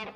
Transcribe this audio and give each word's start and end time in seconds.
Ayer 0.00 0.08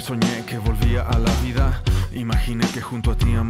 soñé 0.00 0.44
que 0.46 0.58
volvía 0.58 1.02
a 1.02 1.16
la 1.20 1.30
vida. 1.44 1.80
Imaginé 2.12 2.66
que 2.74 2.80
junto 2.80 3.12
a 3.12 3.16
ti 3.16 3.26
no 3.26 3.44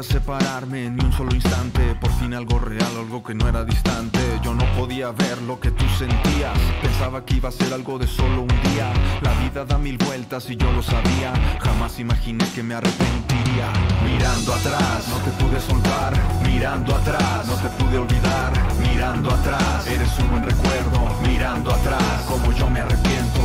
separarme 0.00 0.88
ni 0.88 1.04
un 1.04 1.12
solo 1.12 1.34
instante. 1.34 1.94
Por 2.00 2.10
fin 2.12 2.32
algo 2.32 2.58
real, 2.58 2.90
algo 2.96 3.22
que 3.22 3.34
no 3.34 3.46
era 3.46 3.62
distante. 3.62 4.18
Yo 4.42 4.54
no 4.54 4.64
podía 4.74 5.10
ver 5.12 5.42
lo 5.42 5.60
que 5.60 5.70
tú 5.70 5.84
sentías. 5.98 6.56
Pensaba 6.80 7.26
que 7.26 7.34
iba 7.36 7.50
a 7.50 7.52
ser 7.52 7.74
algo 7.74 7.98
de 7.98 8.06
solo 8.06 8.42
un 8.42 8.62
día. 8.72 8.90
La 9.20 9.34
vida 9.42 9.66
da 9.66 9.76
mil 9.76 9.98
vueltas 9.98 10.48
y 10.48 10.56
yo 10.56 10.72
lo 10.72 10.82
sabía. 10.82 11.34
Jamás 11.60 11.98
imaginé 11.98 12.46
que 12.54 12.62
me 12.62 12.74
arrepentiría. 12.74 13.68
Mirando 14.06 14.54
atrás, 14.54 15.08
no 15.08 15.16
te 15.16 15.30
pude 15.42 15.60
soltar. 15.60 16.14
Mirando 16.46 16.94
atrás, 16.96 17.46
no 17.46 17.54
te 17.56 17.68
pude 17.76 17.98
olvidar. 17.98 18.52
Mirando 18.80 19.30
atrás, 19.30 19.86
eres 19.88 20.18
un 20.20 20.30
buen 20.30 20.44
recuerdo. 20.44 21.00
Mirando 21.26 21.70
atrás, 21.70 22.24
como 22.26 22.50
yo 22.52 22.70
me 22.70 22.80
arrepiento. 22.80 23.41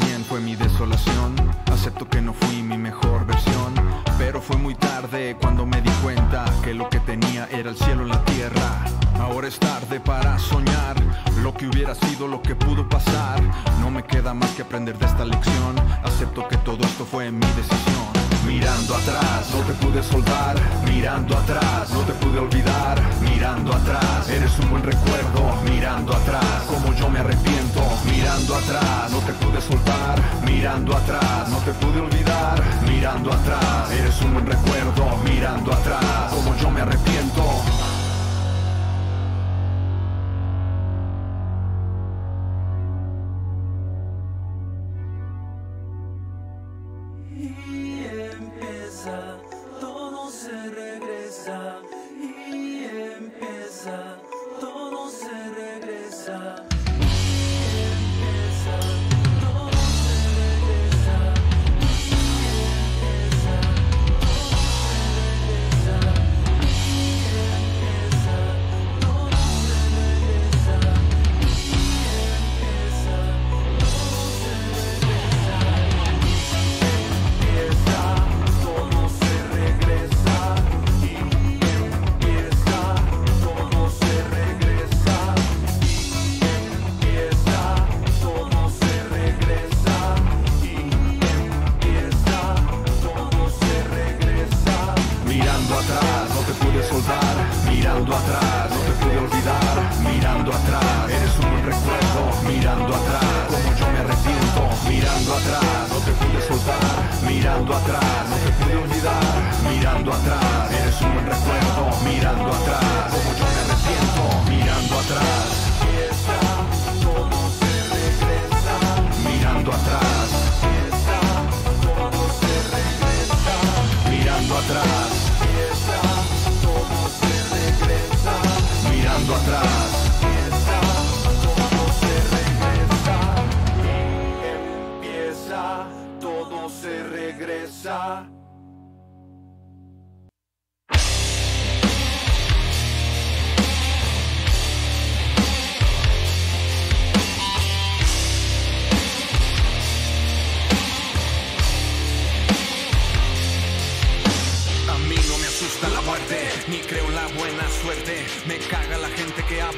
Bien 0.00 0.24
fue 0.24 0.40
mi 0.40 0.56
desolación. 0.56 1.34
Acepto 1.72 2.08
que 2.08 2.20
no 2.20 2.32
fui 2.32 2.62
mi 2.62 2.78
mejor 2.78 3.26
versión. 3.26 3.74
Pero 4.18 4.40
fue 4.40 4.56
muy 4.56 4.74
tarde 4.74 5.36
cuando 5.40 5.66
me 5.66 5.80
di 5.80 5.90
cuenta 6.02 6.44
que 6.62 6.74
lo 6.74 6.88
que 6.88 7.00
tenía 7.00 7.48
era 7.50 7.70
el 7.70 7.76
cielo 7.76 8.02
en 8.02 8.08
la 8.08 8.24
tierra. 8.24 8.84
Ahora 9.20 9.48
es 9.48 9.58
tarde 9.58 10.00
para 10.00 10.38
soñar 10.38 10.96
lo 11.42 11.54
que 11.54 11.66
hubiera 11.68 11.94
sido, 11.94 12.26
lo 12.26 12.42
que 12.42 12.54
pudo 12.54 12.88
pasar. 12.88 13.40
No 13.80 13.90
me 13.90 14.02
queda 14.04 14.34
más 14.34 14.50
que 14.50 14.62
aprender 14.62 14.98
de 14.98 15.06
esta 15.06 15.24
lección. 15.24 15.76
Acepto 16.02 16.48
que 16.48 16.56
todo 16.58 16.84
esto 16.84 17.04
fue 17.04 17.30
mi 17.30 17.46
decisión. 17.48 18.03
Mirando 18.46 18.94
atrás, 18.94 19.50
no 19.52 19.60
te 19.62 19.72
pude 19.74 20.02
soltar. 20.02 20.56
Mirando 20.84 21.36
atrás, 21.36 21.90
no 21.90 22.00
te 22.00 22.12
pude 22.12 22.38
olvidar. 22.38 23.00
Mirando 23.20 23.72
atrás, 23.72 24.28
eres 24.28 24.58
un 24.58 24.70
buen 24.70 24.82
recuerdo. 24.82 25.56
Mirando 25.64 26.14
atrás, 26.14 26.62
como 26.68 26.92
yo 26.94 27.08
me 27.08 27.20
arrepiento. 27.20 27.80
Mirando 28.04 28.56
atrás, 28.56 29.10
no 29.10 29.18
te 29.18 29.32
pude 29.32 29.60
soltar. 29.60 30.20
Mirando 30.44 30.96
atrás, 30.96 31.48
no 31.48 31.58
te 31.58 31.72
pude 31.72 32.00
olvidar. 32.00 32.62
Mirando 32.88 33.32
atrás, 33.32 33.90
eres 33.90 34.20
un 34.22 34.34
buen 34.34 34.46
recuerdo. 34.46 35.16
Mirando 35.24 35.72
atrás, 35.72 36.32
como 36.32 36.56
yo 36.56 36.70
me 36.70 36.80
arrepiento. 36.82 37.83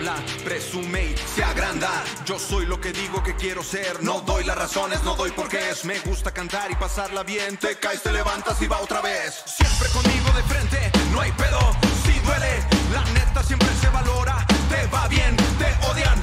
Habla, 0.07 0.25
presume 0.45 1.05
y 1.05 1.17
se 1.17 1.45
agranda. 1.45 1.91
Yo 2.25 2.39
soy 2.39 2.67
lo 2.67 2.81
que 2.81 2.93
digo 2.93 3.23
que 3.23 3.35
quiero 3.35 3.63
ser, 3.63 4.03
no 4.03 4.21
doy 4.21 4.45
las 4.45 4.57
razones, 4.57 5.03
no 5.05 5.15
doy 5.15 5.31
por 5.31 5.49
qué 5.49 5.71
es. 5.71 5.85
Me 5.85 5.99
gusta 6.01 6.33
cantar 6.33 6.71
y 6.71 6.75
pasarla 6.75 7.23
bien, 7.23 7.57
te 7.57 7.77
caes, 7.77 8.03
te 8.03 8.13
levantas 8.13 8.61
y 8.63 8.67
va 8.67 8.81
otra 8.81 9.01
vez. 9.01 9.43
Siempre 9.47 9.89
conmigo 9.91 10.31
de 10.37 10.43
frente, 10.45 10.93
no 11.13 11.21
hay 11.21 11.33
pedo, 11.33 11.59
si 12.05 12.19
duele. 12.21 12.65
La 12.93 13.05
neta 13.13 13.43
siempre 13.43 13.69
se 13.81 13.89
valora, 13.89 14.47
te 14.69 14.87
va 14.89 15.09
bien, 15.09 15.37
te 15.37 15.87
odian, 15.87 16.23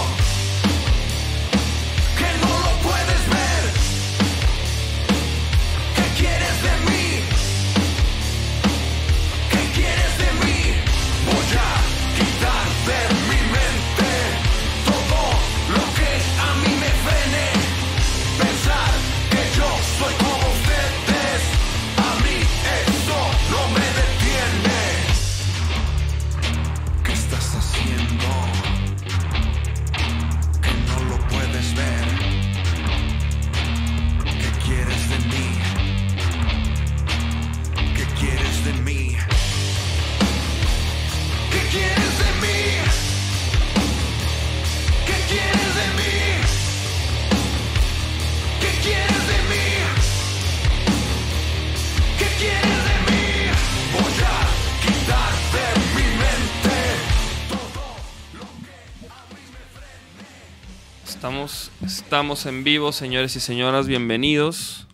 Estamos, 61.21 61.69
estamos 61.85 62.47
en 62.47 62.63
vivo, 62.63 62.91
señores 62.91 63.35
y 63.35 63.39
señoras. 63.39 63.85
Bienvenidos 63.85 64.87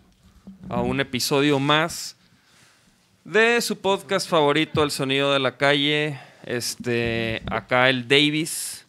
a 0.68 0.82
un 0.82 1.00
episodio 1.00 1.58
más 1.58 2.16
de 3.24 3.58
su 3.62 3.78
podcast 3.78 4.28
favorito, 4.28 4.82
El 4.82 4.90
Sonido 4.90 5.32
de 5.32 5.38
la 5.38 5.56
Calle. 5.56 6.20
Este, 6.44 7.40
acá 7.50 7.88
el 7.88 8.08
Davis 8.08 8.84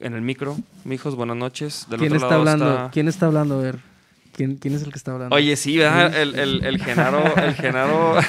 en 0.00 0.12
el 0.12 0.20
micro. 0.20 0.58
Mijos, 0.84 1.14
buenas 1.14 1.38
noches. 1.38 1.86
Del 1.88 2.00
¿Quién 2.00 2.12
otro 2.12 2.26
está 2.26 2.28
lado 2.28 2.40
hablando? 2.40 2.90
¿Quién 2.92 3.08
está 3.08 3.24
hablando? 3.24 3.58
A 3.58 3.62
ver. 3.62 3.89
¿Quién, 4.40 4.56
quién 4.56 4.74
es 4.74 4.80
el 4.82 4.90
que 4.90 4.96
está 4.96 5.12
hablando? 5.12 5.36
Oye, 5.36 5.54
sí, 5.54 5.76
¿verdad? 5.76 6.16
El, 6.16 6.34
el, 6.34 6.64
el 6.64 6.82
Genaro. 6.82 7.36
El 7.36 7.54
Genaro. 7.56 8.14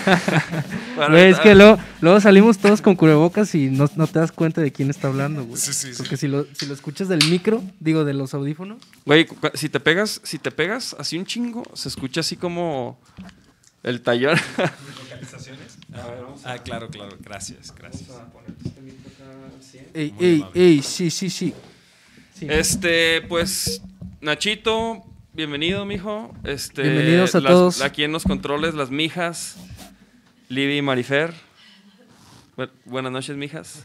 Bueno, 0.97 1.13
Güey, 1.15 1.31
es 1.31 1.39
que 1.39 1.55
luego, 1.55 1.77
luego 2.01 2.19
salimos 2.19 2.57
todos 2.57 2.81
con 2.81 2.97
cubrebocas 2.97 3.55
y 3.55 3.69
no, 3.69 3.89
no 3.95 4.07
te 4.07 4.19
das 4.19 4.33
cuenta 4.33 4.59
de 4.59 4.73
quién 4.73 4.89
está 4.89 5.07
hablando, 5.07 5.45
güey. 5.45 5.55
Sí, 5.57 5.71
sí, 5.71 5.93
sí. 5.93 5.97
Porque 5.97 6.17
si 6.17 6.27
lo, 6.27 6.45
si 6.53 6.65
lo 6.65 6.73
escuchas 6.73 7.07
del 7.07 7.25
micro, 7.29 7.63
digo, 7.79 8.03
de 8.03 8.13
los 8.13 8.33
audífonos, 8.33 8.79
Güey, 9.05 9.25
si 9.53 9.69
te 9.69 9.79
pegas, 9.79 10.19
si 10.25 10.37
te 10.37 10.51
pegas 10.51 10.97
así 10.99 11.17
un 11.17 11.25
chingo, 11.25 11.63
se 11.73 11.87
escucha 11.87 12.19
así 12.19 12.35
como 12.35 12.99
el 13.83 14.01
tallón. 14.01 14.37
Ah, 16.43 16.57
claro, 16.57 16.89
claro. 16.89 17.17
Gracias, 17.21 17.73
gracias. 17.73 18.09
Ey, 19.93 20.11
Muy 20.11 20.25
ey, 20.25 20.41
amable. 20.41 20.61
ey, 20.61 20.81
sí, 20.81 21.09
sí, 21.09 21.29
sí. 21.29 21.53
Sí. 22.37 22.47
Este, 22.49 23.21
pues, 23.21 23.81
Nachito, 24.21 25.03
bienvenido, 25.33 25.86
mijo. 25.86 26.33
Este, 26.44 26.83
Bienvenidos 26.83 27.36
a 27.36 27.39
las- 27.42 27.51
todos. 27.51 27.81
Aquí 27.81 28.04
en 28.04 28.12
los 28.12 28.24
controles, 28.24 28.74
las 28.74 28.89
mijas, 28.92 29.57
Libby 30.50 30.78
y 30.78 30.81
Marifer. 30.81 31.33
Bu- 32.57 32.69
buenas 32.86 33.12
noches, 33.12 33.36
mijas. 33.38 33.83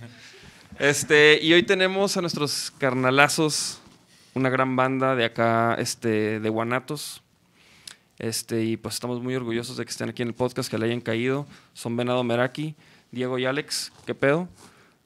Este, 0.79 1.39
y 1.43 1.53
hoy 1.53 1.63
tenemos 1.63 2.17
a 2.17 2.21
nuestros 2.21 2.73
carnalazos, 2.79 3.79
una 4.35 4.51
gran 4.51 4.77
banda 4.77 5.15
de 5.15 5.25
acá, 5.25 5.75
este, 5.79 6.41
de 6.41 6.49
Guanatos. 6.49 7.23
Este, 8.19 8.63
y 8.65 8.77
pues 8.77 8.95
estamos 8.95 9.23
muy 9.23 9.35
orgullosos 9.35 9.77
de 9.77 9.85
que 9.85 9.91
estén 9.91 10.09
aquí 10.09 10.23
en 10.23 10.29
el 10.29 10.35
podcast, 10.35 10.71
que 10.71 10.79
le 10.79 10.87
hayan 10.87 11.01
caído. 11.01 11.47
Son 11.75 11.97
Venado 11.97 12.25
Meraki, 12.25 12.75
Diego 13.13 13.39
y 13.39 13.45
Alex. 13.45 13.93
¿Qué 14.07 14.15
pedo? 14.15 14.49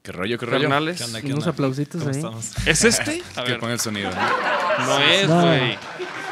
¿Qué 0.01 0.11
rollo, 0.11 0.37
qué 0.39 0.45
rollo? 0.45 0.61
Carnales. 0.61 0.97
¿Qué 0.97 1.03
onda, 1.03 1.21
qué 1.21 1.33
Unos 1.33 1.45
aplausitos 1.47 2.01
¿Cómo 2.01 2.09
ahí. 2.11 2.17
estamos? 2.17 2.67
¿Es 2.67 2.83
este? 2.83 3.21
A 3.35 3.43
Que 3.43 3.51
ver, 3.51 3.59
ponga 3.59 3.73
el 3.73 3.79
sonido. 3.79 4.09
¿no? 4.09 4.85
no 4.87 4.99
es, 4.99 5.29
No. 5.29 5.41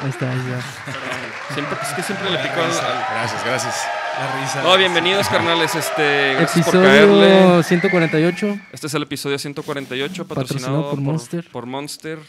Ahí 0.01 0.09
está, 0.09 0.31
ahí 0.31 0.37
está. 0.39 1.53
Siempre, 1.53 1.77
es 1.81 1.89
que 1.93 2.03
siempre 2.03 2.29
le 2.29 2.37
pico 2.39 2.53
al... 2.55 2.71
al- 2.71 3.05
Gracias, 3.11 3.43
gracias. 3.45 3.75
La 4.19 4.41
risa. 4.41 4.61
No, 4.63 4.77
bienvenidos, 4.77 5.27
carnales. 5.29 5.75
Este, 5.75 6.35
gracias 6.35 6.65
por 6.65 6.73
caerle. 6.81 7.37
Episodio 7.37 7.63
148. 7.63 8.59
Este 8.71 8.87
es 8.87 8.93
el 8.93 9.03
episodio 9.03 9.39
148, 9.39 10.27
patrocinado, 10.27 10.45
Patrocinado 10.47 10.89
por 10.91 10.99
Monster. 11.01 11.49
Por 11.51 11.65
Monster. 11.65 12.19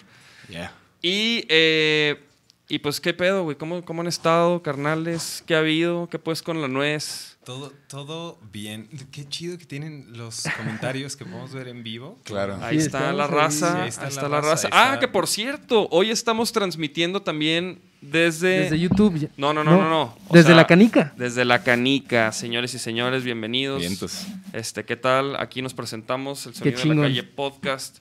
Ya. 0.48 0.72
Y, 1.02 1.44
eh, 1.48 2.22
y 2.68 2.78
pues, 2.78 3.00
¿qué 3.00 3.12
pedo, 3.14 3.42
güey? 3.44 3.56
¿Cómo, 3.56 3.84
¿Cómo 3.84 4.02
han 4.02 4.08
estado, 4.08 4.62
carnales? 4.62 5.42
¿Qué 5.46 5.54
ha 5.54 5.58
habido? 5.58 6.08
¿Qué 6.08 6.18
pues 6.18 6.42
con 6.42 6.60
la 6.60 6.68
nuez? 6.68 7.29
Todo, 7.44 7.72
todo 7.88 8.38
bien. 8.52 8.86
Qué 9.10 9.26
chido 9.26 9.56
que 9.56 9.64
tienen 9.64 10.08
los 10.16 10.44
comentarios 10.58 11.16
que 11.16 11.24
podemos 11.24 11.52
ver 11.54 11.68
en 11.68 11.82
vivo. 11.82 12.18
Claro. 12.24 12.58
Ahí 12.62 12.78
Sí, 12.78 12.86
está 12.86 13.12
la 13.14 13.26
raza. 13.26 13.70
Sí, 13.70 13.76
ahí 13.76 13.82
ahí 13.84 13.88
está, 13.88 14.08
está 14.08 14.22
la 14.24 14.28
la 14.28 14.40
raza. 14.42 14.50
raza, 14.50 14.66
ahí 14.68 14.72
Ah, 14.74 14.86
está. 14.94 15.00
que 15.00 15.08
por 15.08 15.26
cierto, 15.26 15.88
hoy 15.90 16.10
estamos 16.10 16.52
transmitiendo 16.52 17.22
también 17.22 17.80
desde... 18.02 18.60
Desde 18.60 18.78
YouTube. 18.78 19.30
No, 19.38 19.54
no, 19.54 19.64
no, 19.64 19.70
no, 19.80 19.88
no. 19.88 20.18
Desde 20.30 20.48
sea, 20.48 20.56
la 20.56 20.66
canica. 20.66 21.14
Desde 21.16 21.46
la 21.46 21.62
canica, 21.62 22.30
señores 22.32 22.74
y 22.74 22.78
señores, 22.78 23.24
bienvenidos. 23.24 23.80
Vientos. 23.80 24.26
Este, 24.52 24.84
¿qué 24.84 24.96
tal? 24.96 25.36
Aquí 25.36 25.62
nos 25.62 25.72
presentamos 25.72 26.44
el 26.46 26.54
Sonido 26.54 26.78
de 26.78 26.94
la. 26.94 27.02
Calle 27.02 27.22
Podcast. 27.22 27.98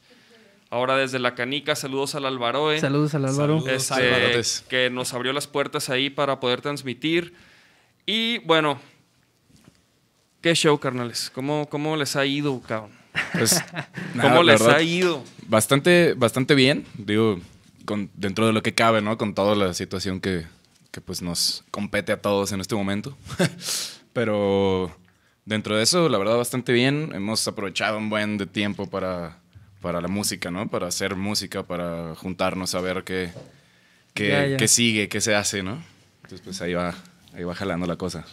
Ahora 0.70 0.98
desde 0.98 1.18
la 1.18 1.34
canica, 1.34 1.76
saludos 1.78 2.14
al 2.14 2.26
Alvaroe. 2.26 2.80
Saludos 2.80 3.16
al 3.16 3.26
Álvaro. 3.26 3.62
Saludos. 3.80 4.36
este, 4.36 4.68
que 4.70 4.90
nos 4.90 5.14
abrió 5.14 5.32
las 5.32 5.48
puertas 5.48 5.90
ahí 5.90 6.10
para 6.10 6.42
poder 6.42 6.60
transmitir. 6.62 7.34
Y 8.06 8.40
bueno, 8.40 8.80
qué 10.42 10.54
show, 10.56 10.78
carnales. 10.80 11.32
¿Cómo, 11.34 11.68
cómo 11.70 11.96
les 11.96 12.16
ha 12.16 12.26
ido, 12.26 12.60
cabrón? 12.62 12.92
Pues, 13.34 13.54
nada, 14.14 14.30
¿Cómo 14.30 14.44
les 14.44 14.60
verdad, 14.60 14.78
ha 14.78 14.82
ido? 14.82 15.24
Bastante, 15.48 16.14
bastante 16.14 16.56
bien. 16.56 16.86
Digo, 16.98 17.40
con, 17.86 18.10
dentro 18.16 18.48
de 18.48 18.54
lo 18.54 18.62
que 18.64 18.74
cabe, 18.74 19.02
¿no? 19.02 19.18
Con 19.18 19.34
toda 19.34 19.56
la 19.56 19.74
situación 19.74 20.20
que, 20.22 20.46
que 20.92 21.02
pues 21.02 21.22
nos 21.22 21.64
compete 21.72 22.12
a 22.12 22.22
todos 22.22 22.52
en 22.52 22.62
este 22.62 22.76
momento. 22.76 23.18
Pero 24.14 24.96
dentro 25.46 25.76
de 25.76 25.84
eso, 25.84 26.10
la 26.10 26.18
verdad, 26.18 26.38
bastante 26.38 26.72
bien. 26.72 27.12
Hemos 27.14 27.48
aprovechado 27.48 27.98
un 27.98 28.10
buen 28.10 28.38
de 28.38 28.46
tiempo 28.46 28.90
para, 28.90 29.40
para 29.82 30.02
la 30.02 30.08
música, 30.08 30.52
¿no? 30.52 30.68
Para 30.70 30.88
hacer 30.88 31.16
música, 31.16 31.64
para 31.64 32.16
juntarnos 32.16 32.76
a 32.76 32.82
ver 32.82 33.04
qué, 33.04 33.32
qué, 34.14 34.30
Ya, 34.30 34.46
ya. 34.48 34.58
qué 34.58 34.68
sigue, 34.68 35.10
qué 35.10 35.22
se 35.22 35.36
hace, 35.36 35.64
¿no? 35.64 35.82
Entonces, 36.24 36.42
pues 36.44 36.62
ahí 36.62 36.74
va, 36.74 36.94
ahí 37.34 37.44
va 37.44 37.56
jalando 37.56 37.88
la 37.88 37.96
cosa. 37.96 38.26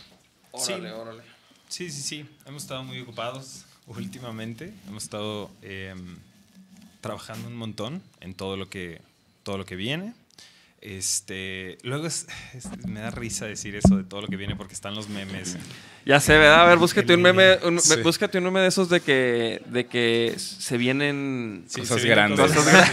Sí. 0.59 0.73
Órale, 0.73 0.93
órale. 0.93 1.36
Sí, 1.77 1.91
sí, 1.91 2.01
sí. 2.01 2.25
Hemos 2.47 2.63
estado 2.63 2.83
muy 2.85 2.99
ocupados 3.01 3.67
últimamente. 3.87 4.73
Hemos 4.89 5.03
estado 5.03 5.51
eh, 5.61 5.95
trabajando 7.03 7.49
un 7.49 7.57
montón 7.57 8.03
en 8.23 8.33
todo 8.35 8.57
lo 8.57 8.71
que, 8.71 9.03
todo 9.43 9.59
lo 9.59 9.67
que 9.67 9.77
viene. 9.77 10.15
Este, 10.81 11.77
luego 11.83 12.07
es- 12.07 12.29
es- 12.55 12.69
me 12.87 13.01
da 13.01 13.11
risa 13.11 13.45
decir 13.45 13.77
eso 13.77 13.95
de 13.99 14.05
todo 14.05 14.23
lo 14.23 14.29
que 14.29 14.37
viene 14.37 14.57
porque 14.57 14.73
están 14.73 14.95
los 14.95 15.11
memes. 15.11 15.59
Ya 16.07 16.19
sé, 16.19 16.39
¿verdad? 16.39 16.63
A 16.63 16.65
ver, 16.67 16.79
búscate 16.79 17.15
un 17.15 17.21
meme, 17.21 17.59
un- 17.65 17.79
Sí. 17.81 18.01
búscate 18.03 18.39
un 18.39 18.45
meme 18.45 18.61
de 18.61 18.69
esos 18.69 18.89
de 18.89 19.01
que, 19.03 19.61
de 19.67 19.87
que 19.87 20.35
se 20.39 20.79
vienen... 20.79 21.65
Sí, 21.69 21.81
Cosas 21.81 22.01
se 22.01 22.07
vienen 22.07 22.37
grandes. 22.37 22.57
cosas- 22.57 22.91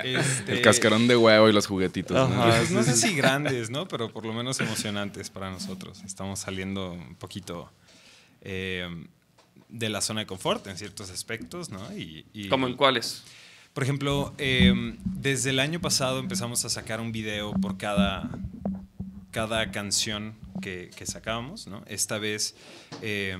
Este, 0.04 0.52
El 0.52 0.62
cascarón 0.62 1.06
de 1.06 1.16
huevo 1.16 1.50
y 1.50 1.52
los 1.52 1.66
juguetitos. 1.66 2.30
¿no? 2.30 2.42
Pues 2.46 2.70
no 2.70 2.82
sé 2.82 2.96
si 2.96 3.14
grandes, 3.14 3.68
¿no? 3.68 3.88
Pero 3.88 4.10
por 4.10 4.24
lo 4.24 4.32
menos 4.32 4.58
emocionantes 4.60 5.28
para 5.28 5.50
nosotros. 5.50 6.00
Estamos 6.06 6.38
saliendo 6.40 6.92
un 6.92 7.14
poquito 7.16 7.70
eh, 8.42 8.88
de 9.68 9.88
la 9.88 10.00
zona 10.00 10.20
de 10.20 10.26
confort 10.26 10.66
en 10.66 10.76
ciertos 10.76 11.10
aspectos, 11.10 11.70
¿no? 11.70 11.80
Y, 11.96 12.26
y- 12.34 12.48
¿Cómo 12.48 12.66
en 12.66 12.76
cuáles? 12.76 13.22
Por 13.72 13.82
ejemplo, 13.82 14.34
eh, 14.36 14.74
desde 15.04 15.50
el 15.50 15.58
año 15.58 15.80
pasado 15.80 16.18
empezamos 16.18 16.64
a 16.66 16.68
sacar 16.68 17.00
un 17.00 17.10
video 17.10 17.52
por 17.54 17.78
cada, 17.78 18.28
cada 19.30 19.70
canción 19.70 20.34
que, 20.60 20.90
que 20.94 21.06
sacábamos, 21.06 21.66
¿no? 21.66 21.82
Esta 21.86 22.18
vez, 22.18 22.54
eh, 23.00 23.38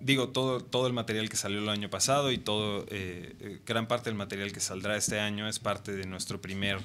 digo, 0.00 0.28
todo, 0.28 0.60
todo 0.60 0.86
el 0.86 0.92
material 0.92 1.30
que 1.30 1.36
salió 1.36 1.60
el 1.60 1.68
año 1.70 1.88
pasado 1.88 2.30
y 2.30 2.36
todo, 2.36 2.84
eh, 2.90 3.34
eh, 3.40 3.60
gran 3.64 3.88
parte 3.88 4.10
del 4.10 4.16
material 4.18 4.52
que 4.52 4.60
saldrá 4.60 4.96
este 4.98 5.18
año 5.18 5.48
es 5.48 5.58
parte 5.58 5.92
de 5.92 6.04
nuestro 6.06 6.40
primer 6.42 6.78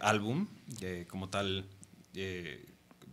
álbum, 0.00 0.48
como 1.08 1.28
tal. 1.30 1.64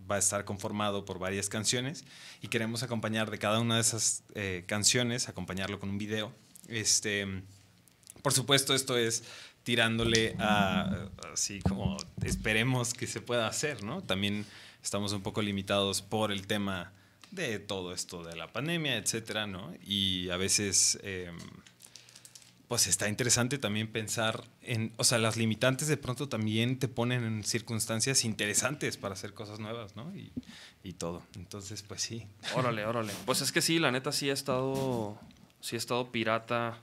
Va 0.09 0.15
a 0.15 0.19
estar 0.19 0.45
conformado 0.45 1.05
por 1.05 1.19
varias 1.19 1.49
canciones 1.49 2.05
y 2.41 2.47
queremos 2.47 2.83
acompañar 2.83 3.29
de 3.31 3.39
cada 3.39 3.59
una 3.59 3.75
de 3.75 3.81
esas 3.81 4.23
eh, 4.35 4.63
canciones, 4.67 5.29
acompañarlo 5.29 5.79
con 5.79 5.89
un 5.89 5.97
video. 5.97 6.33
Este, 6.67 7.27
por 8.21 8.33
supuesto, 8.33 8.73
esto 8.73 8.97
es 8.97 9.23
tirándole 9.63 10.35
a, 10.39 11.09
así 11.31 11.59
como 11.61 11.97
esperemos 12.23 12.93
que 12.93 13.07
se 13.07 13.21
pueda 13.21 13.47
hacer, 13.47 13.83
¿no? 13.83 14.01
También 14.01 14.45
estamos 14.81 15.13
un 15.13 15.21
poco 15.21 15.41
limitados 15.41 16.01
por 16.01 16.31
el 16.31 16.47
tema 16.47 16.91
de 17.31 17.59
todo 17.59 17.93
esto 17.93 18.23
de 18.23 18.35
la 18.35 18.51
pandemia, 18.51 18.97
etcétera, 18.97 19.45
¿no? 19.47 19.73
Y 19.85 20.29
a 20.29 20.37
veces, 20.37 20.99
eh, 21.03 21.31
pues 22.69 22.85
está 22.85 23.09
interesante 23.09 23.57
también 23.57 23.87
pensar 23.87 24.43
en, 24.61 24.93
o 24.97 25.03
sea, 25.03 25.17
las 25.17 25.37
limitantes 25.37 25.87
de 25.87 25.97
pronto 25.97 26.29
también 26.29 26.77
te 26.77 26.87
ponen 26.87 27.23
en 27.23 27.43
circunstancias 27.43 28.23
interesantes 28.23 28.95
para 28.95 29.15
hacer 29.15 29.33
cosas 29.33 29.59
nuevas, 29.59 29.95
¿no? 29.95 30.15
Y, 30.15 30.31
y 30.83 30.93
todo. 30.93 31.23
Entonces, 31.35 31.81
pues 31.81 32.03
sí. 32.03 32.27
Órale, 32.53 32.85
órale. 32.85 33.11
Pues 33.25 33.41
es 33.41 33.51
que 33.51 33.63
sí, 33.63 33.79
la 33.79 33.91
neta 33.91 34.11
sí 34.11 34.29
ha 34.29 34.33
estado, 34.33 35.17
sí 35.61 35.77
ha 35.77 35.79
estado 35.79 36.11
pirata, 36.11 36.77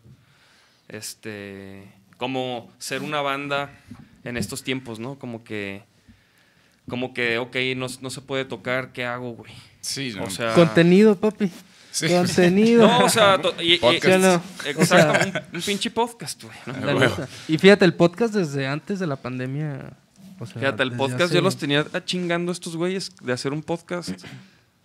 este, 0.89 1.85
como 2.17 2.69
ser 2.79 3.03
una 3.03 3.21
banda 3.21 3.71
en 4.25 4.37
estos 4.37 4.65
tiempos, 4.65 4.99
¿no? 4.99 5.21
Como 5.21 5.45
que, 5.45 5.85
como 6.89 7.15
que, 7.15 7.39
ok, 7.39 7.57
no, 7.77 7.87
no 8.01 8.11
se 8.11 8.23
puede 8.23 8.45
tocar, 8.45 8.93
¿qué 8.93 9.05
hago, 9.05 9.35
güey? 9.35 9.53
Sí, 9.83 10.13
no. 10.17 10.25
O 10.25 10.31
sea, 10.31 10.53
Contenido, 10.53 11.15
papi. 11.15 11.49
Sí. 11.97 12.09
Contenido. 12.09 12.87
no, 12.87 13.07
o 13.07 13.09
sea, 13.09 13.41
un, 13.43 15.33
un 15.57 15.63
pinche 15.63 15.91
podcast, 15.91 16.43
güey. 16.43 16.55
¿no? 16.67 16.85
La 16.87 16.95
huevo. 16.95 17.17
neta. 17.19 17.29
Y 17.49 17.57
fíjate, 17.57 17.87
el 17.87 17.95
podcast 17.95 18.35
desde 18.35 18.67
antes 18.67 18.99
de 18.99 19.07
la 19.07 19.17
pandemia. 19.17 19.93
o 20.39 20.45
sea, 20.45 20.57
Fíjate, 20.61 20.83
el 20.83 20.93
podcast 20.93 21.23
hace- 21.23 21.35
yo 21.37 21.41
los 21.41 21.57
tenía 21.57 21.87
chingando 22.05 22.53
estos 22.53 22.77
güeyes 22.77 23.13
de 23.23 23.33
hacer 23.33 23.55
un 23.55 23.63
podcast. 23.63 24.11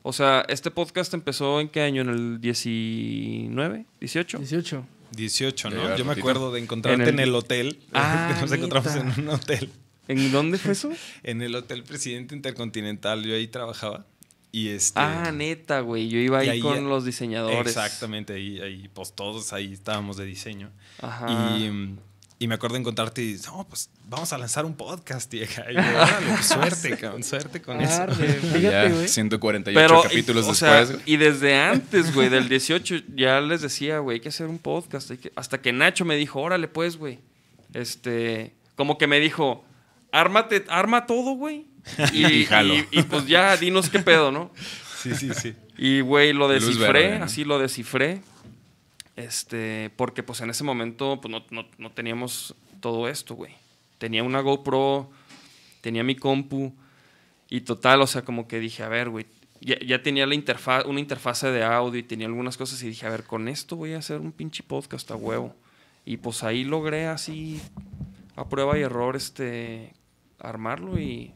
O 0.03 0.13
sea, 0.13 0.45
este 0.47 0.71
podcast 0.71 1.13
empezó 1.13 1.59
en 1.59 1.67
qué 1.67 1.81
año? 1.81 2.01
¿En 2.01 2.09
el 2.09 2.39
19? 2.41 3.85
¿18? 3.99 4.37
18. 4.39 4.85
18, 5.11 5.69
Ya 5.69 5.75
¿no? 5.75 5.97
Yo 5.97 6.05
me 6.05 6.13
acuerdo 6.13 6.53
de 6.53 6.61
encontrarte 6.61 7.03
En 7.03 7.09
en 7.09 7.19
el- 7.19 7.29
el, 7.29 7.35
hotel. 7.35 7.79
Ah, 7.93 8.37
Nos 8.41 8.51
encontramos 8.53 8.95
en 8.95 9.07
un 9.19 9.29
hotel. 9.29 9.69
¿En 10.07 10.31
dónde 10.31 10.57
fue 10.57 10.71
eso? 10.71 10.89
En 11.23 11.41
el 11.41 11.53
Hotel 11.55 11.83
Presidente 11.83 12.35
Intercontinental. 12.35 13.23
Yo 13.23 13.35
ahí 13.35 13.47
trabajaba. 13.47 14.05
Y 14.51 14.69
este. 14.69 14.99
Ah, 14.99 15.31
neta, 15.33 15.79
güey. 15.79 16.09
Yo 16.09 16.19
iba 16.19 16.39
ahí, 16.39 16.49
ahí- 16.49 16.59
con 16.61 16.89
los 16.89 17.05
diseñadores. 17.05 17.67
Exactamente, 17.67 18.33
ahí, 18.33 18.59
ahí, 18.59 18.89
pues 18.93 19.13
todos 19.13 19.53
ahí 19.53 19.71
estábamos 19.73 20.17
de 20.17 20.25
diseño. 20.25 20.69
Ajá. 21.01 21.55
Y, 21.57 21.95
y 22.39 22.47
me 22.47 22.55
acuerdo 22.55 22.75
encontrarte 22.75 23.23
y 23.23 23.37
no, 23.45 23.65
pues 23.69 23.89
vamos 24.09 24.33
a 24.33 24.37
lanzar 24.37 24.65
un 24.65 24.73
podcast, 24.75 25.31
vieja. 25.31 25.71
Y 25.71 25.75
yo, 25.75 25.79
órale, 25.79 26.27
pues, 26.33 26.45
suerte, 26.47 26.97
cabrón, 26.99 27.23
suerte 27.23 27.61
con 27.61 27.79
eso. 27.79 27.93
Arre, 28.01 28.25
Y 28.25 28.31
Fíjate, 28.47 28.61
ya 28.61 28.89
güey. 28.89 29.07
148 29.07 29.79
Pero, 29.87 30.01
capítulos 30.03 30.47
y, 30.47 30.49
o 30.49 30.53
sea, 30.55 30.79
después. 30.81 31.01
y 31.05 31.15
desde 31.17 31.55
antes, 31.55 32.13
güey, 32.13 32.27
del 32.29 32.49
18, 32.49 32.95
ya 33.15 33.39
les 33.39 33.61
decía, 33.61 33.99
güey, 33.99 34.15
hay 34.15 34.21
que 34.21 34.29
hacer 34.29 34.47
un 34.47 34.57
podcast. 34.59 35.11
hay 35.11 35.17
que- 35.17 35.31
Hasta 35.35 35.61
que 35.61 35.71
Nacho 35.71 36.03
me 36.03 36.15
dijo, 36.17 36.41
órale, 36.41 36.67
pues, 36.67 36.97
güey. 36.97 37.19
Este, 37.73 38.53
como 38.75 38.97
que 38.97 39.07
me 39.07 39.19
dijo, 39.19 39.63
ármate, 40.11 40.65
arma 40.67 41.05
todo, 41.05 41.35
güey. 41.35 41.67
Y, 42.13 42.25
Y 42.25 42.45
jalo. 42.45 42.73
y- 42.75 42.87
y, 42.91 43.03
pues 43.03 43.25
ya, 43.27 43.57
dinos 43.57 43.89
qué 43.89 43.99
pedo, 43.99 44.31
¿no? 44.31 44.51
Sí, 45.01 45.15
sí, 45.15 45.29
sí. 45.33 45.55
Y, 45.77 46.01
güey, 46.01 46.31
lo 46.33 46.47
descifré, 46.47 46.91
verde, 46.91 47.19
¿no? 47.19 47.25
así 47.25 47.43
lo 47.43 47.57
descifré. 47.59 48.21
Este, 49.15 49.91
porque 49.97 50.23
pues 50.23 50.41
en 50.41 50.49
ese 50.49 50.63
momento 50.63 51.19
pues, 51.21 51.31
no, 51.31 51.43
no- 51.49 51.67
no 51.77 51.91
teníamos 51.91 52.55
todo 52.79 53.07
esto, 53.09 53.35
güey. 53.35 53.53
Tenía 53.97 54.23
una 54.23 54.39
GoPro, 54.41 55.09
tenía 55.81 56.03
mi 56.03 56.15
compu 56.15 56.73
y 57.49 57.61
total, 57.61 58.01
o 58.01 58.07
sea, 58.07 58.23
como 58.23 58.47
que 58.47 58.59
dije, 58.59 58.83
a 58.83 58.87
ver, 58.89 59.09
güey, 59.09 59.25
ya, 59.59 59.77
ya 59.79 60.01
tenía 60.01 60.25
la 60.25 60.33
interfaz, 60.33 60.85
una 60.85 60.99
interfase 60.99 61.51
de 61.51 61.63
audio 61.63 61.99
y 61.99 62.03
tenía 62.03 62.25
algunas 62.27 62.57
cosas 62.57 62.81
y 62.83 62.87
dije, 62.87 63.05
a 63.05 63.09
ver, 63.09 63.23
con 63.23 63.47
esto 63.47 63.75
voy 63.75 63.93
a 63.93 63.97
hacer 63.99 64.19
un 64.19 64.31
pinche 64.31 64.63
podcast 64.63 65.11
a 65.11 65.15
huevo. 65.15 65.55
Y 66.05 66.17
pues 66.17 66.41
ahí 66.43 66.63
logré 66.63 67.05
así, 67.07 67.61
a 68.35 68.47
prueba 68.49 68.79
y 68.79 68.81
error, 68.81 69.15
este, 69.15 69.93
armarlo 70.41 70.99
y, 70.99 71.31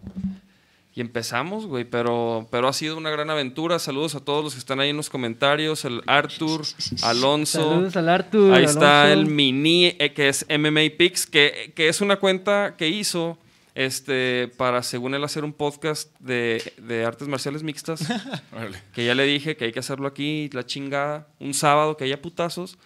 y 0.93 1.01
empezamos, 1.01 1.65
güey. 1.65 1.83
Pero, 1.83 2.47
pero 2.51 2.67
ha 2.67 2.73
sido 2.73 2.97
una 2.97 3.09
gran 3.09 3.29
aventura. 3.29 3.79
Saludos 3.79 4.15
a 4.15 4.19
todos 4.19 4.43
los 4.43 4.53
que 4.53 4.59
están 4.59 4.79
ahí 4.79 4.89
en 4.89 4.97
los 4.97 5.09
comentarios. 5.09 5.85
El 5.85 6.01
Arthur, 6.07 6.65
Alonso. 7.03 7.69
Saludos 7.69 7.95
al 7.95 8.09
Artur. 8.09 8.53
Ahí 8.53 8.65
está 8.65 9.11
el 9.11 9.25
mini, 9.25 9.95
eh, 9.99 10.13
que 10.13 10.29
es 10.29 10.45
MMA 10.49 10.97
Pix, 10.97 11.25
que, 11.25 11.73
que 11.75 11.89
es 11.89 12.01
una 12.01 12.17
cuenta 12.17 12.75
que 12.77 12.87
hizo 12.87 13.37
este, 13.75 14.47
para, 14.55 14.81
según 14.83 15.13
él, 15.15 15.23
hacer 15.25 15.43
un 15.43 15.51
podcast 15.51 16.09
de, 16.19 16.73
de 16.77 17.05
artes 17.05 17.27
marciales 17.27 17.61
mixtas. 17.61 18.07
Que 18.93 19.05
ya 19.05 19.13
le 19.13 19.25
dije 19.25 19.57
que 19.57 19.65
hay 19.65 19.73
que 19.73 19.79
hacerlo 19.79 20.07
aquí, 20.07 20.49
la 20.53 20.65
chingada, 20.65 21.27
un 21.39 21.53
sábado 21.53 21.97
que 21.97 22.05
haya 22.05 22.21
putazos 22.21 22.77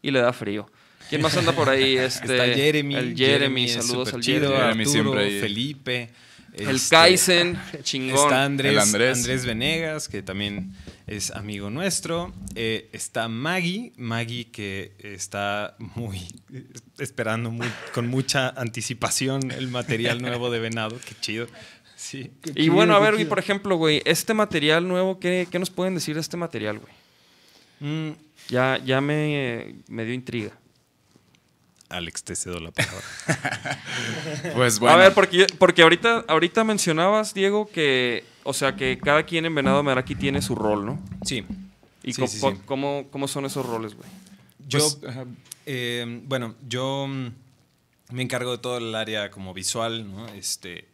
y 0.00 0.10
le 0.10 0.20
da 0.20 0.32
frío. 0.32 0.66
¿Quién 1.08 1.22
más 1.22 1.36
anda 1.36 1.52
por 1.52 1.68
ahí? 1.68 1.96
Este, 1.98 2.24
Está 2.32 2.44
Jeremy. 2.54 2.94
El 2.94 3.16
Jeremy, 3.16 3.64
es 3.64 3.72
saludos 3.86 4.12
al 4.14 4.20
chido, 4.20 4.50
Jeremy. 4.50 4.58
Jeremy 4.60 4.80
Arturo, 4.82 4.92
siempre 4.92 5.24
ahí. 5.24 5.40
Felipe. 5.40 6.10
El 6.54 6.76
este, 6.76 6.96
Kaizen, 6.96 7.58
chingón. 7.82 8.16
Está 8.18 8.44
Andrés, 8.44 8.72
El 8.72 8.78
Andrés. 8.78 9.18
Andrés. 9.18 9.44
Venegas, 9.46 10.08
que 10.08 10.22
también 10.22 10.74
es 11.06 11.30
amigo 11.30 11.70
nuestro. 11.70 12.32
Eh, 12.56 12.88
está 12.92 13.28
Maggie, 13.28 13.92
Maggie 13.96 14.46
que 14.50 14.92
está 15.02 15.76
muy 15.78 16.20
esperando 16.98 17.50
muy- 17.50 17.68
con 17.94 18.08
mucha 18.08 18.48
anticipación 18.48 19.50
el 19.52 19.68
material 19.68 20.20
nuevo 20.20 20.50
de 20.50 20.58
Venado. 20.58 20.98
Qué 21.06 21.14
chido. 21.20 21.46
Sí. 21.96 22.30
Qué 22.42 22.52
Y 22.56 22.68
bueno, 22.70 22.94
a 22.96 22.98
ver, 23.00 23.14
güey, 23.14 23.26
por 23.26 23.38
ejemplo, 23.38 23.76
güey, 23.76 24.02
este 24.04 24.32
material 24.34 24.86
nuevo, 24.88 25.18
¿qué, 25.20 25.46
qué 25.50 25.58
nos 25.58 25.70
pueden 25.70 25.94
decir 25.94 26.14
de 26.14 26.20
este 26.22 26.36
material, 26.36 26.78
güey? 26.80 26.92
Mm, 27.80 28.12
Ya, 28.48 28.80
ya 28.84 29.00
me, 29.00 29.74
me 29.88 30.04
dio 30.04 30.14
intriga. 30.14 30.52
Alex, 31.90 32.22
te 32.22 32.36
cedo 32.36 32.60
la 32.60 32.70
palabra. 32.70 33.02
Pues 34.54 34.78
bueno. 34.78 34.94
A 34.94 34.98
ver, 34.98 35.14
porque, 35.14 35.46
porque 35.58 35.82
ahorita, 35.82 36.24
ahorita 36.28 36.64
mencionabas, 36.64 37.34
Diego, 37.34 37.68
que, 37.70 38.24
o 38.44 38.52
sea, 38.52 38.76
que 38.76 38.98
cada 39.02 39.22
quien 39.24 39.46
en 39.46 39.54
Venado 39.54 39.82
Meraki 39.82 40.14
tiene 40.14 40.42
su 40.42 40.54
rol, 40.54 40.84
¿no? 40.86 41.00
Sí. 41.24 41.44
¿Y 42.02 42.12
Sí, 42.12 42.20
co- 42.20 42.26
sí, 42.28 42.40
co- 42.40 42.52
sí. 42.52 42.58
Cómo, 42.66 43.06
cómo 43.10 43.26
son 43.28 43.44
esos 43.46 43.64
roles, 43.66 43.94
güey? 43.94 44.08
Yo, 44.68 44.78
Pues, 45.00 45.16
eh, 45.66 46.20
bueno, 46.24 46.54
yo 46.68 47.06
mm, 47.08 47.28
me 48.12 48.22
encargo 48.22 48.52
de 48.52 48.58
todo 48.58 48.78
el 48.78 48.94
área 48.94 49.30
como 49.30 49.52
visual, 49.54 50.10
¿no? 50.10 50.28
Este, 50.28 50.88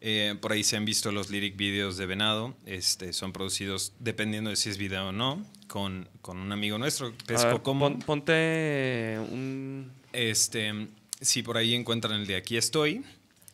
eh, 0.00 0.36
por 0.40 0.52
ahí 0.52 0.62
se 0.64 0.76
han 0.76 0.84
visto 0.84 1.10
los 1.12 1.30
lyric 1.30 1.56
videos 1.56 1.96
de 1.96 2.06
Venado, 2.06 2.54
este, 2.66 3.12
son 3.12 3.32
producidos 3.32 3.92
dependiendo 3.98 4.50
de 4.50 4.56
si 4.56 4.68
es 4.70 4.78
video 4.78 5.08
o 5.08 5.12
no, 5.12 5.44
con, 5.68 6.08
con 6.20 6.38
un 6.38 6.52
amigo 6.52 6.78
nuestro, 6.78 7.08
A 7.08 7.26
Pesco 7.26 7.48
ver, 7.48 7.62
Como. 7.62 7.88
pon- 7.90 7.98
ponte 8.00 9.18
un... 9.30 9.90
Este, 10.14 10.88
si 11.20 11.42
por 11.42 11.56
ahí 11.58 11.74
encuentran 11.74 12.20
el 12.20 12.26
de 12.26 12.36
Aquí 12.36 12.56
estoy, 12.56 13.04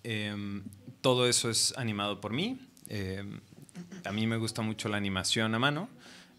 em, 0.04 0.62
todo 1.00 1.26
eso 1.28 1.50
es 1.50 1.74
animado 1.76 2.20
por 2.20 2.32
mí. 2.32 2.58
Em, 2.88 3.40
a 4.04 4.12
mí 4.12 4.26
me 4.26 4.36
gusta 4.36 4.62
mucho 4.62 4.88
la 4.88 4.96
animación 4.98 5.54
a 5.54 5.58
mano. 5.58 5.88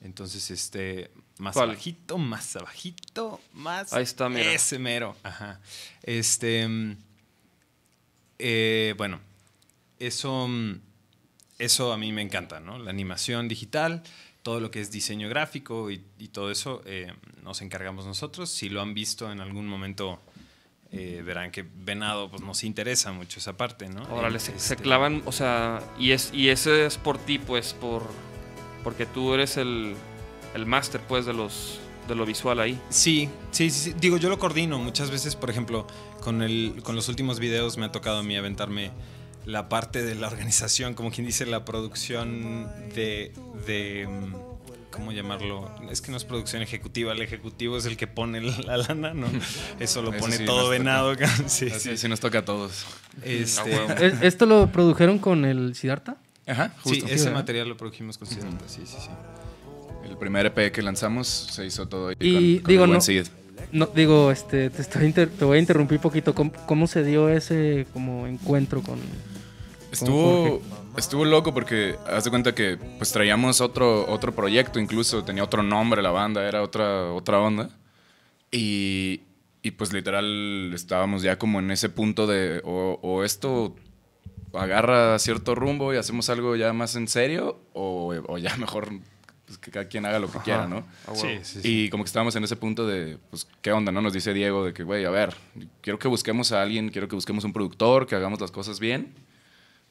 Entonces, 0.03 0.49
este, 0.51 1.11
más 1.37 1.53
¿Cuál? 1.53 1.71
abajito, 1.71 2.17
más 2.17 2.55
abajito, 2.55 3.39
más. 3.53 3.93
Ahí 3.93 4.03
está, 4.03 4.29
mira. 4.29 4.51
Ese 4.53 4.79
mero. 4.79 5.15
Ajá. 5.23 5.59
Este. 6.03 6.67
mm, 6.67 6.97
eh, 8.39 8.93
bueno, 8.97 9.19
eso. 9.99 10.47
mm, 10.47 10.79
Eso 11.59 11.93
a 11.93 11.97
mí 11.97 12.11
me 12.11 12.23
encanta, 12.23 12.59
¿no? 12.59 12.79
La 12.79 12.89
animación 12.89 13.47
digital, 13.47 14.01
todo 14.43 14.59
lo 14.59 14.71
que 14.71 14.81
es 14.81 14.91
diseño 14.91 15.29
gráfico 15.29 15.91
y, 15.91 16.03
y 16.17 16.29
todo 16.29 16.51
eso 16.51 16.81
eh, 16.85 17.13
nos 17.43 17.61
encargamos 17.61 18.05
nosotros. 18.05 18.49
Si 18.49 18.69
lo 18.69 18.81
han 18.81 18.93
visto 18.93 19.31
en 19.31 19.39
algún 19.39 19.67
momento, 19.67 20.19
eh, 20.91 21.21
verán 21.25 21.51
que 21.51 21.63
Venado 21.63 22.29
pues, 22.29 22.41
nos 22.41 22.63
interesa 22.63 23.11
mucho 23.11 23.39
esa 23.39 23.55
parte, 23.55 23.87
¿no? 23.89 24.03
Órale, 24.13 24.39
se, 24.39 24.57
se 24.59 24.73
Este, 24.73 24.83
clavan, 24.83 25.21
o 25.25 25.31
sea, 25.31 25.81
y, 25.99 26.11
es, 26.11 26.31
y 26.33 26.49
ese 26.49 26.85
es 26.85 26.97
por 26.97 27.17
ti, 27.17 27.39
pues, 27.39 27.73
por 27.73 28.03
porque 28.83 29.05
tú 29.05 29.33
eres 29.35 29.57
el, 29.57 29.95
el 30.55 30.65
máster, 30.65 31.01
pues, 31.07 31.25
de 31.25 31.33
los 31.33 31.79
de 32.07 32.15
lo 32.15 32.25
visual 32.25 32.59
ahí. 32.59 32.79
Sí, 32.89 33.29
sí, 33.51 33.69
sí, 33.69 33.91
sí. 33.91 33.95
Digo, 33.99 34.17
yo 34.17 34.27
lo 34.27 34.39
coordino. 34.39 34.79
Muchas 34.79 35.11
veces, 35.11 35.35
por 35.35 35.51
ejemplo, 35.51 35.85
con, 36.21 36.41
el, 36.41 36.81
con 36.83 36.95
los 36.95 37.07
últimos 37.09 37.39
videos 37.39 37.77
me 37.77 37.85
ha 37.85 37.91
tocado 37.91 38.17
a 38.17 38.23
mí 38.23 38.35
aventarme 38.35 38.91
la 39.45 39.69
parte 39.69 40.03
de 40.03 40.15
la 40.15 40.27
organización, 40.27 40.93
como 40.93 41.11
quien 41.11 41.25
dice, 41.27 41.45
la 41.45 41.65
producción 41.65 42.67
de, 42.95 43.33
de 43.65 44.07
mm, 44.07 44.33
¿cómo 44.91 45.11
llamarlo? 45.11 45.69
Es 45.89 46.01
que 46.01 46.11
no 46.11 46.17
es 46.17 46.23
producción 46.25 46.61
ejecutiva, 46.61 47.11
el 47.13 47.21
ejecutivo 47.21 47.77
es 47.77 47.85
el 47.85 47.97
que 47.97 48.07
pone 48.07 48.41
la 48.41 48.77
lana, 48.77 49.13
¿no? 49.13 49.27
Eso 49.79 50.01
lo 50.01 50.11
Eso 50.11 50.19
pone 50.19 50.37
sí, 50.37 50.45
todo 50.45 50.69
venado. 50.69 51.15
sí, 51.47 51.67
Así, 51.67 51.79
sí. 51.79 51.97
sí 51.97 52.07
nos 52.07 52.19
toca 52.19 52.39
a 52.39 52.45
todos. 52.45 52.85
Este. 53.23 54.05
¿Es- 54.05 54.21
¿Esto 54.21 54.45
lo 54.45 54.71
produjeron 54.71 55.17
con 55.17 55.45
el 55.45 55.75
Siddhartha? 55.75 56.17
Ajá, 56.47 56.73
sí, 56.83 56.89
justo. 56.89 57.05
ese 57.05 57.25
¿verdad? 57.25 57.33
material 57.39 57.69
lo 57.69 57.77
produjimos 57.77 58.17
con 58.17 58.27
Siddhartha, 58.27 58.67
sí, 58.67 58.81
sí, 58.85 58.97
sí. 58.99 59.09
El 60.09 60.17
primer 60.17 60.45
EP 60.47 60.71
que 60.71 60.81
lanzamos 60.81 61.27
se 61.27 61.65
hizo 61.65 61.87
todo 61.87 62.09
ahí 62.09 62.15
Y 62.19 62.55
con, 62.55 62.63
con 62.63 62.69
digo, 62.69 62.83
el 62.83 62.89
buen 62.89 62.97
no- 62.97 63.01
Sid. 63.01 63.27
No, 63.71 63.85
digo, 63.85 64.31
este, 64.31 64.69
te, 64.71 64.81
estoy 64.81 65.05
inter- 65.05 65.29
te 65.29 65.45
voy 65.45 65.57
a 65.57 65.59
interrumpir 65.61 65.97
un 65.97 66.01
poquito. 66.01 66.33
¿Cómo, 66.35 66.51
cómo 66.65 66.87
se 66.87 67.03
dio 67.03 67.29
ese 67.29 67.85
como 67.93 68.25
encuentro 68.27 68.81
con...? 68.81 68.99
Estuvo, 69.91 70.61
estuvo 70.97 71.25
loco 71.25 71.53
porque 71.53 71.97
haz 72.07 72.23
de 72.23 72.29
cuenta 72.29 72.55
que 72.55 72.77
pues 72.97 73.11
traíamos 73.11 73.61
otro, 73.61 74.09
otro 74.09 74.33
proyecto, 74.33 74.79
incluso 74.79 75.23
tenía 75.23 75.43
otro 75.43 75.63
nombre 75.63 76.01
la 76.01 76.11
banda, 76.11 76.47
era 76.47 76.61
otra, 76.61 77.11
otra 77.11 77.39
onda. 77.39 77.69
Y, 78.51 79.21
y, 79.61 79.71
pues 79.71 79.93
literal 79.93 80.71
estábamos 80.73 81.21
ya 81.21 81.37
como 81.37 81.59
en 81.59 81.71
ese 81.71 81.89
punto 81.89 82.27
de 82.27 82.61
o, 82.65 82.99
o 83.01 83.23
esto 83.23 83.75
agarra 84.53 85.17
cierto 85.19 85.55
rumbo 85.55 85.93
y 85.93 85.97
hacemos 85.97 86.29
algo 86.29 86.57
ya 86.57 86.73
más 86.73 86.95
en 86.95 87.07
serio 87.07 87.61
o, 87.73 88.13
o 88.27 88.37
ya 88.37 88.55
mejor 88.57 88.89
pues, 89.51 89.57
que 89.57 89.69
cada 89.69 89.89
quien 89.89 90.05
haga 90.05 90.17
lo 90.19 90.31
que 90.31 90.39
quiera, 90.39 90.65
¿no? 90.65 90.85
A 91.05 91.11
huevo. 91.11 91.21
Sí, 91.21 91.39
sí, 91.43 91.61
sí. 91.61 91.67
Y 91.67 91.89
como 91.89 92.05
que 92.05 92.07
estábamos 92.07 92.33
en 92.37 92.43
ese 92.45 92.55
punto 92.55 92.87
de, 92.87 93.17
pues, 93.29 93.45
¿qué 93.61 93.73
onda? 93.73 93.91
¿No? 93.91 94.01
Nos 94.01 94.13
dice 94.13 94.33
Diego 94.33 94.63
de 94.63 94.73
que, 94.73 94.83
güey, 94.83 95.03
a 95.03 95.09
ver, 95.09 95.35
quiero 95.81 95.99
que 95.99 96.07
busquemos 96.07 96.53
a 96.53 96.61
alguien, 96.61 96.87
quiero 96.87 97.09
que 97.09 97.15
busquemos 97.15 97.43
un 97.43 97.51
productor, 97.51 98.07
que 98.07 98.15
hagamos 98.15 98.39
las 98.39 98.49
cosas 98.49 98.79
bien. 98.79 99.13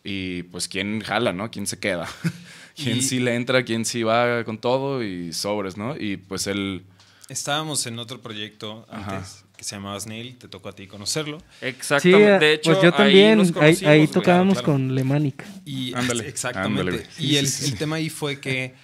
Y 0.04 0.44
pues, 0.44 0.66
¿quién 0.68 1.00
jala, 1.00 1.32
no? 1.32 1.50
¿Quién 1.50 1.66
se 1.66 1.78
queda? 1.78 2.08
¿Quién 2.76 2.98
Y- 2.98 3.02
sí 3.02 3.20
le 3.20 3.34
entra? 3.34 3.64
¿Quién 3.64 3.84
sí 3.84 4.02
va 4.02 4.44
con 4.44 4.58
todo? 4.58 5.02
Y 5.02 5.32
sobres, 5.32 5.76
¿no? 5.76 5.96
Y 5.96 6.16
pues 6.16 6.46
él... 6.46 6.84
Estábamos 7.28 7.86
en 7.86 7.98
otro 7.98 8.20
proyecto 8.20 8.86
Ajá. 8.90 9.16
antes 9.18 9.44
que 9.56 9.62
se 9.64 9.76
llamaba 9.76 10.00
Snail, 10.00 10.36
te 10.38 10.48
tocó 10.48 10.70
a 10.70 10.72
ti 10.72 10.86
conocerlo. 10.86 11.38
Sí, 11.60 11.66
Exactamente. 11.66 12.44
de 12.46 12.54
hecho, 12.54 12.70
pues 12.72 12.82
yo 12.82 12.88
ahí 12.88 12.96
también, 12.96 13.40
ahí, 13.60 13.78
ahí 13.84 13.98
güey. 13.98 14.06
tocábamos 14.08 14.54
claro. 14.54 14.72
con 14.72 14.94
Lemanic. 14.94 15.44
Y 15.66 15.92
Ándale, 15.96 16.26
exactamente. 16.26 16.80
ándale, 16.80 17.06
y 17.18 17.36
el, 17.36 17.46
Sí, 17.46 17.52
sí, 17.58 17.64
sí. 17.66 17.72
el 17.72 17.78
tema 17.78 17.96
ahí 17.96 18.08
fue 18.08 18.40
que 18.40 18.74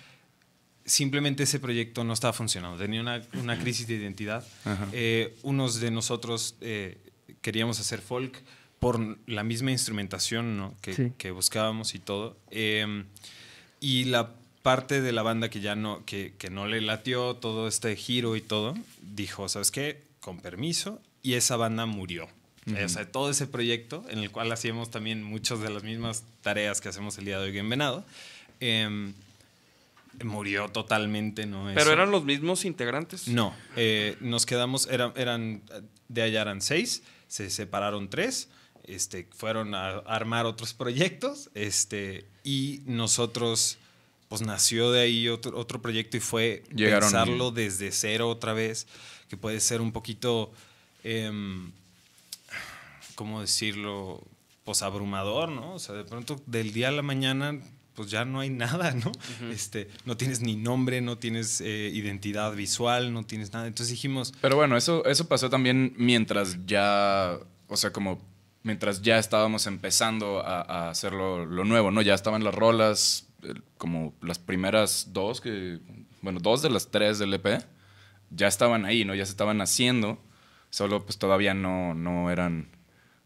simplemente 0.85 1.43
ese 1.45 1.59
proyecto 1.59 2.05
no 2.05 2.13
estaba 2.13 2.33
funcionando. 2.33 2.79
Tenía 2.79 3.01
una, 3.01 3.23
una 3.41 3.59
crisis 3.59 3.87
de 3.89 3.95
identidad. 3.95 4.47
Eh, 4.93 5.35
unos 5.43 5.81
de 5.81 5.91
nosotros 5.91 6.57
eh, 6.61 6.99
queríamos 7.41 7.81
hacer 7.81 8.01
folk 8.01 8.43
por 8.81 9.19
la 9.29 9.43
misma 9.43 9.71
instrumentación 9.73 10.57
¿no? 10.57 10.75
que, 10.83 10.95
Sí. 10.95 11.13
que 11.19 11.31
buscábamos 11.31 11.95
y 11.95 11.99
todo. 11.99 12.37
Eh, 12.51 13.05
y 13.81 14.05
la 14.05 14.31
parte 14.63 15.01
de 15.01 15.13
la 15.13 15.23
banda 15.23 15.49
que 15.49 15.61
ya 15.61 15.77
no, 15.77 16.05
que, 16.05 16.35
que 16.39 16.51
no 16.51 16.67
le 16.67 16.81
latió 16.81 17.35
todo 17.37 17.69
este 17.69 17.95
giro 17.97 18.37
y 18.37 18.41
todo, 18.41 18.75
dijo, 19.01 19.49
¿sabes 19.49 19.71
qué? 19.71 20.03
Con 20.21 20.41
permiso. 20.41 21.01
Y 21.23 21.35
esa 21.35 21.57
banda 21.57 21.87
murió. 21.87 22.29
O 22.85 22.89
sea, 22.89 23.07
todo 23.11 23.31
ese 23.31 23.47
proyecto 23.47 24.05
en 24.09 24.19
el 24.19 24.33
cual 24.33 24.51
hacíamos 24.51 24.91
también 24.91 25.23
muchas 25.23 25.61
de 25.61 25.71
las 25.71 25.85
mismas 25.85 26.25
tareas 26.43 26.81
que 26.81 26.89
hacemos 26.89 27.17
el 27.17 27.25
día 27.25 27.39
de 27.39 27.51
hoy 27.51 27.59
en 27.59 27.69
Venado, 27.71 28.05
em, 28.59 29.13
murió 30.25 30.69
totalmente, 30.69 31.47
¿no? 31.47 31.67
Pero 31.67 31.81
Eso. 31.83 31.93
eran 31.93 32.11
los 32.11 32.25
mismos 32.25 32.65
integrantes. 32.65 33.29
No, 33.29 33.55
eh, 33.77 34.17
nos 34.21 34.47
quedamos, 34.47 34.89
eran, 34.91 35.13
eran, 35.15 35.63
de 36.09 36.23
allá 36.23 36.43
eran 36.43 36.61
seis, 36.61 37.03
se 37.29 37.51
separaron 37.51 38.09
tres, 38.11 38.49
este, 38.87 39.29
fueron 39.37 39.75
a 39.75 39.99
armar 39.99 40.47
otros 40.47 40.75
proyectos, 40.75 41.51
este, 41.55 42.27
y 42.45 42.81
nosotros, 42.87 43.79
pues 44.29 44.43
nació 44.43 44.93
de 44.93 45.01
ahí 45.03 45.29
otro, 45.29 45.57
otro 45.59 45.81
proyecto 45.83 46.17
y 46.17 46.21
fue 46.21 46.63
Llegaron- 46.75 47.01
pensarlo 47.11 47.51
desde 47.51 47.93
cero 47.93 48.29
otra 48.29 48.53
vez, 48.53 48.87
que 49.29 49.37
puede 49.37 49.61
ser 49.61 49.81
un 49.81 49.93
poquito, 49.93 50.53
em, 51.05 51.73
¿cómo 53.15 53.41
decirlo? 53.41 54.23
Pues 54.65 54.83
abrumador, 54.83 55.49
¿no? 55.51 55.75
O 55.75 55.79
sea, 55.79 55.95
de 55.95 56.05
pronto 56.05 56.41
del 56.47 56.73
día 56.73 56.89
a 56.89 56.93
la 56.93 57.03
mañana, 57.03 57.59
pues 57.95 58.11
ya 58.11 58.25
no 58.25 58.41
hay 58.41 58.51
nada, 58.51 58.93
¿no? 58.93 59.13
este, 59.51 59.89
no 60.05 60.17
tienes 60.17 60.41
ni 60.43 60.57
nombre, 60.57 61.01
no 61.01 61.19
tienes 61.19 61.61
eh, 61.61 61.91
identidad 61.95 62.53
visual, 62.55 63.13
no 63.13 63.25
tienes 63.25 63.53
nada. 63.53 63.67
Entonces 63.67 63.91
dijimos, 63.93 64.35
Pero 64.41 64.57
bueno, 64.57 64.77
eso, 64.77 65.05
eso 65.07 65.27
pasó 65.29 65.49
también 65.51 65.95
mientras 65.97 66.67
ya, 66.67 67.39
o 67.69 67.77
sea, 67.77 67.93
como 67.93 68.21
mientras 68.67 69.01
ya 69.01 69.19
estábamos 69.19 69.67
empezando 69.69 70.41
a, 70.45 70.61
a 70.61 70.91
hacer 70.91 71.13
lo, 71.13 71.47
nuevo, 71.65 71.91
¿no? 71.93 72.03
Ya 72.03 72.15
estaban 72.15 72.43
las 72.45 72.55
rolas, 72.55 73.29
el- 73.43 73.63
como 73.79 74.13
las 74.21 74.39
primeras 74.41 75.09
dos, 75.13 75.41
que, 75.41 75.79
bueno, 76.21 76.41
dos 76.41 76.63
de 76.63 76.71
las 76.71 76.91
tres 76.91 77.19
del 77.21 77.33
EP, 77.35 77.65
ya 78.31 78.49
estaban 78.49 78.85
ahí, 78.85 79.05
¿no? 79.05 79.15
Ya 79.15 79.25
se 79.25 79.31
estaban 79.31 79.61
haciendo, 79.61 80.19
solo 80.71 81.05
pues 81.07 81.17
todavía 81.17 81.55
no, 81.55 81.95
no 81.95 82.29
eran, 82.31 82.69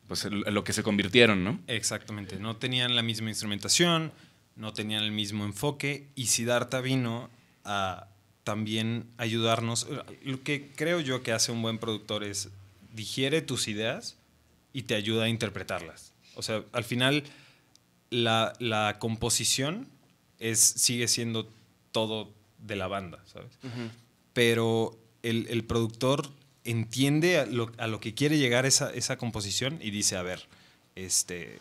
pues 0.09 0.27
lo 0.31 0.63
que 0.63 0.75
se 0.75 0.83
convirtieron, 0.83 1.43
¿no? 1.43 1.59
exactamente, 1.67 2.37
no 2.39 2.57
tenían 2.57 2.95
la 2.95 3.03
misma 3.03 3.31
instrumentación, 3.31 4.13
no 4.57 4.75
tenían 4.75 5.03
el 5.05 5.13
mismo 5.13 5.47
enfoque, 5.47 6.09
y 6.15 6.27
Siddhartha 6.27 6.81
vino 6.83 7.31
a 7.65 8.09
también 8.45 9.07
ayudarnos. 9.17 9.87
Lo 10.23 10.43
que 10.43 10.71
creo 10.77 11.01
yo 11.01 11.23
que 11.23 11.33
hace 11.33 11.51
un 11.51 11.63
buen 11.63 11.79
productor 11.79 12.25
es 12.25 12.51
digiere 12.93 13.41
tus 13.41 13.69
ideas 13.69 14.17
y 14.73 14.83
te 14.83 14.95
ayuda 14.95 15.25
a 15.25 15.29
interpretarlas. 15.29 16.13
O 16.37 16.43
sea, 16.43 16.63
al 16.73 16.85
final 16.85 17.25
la, 18.11 18.53
la 18.59 18.97
composición 18.99 19.89
es, 20.39 20.61
sigue 20.61 21.09
siendo 21.09 21.49
todo 21.93 22.33
de 22.59 22.77
la 22.77 22.87
banda, 22.87 23.19
¿sabes? 23.27 23.51
Pero 24.33 24.97
el, 25.23 25.47
el 25.51 25.65
productor 25.65 26.31
entiende 26.65 27.39
a 27.39 27.47
lo, 27.47 27.73
a 27.79 27.87
lo 27.87 28.01
que 28.01 28.15
quiere 28.15 28.39
llegar 28.39 28.67
esa, 28.67 28.91
esa 28.93 29.17
composición 29.17 29.79
y 29.83 29.91
dice, 29.91 30.17
a 30.17 30.23
ver, 30.23 30.47
este, 30.95 31.59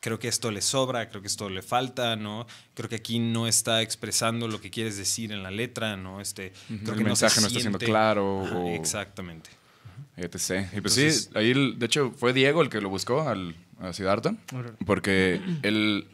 creo 0.00 0.18
que 0.18 0.28
esto 0.28 0.50
le 0.50 0.62
sobra, 0.62 1.08
creo 1.08 1.22
que 1.22 1.28
esto 1.28 1.48
le 1.50 1.62
falta, 1.62 2.14
¿no? 2.16 2.46
Creo 2.74 2.88
que 2.88 2.96
aquí 2.96 3.18
no 3.18 3.46
está 3.46 3.82
expresando 3.82 4.48
lo 4.48 4.60
que 4.60 4.70
quieres 4.70 4.96
decir 4.96 5.32
en 5.32 5.42
la 5.42 5.50
letra, 5.50 5.96
¿no? 5.96 6.20
Este, 6.20 6.52
creo 6.68 6.92
el 6.92 6.98
que 6.98 7.04
mensaje 7.04 7.34
se 7.36 7.40
no 7.40 7.46
está 7.48 7.60
siendo 7.60 7.78
claro. 7.78 8.38
O- 8.42 8.74
Exactamente. 8.74 9.50
Etc. 10.16 10.34
Y 10.76 10.80
pues 10.80 10.96
Entonces- 10.98 11.24
sí, 11.24 11.30
ahí, 11.34 11.50
el- 11.50 11.78
de 11.78 11.86
hecho, 11.86 12.12
fue 12.16 12.32
Diego 12.32 12.62
el 12.62 12.68
que 12.68 12.80
lo 12.80 12.88
buscó 12.88 13.28
al, 13.28 13.54
a 13.78 13.92
Siddhartha. 13.92 14.34
Porque 14.86 15.40
él 15.62 16.08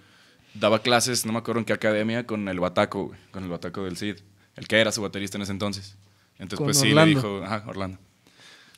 daba 0.54 0.80
clases, 0.82 1.26
no 1.26 1.32
me 1.32 1.38
acuerdo 1.38 1.58
en 1.60 1.64
qué 1.64 1.72
academia, 1.72 2.26
con 2.26 2.48
el 2.48 2.60
Bataco, 2.60 3.12
con 3.30 3.42
el 3.44 3.50
Bataco 3.50 3.84
del 3.84 3.96
Cid, 3.96 4.16
el 4.56 4.66
que 4.68 4.78
era 4.80 4.92
su 4.92 5.02
baterista 5.02 5.36
en 5.38 5.42
ese 5.42 5.52
entonces. 5.52 5.96
Entonces, 6.38 6.58
Con 6.58 6.66
pues 6.66 6.78
sí, 6.78 6.88
Orlando. 6.90 7.06
le 7.06 7.14
dijo, 7.14 7.44
ajá, 7.44 7.64
Orlando. 7.66 7.98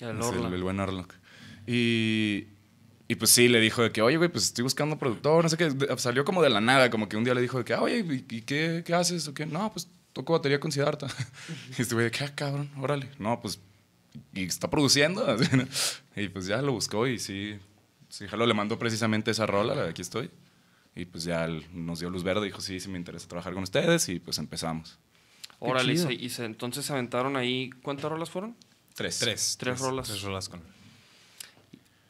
El 0.00 0.08
el, 0.10 0.54
el 0.54 0.62
buen 0.62 0.78
Orlock. 0.80 1.12
Y, 1.66 2.46
y 3.08 3.14
pues 3.16 3.30
sí, 3.30 3.48
le 3.48 3.60
dijo 3.60 3.82
de 3.82 3.90
que, 3.90 4.00
oye, 4.00 4.16
güey, 4.16 4.28
pues 4.30 4.44
estoy 4.44 4.62
buscando 4.62 4.98
productor, 4.98 5.42
no 5.42 5.48
sé 5.48 5.56
qué. 5.56 5.70
De- 5.70 5.98
Salió 5.98 6.24
como 6.24 6.42
de 6.42 6.50
la 6.50 6.60
nada, 6.60 6.88
como 6.90 7.08
que 7.08 7.16
un 7.16 7.24
día 7.24 7.34
le 7.34 7.40
dijo 7.42 7.58
de 7.58 7.64
que, 7.64 7.74
"Ah, 7.74 7.82
oye, 7.82 7.98
¿y, 7.98 8.36
y 8.36 8.42
qué, 8.42 8.82
qué 8.86 8.94
haces? 8.94 9.26
¿O 9.28 9.34
qué? 9.34 9.44
No, 9.44 9.70
pues 9.72 9.88
toco 10.12 10.32
batería 10.32 10.58
con 10.60 10.72
Siddhartha. 10.72 11.08
y 11.78 11.82
este 11.82 11.94
güey 11.94 12.06
de 12.06 12.10
que, 12.10 12.24
ah, 12.24 12.32
cabrón, 12.34 12.70
órale. 12.78 13.08
No, 13.18 13.40
pues, 13.40 13.60
y 14.34 14.44
está 14.44 14.68
produciendo. 14.70 15.36
y 16.16 16.28
pues 16.28 16.46
ya 16.46 16.60
lo 16.62 16.72
buscó 16.72 17.06
y 17.06 17.18
sí, 17.18 17.58
sí, 18.08 18.26
jalo, 18.28 18.46
le 18.46 18.54
mandó 18.54 18.78
precisamente 18.78 19.30
esa 19.30 19.46
rola, 19.46 19.74
la 19.74 19.84
de 19.84 19.90
aquí 19.90 20.02
estoy. 20.02 20.30
Y 20.96 21.04
pues 21.04 21.24
ya 21.24 21.46
nos 21.72 22.00
dio 22.00 22.10
luz 22.10 22.24
verde, 22.24 22.44
dijo, 22.46 22.60
sí, 22.60 22.80
sí 22.80 22.88
me 22.88 22.98
interesa 22.98 23.28
trabajar 23.28 23.54
con 23.54 23.62
ustedes 23.62 24.08
y 24.08 24.18
pues 24.18 24.38
empezamos. 24.38 24.98
Órale, 25.60 25.92
y, 25.92 25.98
se, 25.98 26.12
y 26.12 26.28
se- 26.30 26.44
entonces 26.44 26.84
se 26.86 26.92
aventaron 26.92 27.36
ahí. 27.36 27.70
¿Cuántas 27.82 28.10
rolas 28.10 28.30
fueron? 28.30 28.56
Tres. 28.94 29.18
Tres. 29.20 29.56
Tres 29.58 29.78
rolas. 29.80 30.08
Tres 30.08 30.22
rolas 30.22 30.48
con. 30.48 30.60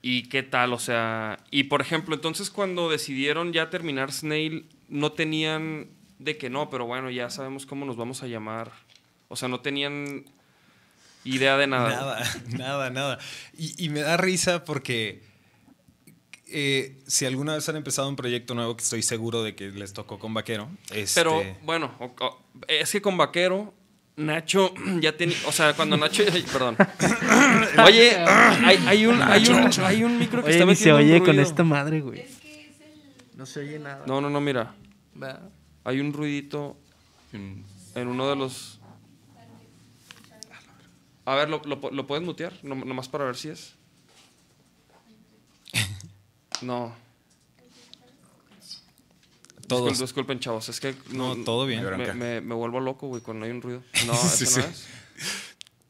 ¿Y 0.01 0.25
qué 0.29 0.43
tal? 0.43 0.73
O 0.73 0.79
sea, 0.79 1.39
y 1.51 1.65
por 1.65 1.81
ejemplo, 1.81 2.15
entonces 2.15 2.51
cuando 2.51 2.89
decidieron 2.89 3.53
ya 3.53 3.69
terminar 3.69 4.13
Snail, 4.13 4.67
no 4.89 5.13
tenían 5.13 5.89
de 6.19 6.39
que 6.39 6.51
no, 6.51 6.71
pero 6.71 6.87
bueno, 6.87 7.11
ya 7.11 7.31
sabemos 7.31 7.67
cómo 7.67 7.85
nos 7.85 7.97
vamos 7.97 8.23
a 8.23 8.27
llamar. 8.27 8.73
O 9.29 9.37
sea, 9.37 9.49
no 9.49 9.61
tenían 9.61 10.25
idea 11.35 11.57
de 11.57 11.67
nada. 11.67 11.91
Nada, 11.91 12.25
nada, 12.59 12.91
nada. 12.91 13.19
Y, 13.57 13.85
y 13.85 13.89
me 13.89 14.01
da 14.01 14.17
risa 14.17 14.65
porque 14.65 15.23
eh, 16.47 16.99
si 17.07 17.27
alguna 17.27 17.55
vez 17.55 17.69
han 17.69 17.77
empezado 17.77 18.09
un 18.09 18.17
proyecto 18.17 18.55
nuevo 18.55 18.77
que 18.77 18.83
estoy 18.85 19.03
seguro 19.03 19.43
de 19.43 19.55
que 19.55 19.71
les 19.71 19.93
tocó 19.93 20.19
con 20.19 20.33
Vaquero. 20.35 20.69
Pero 21.15 21.41
este, 21.41 21.57
bueno, 21.63 21.95
o- 21.99 22.15
o- 22.21 22.43
es 22.69 22.91
que 22.91 23.03
con 23.03 23.17
Vaquero, 23.17 23.75
Nacho 24.17 24.73
ya 25.01 25.17
tenía. 25.17 25.37
O 25.47 25.53
sea, 25.53 25.75
cuando 25.75 25.97
Nacho. 25.97 26.25
perdón. 26.53 26.77
Oye, 27.85 28.17
hay, 28.19 28.77
hay 28.87 29.07
un, 29.07 29.21
hay, 29.23 29.47
un, 29.49 29.71
hay 29.83 30.05
un 30.05 30.19
micro 30.19 30.41
que 30.43 30.49
Oye, 30.49 30.57
está 30.59 30.67
ni 30.67 30.75
se 30.77 30.93
oye 30.93 31.23
con 31.23 31.39
esta 31.39 31.63
madre, 31.65 32.01
güey. 32.01 32.25
No 33.37 33.47
se 33.47 33.61
oye 33.61 33.79
nada. 33.79 34.05
No, 34.07 34.21
no, 34.21 34.29
no, 34.31 34.41
mira. 34.41 34.75
Hay 35.85 36.01
un 36.01 36.13
ruidito 36.13 36.77
en 37.33 38.09
uno 38.09 38.29
de 38.29 38.37
los. 38.37 38.78
A 41.29 41.35
ver, 41.35 41.49
¿lo, 41.51 41.61
lo, 41.65 41.91
lo 41.91 42.07
puedes 42.07 42.25
mutear? 42.25 42.53
No- 42.63 42.75
nomás 42.75 43.09
para 43.09 43.25
ver 43.25 43.37
si 43.37 43.49
es. 43.51 43.75
No. 46.63 46.95
Todos. 49.69 49.85
Disculpen, 49.99 50.07
disculpen, 50.07 50.41
chavos. 50.41 50.69
Es 50.71 50.81
que 50.81 50.95
no, 51.11 51.35
No, 51.35 51.45
todo 51.45 51.67
bien. 51.67 51.85
Me, 51.97 52.13
me- 52.15 52.41
me 52.41 52.55
vuelvo 52.55 52.81
loco, 52.81 53.07
güey, 53.09 53.21
cuando 53.23 53.45
hay 53.45 53.51
un 53.53 53.61
ruido. 53.63 53.83
No, 54.07 54.15
Sí, 54.15 54.45
ese 54.45 54.61
no 54.61 54.67
sí. 54.67 54.73
es. 54.73 54.87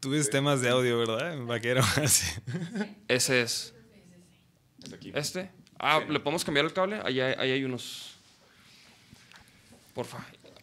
Tú 0.01 0.11
ves 0.11 0.31
temas 0.31 0.61
de 0.61 0.69
audio, 0.71 0.99
¿verdad? 0.99 1.37
Vaquero. 1.45 1.83
así. 2.03 2.27
Ese 3.09 3.43
es. 3.43 3.75
¿Este? 5.15 5.51
Ah, 5.79 6.01
¿le 6.09 6.19
podemos 6.21 6.45
cambiar 6.45 6.67
el 6.67 6.73
cable? 6.73 7.01
Ahí 7.05 7.21
hay, 7.21 7.35
ahí 7.39 7.51
hay 7.53 7.65
unos. 7.65 8.17
Porfa. 9.95 10.19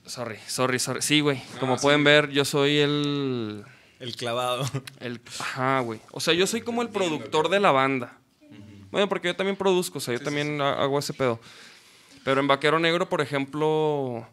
Sorry, 0.06 0.38
sorry, 0.48 0.80
sorry. 0.80 1.02
Sí, 1.02 1.20
güey. 1.22 1.42
Como 1.60 1.78
pueden 1.78 2.04
ver, 2.04 2.30
yo 2.32 2.44
soy 2.46 2.78
el. 2.78 3.66
El 4.06 4.16
clavado. 4.16 4.66
el 5.00 5.20
ajá, 5.40 5.80
güey. 5.80 6.00
O 6.12 6.20
sea, 6.20 6.34
yo 6.34 6.46
soy 6.48 6.62
como 6.62 6.82
el 6.82 6.90
productor 6.90 7.50
de 7.50 7.60
la 7.60 7.72
banda. 7.72 8.18
Bueno, 8.92 9.10
porque 9.10 9.28
yo 9.28 9.36
también 9.36 9.58
produzco, 9.58 9.98
o 9.98 10.02
sea, 10.02 10.14
yo 10.14 10.22
también 10.24 10.62
ha- 10.62 10.82
hago 10.82 10.98
ese 11.00 11.14
pedo. 11.14 11.40
Pero 12.24 12.40
en 12.40 12.48
Vaquero 12.48 12.80
Negro, 12.80 13.10
por 13.10 13.20
ejemplo, 13.22 14.26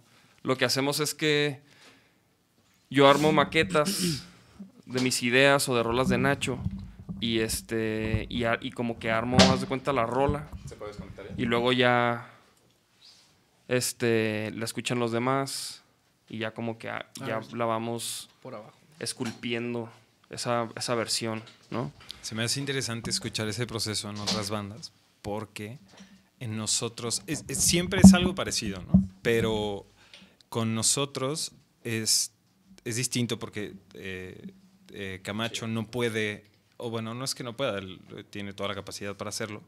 lo 0.43 0.57
que 0.57 0.65
hacemos 0.65 1.01
es 1.01 1.15
que 1.15 1.61
yo 2.91 3.09
armo 3.09 3.33
maquetas 3.33 4.25
de 4.87 5.01
mis 5.01 5.23
ideas 5.23 5.69
o 5.69 5.75
de 5.77 5.83
rolas 5.83 6.09
de 6.09 6.19
Nacho. 6.19 6.59
Y 7.21 7.41
este. 7.41 8.27
Y, 8.29 8.45
a- 8.45 8.59
y 8.61 8.71
como 8.73 8.99
que 8.99 9.11
armo, 9.11 9.37
haz 9.51 9.61
de 9.63 9.67
cuenta, 9.67 9.93
la 9.93 10.05
rola. 10.07 10.49
¿Se 10.67 10.77
puede 10.77 10.93
desconectar 10.93 11.27
ya? 11.29 11.35
Y 11.37 11.45
luego 11.47 11.73
ya 11.73 12.29
este, 13.69 14.51
la 14.55 14.65
escuchan 14.65 14.99
los 14.99 15.13
demás 15.13 15.83
y 16.29 16.39
ya 16.39 16.53
como 16.53 16.79
que 16.79 16.91
ah, 16.91 17.07
ya 17.27 17.41
la 17.55 17.65
vamos 17.65 18.29
Por 18.43 18.55
abajo. 18.55 18.77
Esculpiendo 19.03 19.91
esa, 20.31 20.69
esa 20.77 20.95
versión, 20.95 21.43
¿no? 21.71 21.93
Se 22.23 22.35
me 22.35 22.45
hace 22.45 22.61
interesante 22.61 23.11
escuchar 23.11 23.49
ese 23.49 23.67
proceso 23.67 24.09
en 24.09 24.17
otras 24.19 24.49
bandas 24.49 24.93
porque 25.21 25.79
en 26.41 26.57
nosotros 26.57 27.23
es- 27.27 27.45
es- 27.49 27.59
siempre 27.59 28.01
es 28.03 28.15
algo 28.15 28.35
parecido, 28.35 28.83
¿no? 28.83 29.03
Pero 29.23 29.85
con 30.49 30.75
nosotros 30.75 31.53
es, 31.85 32.33
es 32.85 32.97
distinto 32.97 33.39
porque 33.39 33.75
eh, 33.95 34.53
eh, 34.93 35.21
Camacho 35.23 35.67
no 35.67 35.87
puede, 35.87 36.45
o 36.77 36.91
bueno, 36.91 37.15
no 37.15 37.25
es 37.25 37.35
que 37.35 37.45
no 37.45 37.57
pueda, 37.57 37.79
él 37.79 38.01
tiene 38.31 38.53
toda 38.53 38.69
la 38.71 38.75
capacidad 38.75 39.17
para 39.17 39.29
hacerlo, 39.31 39.63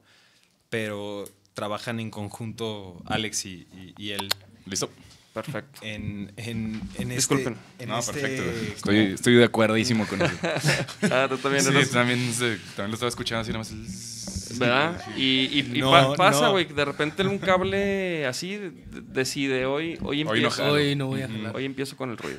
pero 0.70 1.24
trabajan 1.54 2.00
en 2.00 2.10
conjunto 2.10 3.00
Alex 3.06 3.46
y, 3.46 3.66
y- 3.72 3.94
y 3.98 4.10
él 4.10 4.28
¿Listo? 4.66 4.88
Perfecto. 5.34 5.80
en, 5.82 6.32
en, 6.36 6.80
en 6.94 7.10
este... 7.10 7.14
Disculpen. 7.16 7.56
en 7.80 7.88
no, 7.88 7.98
este 7.98 8.12
perfecto. 8.12 8.42
Estoy, 8.76 8.98
estoy 9.14 9.34
de 9.34 9.44
acuerdísimo 9.44 10.06
con 10.06 10.22
eso. 10.22 10.34
Ah, 11.10 11.26
tú 11.28 11.36
también 11.38 11.62
Sí, 11.64 11.70
eres- 11.70 11.90
también, 11.90 12.32
lo 12.78 12.84
estaba 12.94 13.08
escuchando 13.08 13.42
así 13.42 13.50
nomás. 13.52 13.70
el- 13.72 14.58
¿Verdad? 14.58 15.02
Y, 15.16 15.22
y- 15.50 15.70
y 15.74 15.80
No, 15.80 15.90
pa- 15.90 16.14
pasa, 16.14 16.42
no. 16.42 16.52
güey, 16.52 16.66
de 16.66 16.84
repente 16.84 17.22
un 17.24 17.38
cable 17.38 18.24
así 18.26 18.56
de- 18.56 18.70
de- 18.70 19.00
decide 19.00 19.66
hoy, 19.66 19.98
hoy 20.02 20.22
Hoy 20.22 20.24
no 20.24 20.32
empiezo. 20.34 20.64
Hoy 20.70 20.94
no 20.94 21.08
voy 21.08 21.22
a 21.22 21.28
jalar. 21.28 21.56
Hoy 21.56 21.64
empiezo 21.64 21.96
con 21.96 22.10
el 22.10 22.16
ruido. 22.16 22.38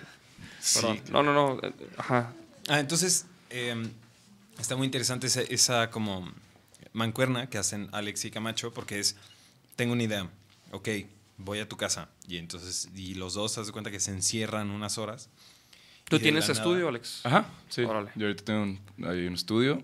Sí, 0.62 0.80
Perdón. 0.80 1.00
No, 1.12 1.22
no, 1.24 1.34
no. 1.34 1.60
eh, 1.68 1.74
Ajá. 1.98 2.32
Ah, 2.70 2.80
entonces 2.80 3.26
eh, 3.50 3.76
está 4.58 4.78
muy 4.78 4.86
interesante 4.86 5.28
esa, 5.28 5.42
esa 5.42 5.90
como 5.92 6.32
mancuerna 6.94 7.50
que 7.50 7.58
hacen 7.58 7.90
Alex 7.92 8.24
y 8.24 8.32
Camacho 8.32 8.74
porque 8.74 9.00
es, 9.00 9.18
tengo 9.76 9.92
una 9.92 10.04
idea, 10.04 10.30
ok, 10.72 10.88
voy 11.38 11.60
a 11.60 11.68
tu 11.70 11.78
casa. 11.78 12.10
Y 12.28 12.38
entonces, 12.38 12.90
y 12.96 13.16
los 13.16 13.34
dos, 13.34 13.58
haz 13.58 13.68
de 13.68 13.72
cuenta 13.74 13.92
que 13.92 14.00
se 14.00 14.12
encierran 14.12 14.70
unas 14.72 14.98
horas. 14.98 15.30
¿Tú 16.08 16.20
tienes 16.20 16.48
la 16.48 16.54
nada- 16.54 16.64
estudio, 16.64 16.88
Alex? 16.88 17.22
Ajá, 17.26 17.48
sí. 17.70 17.82
Órale. 17.82 18.12
Yo 18.16 18.28
ahorita 18.28 18.44
tengo 18.46 18.64
un, 18.64 18.80
hay 19.06 19.26
un 19.26 19.34
estudio 19.34 19.82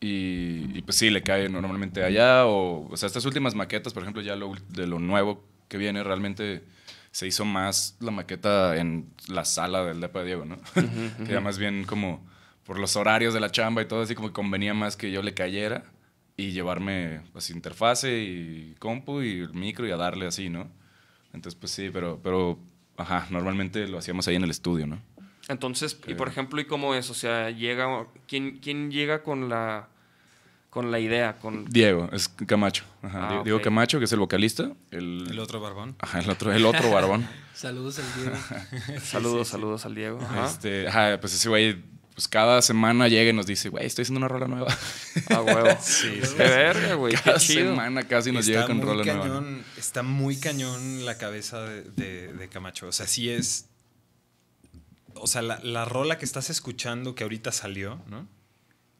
y, 0.00 0.76
y 0.78 0.82
pues 0.82 0.96
sí, 0.96 1.10
le 1.10 1.22
cae 1.22 1.48
normalmente 1.48 2.02
allá. 2.04 2.46
O, 2.46 2.88
o 2.90 2.96
sea, 2.96 3.06
estas 3.06 3.24
últimas 3.24 3.54
maquetas, 3.54 3.92
por 3.92 4.02
ejemplo, 4.02 4.22
ya 4.22 4.34
lo, 4.36 4.52
de 4.68 4.86
lo 4.86 4.98
nuevo 4.98 5.44
que 5.68 5.78
viene, 5.78 6.02
realmente 6.02 6.64
se 7.12 7.26
hizo 7.26 7.44
más 7.44 7.96
la 8.00 8.10
maqueta 8.10 8.76
en 8.76 9.12
la 9.28 9.44
sala 9.44 9.84
del 9.84 10.00
depa 10.00 10.20
de 10.20 10.26
Diego, 10.26 10.44
¿no? 10.44 10.58
que 11.26 11.32
ya 11.32 11.40
más 11.40 11.58
bien 11.58 11.84
como 11.84 12.24
por 12.64 12.78
los 12.78 12.94
horarios 12.96 13.34
de 13.34 13.40
la 13.40 13.50
chamba 13.50 13.82
y 13.82 13.86
todo, 13.86 14.02
así 14.02 14.14
como 14.14 14.28
que 14.28 14.34
convenía 14.34 14.74
más 14.74 14.96
que 14.96 15.10
yo 15.10 15.22
le 15.22 15.34
cayera 15.34 15.84
y 16.36 16.52
llevarme 16.52 17.22
pues 17.32 17.50
interfase 17.50 18.22
y 18.22 18.74
compu 18.78 19.22
y 19.22 19.40
el 19.40 19.54
micro 19.54 19.86
y 19.88 19.90
a 19.90 19.96
darle 19.96 20.26
así, 20.26 20.48
¿no? 20.50 20.70
Entonces, 21.32 21.58
pues 21.58 21.72
sí, 21.72 21.90
pero, 21.92 22.18
pero, 22.22 22.58
ajá, 22.96 23.26
normalmente 23.30 23.86
lo 23.88 23.98
hacíamos 23.98 24.26
ahí 24.28 24.36
en 24.36 24.44
el 24.44 24.50
estudio, 24.50 24.86
¿no? 24.86 25.00
Entonces, 25.48 25.98
y 26.06 26.14
por 26.14 26.28
ejemplo, 26.28 26.60
¿y 26.60 26.64
cómo 26.66 26.94
es? 26.94 27.10
O 27.10 27.14
sea, 27.14 27.50
llega, 27.50 28.06
¿quién, 28.28 28.58
quién 28.58 28.90
llega 28.90 29.22
con 29.22 29.48
la, 29.48 29.88
con 30.68 30.90
la 30.92 31.00
idea? 31.00 31.38
Con, 31.38 31.64
Diego, 31.64 32.08
es 32.12 32.28
Camacho. 32.28 32.84
Ajá, 33.02 33.28
Ah, 33.28 33.32
Di- 33.38 33.44
Diego. 33.44 33.60
Camacho, 33.60 33.98
que 33.98 34.04
es 34.04 34.12
el 34.12 34.20
vocalista. 34.20 34.70
El, 34.92 35.26
El 35.30 35.38
otro 35.40 35.60
barbón. 35.60 35.96
Ajá, 35.98 36.20
el 36.20 36.30
otro, 36.30 36.52
el 36.52 36.64
otro 36.64 36.90
barbón. 36.90 37.26
Saludos 37.54 37.98
al 37.98 38.22
Diego. 38.22 38.36
saludos, 39.00 39.48
saludos 39.48 39.84
al 39.86 39.94
Diego. 39.94 40.18
Ajá. 40.20 40.46
Este, 40.46 40.86
ajá, 40.88 41.18
pues 41.20 41.34
ese 41.34 41.48
güey, 41.48 41.82
pues 42.20 42.28
cada 42.28 42.60
semana 42.60 43.08
llega 43.08 43.30
y 43.30 43.32
nos 43.32 43.46
dice, 43.46 43.70
güey, 43.70 43.86
estoy 43.86 44.02
haciendo 44.02 44.18
una 44.18 44.28
rola 44.28 44.46
nueva. 44.46 44.76
A 45.30 45.40
huevo. 45.40 45.68
Sí, 45.80 46.20
sí. 46.22 46.34
Qué 46.36 46.42
verga, 46.42 46.94
güey. 46.96 47.14
Qué 47.14 47.20
cada 47.22 47.38
chido. 47.38 47.70
semana 47.70 48.02
casi 48.06 48.30
nos 48.30 48.44
llega 48.44 48.66
con 48.66 48.76
muy 48.76 48.84
rola 48.84 49.04
nueva. 49.04 49.22
cañón, 49.22 49.64
Está 49.78 50.02
muy 50.02 50.36
cañón 50.36 51.06
la 51.06 51.16
cabeza 51.16 51.62
de, 51.62 51.82
de- 51.96 52.32
de 52.34 52.48
Camacho. 52.50 52.88
O 52.88 52.92
sea, 52.92 53.06
sí 53.06 53.30
es. 53.30 53.68
O 55.14 55.26
sea, 55.26 55.40
la, 55.40 55.60
la 55.60 55.86
rola 55.86 56.18
que 56.18 56.26
estás 56.26 56.50
escuchando 56.50 57.14
que 57.14 57.22
ahorita 57.22 57.52
salió, 57.52 58.02
¿no? 58.08 58.28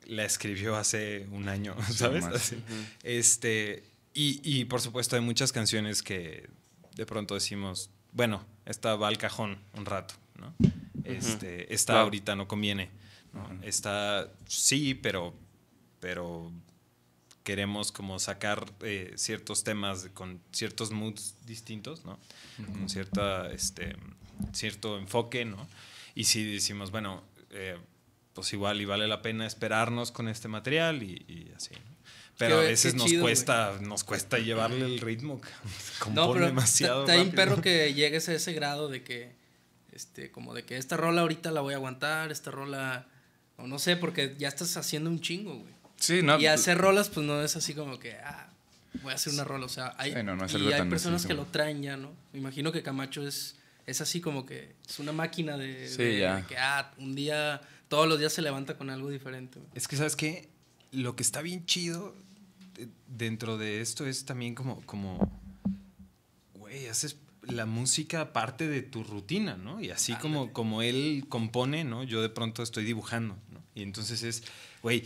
La 0.06 0.24
escribió 0.24 0.76
hace 0.76 1.26
un 1.30 1.48
año, 1.50 1.76
¿sabes? 1.94 2.24
Así. 2.24 2.56
Este. 3.02 3.84
Y, 4.14 4.40
y, 4.42 4.64
por 4.64 4.80
supuesto, 4.80 5.14
hay 5.16 5.22
muchas 5.22 5.52
canciones 5.52 6.02
que 6.02 6.48
de 6.96 7.04
pronto 7.06 7.34
decimos, 7.34 7.90
bueno, 8.12 8.44
esta 8.64 8.96
va 8.96 9.08
al 9.08 9.18
cajón 9.18 9.58
un 9.76 9.84
rato, 9.84 10.14
¿no? 10.38 10.54
Este, 11.04 11.72
esta 11.74 11.92
Claro. 11.92 12.04
ahorita 12.04 12.34
no 12.34 12.48
conviene. 12.48 12.88
¿No? 13.32 13.58
Esta 13.62 14.28
sí, 14.46 14.94
pero, 14.94 15.34
pero 16.00 16.52
queremos 17.42 17.90
como 17.92 18.18
sacar 18.18 18.66
eh, 18.82 19.12
ciertos 19.16 19.64
temas 19.64 20.08
con 20.14 20.40
ciertos 20.52 20.90
moods 20.90 21.34
distintos, 21.46 22.04
¿no? 22.04 22.18
Con 22.56 22.88
cierta, 22.88 23.50
este, 23.52 23.96
cierto 24.52 24.98
enfoque, 24.98 25.44
¿no? 25.44 25.66
Y 26.14 26.24
si 26.24 26.44
decimos, 26.52 26.90
bueno, 26.90 27.22
eh, 27.50 27.78
pues 28.34 28.52
igual 28.52 28.80
y 28.80 28.84
vale 28.84 29.08
la 29.08 29.22
pena 29.22 29.46
esperarnos 29.46 30.12
con 30.12 30.28
este 30.28 30.48
material 30.48 31.02
y, 31.02 31.24
y 31.28 31.52
así, 31.56 31.74
¿no? 31.74 31.90
Pero 32.38 32.56
Qué- 32.60 32.66
a 32.66 32.68
veces 32.68 32.94
nos 32.94 33.06
chido, 33.06 33.22
cuesta, 33.22 33.78
nos 33.82 34.02
cuesta 34.04 34.38
llevarle 34.38 34.84
el 34.86 34.98
ritmo. 35.00 35.40
No, 36.12 36.32
pero 36.32 36.46
demasiado. 36.46 37.02
está 37.02 37.16
rápido. 37.16 37.34
perro 37.34 37.62
que 37.62 37.92
llegues 37.94 38.28
a 38.28 38.34
ese 38.34 38.52
grado 38.54 38.88
de 38.88 39.02
que, 39.02 39.34
este, 39.92 40.30
como 40.30 40.54
de 40.54 40.64
que 40.64 40.76
esta 40.78 40.96
rola 40.96 41.20
ahorita 41.22 41.50
la 41.50 41.60
voy 41.60 41.74
a 41.74 41.76
aguantar, 41.76 42.32
esta 42.32 42.50
rola, 42.50 43.06
o 43.62 43.66
no 43.66 43.78
sé, 43.78 43.96
porque 43.96 44.34
ya 44.38 44.48
estás 44.48 44.76
haciendo 44.76 45.10
un 45.10 45.20
chingo, 45.20 45.54
güey. 45.56 45.72
Sí, 45.96 46.22
no. 46.22 46.38
y 46.40 46.46
hacer 46.46 46.78
rolas, 46.78 47.08
pues 47.10 47.26
no 47.26 47.42
es 47.42 47.56
así 47.56 47.74
como 47.74 47.98
que, 47.98 48.14
ah, 48.14 48.48
voy 49.02 49.12
a 49.12 49.14
hacer 49.16 49.32
una 49.34 49.44
rola. 49.44 49.66
O 49.66 49.68
sea, 49.68 49.94
hay, 49.98 50.12
Sí, 50.14 50.22
no, 50.24 50.34
no 50.36 50.46
es 50.46 50.54
y 50.54 50.72
hay 50.72 50.88
personas 50.88 51.26
que 51.26 51.34
lo 51.34 51.44
traen 51.46 51.82
ya, 51.82 51.96
¿no? 51.96 52.12
Me 52.32 52.38
imagino 52.38 52.72
que 52.72 52.82
Camacho 52.82 53.26
es, 53.26 53.56
es 53.86 54.00
así 54.00 54.20
como 54.20 54.46
que 54.46 54.74
es 54.88 54.98
una 54.98 55.12
máquina 55.12 55.56
de, 55.58 55.88
Sí, 55.88 56.02
de- 56.02 56.18
ya. 56.20 56.36
de 56.36 56.46
que, 56.46 56.56
ah, 56.56 56.92
un 56.98 57.14
día, 57.14 57.60
todos 57.88 58.08
los 58.08 58.18
días 58.18 58.32
se 58.32 58.40
levanta 58.42 58.78
con 58.78 58.88
algo 58.88 59.10
diferente. 59.10 59.58
güey. 59.58 59.70
Es 59.74 59.86
que, 59.88 59.96
¿sabes 59.96 60.16
qué? 60.16 60.48
Lo 60.92 61.14
que 61.16 61.22
está 61.22 61.42
bien 61.42 61.66
chido 61.66 62.14
eh, 62.78 62.88
dentro 63.08 63.58
de 63.58 63.80
esto 63.82 64.06
es 64.06 64.24
también 64.24 64.54
como, 64.54 64.80
como, 64.86 65.18
güey, 66.54 66.86
haces 66.88 67.16
la 67.42 67.66
música 67.66 68.32
parte 68.32 68.68
de 68.68 68.82
tu 68.82 69.02
rutina, 69.02 69.56
¿no? 69.56 69.80
Y 69.80 69.90
así 69.90 70.14
como, 70.14 70.52
como 70.52 70.82
él 70.82 71.24
compone, 71.28 71.84
¿no? 71.84 72.04
Yo 72.04 72.22
de 72.22 72.28
pronto 72.28 72.62
estoy 72.62 72.84
dibujando. 72.84 73.36
Y 73.80 73.82
entonces 73.82 74.22
es, 74.22 74.42
güey, 74.82 75.04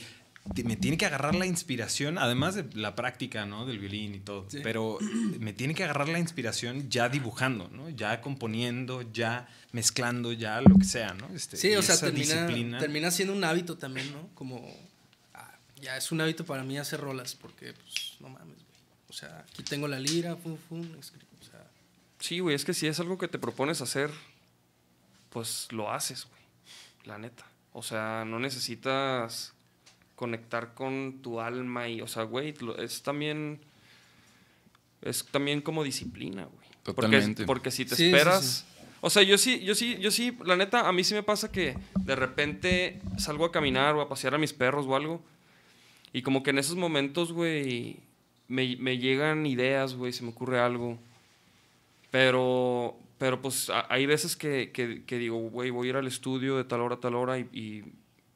me 0.62 0.76
tiene 0.76 0.98
que 0.98 1.06
agarrar 1.06 1.34
la 1.34 1.46
inspiración, 1.46 2.18
además 2.18 2.54
de 2.54 2.64
la 2.74 2.94
práctica, 2.94 3.46
¿no? 3.46 3.64
Del 3.64 3.78
violín 3.78 4.14
y 4.14 4.20
todo, 4.20 4.44
Sí. 4.50 4.58
pero 4.62 4.98
me 5.38 5.54
tiene 5.54 5.74
que 5.74 5.84
agarrar 5.84 6.08
la 6.10 6.18
inspiración 6.18 6.90
ya 6.90 7.08
dibujando, 7.08 7.68
¿no? 7.68 7.88
Ya 7.88 8.20
componiendo, 8.20 9.00
ya 9.12 9.48
mezclando, 9.72 10.32
ya 10.32 10.60
lo 10.60 10.76
que 10.76 10.84
sea, 10.84 11.14
¿no? 11.14 11.28
Este, 11.34 11.56
Sí, 11.56 11.74
o 11.74 11.80
sea, 11.82 11.96
termina, 11.98 12.46
disciplina- 12.46 12.78
termina 12.78 13.10
siendo 13.10 13.32
un 13.32 13.42
hábito 13.42 13.78
también, 13.78 14.12
¿no? 14.12 14.28
Como, 14.34 14.70
ah, 15.32 15.56
ya 15.80 15.96
es 15.96 16.12
un 16.12 16.20
hábito 16.20 16.44
para 16.44 16.62
mí 16.62 16.76
hacer 16.76 17.00
rolas, 17.00 17.34
porque, 17.34 17.72
pues, 17.72 18.16
no 18.20 18.28
mames, 18.28 18.56
güey. 18.56 18.66
O 19.08 19.12
sea, 19.14 19.46
aquí 19.50 19.62
tengo 19.62 19.88
la 19.88 19.98
lira, 19.98 20.37
pum, 20.37 20.58
pum, 20.68 20.82
escribo, 21.00 21.24
o 21.40 21.44
sea, 21.44 21.64
Sí, 22.20 22.40
güey, 22.40 22.54
es 22.54 22.64
que 22.66 22.74
si 22.74 22.87
es 22.87 23.00
algo 23.00 23.16
que 23.16 23.28
te 23.28 23.38
propones 23.38 23.80
hacer, 23.80 24.10
pues 25.30 25.68
lo 25.70 25.90
haces, 25.90 26.26
güey. 26.26 26.42
La 27.06 27.18
neta. 27.18 27.44
O 27.74 27.82
sea, 27.82 28.24
no 28.26 28.38
necesitas 28.38 29.52
conectar 30.14 30.72
con 30.74 31.18
tu 31.20 31.40
alma 31.40 31.88
y, 31.88 32.00
o 32.00 32.06
sea, 32.06 32.22
güey, 32.22 32.54
es 32.78 33.02
también 33.02 33.60
es 35.02 35.26
también 35.30 35.60
como 35.60 35.84
disciplina, 35.84 36.44
güey. 36.44 36.66
Porque, 36.84 37.02
Totalmente. 37.02 37.44
porque 37.44 37.70
si 37.70 37.84
te 37.84 37.96
Sí, 37.96 38.04
sí, 38.04 38.14
esperas, 38.14 38.64
sí. 38.66 38.87
o 39.00 39.10
sea, 39.10 39.22
yo 39.22 39.37
sí, 39.37 39.62
yo 39.64 39.74
sí, 39.74 39.98
yo 40.00 40.10
sí, 40.10 40.37
la 40.44 40.56
neta, 40.56 40.88
a 40.88 40.92
mí 40.92 41.04
sí 41.04 41.14
me 41.14 41.22
pasa 41.22 41.50
que 41.52 41.76
de 42.00 42.16
repente 42.16 43.00
salgo 43.18 43.44
a 43.44 43.52
caminar 43.52 43.94
o 43.96 44.00
a 44.00 44.08
pasear 44.08 44.34
a 44.34 44.38
mis 44.38 44.52
perros 44.52 44.87
o 44.87 44.96
algo 44.96 45.22
y 46.12 46.22
como 46.22 46.42
que 46.42 46.50
en 46.50 46.58
esos 46.58 46.76
momentos, 46.76 47.32
güey, 47.32 47.96
me, 48.48 48.76
me 48.76 48.98
llegan 48.98 49.46
ideas, 49.46 49.94
güey, 49.94 50.12
se 50.12 50.22
me 50.22 50.28
ocurre 50.30 50.60
algo. 50.60 50.96
Pero, 52.12 52.96
pero 53.24 53.40
pues 53.40 53.70
a- 53.70 53.87
hay 53.88 54.04
veces 54.04 54.37
que, 54.37 54.70
que- 54.70 55.02
que 55.06 55.16
digo, 55.16 55.38
güey, 55.48 55.70
voy 55.70 55.87
a 55.87 55.90
ir 55.90 55.96
al 55.96 56.06
estudio 56.06 56.58
de 56.58 56.64
tal 56.64 56.82
hora 56.82 56.96
a 56.96 57.00
tal 57.00 57.14
hora 57.14 57.38
y, 57.38 57.48
y- 57.54 57.84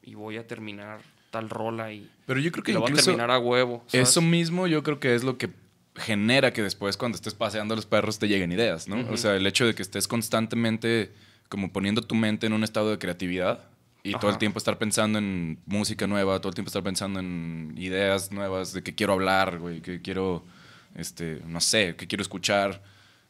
y 0.02 0.14
voy 0.14 0.38
a 0.38 0.46
terminar 0.46 1.00
tal 1.30 1.50
rola 1.50 1.92
y, 1.92 2.08
Pero 2.24 2.40
yo 2.40 2.50
creo 2.50 2.64
que 2.64 2.74
voy 2.78 2.90
a 2.90 2.94
terminar 2.94 3.30
a 3.30 3.38
huevo. 3.38 3.84
¿sabes? 3.86 4.08
eso 4.08 4.22
mismo 4.22 4.66
yo 4.66 4.82
creo 4.82 4.98
que 4.98 5.14
es 5.14 5.24
lo 5.24 5.36
que 5.36 5.50
genera 5.94 6.54
que 6.54 6.62
después 6.62 6.96
cuando 6.96 7.16
estés 7.16 7.34
paseando 7.34 7.74
a 7.74 7.76
los 7.76 7.84
perros 7.84 8.18
te 8.18 8.28
lleguen 8.28 8.50
ideas, 8.50 8.88
¿no? 8.88 9.06
O 9.12 9.18
sea, 9.18 9.36
el 9.36 9.46
hecho 9.46 9.66
de 9.66 9.74
que 9.74 9.82
estés 9.82 10.08
constantemente 10.08 11.12
como 11.50 11.70
poniendo 11.70 12.00
tu 12.00 12.14
mente 12.14 12.46
en 12.46 12.54
un 12.54 12.64
estado 12.64 12.90
de 12.90 12.98
creatividad 12.98 13.64
y 14.02 14.12
todo 14.14 14.30
el 14.30 14.38
tiempo 14.38 14.56
estar 14.56 14.78
pensando 14.78 15.18
en 15.18 15.58
música 15.66 16.06
nueva, 16.06 16.38
todo 16.40 16.48
el 16.48 16.54
tiempo 16.54 16.68
estar 16.68 16.82
pensando 16.82 17.20
en 17.20 17.74
ideas 17.76 18.32
nuevas 18.32 18.72
de 18.72 18.82
que 18.82 18.94
quiero 18.94 19.12
hablar, 19.12 19.58
güey, 19.58 19.82
que 19.82 20.00
quiero, 20.00 20.46
este, 20.94 21.42
no 21.46 21.60
sé, 21.60 21.94
que 21.96 22.06
quiero 22.06 22.22
escuchar. 22.22 22.82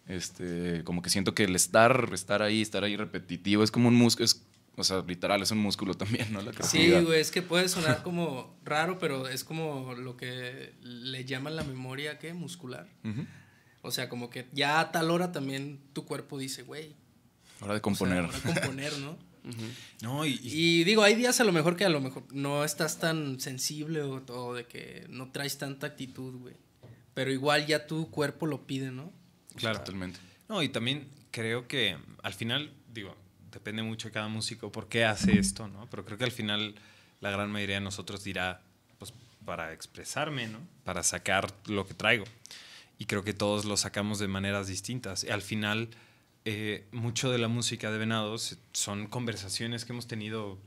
Este, 0.09 0.83
como 0.85 1.03
que 1.03 1.11
siento 1.11 1.35
que 1.35 1.44
el 1.44 1.55
estar, 1.55 2.09
estar 2.12 2.42
ahí, 2.42 2.62
estar 2.62 2.83
ahí 2.83 2.97
repetitivo 2.97 3.62
es 3.62 3.71
como 3.71 3.88
un 3.88 3.94
músculo, 3.94 4.25
es, 4.25 4.42
o 4.77 4.83
sea, 4.85 5.03
literal, 5.07 5.42
es 5.42 5.51
un 5.51 5.59
músculo 5.59 5.94
también, 5.94 6.33
¿no? 6.33 6.40
La 6.40 6.53
Sí, 6.62 6.90
güey, 6.90 7.21
es 7.21 7.31
que 7.31 7.42
puede 7.42 7.68
sonar 7.68 8.03
como 8.03 8.57
raro, 8.64 8.99
pero 8.99 9.29
es 9.29 9.44
como 9.44 9.94
lo 9.94 10.16
que 10.16 10.73
le 10.83 11.25
llaman 11.27 11.57
la 11.57 11.62
memoria, 11.64 12.18
¿qué? 12.18 12.33
Muscular. 12.33 12.88
O 13.83 13.90
sea, 13.90 14.09
como 14.09 14.29
que 14.31 14.47
ya 14.53 14.81
a 14.81 14.90
tal 14.92 15.11
hora 15.11 15.31
también 15.31 15.79
tu 15.92 16.05
cuerpo 16.05 16.38
dice, 16.38 16.62
güey. 16.62 16.97
Hora 17.61 17.75
de 17.75 17.77
o 17.77 17.77
sea, 17.77 17.81
componer. 17.83 18.25
ahora 18.25 18.38
componer, 18.40 18.99
¿no? 18.99 19.18
No, 20.03 20.27
y- 20.27 20.38
y 20.42 20.81
Y 20.81 20.85
digo, 20.85 21.03
hay 21.03 21.14
días 21.14 21.40
a 21.40 21.44
lo 21.44 21.53
mejor 21.53 21.75
que 21.77 21.85
a 21.87 21.88
lo 21.88 22.01
mejor 22.03 22.25
no 22.35 22.64
estás 22.64 22.99
tan 22.99 23.40
sensible 23.40 24.03
o, 24.03 24.23
o 24.29 24.55
de 24.55 24.66
que 24.66 25.07
no 25.09 25.31
traes 25.33 25.57
tanta 25.57 25.87
actitud, 25.87 26.35
güey. 26.35 26.55
Pero 27.14 27.33
igual 27.33 27.66
ya 27.66 27.87
tu 27.87 28.11
cuerpo 28.11 28.47
lo 28.47 28.66
pide, 28.66 28.90
¿no? 28.90 29.11
Claro. 29.61 29.79
Totalmente. 29.79 30.21
No, 30.49 30.62
y 30.62 30.68
también 30.68 31.09
creo 31.31 31.68
que 31.68 31.97
al 32.23 32.35
final, 32.35 32.73
digo, 32.92 33.14
depende 33.53 33.83
mucho 33.83 34.09
de 34.09 34.12
cada 34.12 34.29
músico 34.29 34.73
por 34.73 34.88
qué 34.88 35.05
hace 35.05 35.38
esto, 35.38 35.68
¿no? 35.68 35.88
Pero 35.90 36.05
creo 36.05 36.18
que 36.18 36.25
al 36.25 36.33
final 36.33 36.75
la 37.21 37.31
gran 37.31 37.51
mayoría 37.51 37.77
de 37.77 37.81
nosotros 37.83 38.25
dirá, 38.25 38.62
pues 38.99 39.12
para 39.44 39.73
expresarme, 39.73 40.47
¿no? 40.49 40.59
Para 40.85 41.03
sacar 41.03 41.53
lo 41.66 41.87
que 41.87 41.94
traigo. 41.94 42.25
Y 42.99 43.07
creo 43.07 43.23
que 43.23 43.33
todos 43.33 43.64
lo 43.64 43.77
sacamos 43.77 44.18
de 44.18 44.29
maneras 44.29 44.66
distintas. 44.66 45.25
Y 45.25 45.31
al 45.31 45.42
final, 45.42 45.90
eh, 46.44 46.87
mucho 46.92 47.31
de 47.31 47.38
la 47.38 47.49
música 47.49 47.90
de 47.90 47.99
Venados 47.99 48.59
son 48.73 49.07
conversaciones 49.07 49.85
que 49.85 49.92
hemos 49.92 50.07
tenido 50.07 50.59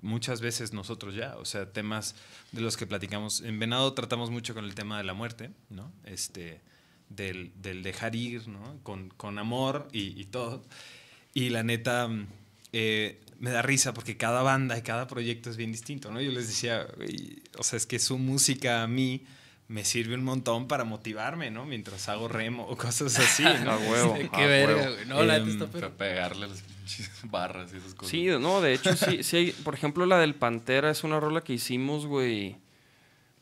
muchas 0.00 0.40
veces 0.40 0.72
nosotros 0.72 1.14
ya, 1.14 1.36
o 1.36 1.44
sea, 1.44 1.72
temas 1.72 2.14
de 2.52 2.60
los 2.60 2.76
que 2.76 2.86
platicamos. 2.86 3.40
En 3.40 3.58
Venado 3.58 3.92
tratamos 3.94 4.30
mucho 4.30 4.54
con 4.54 4.64
el 4.64 4.74
tema 4.74 4.98
de 4.98 5.04
la 5.04 5.14
muerte, 5.14 5.50
¿no? 5.70 5.92
Este, 6.04 6.60
del, 7.08 7.52
del 7.60 7.82
dejar 7.82 8.14
ir, 8.14 8.48
¿no? 8.48 8.78
Con, 8.82 9.08
con 9.10 9.38
amor 9.38 9.88
y, 9.92 10.20
y 10.20 10.24
todo. 10.26 10.62
Y 11.34 11.50
la 11.50 11.62
neta, 11.62 12.08
eh, 12.72 13.20
me 13.38 13.50
da 13.50 13.62
risa 13.62 13.94
porque 13.94 14.16
cada 14.16 14.42
banda 14.42 14.76
y 14.78 14.82
cada 14.82 15.06
proyecto 15.06 15.50
es 15.50 15.56
bien 15.56 15.72
distinto, 15.72 16.10
¿no? 16.10 16.20
Yo 16.20 16.32
les 16.32 16.48
decía, 16.48 16.86
"Güey, 16.96 17.42
o 17.58 17.62
sea, 17.62 17.76
es 17.76 17.86
que 17.86 17.98
su 17.98 18.18
música 18.18 18.82
a 18.82 18.88
mí 18.88 19.24
me 19.68 19.84
sirve 19.84 20.14
un 20.14 20.24
montón 20.24 20.66
para 20.66 20.84
motivarme, 20.84 21.50
¿no? 21.50 21.66
Mientras 21.66 22.08
hago 22.08 22.26
remo 22.26 22.64
o 22.66 22.76
cosas 22.76 23.18
así, 23.18 23.42
¿no? 23.64 23.72
A 23.72 23.78
huevo. 23.78 24.14
Qué 24.34 24.42
a 24.42 24.46
verga, 24.46 24.76
huevo. 24.76 24.94
güey. 24.94 25.06
No, 25.06 25.22
la 25.24 25.34
neta 25.38 25.44
Em, 25.44 25.50
está 25.50 25.66
Para 25.66 25.88
pero. 25.88 25.96
pegarle 25.98 26.48
las 26.48 26.62
pinches 26.62 27.10
barras 27.24 27.72
y 27.72 27.76
esas 27.76 27.94
cosas. 27.94 28.10
Sí, 28.10 28.26
no, 28.26 28.60
de 28.62 28.72
hecho 28.74 28.96
sí, 28.96 29.22
sí 29.22 29.36
hay, 29.36 29.52
por 29.52 29.74
ejemplo 29.74 30.06
la 30.06 30.18
del 30.18 30.34
Pantera 30.34 30.90
es 30.90 31.04
una 31.04 31.20
rola 31.20 31.42
que 31.42 31.52
hicimos, 31.52 32.06
güey, 32.06 32.56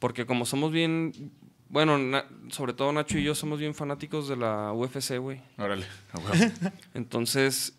porque 0.01 0.27
como 0.27 0.45
somos 0.47 0.73
bien, 0.73 1.31
bueno, 1.69 1.99
na- 1.99 2.27
sobre 2.51 2.73
todo 2.73 2.93
Nacho 2.93 3.19
y 3.19 3.25
yo 3.25 3.35
somos 3.35 3.59
bien 3.59 3.75
fanáticos 3.75 4.29
de 4.29 4.37
la 4.37 4.73
UFC, 4.73 5.19
güey. 5.19 5.41
Órale, 5.59 5.85
huevo. 6.15 6.53
Entonces 6.95 7.75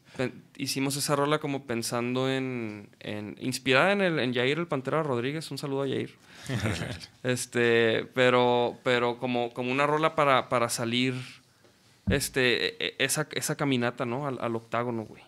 hicimos 0.56 0.96
esa 0.98 1.16
rola 1.16 1.38
como 1.40 1.66
pensando 1.66 2.30
en, 2.30 2.90
en 3.00 3.36
inspirada 3.40 3.92
en 3.92 4.02
el 4.02 4.20
en 4.20 4.34
Jair 4.34 4.58
el 4.58 4.68
Pantera 4.68 5.04
Rodríguez, 5.04 5.50
un 5.52 5.58
saludo 5.58 5.84
a 5.84 5.88
Jair. 5.88 6.16
este, 7.24 8.06
pero 8.14 8.78
pero 8.84 9.18
como 9.20 9.54
como 9.54 9.72
una 9.72 9.86
rola 9.88 10.16
para, 10.16 10.50
para 10.50 10.70
salir 10.70 11.14
este 12.10 12.68
e- 12.68 12.76
e- 12.80 12.96
esa, 13.00 13.28
esa 13.34 13.56
caminata, 13.56 14.06
¿no? 14.06 14.28
Al, 14.28 14.38
al 14.42 14.56
octágono, 14.56 15.04
güey. 15.04 15.22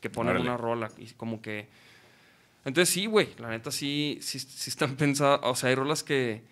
Que 0.00 0.10
ponen 0.10 0.32
Órale. 0.34 0.48
una 0.48 0.56
rola 0.58 0.90
y 0.98 1.06
como 1.12 1.40
que 1.40 1.66
entonces 2.66 2.92
sí, 2.94 3.06
güey, 3.06 3.28
la 3.38 3.50
neta 3.50 3.70
sí, 3.70 4.18
sí, 4.22 4.38
sí 4.38 4.70
están 4.70 4.96
pensadas, 4.96 5.40
o 5.42 5.54
sea, 5.54 5.68
hay 5.68 5.74
rolas 5.74 6.02
que, 6.02 6.42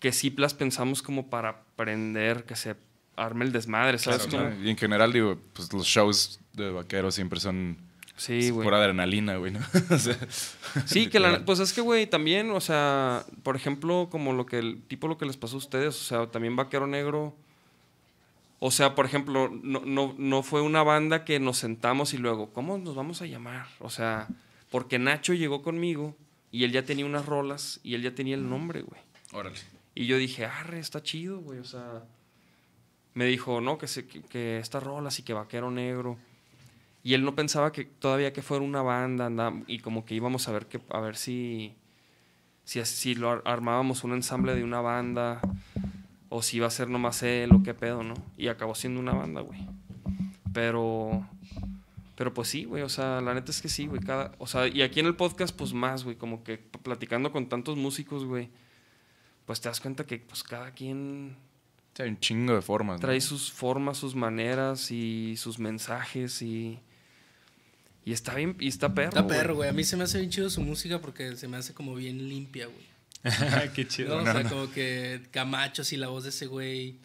que 0.00 0.12
sí 0.12 0.32
las 0.36 0.54
pensamos 0.54 1.02
como 1.02 1.28
para 1.30 1.50
aprender, 1.50 2.44
que 2.44 2.56
se 2.56 2.76
arme 3.16 3.44
el 3.44 3.52
desmadre, 3.52 3.98
¿sabes? 3.98 4.26
Claro. 4.26 4.54
Y 4.62 4.70
en 4.70 4.76
general, 4.76 5.12
digo, 5.12 5.38
pues 5.52 5.72
los 5.72 5.86
shows 5.86 6.40
de 6.52 6.70
vaqueros 6.70 7.14
siempre 7.14 7.40
son 7.40 7.76
Sí, 8.18 8.50
pura 8.50 8.78
adrenalina, 8.78 9.36
güey, 9.36 9.52
¿no? 9.52 9.60
O 9.90 9.98
sea, 9.98 10.18
Sí, 10.86 11.08
que 11.08 11.20
la, 11.20 11.44
pues 11.44 11.60
es 11.60 11.72
que, 11.72 11.80
güey, 11.80 12.06
también, 12.06 12.50
o 12.50 12.60
sea, 12.60 13.24
por 13.44 13.54
ejemplo, 13.54 14.08
como 14.10 14.32
lo 14.32 14.44
que, 14.44 14.58
el 14.58 14.82
tipo 14.82 15.06
lo 15.06 15.16
que 15.18 15.24
les 15.24 15.36
pasó 15.36 15.54
a 15.54 15.58
ustedes, 15.58 15.94
o 15.94 16.04
sea, 16.04 16.26
también 16.26 16.56
Vaquero 16.56 16.88
Negro, 16.88 17.36
o 18.58 18.72
sea, 18.72 18.96
por 18.96 19.06
ejemplo, 19.06 19.48
no, 19.62 19.82
no, 19.84 20.16
no 20.18 20.42
fue 20.42 20.62
una 20.62 20.82
banda 20.82 21.24
que 21.24 21.38
nos 21.38 21.58
sentamos 21.58 22.12
y 22.12 22.18
luego, 22.18 22.52
¿cómo 22.52 22.76
nos 22.76 22.96
vamos 22.96 23.22
a 23.22 23.26
llamar? 23.26 23.68
O 23.78 23.88
sea, 23.88 24.26
porque 24.68 24.98
Nacho 24.98 25.32
llegó 25.32 25.62
conmigo 25.62 26.16
y 26.50 26.64
él 26.64 26.72
ya 26.72 26.84
tenía 26.84 27.06
unas 27.06 27.24
rolas 27.24 27.78
y 27.84 27.94
él 27.94 28.02
ya 28.02 28.16
tenía 28.16 28.34
el 28.34 28.48
nombre, 28.50 28.82
güey. 28.82 29.00
Órale. 29.32 29.58
Y 30.00 30.06
yo 30.06 30.16
dije, 30.16 30.44
arre, 30.44 30.78
está 30.78 31.02
chido, 31.02 31.40
güey, 31.40 31.58
o 31.58 31.64
sea, 31.64 32.04
me 33.14 33.24
dijo, 33.24 33.60
no, 33.60 33.78
que, 33.78 33.88
se, 33.88 34.06
que, 34.06 34.22
que 34.22 34.58
estas 34.60 34.80
rolas 34.80 35.18
y 35.18 35.24
que 35.24 35.32
Vaquero 35.32 35.72
Negro. 35.72 36.16
Y 37.02 37.14
él 37.14 37.24
no 37.24 37.34
pensaba 37.34 37.72
que 37.72 37.84
todavía 37.84 38.32
que 38.32 38.40
fuera 38.40 38.62
una 38.64 38.80
banda, 38.80 39.26
andaba- 39.26 39.60
y 39.66 39.80
como 39.80 40.04
que 40.04 40.14
íbamos 40.14 40.46
a 40.46 40.52
ver 40.52 40.66
que, 40.66 40.80
a 40.90 41.00
ver 41.00 41.16
si, 41.16 41.74
si, 42.62 42.84
si 42.84 43.16
lo 43.16 43.28
ar- 43.28 43.42
armábamos 43.44 44.04
un 44.04 44.12
ensamble 44.12 44.54
de 44.54 44.62
una 44.62 44.80
banda, 44.80 45.40
o 46.28 46.42
si 46.42 46.58
iba 46.58 46.68
a 46.68 46.70
ser 46.70 46.88
nomás 46.88 47.24
él, 47.24 47.52
o 47.52 47.64
qué 47.64 47.74
pedo, 47.74 48.04
¿no? 48.04 48.14
Y 48.36 48.46
acabó 48.46 48.76
siendo 48.76 49.00
una 49.00 49.14
banda, 49.14 49.40
güey. 49.40 49.66
Pero, 50.52 51.26
pero 52.14 52.32
pues 52.34 52.46
sí, 52.48 52.64
güey, 52.66 52.84
o 52.84 52.88
sea, 52.88 53.20
la 53.20 53.34
neta 53.34 53.50
es 53.50 53.60
que 53.60 53.68
sí, 53.68 53.86
güey, 53.88 54.00
cada, 54.00 54.30
o 54.38 54.46
sea, 54.46 54.68
y 54.68 54.82
aquí 54.82 55.00
en 55.00 55.06
el 55.06 55.16
podcast, 55.16 55.56
pues 55.56 55.72
más, 55.72 56.04
güey, 56.04 56.14
como 56.16 56.44
que 56.44 56.58
platicando 56.58 57.32
con 57.32 57.48
tantos 57.48 57.76
músicos, 57.76 58.24
güey, 58.24 58.48
pues 59.48 59.62
te 59.62 59.70
das 59.70 59.80
cuenta 59.80 60.04
que, 60.04 60.18
pues 60.18 60.42
cada 60.42 60.72
quien 60.72 61.34
Sí, 61.94 62.02
hay 62.02 62.10
un 62.10 62.20
chingo 62.20 62.54
de 62.54 62.60
formas. 62.60 63.00
¿no? 63.00 63.06
trae 63.06 63.18
sus 63.22 63.50
formas, 63.50 63.96
sus 63.96 64.14
maneras 64.14 64.90
y 64.90 65.36
sus 65.38 65.58
mensajes 65.58 66.42
y 66.42 66.78
y 68.04 68.12
está 68.12 68.34
bien 68.34 68.56
y 68.60 68.68
está 68.68 68.92
perro. 68.92 69.08
Está 69.08 69.26
perro, 69.26 69.54
güey. 69.54 69.70
A 69.70 69.72
mí 69.72 69.84
se 69.84 69.96
me 69.96 70.04
hace 70.04 70.18
bien 70.18 70.30
chido 70.30 70.50
su 70.50 70.60
música 70.60 71.00
porque 71.00 71.34
se 71.34 71.48
me 71.48 71.56
hace 71.56 71.72
como 71.72 71.94
bien 71.94 72.28
limpia, 72.28 72.66
güey. 72.66 72.86
Qué 73.74 73.84
¿no? 73.84 73.88
chido. 73.88 74.18
O 74.18 74.22
sea, 74.22 74.44
como 74.44 74.70
que 74.70 75.22
Camacho, 75.30 75.82
y 75.90 75.96
la 75.96 76.08
voz 76.08 76.24
de 76.24 76.28
ese 76.28 76.46
güey. 76.46 76.98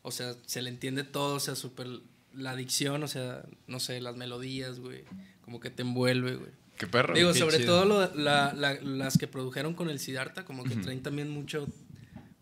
O 0.00 0.10
sea, 0.10 0.34
se 0.46 0.62
le 0.62 0.70
entiende 0.70 1.04
todo, 1.04 1.34
o 1.34 1.40
sea, 1.40 1.54
súper. 1.54 1.86
La 2.32 2.56
dicción, 2.56 3.02
o 3.02 3.08
sea, 3.08 3.42
no 3.66 3.78
sé, 3.78 4.00
las 4.00 4.16
melodías, 4.16 4.80
güey. 4.80 5.04
Como 5.42 5.60
que 5.60 5.68
te 5.68 5.82
envuelve, 5.82 6.36
güey. 6.36 6.52
Qué 6.78 6.86
perro. 6.86 7.14
Digo, 7.14 7.32
qué 7.32 7.38
sobre 7.40 7.58
chido. 7.58 7.74
todo 7.74 7.84
lo- 7.84 8.14
la- 8.14 8.52
la- 8.54 8.74
las 8.80 9.18
que 9.18 9.26
produjeron 9.26 9.74
con 9.74 9.90
el 9.90 9.98
Siddhartha, 9.98 10.44
como 10.44 10.64
que 10.64 10.76
traen 10.76 11.02
también 11.02 11.28
mucho, 11.30 11.66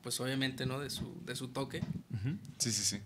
pues 0.03 0.20
obviamente, 0.20 0.66
¿no? 0.66 0.79
De 0.79 0.90
su, 0.90 1.20
de 1.25 1.35
su 1.35 1.49
toque. 1.49 1.81
Sí, 2.59 2.70
sí, 2.72 2.83
sí. 2.85 3.01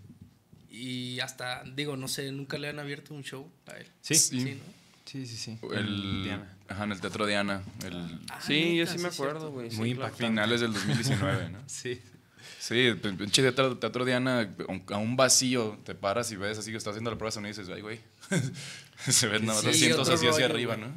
Y 0.69 1.19
hasta, 1.19 1.63
digo, 1.75 1.97
no 1.97 2.07
sé, 2.07 2.31
nunca 2.31 2.57
le 2.57 2.69
han 2.69 2.79
abierto 2.79 3.13
un 3.13 3.23
show 3.23 3.49
a 3.67 3.71
él. 3.77 3.87
Sí. 4.01 4.15
Sí. 4.15 4.41
Sí, 4.41 4.55
¿no? 4.55 4.81
Sí, 5.05 5.25
sí, 5.25 5.35
sí. 5.37 5.57
El, 5.73 6.23
Diana. 6.23 6.57
Ajá, 6.69 6.83
en 6.85 6.91
el 6.93 7.01
Teatro 7.01 7.25
Diana. 7.25 7.61
El 7.85 8.19
Ah, 8.29 8.39
Sí, 8.45 8.77
yo 8.77 8.85
sí 8.87 8.97
me 8.99 9.09
acuerdo, 9.09 9.51
güey. 9.51 9.69
sí, 9.71 9.77
Muy 9.77 9.93
claro. 9.93 10.07
impactante. 10.07 10.31
finales 10.31 10.61
del 10.61 10.73
2019, 10.73 11.49
¿no? 11.49 11.59
Sí. 11.67 11.99
Sí, 12.59 12.93
pinche 13.17 13.41
teatro, 13.41 13.77
teatro 13.77 14.05
Diana, 14.05 14.53
a 14.89 14.97
un 14.97 15.15
vacío, 15.17 15.79
te 15.83 15.95
paras 15.95 16.31
y 16.31 16.35
ves 16.35 16.57
así 16.59 16.71
que 16.71 16.77
está 16.77 16.91
haciendo 16.91 17.09
la 17.09 17.17
prueba 17.17 17.29
de 17.31 17.33
sonido 17.33 17.49
y 17.53 17.57
dices, 17.57 17.73
ay, 17.75 17.81
güey. 17.81 17.99
Se 19.07 19.27
ven 19.27 19.45
nada 19.45 19.61
más 19.61 19.75
Sí, 19.75 19.83
asientos 19.85 20.07
así 20.09 20.27
hacia 20.27 20.45
arriba. 20.45 20.77
¿no? 20.77 20.87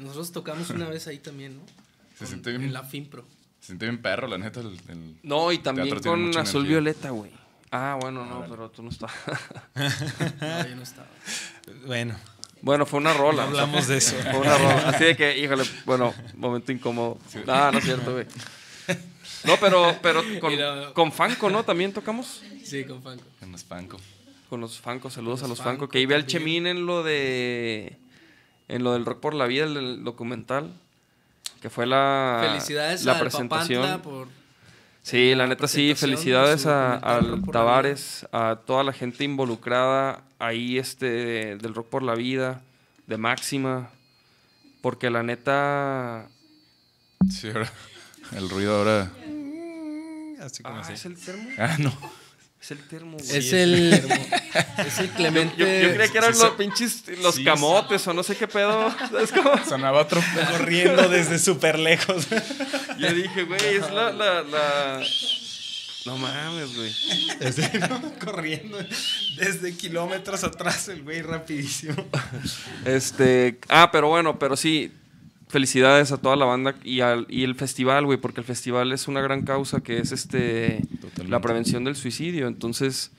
Nosotros 0.00 0.32
tocamos 0.32 0.70
una 0.70 0.88
vez 0.88 1.06
ahí 1.06 1.18
también, 1.18 1.56
¿no? 1.56 1.62
Se 2.14 2.18
Con- 2.18 2.26
siente 2.28 2.50
bien. 2.50 2.62
En 2.64 2.72
la 2.72 2.82
FIMPRO. 2.82 3.24
Se 3.60 3.66
siente 3.68 3.86
bien 3.86 4.00
perro, 4.02 4.26
la 4.26 4.38
neta. 4.38 4.60
El, 4.60 4.78
el- 4.88 5.16
No, 5.22 5.52
y 5.52 5.58
también 5.58 5.88
con 6.00 6.28
Azul 6.36 6.60
energía. 6.62 6.62
Violeta, 6.62 7.10
güey. 7.10 7.30
Ah, 7.70 7.96
bueno, 8.00 8.24
no, 8.26 8.38
Órale. 8.38 8.50
pero 8.50 8.70
tú 8.70 8.82
no 8.82 8.90
estás. 8.90 9.12
No, 10.40 10.66
yo 10.68 10.76
no 10.76 10.82
estaba. 10.82 11.06
Bueno, 11.86 12.16
bueno, 12.62 12.84
fue 12.86 12.98
una 12.98 13.12
rola. 13.14 13.42
no 13.42 13.48
hablamos 13.48 13.86
de 13.86 13.98
eso. 13.98 14.16
Fue 14.16 14.38
una 14.40 14.58
rola. 14.58 14.88
Así 14.88 15.04
de 15.04 15.16
que, 15.16 15.38
híjole, 15.38 15.62
bueno, 15.84 16.12
momento 16.36 16.72
incómodo. 16.72 17.18
No, 17.46 17.70
no 17.72 17.78
es 17.78 17.84
cierto, 17.84 18.12
güey. 18.12 18.26
No, 19.44 19.56
pero, 19.58 19.96
pero 20.02 20.22
con, 20.40 20.52
con 20.92 21.12
Fanco, 21.12 21.48
¿no? 21.48 21.62
También 21.64 21.92
tocamos. 21.92 22.42
Sí, 22.64 22.84
con 22.84 23.02
Fanco. 23.02 23.24
en 23.40 23.52
los 23.52 23.64
Panco. 23.64 23.98
Con 24.50 24.60
los 24.60 24.78
Fanco, 24.80 25.08
saludos 25.10 25.40
Los 25.40 25.44
a 25.46 25.48
los 25.48 25.58
Fanco 25.58 25.70
Fanco. 25.82 25.88
Que 25.88 26.00
iba 26.00 26.16
al. 26.16 26.26
Chemín 26.26 26.66
en 26.66 26.84
lo 26.86 27.02
de. 27.04 27.96
En 28.70 28.84
lo 28.84 28.92
del 28.92 29.04
Rock 29.04 29.20
por 29.20 29.34
la 29.34 29.46
Vida, 29.46 29.64
el, 29.64 29.76
el 29.76 30.04
documental. 30.04 30.72
Que 31.60 31.68
fue 31.70 31.86
la. 31.86 32.40
Felicidades 32.42 33.04
la 33.04 33.18
presentación. 33.18 33.82
Papantla 33.82 34.02
por... 34.02 34.28
Sí, 35.02 35.30
la 35.30 35.36
la 35.44 35.46
neta 35.48 35.66
sí, 35.66 35.94
felicidades 35.94 36.66
a, 36.66 36.94
al 36.96 37.42
Tavares, 37.50 38.26
a 38.32 38.60
toda 38.66 38.84
la 38.84 38.92
gente 38.92 39.24
involucrada 39.24 40.22
ahí 40.38 40.78
este 40.78 41.56
del 41.56 41.74
Rock 41.74 41.88
por 41.88 42.02
la 42.02 42.14
Vida, 42.14 42.60
de 43.06 43.16
Máxima, 43.16 43.90
porque 44.82 45.08
la 45.10 45.22
neta 45.22 46.28
Sí, 47.28 47.48
ahora. 47.48 47.70
El 48.36 48.48
ruido 48.48 48.76
ahora. 48.76 49.10
Así 50.40 50.62
como 50.62 50.76
ah, 50.76 50.80
así. 50.80 50.94
es 50.94 51.04
el 51.04 51.18
termo, 51.18 51.48
Ah, 51.58 51.76
no. 51.78 51.92
Es 52.62 52.70
el 52.72 52.78
termo. 52.88 53.16
güey. 53.18 53.36
Es 53.38 53.52
el... 53.52 53.92
es 54.86 54.98
el 54.98 55.08
Clemente... 55.10 55.54
yo, 55.56 55.66
yo 55.66 55.94
creía 55.94 56.08
que 56.12 56.18
eran 56.18 56.34
Sí, 56.34 56.42
los 56.42 56.52
pinches 56.52 57.02
los 57.22 57.34
Sí, 57.36 57.44
camotes 57.44 58.06
o 58.06 58.12
no 58.14 58.22
sé 58.22 58.36
qué 58.36 58.46
pedo. 58.48 58.90
¿Sabes 59.10 59.32
cómo? 59.32 59.52
Sonaba 59.64 60.00
otro. 60.02 60.22
Corriendo 60.50 61.08
desde 61.08 61.38
súper 61.38 61.78
lejos. 61.78 62.26
Yo 62.98 63.12
dije, 63.14 63.44
güey, 63.44 63.60
es 63.76 63.90
la, 63.90 64.12
la, 64.12 64.42
la... 64.42 65.02
No 66.06 66.16
mames, 66.16 66.74
güey. 66.76 66.94
Desde- 67.40 67.78
¿no? 67.78 68.00
Corriendo 68.24 68.78
desde 69.36 69.76
kilómetros 69.76 70.44
atrás 70.44 70.88
el 70.88 71.02
güey 71.02 71.20
rapidísimo. 71.22 71.94
Este, 72.84 73.58
ah, 73.68 73.90
pero 73.92 74.08
bueno, 74.08 74.38
pero 74.38 74.56
sí, 74.56 74.92
felicidades 75.50 76.12
a 76.12 76.18
toda 76.18 76.36
la 76.36 76.44
banda 76.46 76.74
y, 76.84 77.00
al, 77.00 77.26
y 77.28 77.42
el 77.44 77.54
festival, 77.54 78.06
güey, 78.06 78.18
porque 78.18 78.40
el 78.40 78.46
festival 78.46 78.92
es 78.92 79.08
una 79.08 79.20
gran 79.20 79.42
causa 79.42 79.80
que 79.80 79.98
es 79.98 80.12
este 80.12 80.80
Totalmente. 81.00 81.28
la 81.28 81.40
prevención 81.40 81.84
del 81.84 81.96
suicidio. 81.96 82.46
Entonces, 82.46 83.10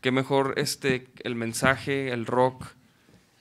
qué 0.00 0.12
mejor 0.12 0.54
este 0.56 1.08
el 1.24 1.34
mensaje, 1.34 2.12
el 2.12 2.26
rock 2.26 2.66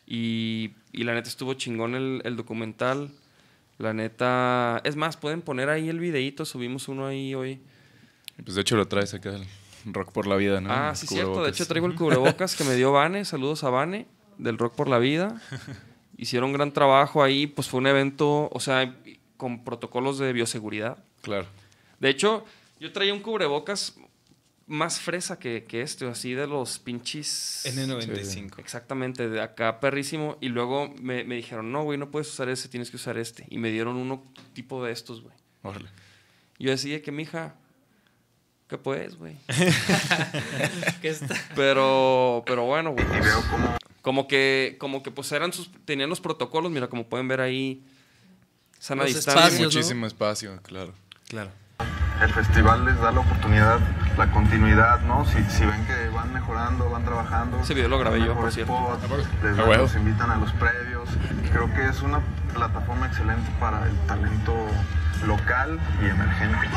y, 0.08 0.71
y 0.93 1.04
la 1.04 1.13
neta 1.13 1.30
estuvo 1.30 1.54
chingón 1.54 1.95
el, 1.95 2.21
el 2.25 2.36
documental. 2.36 3.12
La 3.77 3.93
neta, 3.93 4.80
es 4.84 4.95
más, 4.95 5.17
pueden 5.17 5.41
poner 5.41 5.69
ahí 5.69 5.89
el 5.89 5.99
videíto, 5.99 6.45
subimos 6.45 6.88
uno 6.88 7.08
ahí 7.08 7.34
hoy. 7.36 7.60
Pues 8.43 8.56
de 8.56 8.62
hecho 8.62 8.77
lo 8.77 8.88
traes 8.88 9.13
acá, 9.13 9.36
el 9.36 9.93
rock 9.93 10.12
por 10.12 10.27
la 10.27 10.36
vida, 10.36 10.62
¿no? 10.62 10.71
Ah, 10.71 10.93
sí, 10.95 11.08
cierto. 11.08 11.43
De 11.43 11.49
hecho, 11.49 11.65
traigo 11.67 11.88
el 11.88 11.95
cubrebocas 11.95 12.56
que 12.56 12.63
me 12.63 12.75
dio 12.75 12.91
Vane. 12.91 13.25
Saludos 13.25 13.63
a 13.63 13.69
Vane, 13.69 14.06
del 14.38 14.58
Rock 14.58 14.75
por 14.75 14.88
la 14.88 14.99
Vida. 14.99 15.41
Hicieron 16.21 16.53
gran 16.53 16.71
trabajo 16.71 17.23
ahí. 17.23 17.47
Pues 17.47 17.67
fue 17.67 17.79
un 17.79 17.88
evento, 17.88 18.47
o 18.53 18.60
sea, 18.60 18.95
con 19.38 19.63
protocolos 19.63 20.19
de 20.19 20.31
bioseguridad. 20.34 21.03
Claro. 21.23 21.47
De 21.99 22.10
hecho, 22.10 22.45
yo 22.79 22.93
traía 22.93 23.12
un 23.12 23.21
cubrebocas 23.21 23.95
más 24.67 24.99
fresa 24.99 25.39
que, 25.39 25.65
que 25.67 25.81
este, 25.81 26.07
así 26.07 26.36
de 26.36 26.45
los 26.45 26.77
pinches. 26.77 27.63
N95. 27.65 28.60
Exactamente, 28.60 29.29
de 29.29 29.41
acá 29.41 29.79
perrísimo. 29.79 30.38
Y 30.41 30.49
luego 30.49 30.93
me, 31.01 31.23
me 31.23 31.36
dijeron, 31.38 31.71
no, 31.71 31.84
güey, 31.84 31.97
no 31.97 32.12
puedes 32.12 32.29
usar 32.29 32.49
ese, 32.49 32.69
tienes 32.69 32.91
que 32.91 32.97
usar 32.97 33.17
este. 33.17 33.47
Y 33.49 33.57
me 33.57 33.71
dieron 33.71 33.95
uno 33.95 34.23
tipo 34.53 34.86
de 34.86 34.91
estos, 34.91 35.23
güey. 35.23 35.34
Órale. 35.63 35.89
Y 36.60 36.65
yo 36.65 36.69
decía 36.69 37.01
que, 37.01 37.12
mija, 37.12 37.55
¿qué 38.69 38.77
pues, 38.77 39.15
güey? 39.15 39.38
que 41.01 41.10
está... 41.10 41.36
Pero, 41.55 42.43
pero 42.45 42.65
bueno, 42.65 42.91
güey. 42.91 43.07
pues, 43.07 43.80
como 44.01 44.27
que, 44.27 44.77
como 44.79 45.03
que 45.03 45.11
pues 45.11 45.31
eran 45.31 45.53
sus, 45.53 45.71
tenían 45.85 46.09
los 46.09 46.21
protocolos, 46.21 46.71
mira, 46.71 46.87
como 46.87 47.05
pueden 47.07 47.27
ver 47.27 47.41
ahí, 47.41 47.83
sana 48.79 49.03
Los 49.03 49.13
distancia. 49.13 49.41
espacios, 49.45 49.73
¿no? 49.73 49.79
Muchísimo 49.79 50.05
espacio, 50.07 50.59
claro. 50.63 50.93
Claro. 51.29 51.51
el 52.21 52.33
festival 52.33 52.85
les 52.85 52.99
da 52.99 53.11
la 53.11 53.19
oportunidad, 53.21 53.79
la 54.17 54.31
continuidad, 54.31 54.99
¿no? 55.01 55.25
Si, 55.25 55.41
si 55.49 55.65
ven 55.65 55.85
que 55.87 56.09
van 56.09 56.31
mejorando, 56.33 56.89
van 56.89 57.03
trabajando. 57.05 57.59
Ese 57.61 57.73
video 57.73 57.89
lo 57.89 57.97
grabé 57.99 58.19
yo, 58.23 58.35
por 58.35 58.51
cierto. 58.51 58.73
spot, 58.73 59.19
les 59.43 59.57
dan- 59.57 59.77
los 59.77 59.95
invitan 59.95 60.29
a 60.31 60.35
los 60.37 60.51
previos. 60.53 61.09
Creo 61.51 61.73
que 61.73 61.85
es 61.87 62.01
una 62.01 62.19
plataforma 62.53 63.07
excelente 63.07 63.49
para 63.59 63.87
el 63.87 63.97
talento 64.07 64.53
local 65.25 65.79
y 66.01 66.05
emergente. 66.09 66.67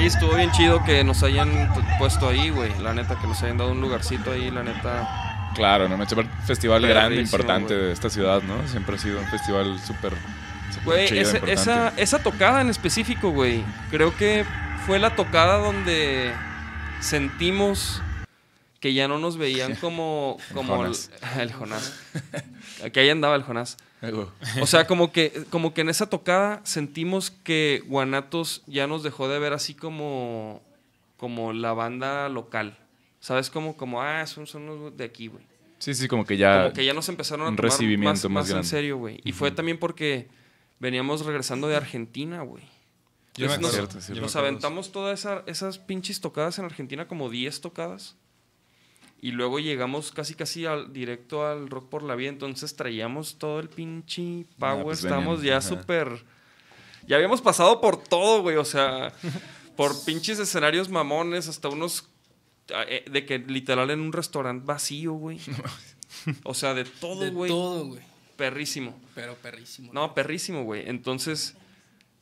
Y 0.00 0.06
estuvo 0.06 0.34
bien 0.36 0.50
chido 0.52 0.82
que 0.84 1.02
nos 1.02 1.22
hayan 1.22 1.72
puesto 1.98 2.28
ahí, 2.28 2.50
güey. 2.50 2.72
La 2.80 2.94
neta, 2.94 3.18
que 3.18 3.26
nos 3.26 3.42
hayan 3.42 3.58
dado 3.58 3.72
un 3.72 3.80
lugarcito 3.80 4.30
ahí, 4.32 4.50
la 4.50 4.62
neta. 4.62 5.50
Claro, 5.54 5.88
¿no? 5.88 5.96
Me 5.96 6.04
un 6.04 6.30
festival 6.46 6.86
grande, 6.86 7.20
importante 7.20 7.74
de 7.74 7.92
esta 7.92 8.08
ciudad, 8.08 8.42
¿no? 8.42 8.66
Siempre 8.68 8.94
ha 8.94 8.98
sido 8.98 9.18
un 9.18 9.26
festival 9.26 9.78
súper 9.80 10.12
Güey, 10.84 11.18
importante. 11.18 11.52
esa, 11.52 11.92
esa 11.96 12.22
tocada 12.22 12.60
en 12.60 12.70
específico, 12.70 13.30
güey. 13.30 13.64
Creo 13.90 14.16
que 14.16 14.44
fue 14.86 15.00
la 15.00 15.16
tocada 15.16 15.58
donde 15.58 16.32
sentimos 17.00 18.00
que 18.80 18.94
ya 18.94 19.08
no 19.08 19.18
nos 19.18 19.36
veían 19.36 19.74
como, 19.74 20.36
como 20.54 20.74
el, 20.84 20.92
Jonás. 20.94 21.10
el 21.38 21.52
Jonás. 21.52 21.92
Que 22.92 23.00
ahí 23.00 23.10
andaba 23.10 23.34
el 23.34 23.42
Jonás. 23.42 23.76
O 24.62 24.66
sea, 24.66 24.86
como 24.86 25.10
que, 25.12 25.44
como 25.50 25.74
que 25.74 25.80
en 25.80 25.88
esa 25.88 26.08
tocada 26.08 26.60
sentimos 26.64 27.30
que 27.30 27.82
Guanatos 27.86 28.62
ya 28.66 28.86
nos 28.86 29.02
dejó 29.02 29.28
de 29.28 29.38
ver 29.38 29.52
así 29.52 29.74
como, 29.74 30.62
como 31.16 31.52
la 31.52 31.72
banda 31.72 32.28
local. 32.28 32.78
¿Sabes? 33.20 33.50
Como, 33.50 33.76
como 33.76 34.00
ah, 34.00 34.24
son, 34.26 34.46
son 34.46 34.66
los 34.66 34.96
de 34.96 35.04
aquí, 35.04 35.26
güey. 35.26 35.44
Sí, 35.80 35.94
sí, 35.94 36.06
como 36.06 36.24
que 36.24 36.36
ya... 36.36 36.62
Como 36.62 36.74
que 36.74 36.84
ya 36.84 36.94
nos 36.94 37.08
empezaron 37.08 37.46
a 37.46 37.50
un 37.50 37.56
tomar 37.56 37.70
recibimiento 37.72 38.10
más, 38.10 38.24
más 38.24 38.32
más 38.32 38.46
en 38.46 38.52
grande. 38.54 38.68
serio, 38.68 38.96
güey. 38.98 39.20
Y 39.24 39.32
fue 39.32 39.50
también 39.50 39.78
porque 39.78 40.28
veníamos 40.78 41.26
regresando 41.26 41.66
de 41.68 41.76
Argentina, 41.76 42.42
güey. 42.42 42.62
Nos, 43.36 43.72
Cierto, 43.72 43.98
nos 44.20 44.34
aventamos 44.36 44.90
todas 44.90 45.20
esa- 45.20 45.44
esas 45.46 45.78
pinches 45.78 46.20
tocadas 46.20 46.58
en 46.58 46.64
Argentina, 46.64 47.06
como 47.06 47.30
10 47.30 47.60
tocadas. 47.60 48.16
Y 49.20 49.32
luego 49.32 49.58
llegamos 49.58 50.12
casi 50.12 50.34
casi 50.34 50.64
al, 50.66 50.92
directo 50.92 51.46
al 51.46 51.68
Rock 51.68 51.88
por 51.88 52.02
la 52.04 52.14
Vida. 52.14 52.28
Entonces 52.28 52.76
traíamos 52.76 53.36
todo 53.38 53.58
el 53.60 53.68
pinche 53.68 54.46
power. 54.58 54.82
pues 54.84 55.02
Estábamos 55.02 55.42
ya 55.42 55.60
súper... 55.60 56.24
Ya 57.06 57.16
habíamos 57.16 57.40
pasado 57.40 57.80
por 57.80 58.02
todo, 58.02 58.42
güey. 58.42 58.56
O 58.56 58.64
sea, 58.64 59.12
por 59.76 59.92
pinches 60.04 60.38
escenarios 60.38 60.88
mamones, 60.88 61.48
hasta 61.48 61.68
unos... 61.68 62.08
eh, 62.88 63.04
De 63.10 63.26
que 63.26 63.38
literal 63.40 63.90
en 63.90 64.00
un 64.00 64.12
restaurante 64.12 64.64
vacío, 64.66 65.12
güey. 65.14 65.40
O 66.44 66.54
sea, 66.54 66.72
de 66.74 66.84
todo, 66.84 67.20
De 67.20 67.30
güey. 67.30 67.50
todo, 67.50 67.86
güey. 67.86 68.02
Perrísimo. 68.36 68.98
Pero 69.14 69.34
perrísimo. 69.34 69.92
No, 69.92 70.14
perrísimo, 70.14 70.62
güey. 70.64 70.88
Entonces, 70.88 71.54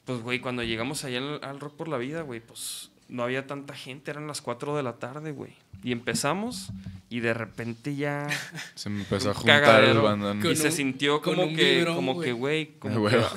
pues, 0.04 0.20
güey, 0.22 0.40
cuando 0.40 0.62
llegamos 0.64 1.04
allá 1.04 1.18
al, 1.18 1.40
al 1.44 1.60
Rock 1.60 1.76
por 1.76 1.88
la 1.88 1.96
Vida, 1.98 2.22
güey, 2.22 2.40
pues 2.40 2.90
no 3.08 3.22
había 3.22 3.46
tanta 3.46 3.74
gente, 3.74 4.10
eran 4.10 4.26
las 4.26 4.40
4 4.42 4.76
de 4.76 4.82
la 4.82 4.94
tarde, 4.94 5.32
güey. 5.32 5.52
Y 5.84 5.92
empezamos 5.92 6.70
y 7.08 7.20
de 7.20 7.32
repente 7.32 7.94
ya... 7.94 8.26
Se 8.74 8.90
me 8.90 9.00
empezó 9.02 9.28
a 9.28 9.32
un 9.32 9.38
juntar 9.38 9.84
el 9.84 9.98
bandón. 9.98 10.44
Y 10.44 10.56
se 10.56 10.72
sintió 10.72 11.22
como 11.22 11.46
que, 11.54 11.76
vibrón, 11.76 11.94
como 11.94 12.14
güey. 12.14 12.26
que, 12.26 12.32
güey, 12.32 12.66
como 12.80 12.94
que, 12.94 13.00
huevo. 13.00 13.28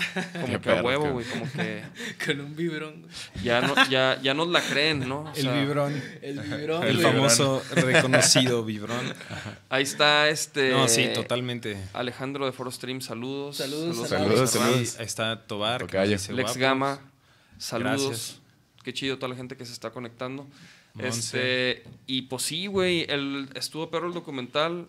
como 0.41 0.62
que 0.62 0.71
a 0.71 0.82
huevo, 0.82 1.12
güey, 1.12 1.25
como 1.27 1.51
que 1.51 1.84
Con 2.25 2.39
un 2.41 2.55
vibrón, 2.55 3.01
güey. 3.01 3.43
ya, 3.43 3.62
no, 3.62 3.75
ya, 3.89 4.19
ya 4.21 4.34
nos 4.34 4.47
la 4.47 4.62
creen, 4.62 5.08
¿no? 5.08 5.21
O 5.21 5.34
El 5.36 5.41
sea, 5.43 5.53
vibrón. 5.62 6.01
El 6.21 6.39
vibrón, 6.39 6.84
El 6.88 6.99
famoso 6.99 7.62
reconocido 7.75 8.63
vibrón. 8.65 9.13
Ahí 9.69 9.84
está 9.84 10.29
este... 10.29 10.71
No, 10.71 10.88
sí, 10.88 11.10
totalmente. 11.13 11.77
Alejandro 11.93 12.47
de 12.47 12.51
Foro 12.51 12.71
Stream, 12.71 13.01
saludos. 13.01 13.58
Saludos, 13.58 14.10
saludos, 14.10 14.49
saludos. 14.49 14.97
Ahí 14.97 15.05
está 15.05 15.43
Tobar. 15.45 15.86
Lex. 15.93 16.58
Gama, 16.58 16.99
saludos. 17.60 18.08
Gracias. 18.08 18.38
Qué 18.84 18.94
chido 18.94 19.18
toda 19.18 19.30
la 19.30 19.36
gente 19.36 19.58
que 19.58 19.65
se 19.65 19.74
está 19.74 19.92
conectando. 19.92 20.48
Monse. 20.94 21.10
Este, 21.10 21.84
y 22.08 22.24
pues 22.24 22.44
sí, 22.44 22.68
güey, 22.68 23.06
el, 23.10 23.50
estuvo 23.56 23.89
perro 23.89 24.08
el 24.08 24.13
documental. 24.13 24.88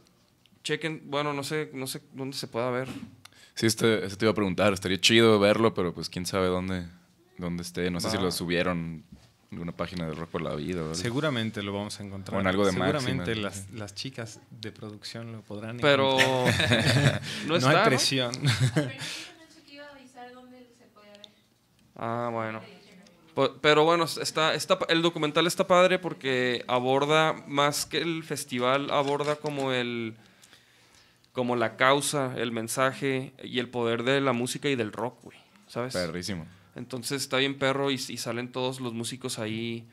Chequen, 0.62 1.02
bueno, 1.06 1.32
no 1.32 1.42
sé, 1.42 1.70
no 1.72 1.86
sé 1.86 2.02
dónde 2.12 2.36
se 2.36 2.46
pueda 2.46 2.70
ver. 2.70 2.88
Sí, 3.54 3.66
este, 3.66 4.04
eso 4.06 4.16
te 4.16 4.24
iba 4.24 4.32
a 4.32 4.34
preguntar. 4.34 4.72
Estaría 4.72 5.00
chido 5.00 5.38
verlo, 5.38 5.74
pero 5.74 5.92
pues 5.92 6.08
quién 6.08 6.24
sabe 6.26 6.46
dónde, 6.46 6.86
dónde 7.38 7.62
esté. 7.62 7.90
No 7.90 8.00
sé 8.00 8.10
si 8.10 8.16
lo 8.18 8.30
subieron 8.30 9.04
en 9.50 9.58
alguna 9.58 9.72
página 9.72 10.06
de 10.06 10.14
Rock 10.14 10.30
por 10.30 10.42
la 10.42 10.54
Vida. 10.54 10.94
Seguramente 10.94 11.62
lo 11.62 11.72
vamos 11.72 11.98
a 11.98 12.04
encontrar. 12.04 12.38
O 12.38 12.40
en 12.40 12.46
algo 12.46 12.64
de 12.64 12.72
Seguramente 12.72 13.34
Máxima. 13.34 13.42
las, 13.42 13.70
las 13.72 13.94
chicas 13.94 14.40
de 14.50 14.70
producción 14.72 15.32
lo 15.32 15.42
podrán 15.42 15.78
Pero 15.78 16.18
encontrar. 16.18 17.22
no 17.42 17.48
no, 17.48 17.56
está, 17.56 17.70
hay 17.70 17.76
¿no? 17.76 17.84
presión. 17.84 18.32
Pero 18.74 18.90
yo 18.90 18.92
pensé 19.38 19.62
que 19.66 19.74
iba 19.74 19.86
a 19.86 19.90
avisar 19.90 20.32
dónde 20.32 20.66
se 20.78 20.84
podía 20.86 21.12
ver. 21.12 21.28
Ah, 21.96 22.30
bueno. 22.32 22.60
Po- 23.40 23.54
Pero 23.60 23.84
bueno, 23.84 24.04
está, 24.04 24.54
está, 24.54 24.78
el 24.88 25.02
documental 25.02 25.46
está 25.46 25.66
padre 25.66 25.98
porque 25.98 26.64
aborda 26.68 27.32
más 27.46 27.86
que 27.86 27.98
el 27.98 28.22
festival, 28.24 28.90
aborda 28.90 29.36
como 29.36 29.72
el 29.72 30.14
como 31.32 31.54
la 31.56 31.76
causa, 31.76 32.34
el 32.36 32.50
mensaje 32.52 33.32
y 33.42 33.60
el 33.60 33.68
poder 33.68 34.02
de 34.02 34.20
la 34.20 34.32
música 34.32 34.68
y 34.68 34.74
del 34.76 34.92
rock, 34.92 35.22
güey. 35.22 35.38
¿Sabes? 35.68 35.92
Perrísimo. 35.94 36.44
Entonces 36.74 37.22
está 37.22 37.36
bien 37.38 37.56
perro 37.58 37.90
y, 37.90 37.94
y 37.94 38.16
salen 38.16 38.50
todos 38.52 38.80
los 38.80 38.92
músicos 38.92 39.38
ahí 39.38 39.86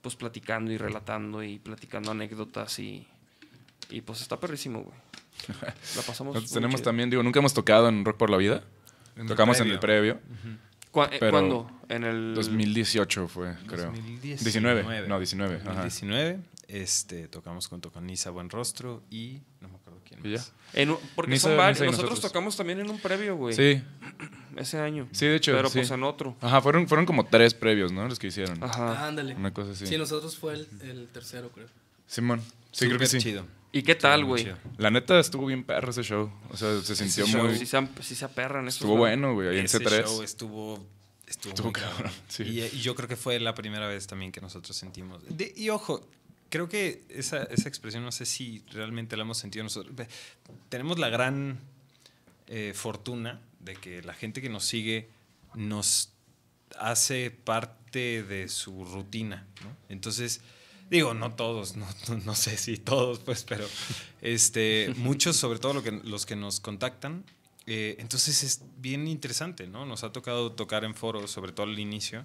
pues 0.00 0.14
platicando 0.16 0.70
y 0.72 0.78
relatando 0.78 1.42
y 1.42 1.58
platicando 1.58 2.12
anécdotas 2.12 2.78
y, 2.78 3.06
y 3.90 4.00
pues 4.00 4.20
está 4.22 4.38
perrísimo, 4.38 4.82
güey. 4.82 4.96
La 5.96 6.02
pasamos. 6.02 6.34
Tenemos 6.52 6.76
chido. 6.80 6.84
también, 6.84 7.10
digo, 7.10 7.22
nunca 7.22 7.40
hemos 7.40 7.52
tocado 7.54 7.88
en 7.88 8.04
Rock 8.04 8.16
por 8.16 8.30
la 8.30 8.36
Vida. 8.36 8.62
En 9.16 9.22
el 9.22 9.28
Tocamos 9.28 9.58
en 9.60 9.70
el 9.70 9.78
previo. 9.80 10.20
¿Cuá- 10.20 10.58
eh, 10.94 11.16
pero- 11.20 11.30
¿Cuándo? 11.30 11.70
En 11.88 12.04
el 12.04 12.34
2018 12.34 13.28
fue, 13.28 13.54
creo. 13.66 13.86
2019. 13.86 14.82
19. 14.82 15.08
No, 15.08 15.18
19. 15.18 15.56
ajá. 15.56 15.64
2019. 15.64 16.40
Este, 16.68 17.28
tocamos 17.28 17.66
junto 17.66 17.90
con 17.90 18.06
Nisa 18.06 18.28
Buen 18.30 18.50
Rostro 18.50 19.02
y 19.10 19.40
no 19.62 19.68
me 19.70 19.76
acuerdo 19.76 20.00
quién 20.06 20.20
¿Y 20.22 20.32
ya? 20.32 20.38
más. 20.38 20.52
en 20.74 20.94
porque 21.16 21.32
Nisa- 21.32 21.48
son 21.48 21.56
varios. 21.56 21.80
Nosotros, 21.80 22.10
nosotros. 22.10 22.20
tocamos 22.32 22.56
también 22.58 22.80
en 22.80 22.90
un 22.90 22.98
previo, 22.98 23.36
güey. 23.36 23.54
Sí, 23.54 23.82
Ese 24.56 24.78
año. 24.78 25.08
sí, 25.12 25.24
de 25.26 25.36
hecho. 25.36 25.52
Pero 25.52 25.68
sí. 25.70 25.78
pues 25.78 25.90
en 25.92 26.02
otro. 26.02 26.36
Ajá, 26.42 26.60
fueron, 26.60 26.86
fueron 26.88 27.06
como 27.06 27.24
tres 27.26 27.54
previos, 27.54 27.90
¿no? 27.90 28.06
Los 28.06 28.18
que 28.18 28.26
hicieron. 28.26 28.62
Ajá. 28.62 29.04
Ah, 29.04 29.08
ándale. 29.08 29.34
Una 29.34 29.54
cosa 29.54 29.70
así. 29.70 29.86
Sí, 29.86 29.96
nosotros 29.96 30.36
fue 30.36 30.54
el, 30.54 30.68
el 30.82 31.08
tercero, 31.08 31.50
creo. 31.52 31.68
Simón. 32.06 32.42
Sí, 32.72 32.86
creo 32.86 32.98
que 32.98 33.06
sí. 33.06 33.16
chido. 33.18 33.46
¿Y 33.72 33.82
qué 33.82 33.94
tal, 33.94 34.24
güey? 34.24 34.52
La 34.78 34.90
neta 34.90 35.18
estuvo 35.20 35.46
bien 35.46 35.64
perro 35.64 35.90
ese 35.90 36.02
show. 36.02 36.30
O 36.50 36.56
sea, 36.56 36.80
se 36.80 36.96
sintió 36.96 37.26
show 37.26 37.44
muy. 37.46 37.58
Si 37.58 37.66
se, 37.66 37.88
sí 38.02 38.14
se 38.14 38.24
aperran 38.24 38.66
esos, 38.66 38.80
Estuvo 38.80 38.96
bueno, 38.96 39.34
güey. 39.34 39.48
Ahí 39.48 39.58
en 39.58 39.66
Ese 39.66 39.78
C3. 39.78 40.04
show 40.04 40.22
estuvo, 40.22 40.86
estuvo, 41.26 41.50
Estuvo 41.52 41.64
muy 41.66 41.72
cabrón, 41.74 41.92
cabrón. 41.96 42.12
sí. 42.28 42.42
Y, 42.44 42.60
y 42.62 42.80
yo 42.80 42.94
creo 42.94 43.08
que 43.08 43.16
fue 43.16 43.38
la 43.40 43.54
primera 43.54 43.86
vez 43.86 44.06
también 44.06 44.32
que 44.32 44.40
nosotros 44.40 44.74
sentimos. 44.76 45.22
De- 45.28 45.52
y 45.56 45.68
ojo, 45.68 46.08
creo 46.48 46.68
que 46.68 47.02
esa, 47.10 47.42
esa 47.44 47.68
expresión 47.68 48.02
no 48.04 48.10
sé 48.12 48.24
si 48.24 48.64
realmente 48.72 49.16
la 49.16 49.22
hemos 49.24 49.36
sentido 49.38 49.64
nosotros. 49.64 49.94
Tenemos 50.70 50.98
la 50.98 51.10
gran 51.10 51.58
eh, 52.46 52.72
fortuna 52.74 53.40
de 53.60 53.74
que 53.74 54.02
la 54.02 54.14
gente 54.14 54.40
que 54.40 54.48
nos 54.48 54.64
sigue 54.64 55.10
nos 55.54 56.10
hace 56.78 57.30
parte 57.30 58.22
de 58.22 58.48
su 58.48 58.84
rutina. 58.86 59.46
¿no? 59.62 59.76
Entonces, 59.90 60.40
digo, 60.90 61.14
no 61.14 61.34
todos, 61.34 61.76
no, 61.76 61.86
no- 62.24 62.34
sé 62.34 62.56
si 62.56 62.76
todos, 62.76 63.18
pues, 63.20 63.44
pero 63.44 63.66
este, 64.22 64.92
muchos, 64.96 65.36
sobre 65.36 65.58
todo 65.58 65.74
lo 65.74 65.82
que, 65.82 65.92
los 65.92 66.26
que 66.26 66.36
nos 66.36 66.60
contactan. 66.60 67.24
eh, 67.66 67.96
entonces 67.98 68.42
es 68.42 68.62
bien 68.78 69.06
interesante, 69.08 69.66
¿no? 69.66 69.84
Nos 69.86 70.02
ha 70.04 70.12
tocado 70.12 70.52
tocar 70.52 70.84
en 70.84 70.94
foros, 70.94 71.30
sobre 71.30 71.52
todo 71.52 71.66
al 71.66 71.78
inicio, 71.78 72.24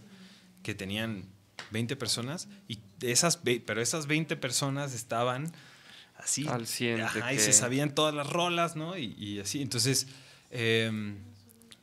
que 0.63 0.73
tenían 0.73 1.25
20 1.71 1.95
personas, 1.95 2.47
y 2.67 2.79
esas, 3.01 3.37
pero 3.37 3.81
esas 3.81 4.07
20 4.07 4.35
personas 4.37 4.93
estaban 4.93 5.51
así. 6.17 6.47
Al 6.47 6.65
cien 6.67 6.97
de 6.97 7.03
Ajá, 7.03 7.33
y 7.33 7.37
que- 7.37 7.41
se 7.43 7.51
sabían 7.53 7.93
todas 7.93 8.13
las 8.15 8.27
rolas, 8.29 8.75
¿no? 8.75 8.97
Y, 8.97 9.13
y 9.17 9.39
así. 9.39 9.61
Entonces, 9.61 10.07
eh, 10.51 10.89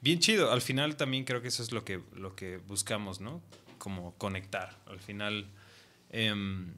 bien 0.01 0.19
chido. 0.21 0.51
Al 0.53 0.63
final 0.63 0.97
también 0.97 1.25
creo 1.25 1.43
que 1.43 1.49
eso 1.49 1.63
es 1.63 1.73
lo 1.73 1.85
que, 1.85 2.01
lo 2.15 2.35
que 2.35 2.57
buscamos, 2.57 3.21
¿no? 3.21 3.43
Como 3.79 4.15
conectar. 4.17 4.79
Al 4.87 5.01
final, 5.01 5.47
em, 6.11 6.75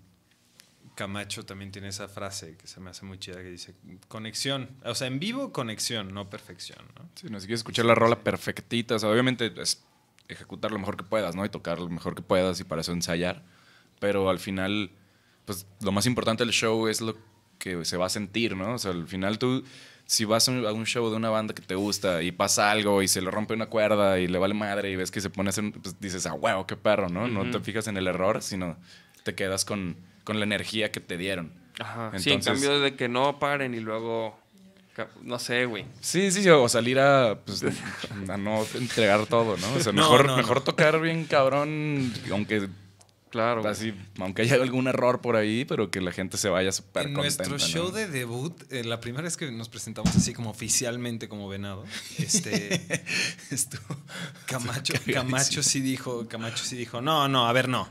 Camacho 0.94 1.44
también 1.44 1.72
tiene 1.72 1.88
esa 1.88 2.06
frase 2.08 2.56
que 2.56 2.66
se 2.66 2.78
me 2.80 2.90
hace 2.90 3.04
muy 3.06 3.18
chida 3.18 3.36
que 3.36 3.50
dice 3.50 3.74
conexión. 4.08 4.68
O 4.84 4.94
sea, 4.94 5.06
en 5.06 5.18
vivo, 5.18 5.52
conexión, 5.52 6.12
no 6.12 6.28
perfección, 6.28 6.80
¿no? 6.98 7.08
Sí, 7.14 7.28
no, 7.30 7.40
si 7.40 7.46
quieres 7.46 7.60
escuchar 7.60 7.86
la 7.86 7.94
rola 7.94 8.22
perfectita, 8.22 8.96
o 8.96 8.98
sea, 8.98 9.08
obviamente 9.08 9.52
es 9.56 9.82
ejecutar 10.28 10.70
lo 10.70 10.78
mejor 10.78 10.96
que 10.96 11.04
puedas, 11.04 11.34
¿no? 11.34 11.44
Y 11.44 11.48
tocar 11.48 11.78
lo 11.78 11.88
mejor 11.88 12.14
que 12.14 12.22
puedas 12.22 12.60
y 12.60 12.64
para 12.64 12.82
eso 12.82 12.92
ensayar. 12.92 13.42
Pero 14.00 14.28
al 14.28 14.38
final, 14.38 14.90
pues 15.46 15.66
lo 15.80 15.92
más 15.92 16.06
importante 16.06 16.44
del 16.44 16.52
show 16.52 16.88
es 16.88 17.00
lo 17.00 17.16
que 17.58 17.84
se 17.84 17.96
va 17.96 18.06
a 18.06 18.10
sentir, 18.10 18.54
¿no? 18.54 18.74
O 18.74 18.78
sea, 18.78 18.90
al 18.90 19.06
final 19.06 19.38
tú, 19.38 19.64
si 20.04 20.24
vas 20.26 20.48
a 20.48 20.52
un, 20.52 20.84
show 20.84 21.08
de 21.08 21.16
una 21.16 21.30
banda 21.30 21.54
que 21.54 21.62
te 21.62 21.74
gusta 21.74 22.22
y 22.22 22.32
pasa 22.32 22.70
algo 22.70 23.02
y 23.02 23.08
se 23.08 23.22
le 23.22 23.30
rompe 23.30 23.54
una 23.54 23.66
cuerda 23.66 24.18
y 24.18 24.26
le 24.26 24.38
vale 24.38 24.52
madre 24.52 24.90
y 24.90 24.96
ves 24.96 25.10
que 25.10 25.20
se 25.20 25.30
pone 25.30 25.48
a 25.48 25.50
hacer, 25.50 25.72
pues 25.80 25.98
dices, 26.00 26.26
ah, 26.26 26.34
huevo, 26.34 26.66
qué 26.66 26.76
perro, 26.76 27.08
¿no? 27.08 27.28
No 27.28 27.50
te 27.50 27.60
fijas 27.60 27.86
en 27.86 27.96
el 27.96 28.08
error, 28.08 28.42
sino 28.42 28.76
te 29.22 29.34
quedas 29.34 29.64
con, 29.64 29.96
con 30.24 30.38
la 30.38 30.44
energía 30.44 30.90
que 30.92 31.00
te 31.00 31.16
dieron. 31.16 31.52
Ajá. 31.80 32.12
sí, 32.18 32.30
en 32.30 32.38
Entonces- 32.40 32.62
cambio 32.66 32.80
de 32.80 32.94
que 32.96 33.08
no 33.08 33.38
paren 33.38 33.74
y 33.74 33.80
luego 33.80 34.38
No 35.22 35.38
sé, 35.38 35.64
güey. 35.64 35.86
Sí, 36.00 36.30
sí, 36.30 36.46
o 36.50 36.68
salir 36.68 36.98
a, 37.00 37.38
pues, 37.46 37.64
a 38.28 38.36
no 38.36 38.64
entregar 38.74 39.26
todo, 39.26 39.56
¿no? 39.56 39.72
O 39.74 39.80
sea, 39.80 39.92
mejor, 39.92 40.26
no, 40.26 40.36
mejor 40.36 40.58
no. 40.58 40.62
tocar 40.64 41.00
bien 41.00 41.24
cabrón, 41.24 42.12
aunque 42.30 42.68
Claro. 43.30 43.66
así, 43.66 43.94
aunque 44.18 44.42
haya 44.42 44.56
algún 44.56 44.88
error 44.88 45.22
por 45.22 45.36
ahí, 45.36 45.64
pero 45.64 45.90
que 45.90 46.02
la 46.02 46.12
gente 46.12 46.36
se 46.36 46.50
vaya 46.50 46.70
súper 46.70 47.06
En 47.06 47.14
contenta. 47.14 47.48
nuestro 47.48 47.56
¿no? 47.80 47.86
show 47.86 47.90
de 47.90 48.06
debut, 48.06 48.52
eh, 48.70 48.84
la 48.84 49.00
primera 49.00 49.22
vez 49.22 49.38
que 49.38 49.50
nos 49.50 49.70
presentamos 49.70 50.14
así 50.14 50.34
como 50.34 50.50
oficialmente 50.50 51.26
como 51.30 51.48
venado, 51.48 51.86
este 52.18 52.82
estuvo 53.50 53.96
Camacho, 54.44 54.92
Camacho 55.10 55.62
sí 55.62 55.80
dijo, 55.80 56.28
Camacho 56.28 56.62
sí 56.62 56.76
dijo, 56.76 57.00
no, 57.00 57.26
no, 57.28 57.48
a 57.48 57.52
ver, 57.54 57.70
no. 57.70 57.88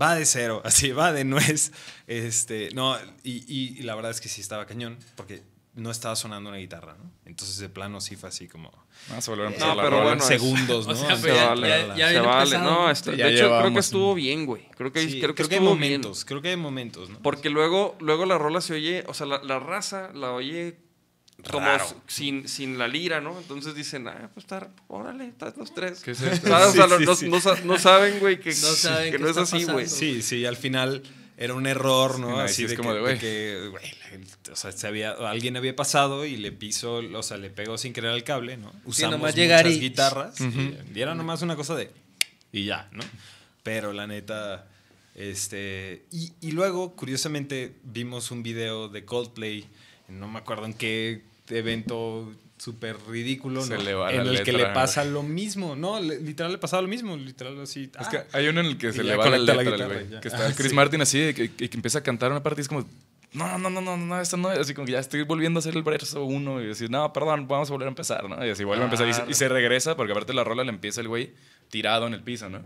Va 0.00 0.14
de 0.14 0.24
cero, 0.26 0.62
así, 0.64 0.92
va 0.92 1.12
de 1.12 1.24
nuez. 1.24 1.72
Este, 2.06 2.70
no, 2.74 2.96
y, 3.22 3.44
y- 3.52 3.76
y 3.78 3.82
la 3.82 3.94
verdad 3.94 4.10
es 4.10 4.20
que 4.20 4.28
sí 4.28 4.40
estaba 4.40 4.66
cañón, 4.66 4.98
porque 5.16 5.42
no 5.74 5.90
estaba 5.92 6.16
sonando 6.16 6.50
una 6.50 6.58
guitarra, 6.58 6.96
¿no? 6.98 7.10
Entonces 7.24 7.58
de 7.58 7.68
plano 7.68 8.00
sí 8.00 8.16
fue 8.16 8.28
así 8.30 8.48
como 8.48 8.72
Ah, 9.10 9.20
se 9.20 9.30
volvieron 9.30 9.54
a 9.54 9.58
No, 9.58 9.64
empezar 9.64 9.76
la 9.76 9.82
pero 9.84 10.02
bueno, 10.02 10.24
segundos, 10.24 10.86
¿no? 10.88 10.92
o 10.92 10.96
sea, 10.96 11.16
Se 11.16 11.28
ya- 11.34 11.48
vale, 11.50 11.68
ya- 11.68 11.96
ya 11.96 12.08
se 12.10 12.20
vale. 12.20 12.58
No, 12.58 12.64
¿no? 12.64 12.90
este- 12.90 13.16
Ya 13.16 13.26
de 13.26 13.34
hecho, 13.34 13.58
creo 13.60 13.72
que 13.72 13.78
estuvo 13.80 14.14
bien, 14.14 14.44
güey. 14.46 14.66
Creo 14.76 14.92
que, 14.92 15.00
Sí, 15.08 15.20
creo 15.20 15.34
que 15.34 15.44
creo 15.44 15.48
que 15.48 15.54
hay 15.54 15.58
estuvo 15.60 15.76
bien. 15.76 15.92
momentos, 15.92 16.24
creo 16.24 16.42
que 16.42 16.48
hay 16.48 16.56
momentos, 16.56 17.10
¿no? 17.10 17.18
Porque 17.22 17.48
luego, 17.50 17.96
luego 18.00 18.26
la 18.26 18.38
rola 18.38 18.60
se 18.60 18.74
oye, 18.74 19.04
o 19.06 19.14
sea, 19.14 19.26
la, 19.26 19.40
la 19.44 19.60
raza 19.60 20.10
la 20.14 20.32
oye 20.32 20.78
como 21.50 21.66
Raro. 21.66 21.86
sin, 22.06 22.48
sin 22.48 22.78
la 22.78 22.88
lira, 22.88 23.20
¿no? 23.20 23.38
Entonces 23.38 23.74
dicen, 23.74 24.08
ah, 24.08 24.30
pues 24.34 24.44
está, 24.44 24.70
órale, 24.88 25.28
están 25.28 25.54
los 25.56 25.72
tres. 25.74 26.00
¿Qué 26.00 26.10
es 26.12 26.20
esto? 26.20 26.46
O 26.54 26.72
sea, 26.72 26.88
Sí, 26.98 27.04
no, 27.04 27.14
sí. 27.14 27.28
no 27.28 27.38
no 27.64 27.78
saben, 27.78 28.18
güey, 28.18 28.40
que, 28.40 28.50
No 28.50 28.54
saben 28.54 29.12
que 29.12 29.16
qué 29.18 29.22
no 29.22 29.28
es 29.30 29.36
así, 29.36 29.64
güey. 29.64 29.86
Sí, 29.86 30.20
sí, 30.22 30.44
al 30.46 30.56
final 30.56 31.02
era 31.36 31.54
un 31.54 31.66
error, 31.68 32.18
¿no? 32.18 32.26
Sí, 32.26 32.32
no, 32.32 32.40
Así 32.40 32.54
sí, 32.54 32.64
es 32.64 32.70
de, 32.70 32.76
como 32.76 32.90
que, 32.90 32.94
de, 32.96 33.00
güey. 33.00 33.14
de 33.14 33.20
que, 33.20 33.68
güey, 33.68 33.84
o 34.52 34.56
sea, 34.56 34.72
se 34.72 34.86
había, 34.88 35.12
alguien 35.12 35.56
había 35.56 35.76
pasado 35.76 36.24
y 36.26 36.36
le 36.36 36.50
pisó, 36.50 36.94
o 36.96 37.22
sea, 37.22 37.36
le 37.36 37.50
pegó 37.50 37.78
sin 37.78 37.92
querer 37.92 38.10
al 38.10 38.24
cable, 38.24 38.56
¿no? 38.56 38.72
Usamos 38.84 39.20
muchas 39.20 39.36
llegar 39.36 39.66
y- 39.68 39.78
guitarras 39.78 40.40
y, 40.40 40.76
y 40.94 41.00
era 41.00 41.14
nomás 41.14 41.42
una 41.42 41.54
cosa 41.54 41.76
de 41.76 41.90
y 42.50 42.64
ya, 42.64 42.88
¿no? 42.92 43.04
Pero 43.62 43.92
la 43.92 44.06
neta, 44.08 44.66
este, 45.14 46.06
y, 46.10 46.32
y 46.40 46.52
luego, 46.52 46.96
curiosamente, 46.96 47.76
vimos 47.84 48.30
un 48.30 48.42
video 48.42 48.88
de 48.88 49.04
Coldplay, 49.04 49.66
no 50.08 50.28
me 50.28 50.38
acuerdo 50.38 50.66
en 50.66 50.74
qué 50.74 51.22
evento 51.50 52.32
súper 52.58 52.96
ridículo, 53.08 53.62
Se 53.62 53.76
¿no? 53.76 53.82
le 53.82 53.94
va 53.94 54.10
en 54.12 54.26
la 54.26 54.32
el 54.32 54.42
que 54.42 54.52
le 54.52 54.66
pasa 54.66 55.04
lo 55.04 55.22
mismo, 55.22 55.76
¿no? 55.76 56.00
Le- 56.00 56.20
literal 56.20 56.50
le 56.52 56.58
pasaba 56.58 56.82
lo 56.82 56.88
mismo, 56.88 57.16
literal 57.16 57.60
así. 57.60 57.84
Es 58.00 58.06
ah, 58.06 58.10
que 58.10 58.22
hay 58.36 58.48
uno 58.48 58.60
en 58.60 58.66
el 58.66 58.78
que 58.78 58.88
Y 58.88 58.92
se 58.92 59.04
le 59.04 59.14
va 59.16 59.24
la 59.30 59.38
la 59.38 59.54
letra 59.54 59.62
guitarra, 59.62 59.86
güey. 59.86 60.20
Que 60.20 60.28
está 60.28 60.46
Ah, 60.48 60.52
Chris 60.56 60.70
sí. 60.70 60.74
Martin 60.74 61.00
así, 61.02 61.18
de 61.20 61.34
que, 61.34 61.50
que 61.52 61.70
empieza 61.76 62.00
a 62.00 62.02
cantar 62.02 62.30
una 62.32 62.42
parte 62.42 62.60
y 62.60 62.62
es 62.62 62.68
como, 62.68 62.84
no, 63.32 63.58
no, 63.58 63.70
no, 63.70 63.80
no, 63.80 63.96
no, 63.96 64.20
esto 64.20 64.36
no 64.36 64.50
es. 64.50 64.58
Así 64.58 64.74
como 64.74 64.86
que 64.86 64.92
ya 64.92 64.98
estoy 64.98 65.22
volviendo 65.22 65.58
a 65.58 65.60
hacer 65.60 65.76
el 65.76 65.82
verso 65.84 66.24
uno 66.24 66.60
y 66.60 66.66
decir, 66.66 66.90
no, 66.90 67.12
perdón, 67.12 67.46
vamos 67.46 67.68
a 67.70 67.72
volver 67.72 67.86
a 67.86 67.90
empezar, 67.90 68.28
¿no? 68.28 68.44
Y 68.44 68.50
así 68.50 68.64
vuelve 68.64 68.82
a 68.82 68.86
empezar 68.86 69.06
y 69.08 69.14
se, 69.14 69.22
y 69.28 69.34
se 69.34 69.48
regresa, 69.48 69.94
porque 69.96 70.12
aparte 70.12 70.34
la 70.34 70.42
rola 70.42 70.64
le 70.64 70.70
empieza 70.70 71.00
el 71.00 71.06
güey 71.08 71.32
tirado 71.70 72.06
en 72.08 72.14
el 72.14 72.22
piso, 72.22 72.48
¿no? 72.48 72.62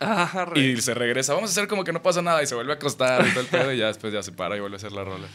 Ah, 0.00 0.50
Y 0.56 0.76
se 0.78 0.92
regresa, 0.92 1.34
vamos 1.34 1.50
a 1.50 1.52
hacer 1.52 1.68
como 1.68 1.84
que 1.84 1.92
no 1.92 2.02
pasa 2.02 2.20
nada 2.20 2.42
y 2.42 2.46
se 2.46 2.54
vuelve 2.56 2.72
a 2.72 2.74
acostar 2.76 3.24
y 3.26 3.30
todo 3.30 3.40
el 3.40 3.46
pedo 3.46 3.72
y 3.72 3.78
ya 3.78 3.86
después 3.86 4.12
ya 4.12 4.22
se 4.22 4.32
para 4.32 4.56
y 4.56 4.60
vuelve 4.60 4.74
a 4.74 4.78
hacer 4.78 4.92
la 4.92 5.04
rola. 5.04 5.26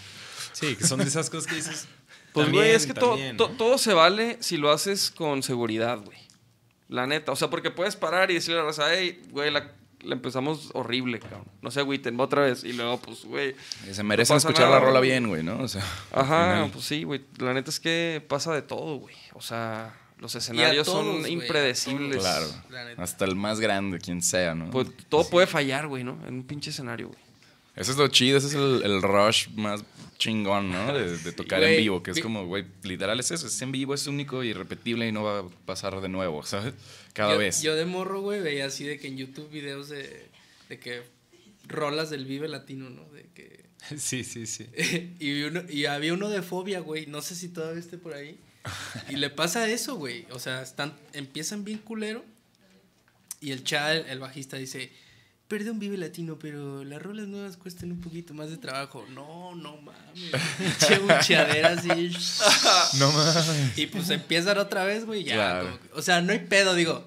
Sí, 0.62 0.76
que 0.78 0.86
son 0.88 0.99
de 0.99 1.05
esas 1.05 1.30
cosas 1.30 1.47
que 1.47 1.55
dices. 1.55 1.88
Pues, 2.34 2.45
también, 2.45 2.64
güey, 2.64 2.76
es 2.76 2.86
que 2.86 2.93
todo, 2.93 3.09
también, 3.12 3.36
to- 3.36 3.49
¿no? 3.49 3.55
todo 3.57 3.78
se 3.78 3.93
vale 3.93 4.38
si 4.39 4.55
lo 4.55 4.72
haces 4.72 5.12
con 5.12 5.43
seguridad, 5.43 5.99
güey. 5.99 6.18
La 6.88 7.05
neta. 7.07 7.32
O 7.34 7.36
sea, 7.36 7.49
porque 7.49 7.72
puedes 7.72 7.95
parar 7.97 8.32
y 8.32 8.36
decirle 8.36 8.59
a 8.59 8.64
la 8.64 8.68
raza, 8.70 8.86
hey, 8.93 9.22
güey, 9.32 9.51
la, 9.51 9.72
la 10.01 10.14
empezamos 10.16 10.70
horrible, 10.74 11.20
cabrón. 11.20 11.43
No 11.62 11.72
se 11.72 11.80
agüiten, 11.82 12.18
otra 12.20 12.43
vez. 12.43 12.64
Y 12.64 12.74
luego, 12.74 12.99
pues, 13.01 13.26
güey. 13.26 13.55
Y 13.89 13.93
se 13.93 14.03
merecen 14.03 14.36
pasa 14.36 14.47
escuchar 14.47 14.68
nada, 14.70 14.80
la 14.80 14.86
rola 14.86 14.99
bien, 15.01 15.28
güey, 15.28 15.43
¿no? 15.43 15.59
O 15.62 15.68
sea, 15.68 15.84
Ajá, 16.14 16.70
pues 16.72 16.86
sí, 16.86 17.03
güey. 17.03 17.22
La 17.38 17.53
neta 17.53 17.70
es 17.70 17.80
que 17.80 18.24
pasa 18.28 18.53
de 18.53 18.62
todo, 18.62 18.95
güey. 18.97 19.16
O 19.34 19.41
sea, 19.41 19.93
los 20.20 20.36
escenarios 20.36 20.86
todos, 20.86 21.03
son 21.24 21.30
impredecibles. 21.32 22.18
Claro. 22.20 22.47
Hasta 22.97 23.26
el 23.26 23.36
más 23.36 23.59
grande, 23.59 23.99
quien 23.99 24.22
sea, 24.22 24.53
¿no? 24.55 24.70
Pues 24.70 24.88
todo 25.09 25.30
puede 25.30 25.47
fallar, 25.47 25.88
güey, 25.88 26.03
¿no? 26.03 26.18
En 26.28 26.36
un 26.36 26.43
pinche 26.43 26.70
escenario, 26.70 27.07
güey. 27.07 27.20
Eso 27.76 27.92
es 27.92 27.98
lo 27.98 28.08
chido, 28.10 28.38
ese 28.38 28.48
es 28.48 28.54
el, 28.54 28.82
el 28.84 29.02
rush 29.02 29.50
más 29.56 29.84
chingón, 30.18 30.72
¿no? 30.72 30.94
De, 30.94 31.18
de 31.18 31.32
tocar 31.32 31.64
en 31.64 31.82
vivo, 31.82 32.04
que 32.04 32.12
es 32.12 32.20
como, 32.20 32.46
güey, 32.46 32.66
literal 32.84 33.20
es 33.20 33.32
eso, 33.32 33.48
es 33.48 33.62
en 33.62 33.72
vivo, 33.72 33.94
es 33.94 34.06
único 34.08 34.44
irrepetible 34.44 35.08
y 35.08 35.12
no 35.12 35.24
va 35.24 35.40
a 35.40 35.50
pasar 35.66 36.00
de 36.02 36.10
nuevo, 36.10 36.44
¿sabes? 36.46 36.74
Cada 37.14 37.34
yo, 37.34 37.40
vez. 37.40 37.62
Yo 37.62 37.76
de 37.76 37.86
morro, 37.86 38.22
güey, 38.22 38.42
veía 38.42 38.66
así 38.66 38.84
de 38.84 39.00
que 39.00 39.08
en 39.08 39.18
YouTube 39.18 39.50
videos 39.50 39.90
de, 39.90 40.28
de 40.70 40.80
que 40.80 41.02
rolas 41.68 42.10
del 42.10 42.26
Vive 42.26 42.48
Latino, 42.48 42.90
¿no? 42.90 43.06
De 43.10 43.26
que... 43.34 43.66
Sí, 43.98 44.24
sí, 44.24 44.46
sí. 44.46 44.68
y, 45.20 45.44
uno- 45.44 45.64
y 45.70 45.86
había 45.86 46.14
uno 46.14 46.30
de 46.30 46.42
fobia, 46.44 46.82
güey. 46.82 47.08
No 47.08 47.22
sé 47.22 47.36
si 47.36 47.48
todavía 47.50 47.80
esté 47.80 47.98
por 47.98 48.14
ahí. 48.14 48.38
Y 49.10 49.16
le 49.16 49.32
pasa 49.32 49.68
eso, 49.68 49.96
güey. 49.96 50.28
O 50.30 50.38
sea, 50.40 50.62
están, 50.62 50.96
empiezan 51.14 51.64
bien 51.64 51.80
culero. 51.80 52.24
Y 53.40 53.52
el 53.52 53.64
chal, 53.64 54.06
el 54.08 54.20
bajista, 54.20 54.58
dice: 54.58 54.92
Perdón, 55.52 55.80
vive 55.80 55.97
latino, 55.97 56.38
pero 56.39 56.86
las 56.86 57.02
rolas 57.02 57.28
nuevas 57.28 57.58
cuestan 57.58 57.91
un 57.91 57.99
poquito 57.99 58.34
más 58.34 58.49
de 58.49 58.56
trabajo. 58.56 59.06
No, 59.14 59.54
no 59.54 59.76
mames. 59.82 60.32
Che 60.80 60.97
bucheadera 60.99 61.74
así. 61.78 61.89
No 62.97 63.12
mames. 63.12 63.78
Y 63.78 63.88
pues 63.88 64.10
empiezan 64.12 64.58
otra 64.60 64.86
vez, 64.86 65.06
güey. 65.06 65.26
Ya. 65.26 65.34
Claro. 65.36 65.66
como 65.66 65.80
que- 65.82 65.89
o 65.93 66.02
sea, 66.02 66.22
no 66.22 66.32
hay 66.32 66.39
pedo, 66.39 66.74
digo. 66.74 67.06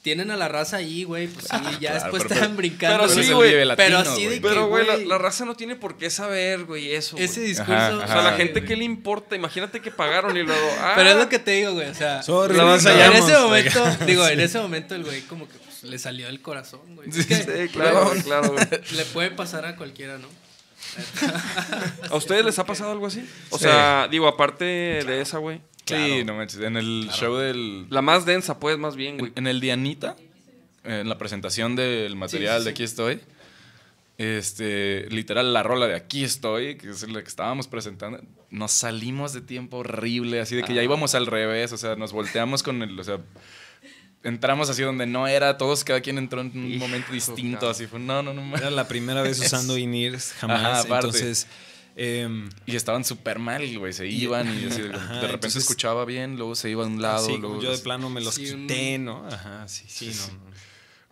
Tienen 0.00 0.30
a 0.30 0.36
la 0.38 0.48
raza 0.48 0.78
ahí, 0.78 1.04
güey. 1.04 1.26
Pues 1.26 1.48
sí, 1.48 1.56
ya 1.80 1.90
Claro, 1.90 1.94
después 2.04 2.22
pero- 2.22 2.34
están 2.36 2.56
brincando. 2.56 2.96
pero 3.02 3.12
Pero 3.14 3.22
sí, 3.26 3.32
güey, 3.34 3.76
pero 3.76 3.98
así 3.98 4.24
de 4.24 4.34
que, 4.36 4.40
Pero, 4.40 4.68
güey, 4.68 4.86
la, 5.06 5.18
raza 5.18 5.44
no 5.44 5.54
tiene 5.54 5.76
por 5.76 5.98
qué 5.98 6.08
saber, 6.08 6.64
güey, 6.64 6.92
eso. 6.94 7.18
Ese 7.18 7.42
discurso. 7.42 7.74
Ajá, 7.74 7.94
O 7.96 8.06
sea, 8.06 8.20
a 8.20 8.22
la 8.30 8.32
gente, 8.38 8.60
güey. 8.60 8.68
¿qué 8.68 8.76
le 8.76 8.84
importa? 8.84 9.36
Imagínate 9.36 9.80
que 9.82 9.90
pagaron 9.90 10.34
y 10.34 10.44
luego. 10.44 10.66
Ah, 10.80 10.92
Pero 10.96 11.10
es 11.10 11.16
lo 11.16 11.28
que 11.28 11.38
te 11.40 11.50
digo, 11.50 11.74
güey. 11.74 11.88
O 11.90 11.94
sea, 11.94 12.22
Sorry, 12.22 12.56
la 12.56 12.62
no 12.62 12.74
en 12.76 13.12
ese 13.16 13.36
momento, 13.38 13.84
digo, 14.06 14.26
en 14.26 14.40
ese 14.40 14.58
momento 14.60 14.94
el 14.94 15.04
güey 15.04 15.20
como 15.22 15.46
que 15.46 15.65
le 15.84 15.98
salió 15.98 16.26
del 16.26 16.40
corazón, 16.42 16.94
güey. 16.96 17.10
Que 17.10 17.22
Sí, 17.22 17.68
claro, 17.72 18.12
claro, 18.24 18.52
güey. 18.52 18.66
le 18.96 19.04
puede 19.06 19.30
pasar 19.30 19.64
a 19.66 19.76
cualquiera, 19.76 20.18
¿no? 20.18 20.28
¿A 22.10 22.16
ustedes 22.16 22.44
les 22.44 22.58
ha 22.58 22.64
pasado 22.66 22.92
algo 22.92 23.06
así? 23.06 23.26
O 23.50 23.58
Sí. 23.58 23.64
sea, 23.64 24.08
digo, 24.10 24.28
aparte 24.28 24.64
de 24.64 25.20
esa, 25.20 25.38
güey. 25.38 25.60
Sí, 25.84 26.24
no 26.24 26.34
manches. 26.34 26.60
En 26.60 26.76
el 26.76 27.08
show 27.12 27.36
del. 27.36 27.86
La 27.90 28.02
más 28.02 28.26
densa, 28.26 28.58
pues, 28.58 28.76
más 28.78 28.96
bien, 28.96 29.14
En, 29.14 29.18
güey. 29.18 29.32
en 29.36 29.46
el 29.46 29.60
Dianita, 29.60 30.16
en 30.84 31.08
la 31.08 31.16
presentación 31.18 31.76
del 31.76 32.16
material 32.16 32.58
sí, 32.60 32.64
de 32.64 32.70
sí. 32.70 32.74
Aquí 32.74 32.82
estoy, 32.82 33.20
este, 34.18 35.06
literal, 35.10 35.52
la 35.52 35.62
rola 35.62 35.86
de 35.86 35.94
Aquí 35.94 36.24
estoy, 36.24 36.76
que 36.76 36.90
es 36.90 37.08
la 37.08 37.22
que 37.22 37.28
estábamos 37.28 37.68
presentando, 37.68 38.20
nos 38.50 38.72
salimos 38.72 39.32
de 39.32 39.40
tiempo 39.42 39.78
horrible, 39.78 40.40
así 40.40 40.56
de 40.56 40.62
que 40.62 40.74
ya 40.74 40.82
íbamos 40.82 41.14
al 41.14 41.26
revés, 41.26 41.72
o 41.72 41.76
sea, 41.76 41.96
nos 41.96 42.12
volteamos 42.12 42.62
con 42.62 42.82
el, 42.82 42.98
o 42.98 43.04
sea, 43.04 43.18
entramos 44.26 44.68
así 44.70 44.82
donde 44.82 45.06
no 45.06 45.26
era, 45.26 45.56
todos, 45.56 45.84
cada 45.84 46.00
quien 46.00 46.18
entró 46.18 46.40
en 46.40 46.50
un 46.54 46.66
Hijo, 46.72 46.78
momento 46.78 47.12
distinto, 47.12 47.68
así 47.70 47.86
fue, 47.86 47.98
no, 48.00 48.22
no, 48.22 48.32
no, 48.34 48.56
Era 48.56 48.70
la 48.70 48.86
primera 48.88 49.22
vez 49.22 49.38
usando 49.44 49.76
in-ears 49.78 50.32
jamás. 50.38 50.60
Ajá, 50.60 50.80
aparte. 50.80 51.06
entonces, 51.08 51.46
em, 51.96 52.48
Y 52.66 52.76
estaban 52.76 53.04
súper 53.04 53.38
mal, 53.38 53.78
güey, 53.78 53.92
se 53.92 54.06
iban 54.06 54.46
y 54.48 54.64
así, 54.70 54.82
de, 54.82 54.94
Ajá, 54.94 55.14
de 55.14 55.20
repente 55.20 55.34
entonces- 55.34 55.62
escuchaba 55.62 56.04
bien, 56.04 56.36
luego 56.36 56.54
se 56.54 56.68
iba 56.70 56.84
a 56.84 56.86
un 56.86 57.00
lado, 57.00 57.26
sí, 57.26 57.36
luego... 57.38 57.60
yo 57.62 57.70
de 57.70 57.78
plano 57.78 58.10
me 58.10 58.20
los 58.20 58.34
Sí, 58.34 58.50
un- 58.50 58.66
quité, 58.66 58.98
¿no? 58.98 59.26
Ajá, 59.26 59.66
sí, 59.68 59.84
sí, 59.88 60.12
no, 60.32 60.34
no. 60.44 60.56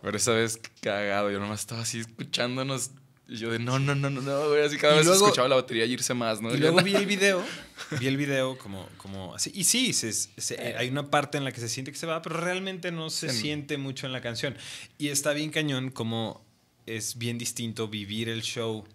Pero 0.01 0.17
esa 0.17 0.31
vez 0.33 0.59
cagado, 0.81 1.31
yo 1.31 1.39
nomás 1.39 1.61
estaba 1.61 1.81
así 1.81 1.99
escuchándonos. 1.99 2.91
Y 3.27 3.37
yo 3.37 3.49
de 3.51 3.57
no, 3.59 3.79
no, 3.79 3.95
no, 3.95 4.09
no, 4.09 4.21
no, 4.21 4.49
güey. 4.49 4.63
Así 4.63 4.77
cada 4.77 4.93
Y 4.93 4.97
vez 4.97 5.07
luego- 5.07 5.25
escuchaba 5.25 5.47
la 5.47 5.55
batería 5.55 5.85
y 5.85 5.93
irse 5.93 6.13
más, 6.13 6.41
¿no? 6.41 6.53
Y 6.53 6.57
luego 6.59 6.81
vi 6.83 6.95
el 6.95 7.05
video, 7.07 7.43
vi 7.99 8.07
el 8.07 8.17
video 8.17 8.57
como, 8.57 8.87
como 8.97 9.33
así. 9.33 9.51
Y 9.55 9.63
sí, 9.63 9.93
se- 9.93 10.13
se- 10.13 10.75
hay 10.77 10.89
una 10.89 11.09
parte 11.09 11.37
en 11.37 11.43
la 11.43 11.51
que 11.51 11.59
se 11.59 11.69
siente 11.69 11.91
que 11.91 11.97
se 11.97 12.05
va, 12.05 12.21
pero 12.21 12.37
realmente 12.39 12.91
no 12.91 13.09
se 13.09 13.29
Sí. 13.29 13.41
siente 13.41 13.77
mucho 13.77 14.05
en 14.05 14.13
la 14.13 14.21
canción. 14.21 14.55
Y 14.99 15.07
está 15.09 15.33
bien 15.33 15.49
cañón 15.49 15.89
como 15.91 16.45
es 16.85 17.17
bien 17.17 17.37
distinto 17.39 17.87
vivir 17.87 18.29
el 18.29 18.43
show 18.43 18.85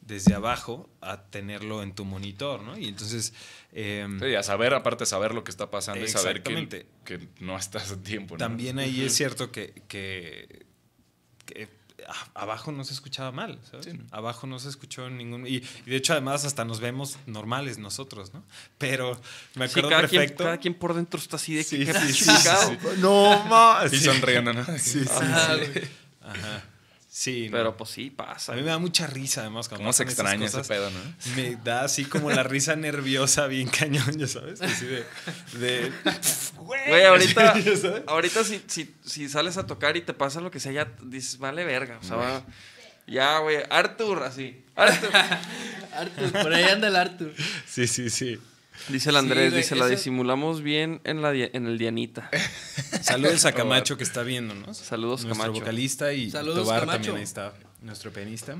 desde 0.00 0.34
abajo 0.34 0.88
a 1.02 1.22
tenerlo 1.24 1.82
en 1.82 1.94
tu 1.94 2.04
monitor, 2.06 2.62
¿no? 2.62 2.78
Y 2.78 2.88
entonces... 2.88 3.32
em, 3.72 4.18
Sí, 4.20 4.34
a 4.34 4.42
saber, 4.42 4.72
aparte 4.74 5.04
saber 5.06 5.34
lo 5.34 5.44
que 5.44 5.50
está 5.50 5.70
pasando 5.70 6.02
y 6.04 6.08
saber 6.08 6.42
que, 6.42 6.86
que 7.04 7.28
no 7.40 7.56
estás 7.58 7.90
a 7.92 8.02
tiempo, 8.02 8.34
¿no? 8.34 8.38
También 8.38 8.78
ahí 8.78 9.02
es 9.02 9.14
cierto 9.14 9.50
que, 9.52 9.72
que- 9.88 10.64
que 11.46 11.68
abajo 12.34 12.72
no 12.72 12.84
se 12.84 12.92
escuchaba 12.94 13.32
mal, 13.32 13.58
¿sabes? 13.70 13.86
Sí, 13.86 13.92
¿no? 13.92 14.04
Abajo 14.10 14.46
no 14.46 14.58
se 14.58 14.68
escuchó 14.68 15.08
ningún... 15.10 15.46
Y, 15.46 15.56
y 15.86 15.90
de 15.90 15.96
hecho 15.96 16.12
además 16.12 16.44
hasta 16.44 16.64
nos 16.64 16.80
vemos 16.80 17.18
normales 17.26 17.78
nosotros, 17.78 18.32
¿no? 18.34 18.42
Pero 18.78 19.20
me 19.54 19.68
Sí, 19.68 19.80
acuerdo 19.80 19.90
cada, 19.90 20.08
quien, 20.08 20.28
cada 20.36 20.58
quien 20.58 20.74
por 20.74 20.94
dentro 20.94 21.18
está 21.20 21.36
así 21.36 21.54
de 21.54 21.64
que. 21.64 21.76
Sí, 21.78 21.84
qué 21.84 21.94
sí, 21.94 22.12
sí, 22.12 22.30
sí. 22.30 22.78
No 22.98 23.44
más. 23.44 23.92
Y 23.92 23.98
sonriendo, 23.98 24.52
¿no? 24.52 24.64
Sí, 24.78 24.78
sí, 24.78 25.04
sí. 25.04 25.80
Ajá. 26.22 26.64
Sí, 27.16 27.46
no. 27.48 27.52
Pero 27.58 27.76
pues 27.76 27.90
sí, 27.90 28.10
pasa. 28.10 28.52
a 28.52 28.56
mí 28.56 28.62
me 28.62 28.70
da 28.70 28.78
mucha 28.78 29.06
risa 29.06 29.42
además 29.42 29.68
cuando 29.68 29.84
¿Cómo 29.84 29.92
se 29.92 30.02
extraña 30.02 30.46
ese 30.46 30.62
pedo, 30.64 30.90
no? 30.90 30.98
Me 31.36 31.54
da 31.54 31.84
así 31.84 32.06
como 32.06 32.28
la 32.32 32.42
risa 32.42 32.74
nerviosa 32.74 33.46
bien 33.46 33.68
cañón, 33.68 34.18
ya 34.18 34.26
sabes, 34.26 34.60
así 34.60 34.84
de, 34.84 35.04
de 35.60 35.92
Güey, 36.56 37.04
ahorita, 37.04 37.54
ahorita 38.08 38.42
si, 38.42 38.64
si, 38.66 38.92
si 39.04 39.28
sales 39.28 39.56
a 39.58 39.64
tocar 39.64 39.96
y 39.96 40.00
te 40.00 40.12
pasa 40.12 40.40
lo 40.40 40.50
que 40.50 40.58
sea, 40.58 40.72
ya 40.72 40.92
dices, 41.04 41.38
vale 41.38 41.64
verga. 41.64 42.00
O 42.02 42.04
sea, 42.04 42.16
va- 42.16 42.44
ya, 43.06 43.38
güey. 43.38 43.58
Arthur, 43.70 44.24
así. 44.24 44.64
Arthur. 44.74 45.10
Arthur, 45.94 46.32
por 46.32 46.52
ahí 46.52 46.64
anda 46.64 46.88
el 46.88 46.96
Arthur. 46.96 47.32
Sí, 47.64 47.86
sí, 47.86 48.10
sí. 48.10 48.40
Dice 48.88 49.10
el 49.10 49.16
Andrés, 49.16 49.54
dice, 49.54 49.76
la 49.76 49.86
eso- 49.86 49.96
disimulamos 49.96 50.62
bien 50.62 51.00
en, 51.04 51.22
la 51.22 51.32
dia- 51.32 51.50
en 51.52 51.66
el 51.66 51.78
Dianita. 51.78 52.30
Saludos 53.02 53.44
a 53.46 53.52
Camacho 53.52 53.96
que 53.96 54.04
está 54.04 54.22
viéndonos. 54.22 54.76
Saludos, 54.76 55.24
nuestro 55.24 55.44
Camacho. 55.44 55.60
vocalista 55.60 56.12
y 56.12 56.30
Saludos, 56.30 56.64
Tobar 56.64 56.80
Camacho. 56.80 56.96
también 56.98 57.16
ahí 57.16 57.22
está, 57.22 57.54
nuestro 57.82 58.12
pianista. 58.12 58.56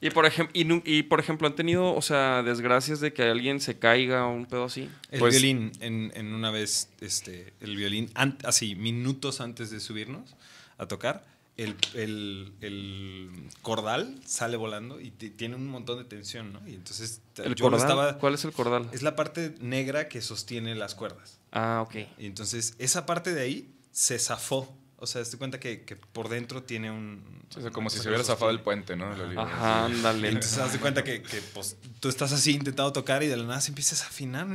Y 0.00 0.10
por, 0.10 0.30
y, 0.52 0.82
y 0.84 1.02
por 1.04 1.18
ejemplo, 1.18 1.48
¿han 1.48 1.56
tenido, 1.56 1.94
o 1.94 2.02
sea, 2.02 2.42
desgracias 2.42 3.00
de 3.00 3.12
que 3.12 3.22
alguien 3.22 3.58
se 3.60 3.78
caiga 3.78 4.26
o 4.26 4.32
un 4.34 4.46
pedo 4.46 4.64
así? 4.64 4.88
El 5.10 5.18
Pues- 5.20 5.34
violín, 5.34 5.72
en, 5.80 6.12
en 6.14 6.34
una 6.34 6.50
vez, 6.50 6.88
este, 7.00 7.52
el 7.60 7.76
violín, 7.76 8.10
así, 8.44 8.74
minutos 8.74 9.40
antes 9.40 9.70
de 9.70 9.80
subirnos 9.80 10.34
a 10.78 10.86
tocar, 10.86 11.24
el, 11.56 11.76
el- 11.94 12.52
el 12.62 13.30
cordal 13.62 14.20
sale 14.26 14.56
volando 14.56 15.00
y 15.00 15.10
ti- 15.12 15.30
tiene 15.30 15.54
un 15.56 15.68
montón 15.68 15.98
de 15.98 16.04
tensión, 16.04 16.52
¿no? 16.52 16.66
Y 16.66 16.74
entonces 16.74 17.22
¿El 17.36 17.54
yo 17.54 17.64
cordal? 17.66 17.80
estaba... 17.80 18.18
¿Cuál 18.18 18.34
es 18.34 18.44
el 18.44 18.52
cordal? 18.52 18.88
Es 18.92 19.02
la 19.02 19.14
parte 19.16 19.54
negra 19.60 20.08
que 20.08 20.20
sostiene 20.20 20.74
las 20.74 20.94
cuerdas. 20.94 21.38
Ah, 21.52 21.84
ok. 21.86 21.94
Y 22.18 22.26
entonces 22.26 22.74
esa 22.78 23.06
parte 23.06 23.32
de 23.34 23.42
ahí 23.42 23.74
se 23.92 24.18
zafó. 24.18 24.76
O 25.04 25.06
sea, 25.06 25.22
te 25.22 25.36
cuenta 25.38 25.60
que, 25.60 25.82
que 25.84 25.96
por 25.96 26.28
dentro 26.28 26.62
tiene 26.62 26.90
un... 26.90 27.22
O 27.56 27.60
sea, 27.60 27.70
como 27.70 27.88
si 27.88 27.98
se 27.98 28.08
hubiera 28.08 28.24
zafado 28.24 28.50
el 28.50 28.60
puente, 28.60 28.96
¿no? 28.96 29.06
Ajá, 29.40 29.86
Y 29.88 29.92
ándale. 29.92 30.28
entonces 30.28 30.72
de 30.72 30.78
cuenta 30.80 31.04
que, 31.04 31.22
que, 31.22 31.40
pues, 31.54 31.76
tú 32.00 32.08
estás 32.08 32.32
así 32.32 32.52
intentando 32.52 32.92
tocar 32.92 33.22
y 33.22 33.28
de 33.28 33.36
la 33.36 33.44
nada 33.44 33.60
se 33.60 33.68
empiezas 33.70 34.02
a 34.02 34.06
afinar. 34.08 34.46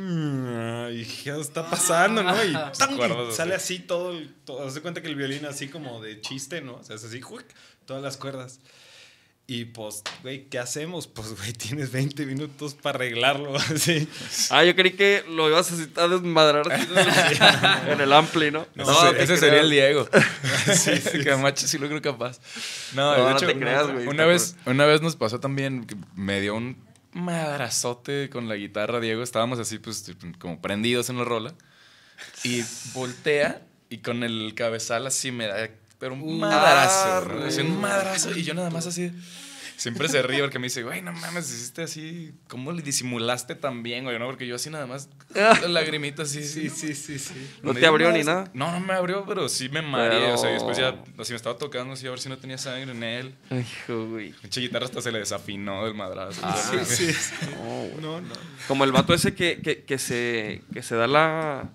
Y 0.91 1.05
¿qué 1.05 1.39
está 1.39 1.69
pasando, 1.69 2.21
no? 2.23 2.35
Y 2.43 2.53
sale 3.31 3.55
así. 3.55 3.79
todo, 3.79 4.11
el- 4.11 4.33
todo. 4.45 4.69
De 4.69 4.81
cuenta 4.81 5.01
que 5.01 5.07
el 5.07 5.15
violín 5.15 5.45
así 5.45 5.69
como 5.69 6.01
de 6.01 6.19
chiste, 6.21 6.61
¿no? 6.61 6.75
O 6.75 6.83
sea, 6.83 6.95
es 6.97 7.03
así, 7.05 7.21
¡juic! 7.21 7.45
todas 7.85 8.03
las 8.03 8.17
cuerdas. 8.17 8.59
Y 9.51 9.65
pues, 9.65 10.03
güey, 10.21 10.45
¿qué 10.47 10.59
hacemos? 10.59 11.07
Pues, 11.13 11.35
güey, 11.35 11.53
tienes 11.53 11.91
20 11.91 12.23
minutos 12.27 12.75
para 12.75 12.97
arreglarlo, 12.97 13.55
así. 13.57 14.07
Ah, 14.51 14.63
yo 14.63 14.75
creí 14.75 14.91
que 14.91 15.23
lo 15.27 15.49
ibas 15.49 15.71
a 15.71 15.75
citar 15.75 16.05
a 16.05 16.07
desmadrar 16.09 16.71
así 16.71 16.87
en 17.91 17.99
el- 17.99 18.13
ampli, 18.13 18.51
¿no? 18.51 18.67
No, 18.75 18.85
No, 18.85 19.07
ese, 19.09 19.37
sería 19.37 19.61
el 19.61 19.71
Diego. 19.71 20.07
sí, 20.75 21.23
Camacho 21.23 21.65
sí 21.67 21.79
lo 21.79 21.87
creo 21.87 21.99
capaz. 22.01 22.39
No, 22.93 23.17
No, 23.17 23.23
de 23.25 23.29
no 23.31 23.37
hecho, 23.37 23.47
te 23.47 23.57
creas, 23.59 23.91
güey. 23.91 24.05
Una 24.07 24.25
vez, 24.27 24.55
una 24.67 24.85
vez 24.85 25.01
nos 25.01 25.15
pasó 25.15 25.39
también 25.39 25.85
que 25.87 25.95
me 26.15 26.39
dio 26.41 26.53
un 26.55 26.77
madrazote 27.11 28.29
con 28.29 28.47
la 28.47 28.55
guitarra, 28.55 28.99
Diego. 28.99 29.23
Estábamos 29.23 29.57
así, 29.57 29.79
pues, 29.79 30.11
como 30.37 30.61
prendidos 30.61 31.09
en 31.09 31.17
la 31.17 31.23
rola. 31.23 31.55
Y 32.43 32.63
voltea 32.93 33.61
y 33.89 33.97
con 33.99 34.23
el 34.23 34.53
cabezal 34.55 35.07
así 35.07 35.31
me 35.31 35.47
da, 35.47 35.69
pero 35.99 36.13
un 36.13 36.39
madrazo. 36.39 37.27
un 37.61 37.81
madrazo. 37.81 38.31
Y 38.35 38.43
yo 38.43 38.53
nada 38.53 38.69
más 38.69 38.87
así. 38.87 39.11
Siempre 39.79 40.09
se 40.09 40.21
ríe 40.21 40.41
porque 40.41 40.59
me 40.59 40.65
dice, 40.65 40.83
güey, 40.83 41.01
no 41.01 41.13
mames, 41.13 41.49
hiciste 41.49 41.83
así, 41.83 42.33
¿cómo 42.49 42.73
le 42.73 42.81
disimulaste 42.81 43.55
tan 43.55 43.81
bien, 43.81 44.03
güey? 44.03 44.19
¿no? 44.19 44.25
Porque 44.25 44.45
yo 44.45 44.55
así 44.55 44.69
nada 44.69 44.87
más, 44.87 45.07
lagrimitas 45.69 46.31
así. 46.31 46.43
Sí, 46.43 46.69
sí, 46.69 46.93
sí, 46.93 47.17
sí. 47.17 47.49
¿No 47.63 47.73
te 47.73 47.85
abrió 47.85 48.11
ni 48.11 48.25
nada? 48.25 48.51
No, 48.53 48.73
no 48.73 48.81
me 48.81 48.91
abrió, 48.91 49.23
pero 49.25 49.47
sí 49.47 49.69
me 49.69 49.81
mareé. 49.81 50.33
O 50.33 50.37
sea, 50.37 50.49
y 50.49 50.55
después 50.55 50.75
ya, 50.77 51.01
así 51.17 51.31
me 51.31 51.37
estaba 51.37 51.57
tocando 51.57 51.93
así 51.93 52.05
a 52.07 52.09
ver 52.09 52.19
si 52.19 52.27
no 52.27 52.37
tenía 52.37 52.57
sangre 52.57 52.91
en 52.91 53.03
él. 53.03 53.35
Ay, 53.49 53.59
hijo, 53.61 54.05
güey. 54.07 54.33
Pinche 54.33 54.59
guitarra 54.59 54.83
hasta 54.83 55.01
se 55.01 55.13
le 55.13 55.19
desafinó 55.19 55.85
del 55.85 55.93
madrazo. 55.93 56.41
Ah, 56.43 56.61
Sí, 56.85 57.13
sí. 57.13 57.15
No. 57.55 58.01
No, 58.01 58.19
no. 58.21 58.33
Como 58.67 58.83
el 58.83 58.91
vato 58.91 59.13
ese 59.13 59.33
que, 59.33 59.61
que, 59.61 59.85
que 59.85 59.97
se, 59.97 60.61
que 60.73 60.83
se 60.83 60.95
da 60.95 61.07
la... 61.07 61.69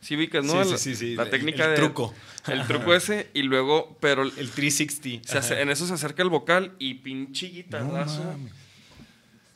Sí, 0.00 0.16
ubicas, 0.16 0.44
¿no? 0.44 0.62
Sí, 0.64 0.70
la, 0.70 0.78
sí, 0.78 0.90
sí, 0.90 0.96
sí, 0.96 1.14
La 1.16 1.24
el- 1.24 1.30
técnica 1.30 1.64
el 1.64 1.70
de... 1.70 1.76
truco. 1.76 2.14
El 2.48 2.64
truco 2.66 2.94
ese 2.94 3.28
y 3.34 3.42
luego, 3.42 3.96
pero 4.00 4.22
El 4.22 4.30
360. 4.50 5.42
se 5.42 5.60
en 5.60 5.68
eso 5.70 5.86
se 5.86 5.94
acerca 5.94 6.22
el 6.22 6.28
vocal 6.28 6.72
y 6.78 6.94
pinche 6.94 7.46
guitarrazo. 7.48 8.22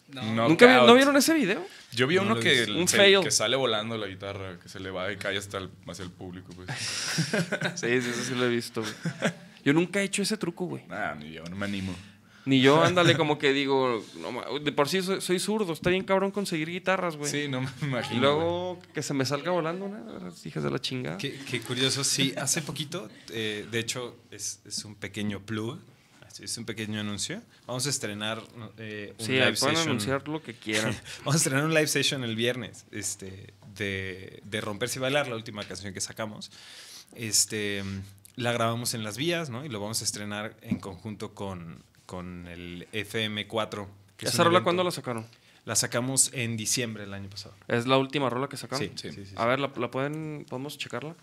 No. 0.09 0.49
¿Nunca 0.49 0.67
vi-. 0.67 0.87
¿No 0.87 0.95
vieron 0.95 1.17
ese 1.17 1.35
video? 1.35 1.65
Yo 1.93 2.07
vi 2.09 2.17
No 2.17 2.23
uno 2.23 2.37
que, 2.41 2.51
visto. 2.63 2.75
Un 2.77 2.89
se- 2.89 2.97
fail. 2.97 3.21
que 3.23 3.31
sale 3.31 3.55
volando 3.57 3.97
la 3.97 4.09
guitarra, 4.09 4.59
que 4.61 4.69
se 4.69 4.81
le 4.81 4.91
va 4.91 5.13
y 5.13 5.17
cae 5.17 5.37
hasta 5.39 5.59
el, 5.59 5.71
hacia 5.87 6.05
el 6.05 6.11
público. 6.11 6.53
Pues. 6.55 6.69
Sí, 7.77 7.87
sí, 8.01 8.11
eso 8.11 8.25
sí 8.25 8.35
lo 8.35 8.45
he 8.47 8.49
visto, 8.49 8.81
güey. 8.83 8.93
Yo 9.65 9.73
nunca 9.73 10.01
he 10.01 10.05
hecho 10.05 10.23
ese 10.23 10.37
truco, 10.37 10.65
güey. 10.67 10.83
Ah, 10.91 11.15
ni 11.19 11.33
yo, 11.33 11.45
no 11.45 11.55
me 11.55 11.67
animo. 11.67 11.95
Ni 12.47 12.61
yo, 12.61 12.83
ándale, 12.83 13.17
como 13.17 13.39
que 13.39 13.53
digo, 13.53 14.03
no 14.19 14.59
de 14.59 14.73
por 14.73 14.89
sí 14.89 15.03
soy, 15.03 15.21
soy 15.21 15.39
zurdo, 15.39 15.73
está 15.73 15.91
bien 15.91 16.05
cabrón 16.05 16.31
conseguir 16.31 16.71
guitarras, 16.71 17.17
güey. 17.17 17.31
Sí, 17.31 17.49
no 17.49 17.61
me 17.61 17.69
imagino. 17.83 18.17
Y 18.17 18.21
luego 18.21 18.79
que 18.95 19.03
se 19.03 19.13
me 19.15 19.25
salga 19.27 19.51
volando 19.51 19.85
una, 19.85 20.33
hijas 20.45 20.63
de 20.63 20.71
la 20.71 20.79
chingada. 20.81 21.19
Qué, 21.19 21.39
qué 21.51 21.61
curioso, 21.61 22.03
sí, 22.03 22.33
hace 22.37 22.63
poquito, 22.63 23.09
eh, 23.31 23.67
de 23.71 23.79
hecho, 23.79 24.17
es, 24.31 24.61
es 24.65 24.85
un 24.85 24.95
pequeño 24.95 25.41
plug, 25.41 25.79
es 26.43 26.57
un 26.57 26.65
pequeño 26.65 27.01
anuncio. 27.01 27.43
Vamos 27.67 27.87
a 27.87 27.91
estrenar 27.91 28.43
eh, 28.79 29.15
un 29.19 29.27
Sí, 29.27 29.33
live 29.33 29.45
pueden 29.45 29.57
session. 29.77 29.89
anunciar 29.89 30.27
lo 30.29 30.43
que 30.43 30.55
quieran. 30.55 30.97
Vamos 31.19 31.35
a 31.35 31.37
estrenar 31.37 31.65
un 31.65 31.75
live 31.75 31.87
session 31.87 32.25
el 32.25 32.37
viernes 32.37 32.87
este, 32.91 33.53
de, 33.77 34.41
de 34.45 34.61
Romperse 34.61 34.99
y 34.99 35.03
Bailar, 35.03 35.29
la 35.29 35.37
última 35.37 35.65
canción 35.65 35.93
que 35.93 36.01
sacamos. 36.01 36.51
Este, 37.15 37.83
la 38.37 38.53
grabamos 38.53 38.95
en 38.95 39.05
las 39.05 39.17
vías, 39.19 39.51
¿no? 39.51 39.65
Y 39.65 39.69
lo 39.69 39.81
vamos 39.81 40.01
a 40.01 40.05
estrenar 40.05 40.57
en 40.63 40.79
conjunto 40.79 41.35
con, 41.35 41.83
con 42.11 42.49
el 42.49 42.89
FM4. 42.93 43.87
que 44.17 44.27
es 44.27 44.35
¿Esa 44.35 44.43
rola 44.43 44.65
cuándo 44.65 44.83
la 44.83 44.91
sacaron? 44.91 45.25
La 45.65 45.77
sacamos 45.77 46.31
en 46.33 46.57
diciembre 46.57 47.05
del 47.05 47.15
año 47.15 47.29
pasado. 47.31 47.55
¿Es 47.69 47.87
la 47.87 47.99
última 47.99 48.29
rola 48.29 48.49
que 48.49 48.57
sacaron? 48.57 48.85
Sí, 48.85 48.93
sí, 48.97 49.13
sí, 49.13 49.27
sí. 49.27 49.35
A 49.37 49.47
ver, 49.47 49.61
¿la, 49.61 49.71
la 49.77 49.91
pueden, 49.93 50.45
podemos 50.49 50.77
checarla? 50.77 51.15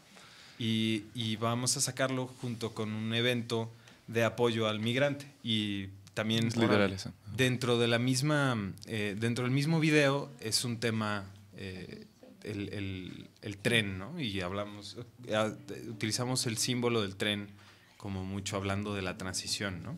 Y, 0.58 1.04
y 1.14 1.36
vamos 1.36 1.76
a 1.76 1.82
sacarlo 1.82 2.28
junto 2.42 2.74
con 2.74 2.94
un 2.94 3.14
evento 3.14 3.70
de 4.08 4.24
apoyo 4.24 4.70
al 4.70 4.80
migrante. 4.80 5.26
Y 5.44 5.88
también 6.14 6.48
Es 6.48 6.56
literal 6.56 6.94
eso. 6.94 7.12
dentro 7.36 7.78
de 7.78 7.88
la 7.88 8.00
misma, 8.00 8.72
eh, 8.86 9.18
dentro 9.20 9.44
del 9.44 9.52
mismo 9.52 9.82
video 9.82 10.32
es 10.40 10.64
un 10.64 10.80
tema 10.80 11.26
eh, 11.58 12.06
el, 12.44 12.70
el- 12.74 13.28
el 13.42 13.58
tren, 13.58 13.98
¿no? 14.00 14.18
Y 14.22 14.40
hablamos, 14.40 14.96
eh, 15.28 15.56
utilizamos 15.90 16.46
el 16.48 16.58
símbolo 16.58 17.02
del 17.02 17.18
tren 17.18 17.50
como 17.98 18.24
mucho 18.24 18.56
hablando 18.56 18.94
de 18.96 19.02
la 19.02 19.18
transición, 19.18 19.84
¿no? 19.84 19.98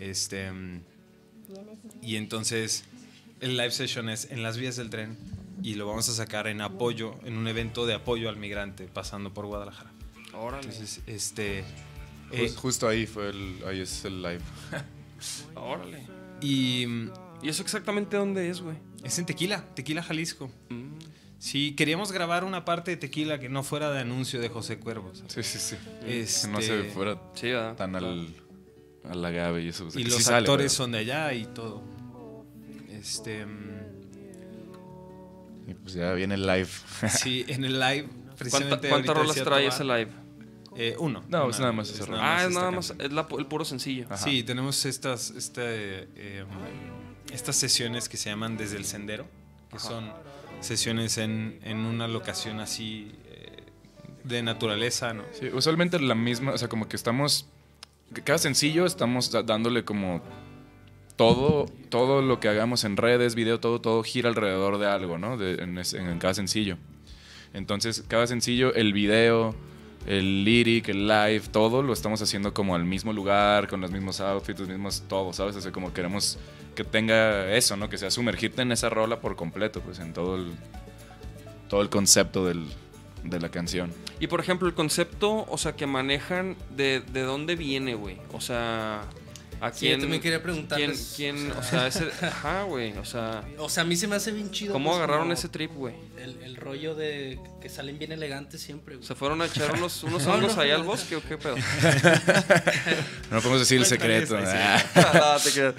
Este, 0.00 0.50
y 2.02 2.16
entonces 2.16 2.84
el 3.40 3.56
live 3.56 3.70
session 3.70 4.08
es 4.08 4.30
en 4.30 4.42
las 4.42 4.56
vías 4.56 4.76
del 4.76 4.88
tren 4.90 5.16
y 5.62 5.74
lo 5.74 5.86
vamos 5.86 6.08
a 6.08 6.14
sacar 6.14 6.46
en 6.46 6.60
apoyo, 6.62 7.14
en 7.24 7.36
un 7.36 7.46
evento 7.48 7.84
de 7.86 7.94
apoyo 7.94 8.28
al 8.28 8.36
migrante 8.36 8.84
pasando 8.86 9.32
por 9.34 9.46
Guadalajara. 9.46 9.90
Órale. 10.32 10.68
Entonces, 10.68 11.02
este... 11.06 11.58
eh, 11.60 11.64
Jus- 12.32 12.56
justo 12.56 12.88
ahí 12.88 13.06
fue 13.06 13.28
el, 13.30 13.56
ahí 13.66 13.80
es 13.80 14.04
el 14.04 14.22
live. 14.22 14.40
Órale. 15.54 16.06
y 16.40 16.86
¿Y 17.42 17.48
eso 17.48 17.62
exactamente 17.62 18.16
dónde 18.16 18.48
es, 18.50 18.60
güey? 18.60 18.76
es 19.02 19.18
en 19.18 19.24
Tequila, 19.26 19.64
Tequila, 19.74 20.02
Jalisco. 20.02 20.50
Mm. 20.68 20.92
Sí, 21.38 21.72
queríamos 21.74 22.12
grabar 22.12 22.44
una 22.44 22.66
parte 22.66 22.90
de 22.90 22.96
Tequila 22.98 23.40
que 23.40 23.48
no 23.48 23.62
fuera 23.62 23.90
de 23.90 24.00
anuncio 24.00 24.40
de 24.40 24.50
José 24.50 24.78
Cuervos. 24.78 25.24
Sí, 25.28 25.42
sí, 25.42 25.58
sí. 25.58 25.76
Este, 26.06 26.46
Que 26.48 26.52
no 26.52 26.60
se 26.60 26.84
fuera 26.84 27.18
tan 27.76 27.96
al, 27.96 28.28
al 29.08 29.24
agave 29.24 29.62
y 29.62 29.68
eso. 29.68 29.86
o 29.86 29.90
sea, 29.90 30.00
Y 30.00 30.04
los 30.04 30.22
sí 30.22 30.32
actores 30.32 30.72
son 30.72 30.92
de 30.92 30.98
allá 30.98 31.32
y 31.32 31.46
todo. 31.46 31.82
Este, 32.90 33.46
mm, 33.46 33.80
Y 35.68 35.74
pues 35.74 35.94
ya 35.94 36.12
viene 36.12 36.34
el 36.34 36.46
live. 36.46 36.68
sí, 37.08 37.44
en 37.48 37.64
el 37.64 37.78
live, 37.78 38.04
¿Cuánta- 38.08 38.34
precisamente. 38.36 38.88
¿Cuántas 38.88 39.16
rolas 39.16 39.36
trae 39.36 39.66
ese 39.66 39.84
live? 39.84 40.08
eh, 40.76 40.94
uno. 40.98 41.24
No, 41.28 41.50
es 41.50 41.58
nada 41.58 41.72
más 41.72 41.90
ese 41.90 42.06
rollo. 42.06 42.20
Ah, 42.22 42.42
es 42.42 42.48
esta 42.48 42.60
nada 42.60 42.70
más, 42.70 42.94
es 42.98 43.12
la- 43.12 43.26
el 43.38 43.46
puro 43.46 43.64
sencillo. 43.64 44.06
Ajá. 44.06 44.16
Sí, 44.18 44.42
tenemos 44.44 44.84
estas, 44.86 45.30
este, 45.30 46.08
eh, 46.16 46.44
estas 47.32 47.56
sesiones 47.56 48.08
que 48.08 48.16
se 48.16 48.30
llaman 48.30 48.56
Desde 48.56 48.76
el 48.76 48.84
Sendero, 48.84 49.26
que 49.70 49.78
son 49.80 50.12
sesiones 50.60 51.18
en, 51.18 51.58
en 51.64 51.78
una 51.78 52.06
locación 52.06 52.60
así 52.60 53.12
eh, 53.26 53.64
de 54.24 54.42
naturaleza, 54.42 55.12
¿no? 55.12 55.24
Sí, 55.38 55.46
usualmente 55.52 55.98
la 56.00 56.14
misma, 56.14 56.52
o 56.52 56.58
sea, 56.58 56.68
como 56.68 56.88
que 56.88 56.96
estamos, 56.96 57.48
cada 58.24 58.38
sencillo 58.38 58.86
estamos 58.86 59.30
dándole 59.46 59.84
como 59.84 60.20
todo, 61.16 61.66
todo 61.90 62.22
lo 62.22 62.40
que 62.40 62.48
hagamos 62.48 62.84
en 62.84 62.96
redes, 62.96 63.34
video, 63.34 63.60
todo, 63.60 63.80
todo 63.80 64.02
gira 64.02 64.28
alrededor 64.28 64.78
de 64.78 64.86
algo, 64.86 65.18
¿no? 65.18 65.40
En, 65.42 66.18
cada 66.18 66.34
sencillo. 66.34 66.76
Entonces, 67.52 68.04
cada 68.08 68.26
sencillo, 68.26 68.74
el 68.74 68.92
video, 68.92 69.54
el 70.06 70.44
lyric, 70.44 70.88
el 70.88 71.06
live, 71.06 71.42
todo 71.52 71.82
lo 71.82 71.92
estamos 71.92 72.22
haciendo 72.22 72.54
como 72.54 72.74
al 72.74 72.84
mismo 72.84 73.12
lugar, 73.12 73.68
con 73.68 73.80
los 73.80 73.90
mismos 73.90 74.20
outfits, 74.20 74.60
los 74.60 74.68
mismos 74.68 75.04
todo, 75.08 75.32
¿sabes? 75.32 75.56
O 75.56 75.60
sea, 75.60 75.72
como 75.72 75.92
queremos 75.92 76.38
que 76.74 76.84
tenga 76.84 77.52
eso, 77.54 77.76
¿no? 77.76 77.90
Que 77.90 77.98
sea 77.98 78.10
sumergirte 78.10 78.62
en 78.62 78.72
esa 78.72 78.88
rola 78.88 79.20
por 79.20 79.36
completo, 79.36 79.80
pues 79.80 79.98
en 79.98 80.12
todo 80.12 80.38
todo 81.68 81.82
el 81.82 81.88
concepto 81.88 82.46
del, 82.46 82.66
de 83.24 83.40
la 83.40 83.48
canción. 83.50 83.92
Y 84.18 84.26
por 84.26 84.40
ejemplo, 84.40 84.66
el 84.68 84.74
concepto, 84.74 85.44
o 85.48 85.58
sea, 85.58 85.72
que 85.76 85.86
manejan, 85.86 86.56
¿de, 86.76 87.00
de 87.12 87.22
dónde 87.22 87.56
viene, 87.56 87.94
güey? 87.94 88.18
O 88.32 88.40
sea, 88.40 89.02
¿a 89.60 89.72
Sí, 89.72 89.86
yo 89.86 89.90
quién? 89.90 90.00
también 90.00 90.22
quería 90.22 90.38
¿Quién, 90.38 90.42
preguntarles, 90.42 91.12
quién, 91.16 91.52
o 91.52 91.58
o 91.58 91.62
sea, 91.62 91.86
ese, 91.88 92.08
ajá, 92.22 92.62
güey, 92.62 92.96
o 92.96 93.04
sea, 93.04 93.44
O 93.58 93.68
sea, 93.68 93.82
a 93.82 93.86
mí 93.86 93.94
se 93.96 94.06
me 94.08 94.16
hace 94.16 94.32
bien 94.32 94.50
chido. 94.50 94.72
¿cómo 94.72 94.90
pues, 94.90 94.96
agarraron 94.98 95.22
como 95.24 95.32
ese 95.34 95.48
trip, 95.48 95.72
güey? 95.74 95.94
El, 96.18 96.42
el 96.42 96.56
rollo 96.56 96.94
de 96.94 97.38
que 97.60 97.68
salen 97.68 97.98
bien 97.98 98.12
elegantes 98.12 98.60
siempre, 98.62 98.96
güey. 98.96 99.06
¿Se 99.06 99.14
fueron 99.14 99.42
a 99.42 99.46
echar 99.46 99.74
unos, 99.74 100.02
unos 100.04 100.24
No, 100.26 100.32
hongos 100.34 100.56
no, 100.56 100.62
ahí 100.62 100.70
no. 100.70 100.76
al 100.76 100.82
bosque 100.84 101.16
o 101.16 101.22
qué 101.22 101.36
pedo? 101.36 101.56
No 103.30 103.38
podemos 103.40 103.60
decir 103.60 103.78
el 103.80 103.86
Cuéntale 103.86 104.26
secreto. 104.26 104.38
esa 104.38 104.76
Ah. 104.94 105.36
No, 105.36 105.40
te 105.42 105.52
quedas. 105.52 105.74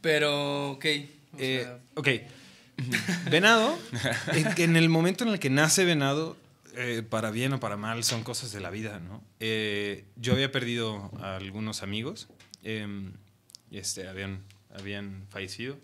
Pero, 0.00 0.72
ok. 0.72 0.84
o 0.84 1.36
Eh, 1.38 1.62
sea, 1.62 1.78
ok. 1.94 2.08
Venado, 3.30 3.78
en, 4.32 4.60
en 4.60 4.76
el 4.76 4.88
momento 4.88 5.24
en 5.24 5.30
el 5.30 5.38
que 5.38 5.50
nace 5.50 5.84
Venado, 5.84 6.36
eh, 6.74 7.02
para 7.08 7.30
bien 7.30 7.52
o 7.52 7.60
para 7.60 7.76
mal, 7.76 8.02
son 8.02 8.24
cosas 8.24 8.50
de 8.52 8.60
la 8.60 8.70
vida, 8.70 8.98
¿no? 8.98 9.22
Eh, 9.40 10.04
yo 10.16 10.32
había 10.32 10.50
perdido 10.50 11.10
a 11.20 11.36
algunos 11.36 11.82
amigos, 11.82 12.28
em, 12.62 13.12
este, 13.70 14.08
habían, 14.08 14.42
habían 14.74 15.26
fallecido, 15.28 15.76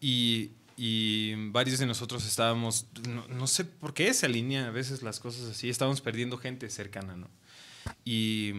y, 0.00 0.50
y 0.76 1.34
varios 1.50 1.78
de 1.78 1.86
nosotros 1.86 2.26
estábamos, 2.26 2.86
no, 3.08 3.28
no 3.28 3.46
sé 3.46 3.64
por 3.64 3.94
qué 3.94 4.12
se 4.12 4.26
alinean 4.26 4.64
a 4.64 4.70
veces 4.70 5.02
las 5.02 5.20
cosas 5.20 5.48
así, 5.48 5.68
estábamos 5.68 6.00
perdiendo 6.00 6.36
gente 6.36 6.68
cercana, 6.68 7.16
¿no? 7.16 7.30
Y 8.04 8.52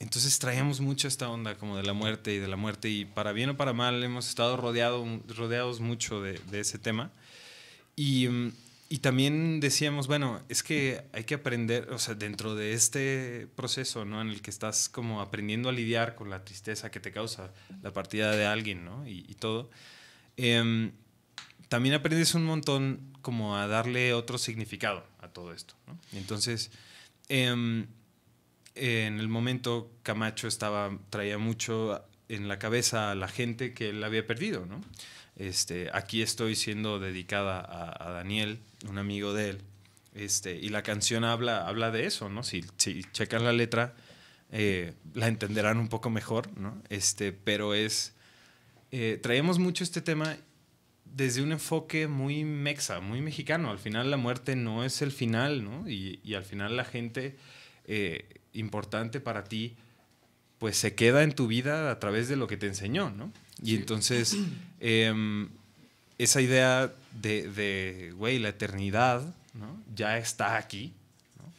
entonces 0.00 0.38
traíamos 0.38 0.80
mucho 0.80 1.08
esta 1.08 1.28
onda 1.28 1.56
como 1.56 1.76
de 1.76 1.82
la 1.82 1.92
muerte 1.92 2.32
y 2.34 2.38
de 2.38 2.46
la 2.48 2.56
muerte 2.56 2.88
y 2.88 3.04
para 3.04 3.32
bien 3.32 3.50
o 3.50 3.56
para 3.56 3.72
mal 3.72 4.02
hemos 4.04 4.28
estado 4.28 4.56
rodeado, 4.56 5.04
rodeados 5.28 5.80
mucho 5.80 6.22
de, 6.22 6.38
de 6.50 6.60
ese 6.60 6.78
tema. 6.78 7.10
Y, 7.96 8.28
mm, 8.28 8.52
y 8.90 8.98
también 8.98 9.60
decíamos, 9.60 10.06
bueno, 10.06 10.40
es 10.48 10.62
que 10.62 11.02
hay 11.12 11.24
que 11.24 11.34
aprender, 11.34 11.90
o 11.90 11.98
sea, 11.98 12.14
dentro 12.14 12.54
de 12.54 12.72
este 12.72 13.48
proceso, 13.56 14.04
¿no? 14.04 14.22
En 14.22 14.28
el 14.28 14.40
que 14.40 14.50
estás 14.50 14.88
como 14.88 15.20
aprendiendo 15.20 15.68
a 15.68 15.72
lidiar 15.72 16.14
con 16.14 16.30
la 16.30 16.44
tristeza 16.44 16.90
que 16.90 17.00
te 17.00 17.12
causa 17.12 17.52
la 17.82 17.92
partida 17.92 18.30
de 18.34 18.46
alguien, 18.46 18.84
¿no? 18.84 19.06
Y, 19.06 19.26
y 19.28 19.34
todo. 19.34 19.68
em, 20.36 20.92
también 21.68 21.94
aprendes 21.96 22.34
un 22.34 22.44
montón 22.44 23.00
como 23.20 23.56
a 23.58 23.66
darle 23.66 24.14
otro 24.14 24.38
significado 24.38 25.04
a 25.20 25.28
todo 25.28 25.52
esto, 25.52 25.74
¿no? 25.86 25.98
Entonces, 26.12 26.70
em, 27.28 27.86
en 28.78 29.18
el 29.18 29.28
momento 29.28 29.90
Camacho 30.02 30.48
estaba, 30.48 30.96
traía 31.10 31.38
mucho 31.38 32.04
en 32.28 32.48
la 32.48 32.58
cabeza 32.58 33.10
a 33.10 33.14
la 33.14 33.28
gente 33.28 33.74
que 33.74 33.90
él 33.90 34.04
había 34.04 34.26
perdido, 34.26 34.66
¿no? 34.66 34.80
Este, 35.36 35.88
aquí 35.92 36.22
estoy 36.22 36.56
siendo 36.56 36.98
dedicada 36.98 37.60
a, 37.60 38.10
Daniel, 38.10 38.60
un 38.88 38.98
amigo 38.98 39.32
de 39.32 39.50
él, 39.50 39.62
este, 40.14 40.56
y 40.56 40.68
la 40.68 40.82
canción 40.82 41.24
habla, 41.24 41.66
habla 41.66 41.90
de 41.90 42.06
eso, 42.06 42.28
¿no? 42.28 42.42
Si, 42.42 42.64
si 42.76 43.04
checan 43.12 43.44
la 43.44 43.52
letra, 43.52 43.94
eh, 44.50 44.94
la 45.14 45.28
entenderán 45.28 45.78
un 45.78 45.88
poco 45.88 46.10
mejor, 46.10 46.56
¿no? 46.58 46.82
Este, 46.88 47.32
pero 47.32 47.74
es, 47.74 48.14
eh, 48.90 49.18
traemos 49.22 49.58
mucho 49.58 49.84
este 49.84 50.00
tema 50.00 50.36
desde 51.04 51.42
un 51.42 51.52
enfoque 51.52 52.08
muy 52.08 52.44
mexa, 52.44 53.00
muy 53.00 53.20
mexicano. 53.20 53.70
Al 53.70 53.78
final 53.78 54.10
la 54.10 54.16
muerte 54.16 54.56
no 54.56 54.84
es 54.84 55.02
el 55.02 55.12
final, 55.12 55.64
¿no? 55.64 55.88
Y, 55.88 56.20
y 56.24 56.34
al 56.34 56.44
final 56.44 56.76
la 56.76 56.84
gente 56.84 57.36
eh, 57.90 58.28
importante 58.52 59.20
para 59.20 59.44
ti, 59.44 59.74
pues 60.58 60.76
se 60.76 60.94
queda 60.94 61.22
en 61.22 61.34
tu 61.34 61.46
vida 61.46 61.90
a 61.90 61.98
través 62.00 62.28
de 62.28 62.36
lo 62.36 62.46
que 62.46 62.56
te 62.56 62.66
enseñó, 62.66 63.10
¿no? 63.10 63.32
Y 63.62 63.76
entonces, 63.76 64.36
em, 64.80 65.48
esa 66.18 66.40
idea 66.40 66.92
de, 67.12 68.12
güey, 68.16 68.38
la 68.38 68.50
eternidad, 68.50 69.22
¿no? 69.54 69.80
Ya 69.94 70.18
está 70.18 70.56
aquí, 70.56 70.92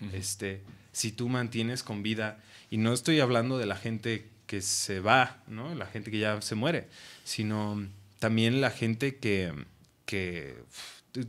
¿no? 0.01 0.11
este, 0.11 0.61
si 0.91 1.11
tú 1.11 1.29
mantienes 1.29 1.83
con 1.83 2.03
vida, 2.03 2.39
y 2.71 2.77
no 2.77 2.93
estoy 2.93 3.19
hablando 3.19 3.57
de 3.57 3.65
la 3.65 3.75
gente 3.75 4.25
que 4.45 4.61
se 4.61 4.99
va, 4.99 5.37
¿no? 5.47 5.73
La 5.75 5.85
gente 5.85 6.11
que 6.11 6.19
ya 6.19 6.41
se 6.41 6.55
muere, 6.55 6.87
sino 7.23 7.87
también 8.19 8.61
la 8.61 8.69
gente 8.69 9.17
que, 9.17 9.53
que 10.05 10.55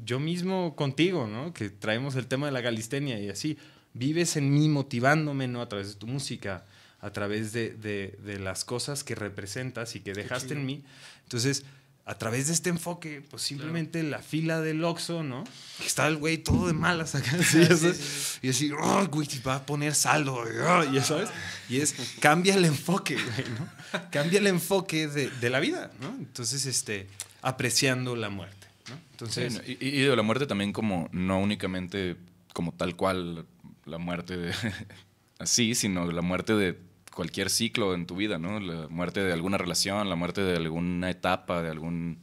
yo 0.05 0.21
mismo 0.21 0.75
contigo, 0.77 1.27
¿no? 1.27 1.53
Que 1.53 1.71
traemos 1.71 2.17
el 2.17 2.27
tema 2.27 2.47
de 2.47 2.53
la 2.53 2.61
galistenia 2.61 3.19
y 3.21 3.29
así, 3.29 3.59
vives 3.95 4.37
en 4.37 4.53
mí 4.53 4.69
motivándome, 4.69 5.49
¿no? 5.49 5.61
A 5.63 5.69
través 5.69 5.89
de 5.89 5.95
tu 5.95 6.07
música, 6.07 6.65
a 7.01 7.11
través 7.13 7.53
de, 7.53 7.71
de- 7.71 8.19
de 8.25 8.39
las 8.39 8.65
cosas 8.65 9.05
que 9.05 9.15
representas 9.15 9.97
y 9.97 10.01
que 10.01 10.13
dejaste 10.13 10.55
en 10.55 10.67
mí. 10.67 10.85
Entonces, 11.25 11.65
a 12.07 12.15
través 12.19 12.49
de 12.49 12.55
este 12.55 12.71
enfoque, 12.71 13.23
pues 13.31 13.43
simplemente 13.43 14.03
la 14.03 14.19
fila 14.21 14.61
del 14.61 14.83
Oxxo, 14.85 15.23
¿no? 15.23 15.45
Está 15.85 16.09
el 16.09 16.17
güey 16.17 16.39
todo 16.39 16.67
de 16.67 16.73
malas 16.73 17.15
acá, 17.15 17.31
¿sí? 17.43 17.61
Ya 17.61 17.77
sabes? 17.77 18.39
Y 18.43 18.49
así, 18.49 18.71
"Oh, 18.73 19.07
güey, 19.07 19.29
va 19.47 19.57
a 19.57 19.67
poner 19.67 19.95
saldo, 19.95 20.35
oh", 20.45 20.85
ya 20.93 21.05
sabes. 21.05 21.29
Y 21.69 21.77
es, 21.81 21.95
cambia 22.19 22.55
el 22.55 22.65
enfoque, 22.65 23.15
güey, 23.15 23.49
¿no? 23.59 23.69
Cambia 24.11 24.39
el 24.41 24.47
enfoque 24.49 25.07
de, 25.09 25.31
de 25.31 25.51
la 25.51 25.61
vida, 25.61 25.93
¿no? 26.01 26.09
Entonces, 26.19 26.67
este, 26.67 27.07
apreciando 27.43 28.17
la 28.17 28.29
muerte, 28.29 28.67
¿no? 28.89 28.99
Entonces, 29.13 29.53
Sí, 29.53 29.59
no, 29.59 29.65
y, 29.67 29.89
y 30.01 30.01
de 30.03 30.17
la 30.17 30.23
muerte 30.23 30.47
también 30.47 30.73
como 30.73 31.09
no 31.13 31.39
únicamente 31.41 32.17
como 32.53 32.73
tal 32.73 32.97
cual 32.97 33.47
la 33.91 33.99
muerte 33.99 34.37
de 34.37 34.55
así, 35.39 35.75
sino 35.75 36.11
la 36.11 36.23
muerte 36.23 36.55
de 36.55 36.79
cualquier 37.13 37.51
ciclo 37.51 37.95
en 37.95 38.07
tu 38.07 38.17
vida, 38.17 38.39
¿no? 38.39 38.61
La 38.61 38.89
muerte 38.89 39.23
de 39.23 39.33
alguna 39.33 39.59
relación, 39.59 40.09
la 40.09 40.17
muerte 40.17 40.43
de 40.43 40.57
alguna 40.57 41.11
etapa, 41.11 41.63
de 41.63 41.71
algún, 41.71 42.19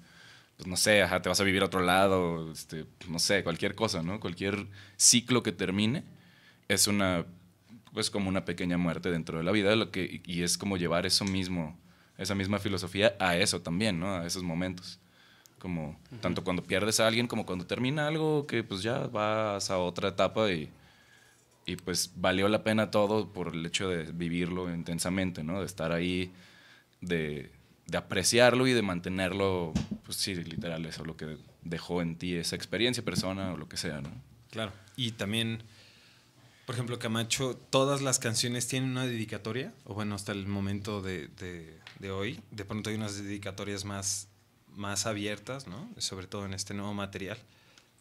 pues 0.55 0.67
no 0.67 0.77
sé, 0.77 1.03
ajá, 1.03 1.21
te 1.21 1.29
vas 1.29 1.39
a 1.39 1.43
vivir 1.43 1.61
a 1.61 1.65
otro 1.65 1.81
lado, 1.81 2.51
este, 2.51 2.85
no 3.09 3.19
sé, 3.19 3.43
cualquier 3.43 3.75
cosa, 3.75 4.01
¿no? 4.01 4.19
Cualquier 4.19 4.67
ciclo 4.95 5.43
que 5.43 5.51
termine 5.51 6.03
es 6.67 6.87
una, 6.87 7.25
pues 7.93 8.09
como 8.09 8.29
una 8.29 8.45
pequeña 8.45 8.77
muerte 8.77 9.11
dentro 9.11 9.37
de 9.37 9.43
la 9.43 9.51
vida, 9.51 9.75
lo 9.75 9.91
que, 9.91 10.21
y 10.25 10.43
es 10.43 10.57
como 10.57 10.77
llevar 10.77 11.05
eso 11.05 11.25
mismo, 11.25 11.77
esa 12.17 12.33
misma 12.33 12.59
filosofía 12.59 13.15
a 13.19 13.37
eso 13.37 13.61
también, 13.61 13.99
¿no? 13.99 14.15
A 14.15 14.25
esos 14.25 14.43
momentos 14.43 14.99
como 15.59 15.99
tanto 16.21 16.43
cuando 16.43 16.63
pierdes 16.63 16.99
a 16.99 17.07
alguien 17.07 17.27
como 17.27 17.45
cuando 17.45 17.65
termina 17.65 18.07
algo 18.07 18.45
que 18.45 18.63
pues 18.63 18.83
ya 18.83 19.07
vas 19.07 19.71
a 19.71 19.79
otra 19.79 20.09
etapa 20.09 20.51
y, 20.51 20.69
y 21.67 21.75
pues 21.75 22.13
valió 22.15 22.47
la 22.49 22.63
pena 22.63 22.89
todo 22.89 23.31
por 23.31 23.53
el 23.53 23.63
hecho 23.65 23.87
de 23.89 24.11
vivirlo 24.11 24.73
intensamente, 24.73 25.43
¿no? 25.43 25.59
De 25.59 25.65
estar 25.67 25.91
ahí, 25.91 26.31
de, 27.01 27.51
de 27.85 27.97
apreciarlo 27.97 28.65
y 28.65 28.73
de 28.73 28.81
mantenerlo, 28.81 29.73
pues 30.03 30.17
sí, 30.17 30.33
literal, 30.33 30.85
eso 30.85 31.05
lo 31.05 31.15
que 31.17 31.37
dejó 31.63 32.01
en 32.01 32.15
ti 32.15 32.33
esa 32.35 32.55
experiencia, 32.55 33.03
persona 33.03 33.53
o 33.53 33.57
lo 33.57 33.67
que 33.67 33.77
sea, 33.77 34.01
¿no? 34.01 34.09
Claro. 34.49 34.71
Y 34.95 35.11
también, 35.11 35.61
por 36.65 36.75
ejemplo, 36.75 36.97
Camacho, 36.99 37.59
todas 37.69 38.01
las 38.01 38.17
canciones 38.17 38.67
tienen 38.67 38.91
una 38.91 39.05
dedicatoria, 39.05 39.73
o 39.83 39.93
bueno, 39.93 40.15
hasta 40.15 40.31
el 40.31 40.47
momento 40.47 41.01
de, 41.01 41.27
de- 41.99 42.11
hoy, 42.11 42.39
de 42.51 42.63
pronto 42.63 42.89
hay 42.89 42.95
unas 42.95 43.21
dedicatorias 43.21 43.83
más, 43.83 44.29
más 44.73 45.05
abiertas, 45.05 45.67
¿no? 45.67 45.89
Sobre 45.97 46.27
todo 46.27 46.45
en 46.45 46.53
este 46.53 46.73
nuevo 46.73 46.93
material. 46.93 47.37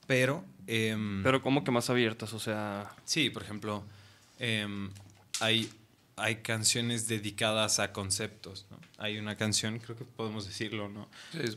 Pero, 0.07 0.45
em, 0.67 1.23
Pero 1.23 1.43
como 1.43 1.65
que 1.65 1.71
más 1.71 1.91
abiertas, 1.91 2.33
o 2.33 2.41
sea... 2.41 2.91
sí, 3.05 3.31
por 3.31 3.43
ejemplo, 3.43 3.85
em, 4.39 4.91
hay, 5.41 5.69
hay 6.17 6.37
canciones 6.37 7.09
dedicadas 7.09 7.79
a 7.81 7.93
conceptos, 7.93 8.67
¿no? 8.71 8.79
Hay 8.99 9.19
una 9.19 9.37
canción, 9.37 9.79
creo 9.79 9.97
que 9.97 10.05
podemos 10.05 10.47
decirlo, 10.47 10.89
¿no? 10.89 11.09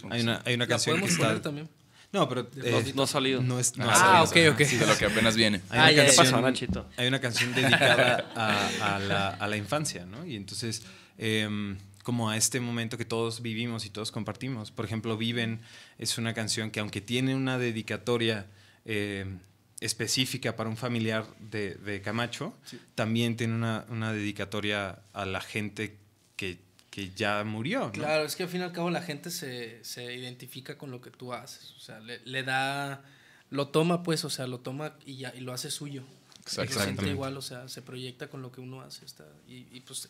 Hay 0.10 0.22
una, 0.22 0.41
hay 0.45 0.56
una 0.56 0.68
canción 0.68 0.95
que 0.95 1.02
podemos 1.02 1.12
está... 1.12 1.28
poner 1.28 1.41
también. 1.41 1.70
No, 2.12 2.28
pero... 2.28 2.50
No, 2.56 2.82
no 2.95 3.04
ha 3.04 3.08
salido. 3.08 3.41
No 3.43 3.60
es, 3.60 3.78
no 3.78 3.86
Ah, 3.88 4.22
ha 4.24 4.26
salido. 4.28 4.52
ok, 4.54 4.60
ok. 4.60 4.66
Sí, 4.68 4.78
de 4.78 4.88
lo 4.88 4.97
que 4.97 5.06
apenas 5.06 5.36
viene. 5.36 5.62
Hay 5.70 5.80
Ah, 5.80 5.84
una 5.84 5.91
ya, 5.91 5.91
ya, 5.91 6.02
¿Qué 6.10 6.16
canción- 6.16 6.26
pasó, 6.34 6.41
Nachito? 6.41 6.89
Hay 6.97 7.08
una 7.08 7.22
canción 7.22 7.54
dedicada 7.54 8.32
a, 8.36 8.95
a 8.95 9.00
la, 9.00 9.28
a 9.30 9.47
la 9.47 9.58
infancia, 9.58 10.06
¿no? 10.08 10.26
Y 10.26 10.36
entonces, 10.36 10.82
em, 11.20 11.78
como 12.10 12.32
a 12.32 12.38
este 12.38 12.60
momento 12.60 12.97
que 12.97 13.05
todos 13.05 13.43
vivimos 13.43 13.86
y 13.86 13.91
todos 13.91 14.12
compartimos. 14.12 14.72
Por 14.72 14.84
ejemplo, 14.84 15.16
Viven 15.16 15.62
es 15.99 16.18
una 16.18 16.34
canción 16.34 16.72
que 16.72 16.80
aunque 16.80 17.01
tiene 17.01 17.36
una 17.36 17.60
dedicatoria 17.60 18.47
em, 18.84 19.38
específica 19.80 20.55
para 20.55 20.72
un 20.72 20.76
familiar 20.76 21.28
de, 21.39 21.76
de 21.76 22.01
Camacho, 22.01 22.55
también 22.95 23.38
tiene 23.38 23.53
una, 23.53 23.86
una 23.89 24.12
dedicatoria 24.12 25.03
a 25.14 25.26
la 25.28 25.39
gente 25.39 25.99
que, 26.36 26.57
que 26.89 27.12
ya 27.12 27.43
murió, 27.43 27.82
¿no? 27.82 27.91
Claro, 27.91 28.26
es 28.26 28.36
que 28.36 28.41
al 28.41 28.49
fin 28.49 28.62
y 28.62 28.64
al 28.64 28.72
cabo 28.72 28.89
la 28.89 29.03
gente 29.03 29.30
se, 29.30 29.84
se 29.84 30.12
identifica 30.16 30.80
con 30.80 30.89
lo 30.89 31.01
que 31.01 31.12
tú 31.12 31.32
haces. 31.32 31.74
O 31.78 31.80
sea, 31.80 31.99
le, 31.99 32.22
le 32.26 32.41
da. 32.41 33.03
Lo 33.51 33.68
toma, 33.68 34.01
pues, 34.01 34.26
o 34.26 34.32
sea, 34.32 34.47
lo 34.47 34.62
toma 34.62 34.95
y, 35.05 35.18
ya, 35.18 35.32
y 35.36 35.41
lo 35.41 35.53
hace 35.53 35.70
suyo. 35.70 36.05
Se 36.43 36.55
siente 36.55 36.74
Exactamente. 36.74 37.12
igual, 37.12 37.38
o 37.38 37.43
sea, 37.43 37.68
se 37.68 37.84
proyecta 37.84 38.32
con 38.32 38.41
lo 38.41 38.51
que 38.51 38.62
uno 38.62 38.82
hace. 38.82 39.05
Está, 39.05 39.28
y, 39.47 39.68
y, 39.72 39.82
pues 39.82 40.10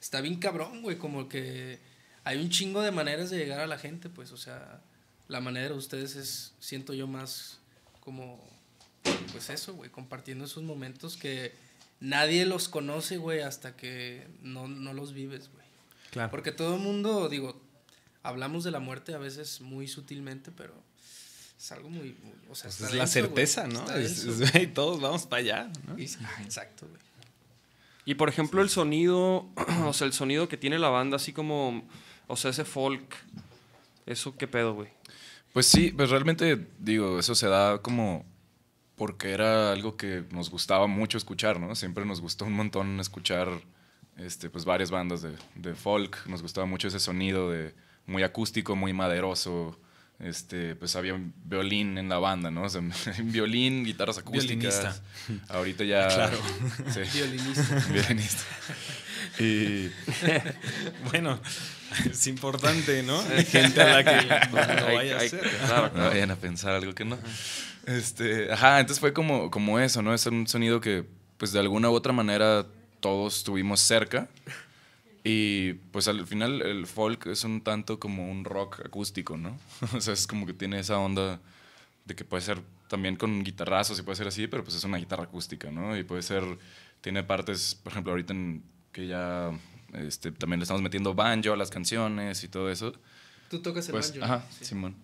está 0.00 0.20
bien 0.20 0.36
cabrón, 0.36 0.82
güey, 0.82 0.98
como 0.98 1.28
que 1.28 1.78
hay 2.24 2.38
un 2.38 2.50
chingo 2.50 2.82
de 2.82 2.90
maneras 2.90 3.30
de 3.30 3.38
llegar 3.38 3.60
a 3.60 3.66
la 3.66 3.78
gente, 3.78 4.08
pues, 4.08 4.32
o 4.32 4.36
sea, 4.36 4.80
la 5.28 5.40
manera 5.40 5.68
de 5.68 5.74
ustedes 5.74 6.16
es, 6.16 6.52
siento 6.60 6.92
yo, 6.94 7.06
más 7.06 7.58
como, 8.00 8.42
pues 9.32 9.50
eso, 9.50 9.74
güey, 9.74 9.90
compartiendo 9.90 10.44
esos 10.44 10.62
momentos 10.62 11.16
que 11.16 11.52
nadie 12.00 12.46
los 12.46 12.68
conoce, 12.68 13.16
güey, 13.18 13.40
hasta 13.40 13.76
que 13.76 14.26
no, 14.42 14.68
no 14.68 14.92
los 14.92 15.12
vives, 15.12 15.50
güey. 15.52 15.66
Claro. 16.10 16.30
Porque 16.30 16.50
todo 16.52 16.74
el 16.76 16.80
mundo, 16.80 17.28
digo, 17.28 17.60
hablamos 18.22 18.64
de 18.64 18.70
la 18.70 18.80
muerte 18.80 19.14
a 19.14 19.18
veces 19.18 19.60
muy 19.60 19.86
sutilmente, 19.86 20.50
pero 20.50 20.74
es 21.58 21.72
algo 21.72 21.88
muy, 21.90 22.16
muy- 22.22 22.32
o 22.50 22.54
sea, 22.54 22.64
Pues 22.70 22.80
es 22.80 22.94
la 22.94 23.04
denso, 23.04 23.12
certeza, 23.12 23.62
güey, 23.66 23.74
¿no? 23.74 23.90
Es- 23.92 24.24
es, 24.24 24.74
todos 24.74 25.00
vamos 25.00 25.26
para 25.26 25.40
allá, 25.40 25.72
¿no? 25.86 25.98
Y- 25.98 26.10
ah, 26.24 26.42
exacto, 26.42 26.86
güey. 26.88 27.00
Y 28.04 28.14
por 28.14 28.28
ejemplo, 28.28 28.62
el 28.62 28.68
sonido, 28.68 29.48
o 29.86 29.92
sea, 29.92 30.06
el 30.06 30.12
sonido 30.12 30.48
que 30.48 30.56
tiene 30.56 30.78
la 30.78 30.88
banda, 30.88 31.16
así 31.16 31.32
como, 31.32 31.84
o 32.26 32.36
sea, 32.36 32.50
ese 32.50 32.64
folk, 32.64 33.14
eso 34.06 34.36
qué 34.36 34.46
pedo, 34.46 34.74
güey. 34.74 34.88
Pues 35.52 35.66
sí, 35.66 35.90
pues 35.90 36.10
realmente 36.10 36.66
digo, 36.78 37.18
eso 37.18 37.34
se 37.34 37.48
da 37.48 37.78
como 37.82 38.24
porque 38.96 39.30
era 39.30 39.72
algo 39.72 39.96
que 39.96 40.24
nos 40.30 40.50
gustaba 40.50 40.86
mucho 40.86 41.18
escuchar, 41.18 41.58
¿no? 41.58 41.74
Siempre 41.74 42.04
nos 42.04 42.20
gustó 42.20 42.44
un 42.44 42.52
montón 42.52 43.00
escuchar 43.00 43.48
este, 44.18 44.50
pues 44.50 44.64
varias 44.64 44.90
bandas 44.90 45.22
de, 45.22 45.32
de 45.54 45.74
folk, 45.74 46.26
nos 46.26 46.42
gustaba 46.42 46.66
mucho 46.66 46.88
ese 46.88 47.00
sonido 47.00 47.50
de 47.50 47.74
muy 48.06 48.22
acústico, 48.22 48.76
muy 48.76 48.92
maderoso, 48.92 49.78
este, 50.20 50.74
pues 50.76 50.96
había 50.96 51.14
un 51.14 51.32
violín 51.44 51.96
en 51.98 52.08
la 52.08 52.18
banda, 52.18 52.50
¿no? 52.50 52.62
O 52.64 52.68
sea, 52.68 52.80
violín, 53.24 53.84
guitarras 53.84 54.18
acústicas. 54.18 54.48
Violinista. 54.80 55.54
Ahorita 55.54 55.84
ya. 55.84 56.08
Claro. 56.08 56.38
Sí, 56.92 57.00
Violinista. 57.18 57.84
violinista. 57.92 58.42
Y 59.38 59.90
Bueno, 61.10 61.38
es 62.10 62.26
importante, 62.26 63.02
¿no? 63.02 63.20
Hay 63.20 63.44
gente 63.44 63.80
a 63.82 63.96
la 63.96 64.04
que 64.04 64.26
no 64.50 64.58
Hay- 64.86 64.94
vaya 64.96 65.18
a 65.18 65.28
claro, 65.28 65.82
no 65.88 65.92
claro. 65.92 66.10
vayan 66.10 66.30
a 66.30 66.36
pensar 66.36 66.72
algo 66.74 66.94
que 66.94 67.04
no. 67.04 67.18
Este, 67.86 68.52
ajá, 68.52 68.80
entonces 68.80 69.00
fue 69.00 69.12
como, 69.12 69.50
como 69.50 69.78
eso, 69.80 70.02
¿no? 70.02 70.12
Es 70.14 70.26
un 70.26 70.46
sonido 70.46 70.80
que, 70.80 71.04
pues 71.38 71.52
de 71.52 71.60
alguna 71.60 71.88
u 71.90 71.94
otra 71.94 72.12
manera, 72.12 72.66
todos 73.00 73.38
estuvimos 73.38 73.80
cerca. 73.80 74.28
Y 75.22 75.74
pues 75.92 76.08
al 76.08 76.26
final 76.26 76.62
el 76.62 76.86
folk 76.86 77.26
es 77.26 77.44
un 77.44 77.60
tanto 77.60 77.98
como 78.00 78.30
un 78.30 78.44
rock 78.44 78.80
acústico, 78.86 79.36
¿no? 79.36 79.58
O 79.94 80.00
sea, 80.00 80.14
es 80.14 80.26
como 80.26 80.46
que 80.46 80.54
tiene 80.54 80.78
esa 80.78 80.98
onda 80.98 81.40
de 82.06 82.14
que 82.14 82.24
puede 82.24 82.42
ser 82.42 82.60
también 82.88 83.16
con 83.16 83.44
guitarrazos 83.44 83.98
y 83.98 84.02
puede 84.02 84.16
ser 84.16 84.28
así, 84.28 84.46
pero 84.48 84.64
pues 84.64 84.76
es 84.76 84.84
una 84.84 84.96
guitarra 84.98 85.24
acústica, 85.24 85.70
¿no? 85.70 85.96
Y 85.96 86.02
puede 86.04 86.22
ser, 86.22 86.42
tiene 87.02 87.22
partes, 87.22 87.74
por 87.74 87.92
ejemplo, 87.92 88.12
ahorita 88.12 88.32
en, 88.32 88.62
que 88.92 89.06
ya 89.06 89.50
este, 89.92 90.32
también 90.32 90.58
le 90.60 90.64
estamos 90.64 90.82
metiendo 90.82 91.14
banjo 91.14 91.52
a 91.52 91.56
las 91.56 91.70
canciones 91.70 92.42
y 92.42 92.48
todo 92.48 92.70
eso. 92.70 92.92
Tú 93.50 93.60
tocas 93.60 93.86
el 93.88 93.92
Pues, 93.92 94.12
banjo. 94.18 94.24
ajá, 94.24 94.44
Sí. 94.50 94.64
Simón. 94.64 94.96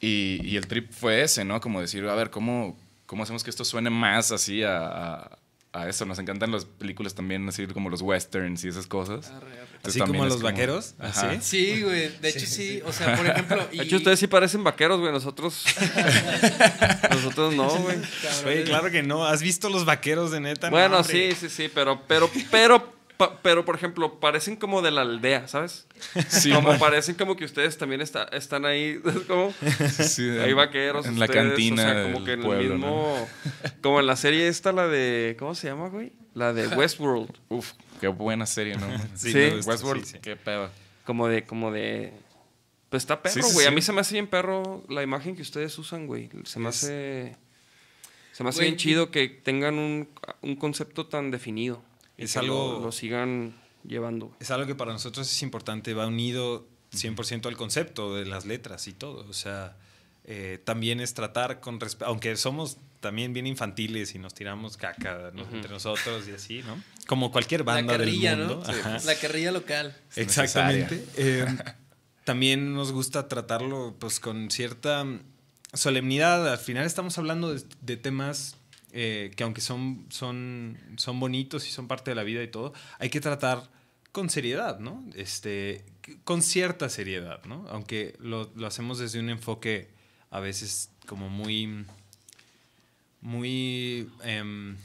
Y, 0.00 0.40
y 0.44 0.56
el 0.56 0.66
trip 0.68 0.90
fue 0.92 1.22
ese, 1.22 1.44
¿no? 1.44 1.60
Como 1.60 1.80
decir, 1.80 2.04
a 2.06 2.14
ver, 2.14 2.30
¿cómo, 2.30 2.76
cómo 3.06 3.24
hacemos 3.24 3.42
que 3.44 3.50
esto 3.50 3.64
suene 3.64 3.90
más 3.90 4.30
así 4.32 4.62
a, 4.62 4.86
a, 4.86 5.38
a 5.72 5.88
eso? 5.88 6.06
Nos 6.06 6.18
encantan 6.18 6.50
las 6.50 6.64
películas 6.64 7.14
también, 7.14 7.48
así 7.48 7.66
como 7.66 7.90
los 7.90 8.02
westerns 8.02 8.64
y 8.64 8.68
esas 8.68 8.86
cosas. 8.86 9.28
Arre, 9.30 9.60
arre. 9.60 9.68
Así 9.84 10.00
como 10.00 10.24
los 10.24 10.42
vaqueros, 10.42 10.94
Ajá. 10.98 11.40
Sí, 11.40 11.82
güey. 11.82 12.08
De 12.18 12.28
hecho, 12.30 12.46
sí. 12.46 12.82
O 12.84 12.92
sea, 12.92 13.16
por 13.16 13.26
ejemplo. 13.26 13.66
De 13.72 13.82
hecho, 13.82 13.96
ustedes 13.96 14.18
sí 14.18 14.26
parecen 14.26 14.64
vaqueros, 14.64 15.00
güey. 15.00 15.12
Nosotros. 15.12 15.64
nosotros 17.10 17.54
no, 17.54 17.68
güey. 17.68 17.96
Güey, 18.42 18.64
claro 18.64 18.90
que 18.90 19.02
no. 19.02 19.26
¿Has 19.26 19.42
visto 19.42 19.68
los 19.68 19.84
vaqueros 19.84 20.30
de 20.30 20.40
neta? 20.40 20.68
No, 20.68 20.76
Bueno, 20.76 21.04
sí, 21.04 21.32
sí, 21.38 21.48
sí, 21.48 21.70
pero, 21.72 22.02
pero, 22.06 22.30
pero, 22.50 22.97
pa- 23.18 23.38
pero, 23.42 23.66
por 23.66 23.74
ejemplo, 23.74 24.18
parecen 24.20 24.56
como 24.56 24.80
de 24.80 24.90
la 24.90 25.02
aldea, 25.02 25.46
¿sabes? 25.48 25.86
Sí, 26.28 26.50
como 26.50 26.68
man. 26.70 26.78
parecen 26.78 27.16
como 27.16 27.36
que 27.36 27.44
ustedes 27.44 27.76
también 27.76 28.00
está- 28.00 28.24
están 28.32 28.64
ahí, 28.64 28.98
¿sabes 29.04 29.24
cómo? 29.26 29.52
Sí, 29.90 30.28
Hay 30.30 30.54
vaqueros. 30.54 31.04
En 31.06 31.18
la 31.18 31.26
ustedes, 31.26 31.48
cantina. 31.48 31.82
O 31.82 31.86
sea, 31.86 32.02
como 32.04 32.14
del 32.16 32.24
que 32.24 32.32
en 32.32 32.40
pueblo, 32.42 32.74
el 32.74 32.80
¿no? 32.80 32.86
mismo. 32.86 33.28
Como 33.82 34.00
en 34.00 34.06
la 34.06 34.16
serie 34.16 34.48
esta, 34.48 34.72
la 34.72 34.88
de. 34.88 35.36
¿Cómo 35.38 35.54
se 35.54 35.66
llama, 35.68 35.88
güey? 35.90 36.12
La 36.32 36.52
de 36.54 36.66
Westworld. 36.76 37.30
Uf, 37.50 37.72
qué 38.00 38.08
buena 38.08 38.46
serie, 38.46 38.76
¿no? 38.76 38.86
Sí, 39.14 39.32
Sí. 39.32 39.34
me 39.38 39.50
gusta, 39.56 39.72
Westworld, 39.72 40.04
sí, 40.04 40.12
sí. 40.12 40.18
qué 40.22 40.36
pedo. 40.36 40.70
Como 41.04 41.28
de, 41.28 41.44
como 41.44 41.70
de. 41.72 42.12
Pues 42.90 43.02
está 43.02 43.20
perro, 43.22 43.34
Sí, 43.34 43.42
sí, 43.42 43.52
güey. 43.54 43.66
A 43.66 43.70
mí 43.70 43.82
se 43.82 43.92
me 43.92 44.00
hace 44.00 44.14
bien 44.14 44.26
perro 44.28 44.82
la 44.88 45.02
imagen 45.02 45.36
que 45.36 45.42
ustedes 45.42 45.76
usan, 45.78 46.06
güey. 46.06 46.30
Se 46.44 46.58
me 46.58 46.68
hace. 46.70 47.36
Se 48.32 48.44
me 48.44 48.50
hace 48.50 48.62
bien 48.62 48.76
chido 48.76 49.10
que 49.10 49.28
tengan 49.28 49.78
un, 49.78 50.08
un 50.42 50.54
concepto 50.56 51.06
tan 51.06 51.30
definido. 51.30 51.82
Es 52.18 52.34
que 52.34 52.46
lo- 52.46 52.72
algo- 52.74 52.84
Lo, 52.86 52.92
sigan 52.92 53.54
llevando. 53.84 54.36
Es 54.40 54.50
algo 54.50 54.66
que 54.66 54.74
para 54.74 54.92
nosotros 54.92 55.30
es 55.30 55.42
importante, 55.42 55.94
va 55.94 56.06
unido 56.06 56.66
100% 56.92 57.46
al 57.48 57.56
concepto 57.56 58.14
de 58.16 58.26
las 58.26 58.44
letras 58.44 58.86
y 58.88 58.92
todo. 58.92 59.26
O 59.28 59.32
sea, 59.32 59.76
eh, 60.24 60.60
también 60.64 61.00
es 61.00 61.14
tratar 61.14 61.60
con 61.60 61.80
respeto, 61.80 62.06
aunque 62.06 62.36
somos 62.36 62.76
también 63.00 63.32
bien 63.32 63.46
infantiles 63.46 64.14
y 64.14 64.18
nos 64.18 64.34
tiramos 64.34 64.76
caca 64.76 65.30
¿no? 65.32 65.42
entre 65.52 65.70
nosotros 65.70 66.26
y 66.28 66.32
así, 66.32 66.62
¿no? 66.64 66.82
Como 67.06 67.30
cualquier 67.30 67.60
La 67.60 67.74
banda 67.74 67.96
carrilla, 67.96 68.30
del 68.36 68.46
mundo. 68.48 68.62
¿no? 68.66 68.70
Ajá. 68.72 68.98
La 69.04 69.14
carrilla 69.14 69.52
local. 69.52 69.96
Es 70.10 70.18
Exactamente. 70.18 71.04
Eh, 71.16 71.46
también 72.24 72.74
nos 72.74 72.92
gusta 72.92 73.26
tratarlo 73.28 73.94
pues 73.98 74.20
con 74.20 74.50
cierta 74.50 75.06
solemnidad. 75.72 76.50
Al 76.50 76.58
final 76.58 76.84
estamos 76.84 77.16
hablando 77.18 77.54
de, 77.54 77.62
de 77.80 77.96
temas 77.96 78.56
eh, 78.92 79.32
que 79.36 79.44
aunque 79.44 79.60
son, 79.60 80.06
son, 80.08 80.78
son 80.96 81.20
bonitos 81.20 81.66
y 81.66 81.70
son 81.70 81.88
parte 81.88 82.10
de 82.10 82.14
la 82.14 82.22
vida 82.22 82.42
y 82.42 82.48
todo, 82.48 82.72
hay 82.98 83.10
que 83.10 83.20
tratar 83.20 83.68
con 84.12 84.30
seriedad, 84.30 84.78
¿no? 84.78 85.04
Este, 85.14 85.84
con 86.24 86.42
cierta 86.42 86.88
seriedad, 86.88 87.44
¿no? 87.44 87.66
Aunque 87.68 88.16
lo, 88.20 88.50
lo 88.56 88.66
hacemos 88.66 88.98
desde 88.98 89.20
un 89.20 89.30
enfoque 89.30 89.88
a 90.30 90.40
veces 90.40 90.90
como 91.06 91.28
muy, 91.28 91.84
muy... 93.20 94.08
em, 94.22 94.76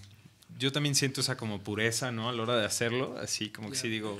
yo 0.60 0.72
también 0.72 0.95
siento 0.95 1.22
esa 1.22 1.36
como 1.36 1.62
pureza, 1.62 2.12
¿no? 2.12 2.30
A 2.30 2.32
la 2.32 2.43
hora 2.43 2.58
de 2.58 2.66
hacerlo, 2.66 3.18
así 3.20 3.49
como 3.49 3.70
que 3.72 3.76
sí 3.76 3.89
digo, 3.89 4.20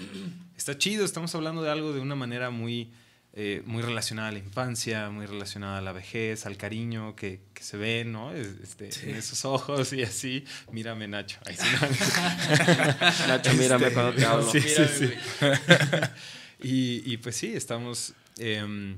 está 0.58 0.78
chido, 0.78 1.06
estamos 1.06 1.36
hablando 1.36 1.62
de 1.62 1.70
algo 1.70 1.94
de 1.94 2.00
una 2.00 2.16
manera 2.16 2.50
muy, 2.50 2.90
eh, 3.36 3.64
muy 3.66 3.82
relacionada 3.82 4.28
a 4.30 4.32
la 4.32 4.38
infancia, 4.40 5.10
muy 5.10 5.26
relacionada 5.26 5.80
a 5.80 5.82
la 5.82 5.92
vejez, 5.92 6.46
al 6.46 6.56
cariño 6.56 7.16
que, 7.16 7.42
que 7.56 7.64
se 7.64 7.78
ve, 7.78 8.06
¿no? 8.06 8.32
Es- 8.32 8.48
Este, 8.62 8.90
En 9.10 9.16
esos 9.16 9.44
ojos 9.46 9.92
y 9.94 10.04
así. 10.04 10.46
Mírame, 10.72 11.08
Nacho. 11.08 11.40
Ay, 11.46 11.56
sí, 11.58 11.66
no. 11.82 13.28
Nacho, 13.28 13.54
mírame 13.56 13.88
Este, 13.88 13.94
cuando 13.96 14.14
te 14.14 14.26
hablo. 14.26 14.52
sí, 14.52 14.60
Mírame, 14.60 15.18
y, 16.64 17.12
y 17.14 17.18
pues 17.18 17.36
sí, 17.36 17.54
estamos... 17.56 18.14
em, 18.38 18.98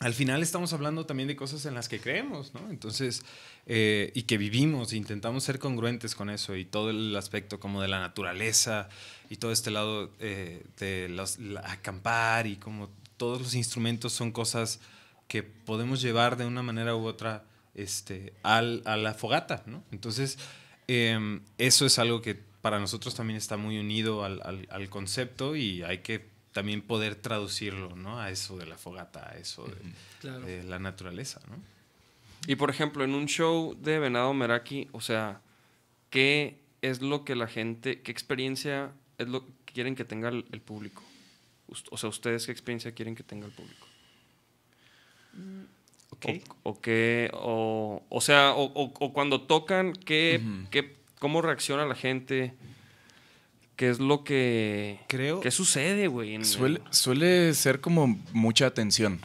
al 0.00 0.12
final 0.12 0.42
estamos 0.42 0.72
hablando 0.72 1.06
también 1.06 1.28
de 1.28 1.36
cosas 1.36 1.64
en 1.66 1.74
las 1.74 1.88
que 1.88 2.00
creemos, 2.00 2.52
¿no? 2.52 2.68
Entonces, 2.68 3.22
eh, 3.66 4.10
y 4.14 4.24
que 4.24 4.36
vivimos, 4.38 4.92
e 4.92 4.96
intentamos 4.96 5.44
ser 5.44 5.58
congruentes 5.60 6.14
con 6.14 6.28
eso 6.30 6.56
y 6.56 6.64
todo 6.64 6.90
el 6.90 7.14
aspecto 7.16 7.60
como 7.60 7.80
de 7.80 7.88
la 7.88 8.00
naturaleza 8.00 8.88
y 9.30 9.36
todo 9.36 9.52
este 9.52 9.70
lado 9.70 10.12
eh, 10.18 10.64
de 10.78 11.08
los, 11.08 11.38
la- 11.38 11.60
acampar 11.60 12.46
y 12.48 12.56
como 12.56 12.90
todos 13.24 13.40
los 13.40 13.54
instrumentos 13.54 14.12
son 14.12 14.32
cosas 14.32 14.80
que 15.28 15.42
podemos 15.42 16.02
llevar 16.02 16.36
de 16.36 16.44
una 16.44 16.62
manera 16.62 16.94
u 16.94 17.06
otra 17.06 17.44
este, 17.74 18.34
al, 18.42 18.82
a 18.84 18.96
la 18.96 19.14
fogata, 19.14 19.62
¿no? 19.66 19.82
Entonces, 19.92 20.38
em, 20.88 21.40
eso 21.58 21.86
es 21.86 21.98
algo 21.98 22.20
que 22.20 22.34
para 22.60 22.78
nosotros 22.78 23.14
también 23.14 23.36
está 23.38 23.56
muy 23.56 23.78
unido 23.78 24.24
al, 24.24 24.40
al- 24.44 24.68
al 24.70 24.88
concepto 24.90 25.56
y 25.56 25.82
hay 25.82 25.98
que 25.98 26.26
también 26.52 26.82
poder 26.82 27.14
traducirlo, 27.14 27.96
¿no? 27.96 28.20
A 28.20 28.30
eso 28.30 28.56
de 28.58 28.66
la 28.66 28.76
fogata, 28.76 29.28
a 29.30 29.38
eso 29.38 29.64
de, 29.64 29.74
Claro. 30.20 30.40
de 30.46 30.62
la 30.64 30.78
naturaleza, 30.78 31.40
¿no? 31.48 31.56
Y 32.46 32.56
por 32.56 32.68
ejemplo, 32.68 33.04
en 33.04 33.14
un 33.14 33.26
show 33.26 33.74
de 33.80 33.98
Venado 33.98 34.32
Meraki, 34.34 34.88
o 34.92 35.00
sea, 35.00 35.40
¿qué 36.10 36.58
es 36.82 37.00
lo 37.00 37.24
que 37.24 37.34
la 37.36 37.46
gente, 37.48 38.02
qué 38.02 38.12
experiencia 38.12 38.92
es 39.18 39.28
lo 39.28 39.46
que 39.46 39.52
quieren 39.72 39.94
que 39.96 40.04
tenga 40.04 40.28
el, 40.28 40.44
el 40.52 40.60
público? 40.60 41.02
O 41.90 41.96
sea, 41.96 42.08
¿ustedes 42.08 42.46
qué 42.46 42.52
experiencia 42.52 42.92
quieren 42.92 43.14
que 43.14 43.22
tenga 43.22 43.46
el 43.46 43.52
público? 43.52 43.86
Ok. 46.10 46.26
O, 46.62 46.70
o 46.70 46.80
qué, 46.80 47.30
o, 47.34 48.02
o 48.08 48.20
sea, 48.20 48.52
o, 48.54 48.64
o- 48.66 48.92
o 49.00 49.12
cuando 49.12 49.42
tocan, 49.42 49.92
¿qué, 49.92 50.40
qué- 50.70 50.96
¿cómo 51.18 51.42
reacciona 51.42 51.84
la 51.86 51.94
gente? 51.94 52.54
¿Qué 53.76 53.90
es 53.90 53.98
lo 53.98 54.22
que... 54.22 55.00
Creo- 55.08 55.40
¿Qué 55.40 55.50
sucede, 55.50 56.06
güey? 56.06 56.44
Suele, 56.44 56.80
suele 56.90 57.52
ser 57.54 57.80
como 57.80 58.20
mucha 58.32 58.66
atención, 58.66 59.20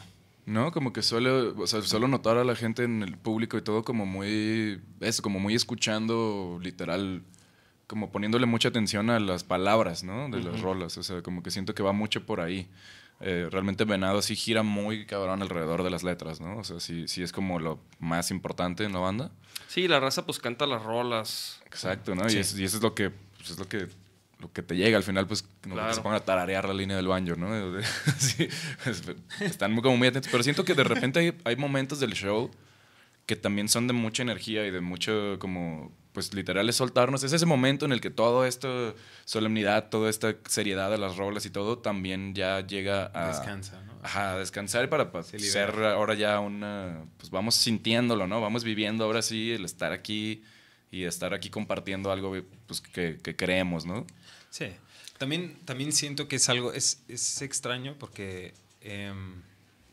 ¿no? 0.46 0.72
Como 0.72 0.92
que 0.92 1.02
suele, 1.02 1.30
o 1.30 1.66
sea, 1.68 1.82
suelo 1.82 2.08
notar 2.08 2.36
a 2.36 2.42
la 2.44 2.56
gente 2.56 2.82
en 2.82 3.04
el 3.04 3.16
público 3.16 3.56
y 3.56 3.62
todo 3.62 3.84
como 3.84 4.06
muy, 4.06 4.80
eso, 5.00 5.22
como 5.22 5.38
muy 5.38 5.54
escuchando 5.54 6.58
literal, 6.60 7.22
como 7.90 8.12
poniéndole 8.12 8.46
mucha 8.46 8.68
atención 8.68 9.10
a 9.10 9.18
las 9.18 9.42
palabras, 9.42 10.04
¿no? 10.04 10.28
De 10.28 10.40
las 10.40 10.60
rolas, 10.60 10.96
o 10.96 11.02
sea, 11.02 11.22
como 11.22 11.42
que 11.42 11.50
siento 11.50 11.74
que 11.74 11.82
va 11.82 11.90
mucho 11.92 12.24
por 12.24 12.40
ahí. 12.40 12.68
Eh, 13.18 13.48
realmente 13.50 13.84
Venado 13.84 14.22
sí 14.22 14.36
gira 14.36 14.62
muy 14.62 15.06
cabrón 15.06 15.42
alrededor 15.42 15.82
de 15.82 15.90
las 15.90 16.04
letras, 16.04 16.40
¿no? 16.40 16.56
O 16.58 16.62
sea, 16.62 16.78
sí, 16.78 17.08
sí 17.08 17.20
es 17.24 17.32
como 17.32 17.58
lo 17.58 17.80
más 17.98 18.30
importante 18.30 18.84
en 18.84 18.92
la 18.92 19.00
banda. 19.00 19.32
Sí, 19.66 19.88
la 19.88 19.98
raza 19.98 20.24
pues 20.24 20.38
canta 20.38 20.66
las 20.66 20.84
rolas. 20.84 21.60
Exacto, 21.66 22.14
¿no? 22.14 22.28
Sí. 22.28 22.36
Y, 22.36 22.40
eso, 22.40 22.60
y 22.60 22.64
eso 22.64 22.76
es 22.76 22.82
lo 22.84 22.94
que, 22.94 23.10
pues, 23.10 23.50
es 23.50 23.58
lo 23.58 23.68
que, 23.68 23.88
lo 24.38 24.52
que 24.52 24.62
te 24.62 24.76
llega 24.76 24.96
al 24.96 25.02
final, 25.02 25.26
pues, 25.26 25.42
como 25.42 25.74
que 25.74 25.80
Claro. 25.80 25.92
se 25.94 26.00
pongan 26.00 26.18
a 26.18 26.24
tararear 26.24 26.68
la 26.68 26.74
línea 26.74 26.96
del 26.96 27.08
banjo, 27.08 27.34
¿no? 27.34 27.48
Sí, 28.18 28.46
es- 28.86 29.02
están 29.40 29.72
muy- 29.72 29.82
como 29.82 29.96
muy 29.96 30.06
atentos. 30.06 30.30
Pero 30.30 30.44
siento 30.44 30.64
que 30.64 30.74
de 30.74 30.84
repente 30.84 31.18
hay, 31.18 31.34
hay 31.44 31.56
momentos 31.56 31.98
del 31.98 32.12
show 32.12 32.52
que 33.26 33.34
también 33.34 33.68
son 33.68 33.88
de 33.88 33.94
mucha 33.94 34.22
energía 34.22 34.64
y 34.64 34.70
de 34.70 34.80
mucho, 34.80 35.36
como, 35.40 35.92
pues, 36.12 36.34
literal 36.34 36.68
es 36.68 36.76
soltarnos. 36.76 37.22
Es 37.22 37.32
ese 37.32 37.46
momento 37.46 37.84
en 37.84 37.92
el 37.92 38.00
que 38.00 38.10
todo 38.10 38.44
esto, 38.44 38.94
solemnidad, 39.24 39.88
toda 39.88 40.10
esta 40.10 40.36
seriedad 40.48 40.90
de 40.90 40.98
las 40.98 41.16
rolas 41.16 41.46
y 41.46 41.50
todo, 41.50 41.78
también 41.78 42.34
ya 42.34 42.66
llega 42.66 43.10
a... 43.14 43.28
Descansa, 43.28 43.80
¿no? 43.82 43.92
Ajá, 44.02 44.32
a 44.32 44.38
descansar 44.38 44.88
para, 44.88 45.12
para 45.12 45.24
Se 45.24 45.38
ser 45.38 45.70
ahora 45.84 46.14
ya 46.14 46.40
una, 46.40 47.04
pues 47.18 47.30
vamos 47.30 47.54
sintiéndolo, 47.54 48.26
¿no? 48.26 48.40
Vamos 48.40 48.64
viviendo 48.64 49.04
ahora 49.04 49.22
sí 49.22 49.52
el 49.52 49.64
estar 49.64 49.92
aquí 49.92 50.42
y 50.90 51.04
estar 51.04 51.34
aquí 51.34 51.50
compartiendo 51.50 52.10
algo 52.10 52.34
pues, 52.66 52.80
que, 52.80 53.18
que 53.22 53.36
creemos, 53.36 53.84
¿no? 53.84 54.06
Sí. 54.48 54.66
También, 55.18 55.58
también 55.66 55.92
siento 55.92 56.28
que 56.28 56.36
es 56.36 56.48
algo, 56.48 56.72
es, 56.72 57.02
es 57.06 57.42
extraño 57.42 57.94
porque 57.98 58.54
em, 58.80 59.42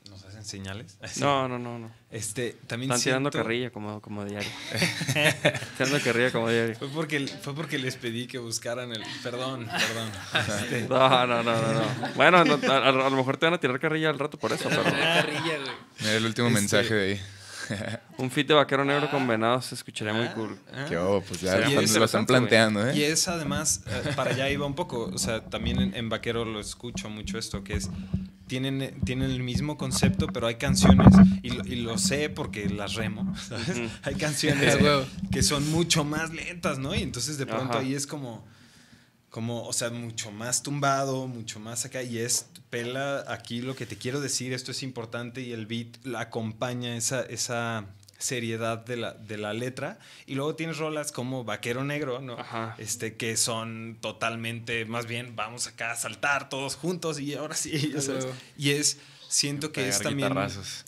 nos 0.09 0.23
hacen 0.25 0.43
señales. 0.45 0.97
No, 1.19 1.47
no, 1.47 1.57
no, 1.59 1.79
no. 1.79 1.91
Este, 2.11 2.55
también 2.67 2.91
Están 2.91 3.03
tirando 3.03 3.31
carrilla 3.31 3.69
como, 3.71 4.01
como 4.01 4.23
diario. 4.25 4.49
tirando 5.77 5.99
carrilla 6.03 6.31
como 6.31 6.49
diario. 6.49 6.75
Fue 6.77 6.87
porque, 6.89 7.27
fue 7.27 7.53
porque 7.53 7.77
les 7.77 7.95
pedí 7.95 8.27
que 8.27 8.37
buscaran 8.37 8.91
el. 8.91 9.03
Perdón, 9.23 9.65
perdón. 9.67 10.09
Este, 10.63 10.87
No, 10.87 11.27
no, 11.27 11.43
no, 11.43 11.61
no. 11.61 11.73
no. 11.73 12.13
Bueno, 12.15 12.43
no, 12.45 12.59
a, 12.71 12.77
a- 12.77 12.87
a 12.89 12.91
lo 12.91 13.11
mejor 13.11 13.37
te 13.37 13.45
van 13.45 13.53
a 13.55 13.59
tirar 13.59 13.79
carrilla 13.79 14.09
al 14.09 14.19
rato 14.19 14.37
por 14.37 14.51
eso, 14.53 14.69
pero 14.69 14.83
carrilla, 14.83 15.41
güey. 15.41 15.71
Mira 15.99 16.13
el 16.15 16.25
último 16.25 16.47
Este- 16.47 16.59
mensaje 16.59 16.93
de 16.93 17.11
ahí. 17.13 17.21
un 18.17 18.31
fit 18.31 18.47
de 18.47 18.53
vaquero 18.53 18.85
negro 18.85 19.11
con 19.11 19.27
venados 19.27 19.65
se 19.65 19.75
escucharía 19.75 20.13
muy 20.13 20.27
cool. 20.29 20.57
ah, 20.73 20.85
Que 20.87 20.95
oh, 20.97 21.21
pues 21.27 21.41
ya 21.41 21.51
Sí, 21.51 21.57
lo 21.57 21.67
están- 21.67 21.83
es 21.83 21.95
lo 21.97 22.05
están 22.05 22.25
planteando, 22.25 22.93
Y 22.93 23.03
¿eh? 23.03 23.11
es 23.11 23.27
además, 23.27 23.81
eh, 23.87 24.13
para 24.15 24.31
allá 24.31 24.49
iba 24.49 24.65
un 24.65 24.75
poco, 24.75 25.11
o 25.13 25.17
sea, 25.17 25.43
también 25.43 25.81
en, 25.81 25.93
en 25.93 26.07
Vaquero 26.07 26.45
lo 26.45 26.61
escucho 26.61 27.09
mucho 27.09 27.37
esto, 27.37 27.65
que 27.65 27.73
es, 27.73 27.89
tienen, 28.47 28.81
eh, 28.81 28.93
tienen 29.05 29.31
el 29.31 29.43
mismo 29.43 29.77
concepto, 29.77 30.27
pero 30.27 30.47
hay 30.47 30.55
canciones, 30.55 31.13
y 31.43 31.51
lo, 31.51 31.65
y 31.65 31.75
lo 31.75 31.97
sé 31.97 32.29
porque 32.29 32.69
las 32.69 32.95
remo, 32.95 33.35
¿sabes? 33.47 33.91
Hay 34.03 34.15
canciones 34.15 34.77
que 35.31 35.43
son 35.43 35.69
mucho 35.71 36.03
más 36.03 36.33
lentas, 36.33 36.79
¿no? 36.79 36.95
Y 36.95 37.01
entonces 37.01 37.37
de 37.37 37.45
pronto 37.45 37.73
Ajá. 37.73 37.79
ahí 37.79 37.93
es 37.93 38.07
como, 38.07 38.45
como, 39.29 39.63
o 39.63 39.73
sea, 39.73 39.89
mucho 39.89 40.31
más 40.31 40.63
tumbado, 40.63 41.27
mucho 41.27 41.59
más 41.59 41.85
acá, 41.85 42.01
y 42.03 42.17
es, 42.17 42.47
pela 42.69 43.23
aquí 43.27 43.61
lo 43.61 43.75
que 43.75 43.85
te 43.85 43.97
quiero 43.97 44.21
decir, 44.21 44.53
esto 44.53 44.71
es 44.71 44.83
importante, 44.83 45.41
y 45.41 45.51
el 45.51 45.65
beat 45.65 46.03
la 46.03 46.21
acompaña 46.21 46.95
esa, 46.95 47.21
esa 47.21 47.85
seriedad 48.17 48.79
de 48.85 48.97
la, 48.97 49.13
de 49.13 49.37
la 49.37 49.53
letra, 49.53 49.99
y 50.25 50.35
luego 50.35 50.55
tienes 50.55 50.77
rolas 50.77 51.11
como 51.11 51.43
Vaquero 51.43 51.83
Negro, 51.83 52.19
¿no? 52.21 52.33
Ajá. 52.39 52.75
Este, 52.77 53.15
que 53.15 53.37
son 53.37 53.97
totalmente, 54.01 54.85
más 54.85 55.05
bien, 55.07 55.35
vamos 55.35 55.67
acá 55.67 55.91
a 55.91 55.95
saltar 55.95 56.49
todos 56.49 56.75
juntos, 56.75 57.19
y 57.19 57.35
ahora 57.35 57.55
sí, 57.55 57.93
sabes. 57.99 58.27
Y 58.57 58.71
es, 58.71 58.97
siento 59.29 59.71
que 59.71 59.87
es 59.87 60.01
también 60.01 60.33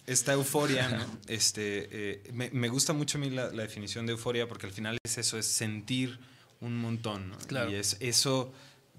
esta 0.08 0.34
euforia, 0.34 0.90
¿no? 0.90 1.06
Este, 1.28 1.88
eh, 1.92 2.24
me, 2.34 2.50
me 2.52 2.70
gusta 2.70 2.94
mucho 2.94 3.18
a 3.18 3.22
mí 3.22 3.30
la, 3.30 3.50
la 3.52 3.64
definición 3.64 4.06
de 4.06 4.14
euforia 4.14 4.48
porque 4.48 4.66
al 4.66 4.74
final 4.74 4.98
es 5.04 5.18
eso, 5.18 5.38
es 5.38 5.46
sentir 5.46 6.20
un 6.62 6.78
montón, 6.78 7.30
¿no? 7.30 7.38
Claro. 7.48 7.70
Y 7.72 7.76
es 7.76 7.98
eso 8.00 8.52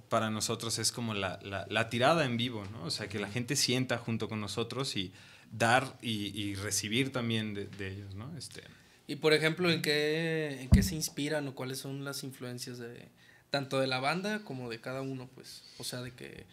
para 0.08 0.30
nosotros 0.30 0.78
es 0.78 0.92
como 0.92 1.14
la, 1.14 1.38
la- 1.42 1.66
la 1.68 1.88
tirada 1.88 2.24
en 2.24 2.36
vivo, 2.36 2.64
¿no? 2.72 2.84
O 2.84 2.90
sea, 2.90 3.08
que 3.08 3.18
la 3.18 3.28
gente 3.28 3.56
sienta 3.56 3.96
junto 3.98 4.28
con 4.28 4.40
nosotros 4.40 4.96
y 4.96 5.12
dar 5.50 5.98
y, 6.00 6.38
y 6.40 6.54
recibir 6.54 7.12
también 7.12 7.54
de, 7.54 7.66
de 7.66 7.88
ellos, 7.88 8.14
¿no? 8.14 8.36
Este, 8.36 8.62
Y 9.06 9.16
por 9.16 9.32
ejemplo, 9.32 9.70
¿en 9.70 9.82
qué, 9.82 10.62
¿en 10.62 10.70
qué 10.70 10.82
se 10.82 10.94
inspiran 10.94 11.46
o 11.48 11.54
cuáles 11.54 11.78
son 11.78 12.04
las 12.04 12.22
influencias 12.22 12.78
de 12.78 13.08
tanto 13.50 13.80
de 13.80 13.88
la 13.88 13.98
banda 13.98 14.44
como 14.44 14.70
de 14.70 14.80
cada 14.80 15.02
uno, 15.02 15.28
pues? 15.34 15.64
O 15.78 15.84
sea, 15.84 16.02
de 16.02 16.12
que 16.12 16.46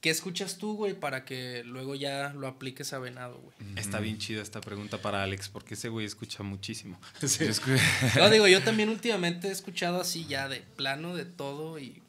¿qué 0.00 0.10
escuchas 0.10 0.58
tú, 0.58 0.74
güey, 0.74 0.94
para 0.94 1.24
que 1.24 1.62
luego 1.64 1.94
ya 1.94 2.32
lo 2.34 2.46
apliques 2.48 2.92
a 2.92 2.98
Venado, 2.98 3.38
güey? 3.38 3.54
Está 3.76 4.00
bien 4.00 4.18
chida 4.18 4.42
esta 4.42 4.60
pregunta 4.60 4.98
para 4.98 5.22
Alex 5.22 5.48
porque 5.48 5.74
ese 5.74 5.88
güey 5.88 6.04
escucha 6.04 6.42
muchísimo. 6.42 7.00
Sí. 7.26 7.46
No, 8.16 8.28
digo, 8.28 8.46
yo 8.48 8.62
también 8.62 8.88
últimamente 8.88 9.48
he 9.48 9.52
escuchado 9.52 10.00
así 10.00 10.26
ya 10.26 10.48
de 10.48 10.60
plano 10.76 11.16
de 11.16 11.24
todo 11.24 11.78
y, 11.78 12.02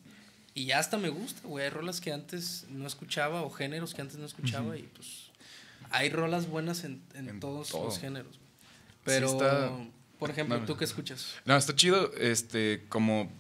y 0.56 0.66
ya 0.66 0.80
hasta 0.80 0.98
me 0.98 1.10
gusta, 1.10 1.48
güey. 1.48 1.66
Hay 1.66 1.70
rolas 1.70 2.02
que 2.02 2.12
antes 2.12 2.66
no 2.70 2.88
escuchaba 2.88 3.42
o 3.44 3.50
géneros 3.52 3.94
que 3.94 4.02
antes 4.02 4.18
no 4.18 4.26
escuchaba 4.26 4.76
y 4.78 4.84
pues 4.84 5.23
hay 5.94 6.10
rolas 6.10 6.48
buenas 6.50 6.84
en, 6.84 7.02
en 7.14 7.30
En 7.30 7.40
todos 7.40 7.70
todo. 7.70 7.86
los 7.86 8.00
géneros. 8.00 8.40
Pero, 9.06 9.28
está- 9.28 9.72
por 10.20 10.30
ejemplo. 10.30 10.60
¿tú 10.66 10.76
qué 10.78 10.84
escuchas? 10.86 11.36
No, 11.46 11.56
está 11.56 11.74
chido. 11.76 12.12
Este, 12.20 12.84
como. 12.90 13.32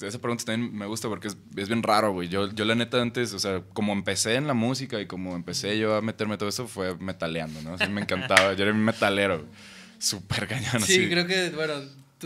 Esa 0.00 0.18
pregunta 0.18 0.44
también 0.46 0.74
me 0.74 0.86
gusta 0.86 1.08
porque 1.08 1.28
es, 1.28 1.36
es 1.56 1.68
bien 1.68 1.82
raro, 1.82 2.12
güey. 2.12 2.28
Yo, 2.28 2.50
yo, 2.52 2.64
la 2.64 2.74
neta, 2.74 3.02
antes, 3.02 3.34
o 3.34 3.38
sea, 3.38 3.62
como 3.74 3.92
empecé 3.92 4.36
en 4.36 4.46
la 4.46 4.54
música 4.54 4.98
y 4.98 5.06
como 5.06 5.36
empecé 5.36 5.78
yo 5.78 5.94
a 5.94 6.00
meterme 6.00 6.38
todo 6.38 6.48
eso, 6.48 6.66
fue 6.66 6.96
metaleando, 6.96 7.60
¿no? 7.60 7.74
O 7.74 7.78
sea, 7.78 7.86
me 7.90 8.00
encantaba. 8.00 8.54
Yo 8.54 8.62
era 8.64 8.72
un 8.72 8.82
metalero. 8.82 9.44
Súper 9.98 10.48
cañón. 10.48 10.80
sí, 10.80 10.94
así. 11.00 11.08
creo 11.10 11.26
que, 11.26 11.50
bueno, 11.50 11.74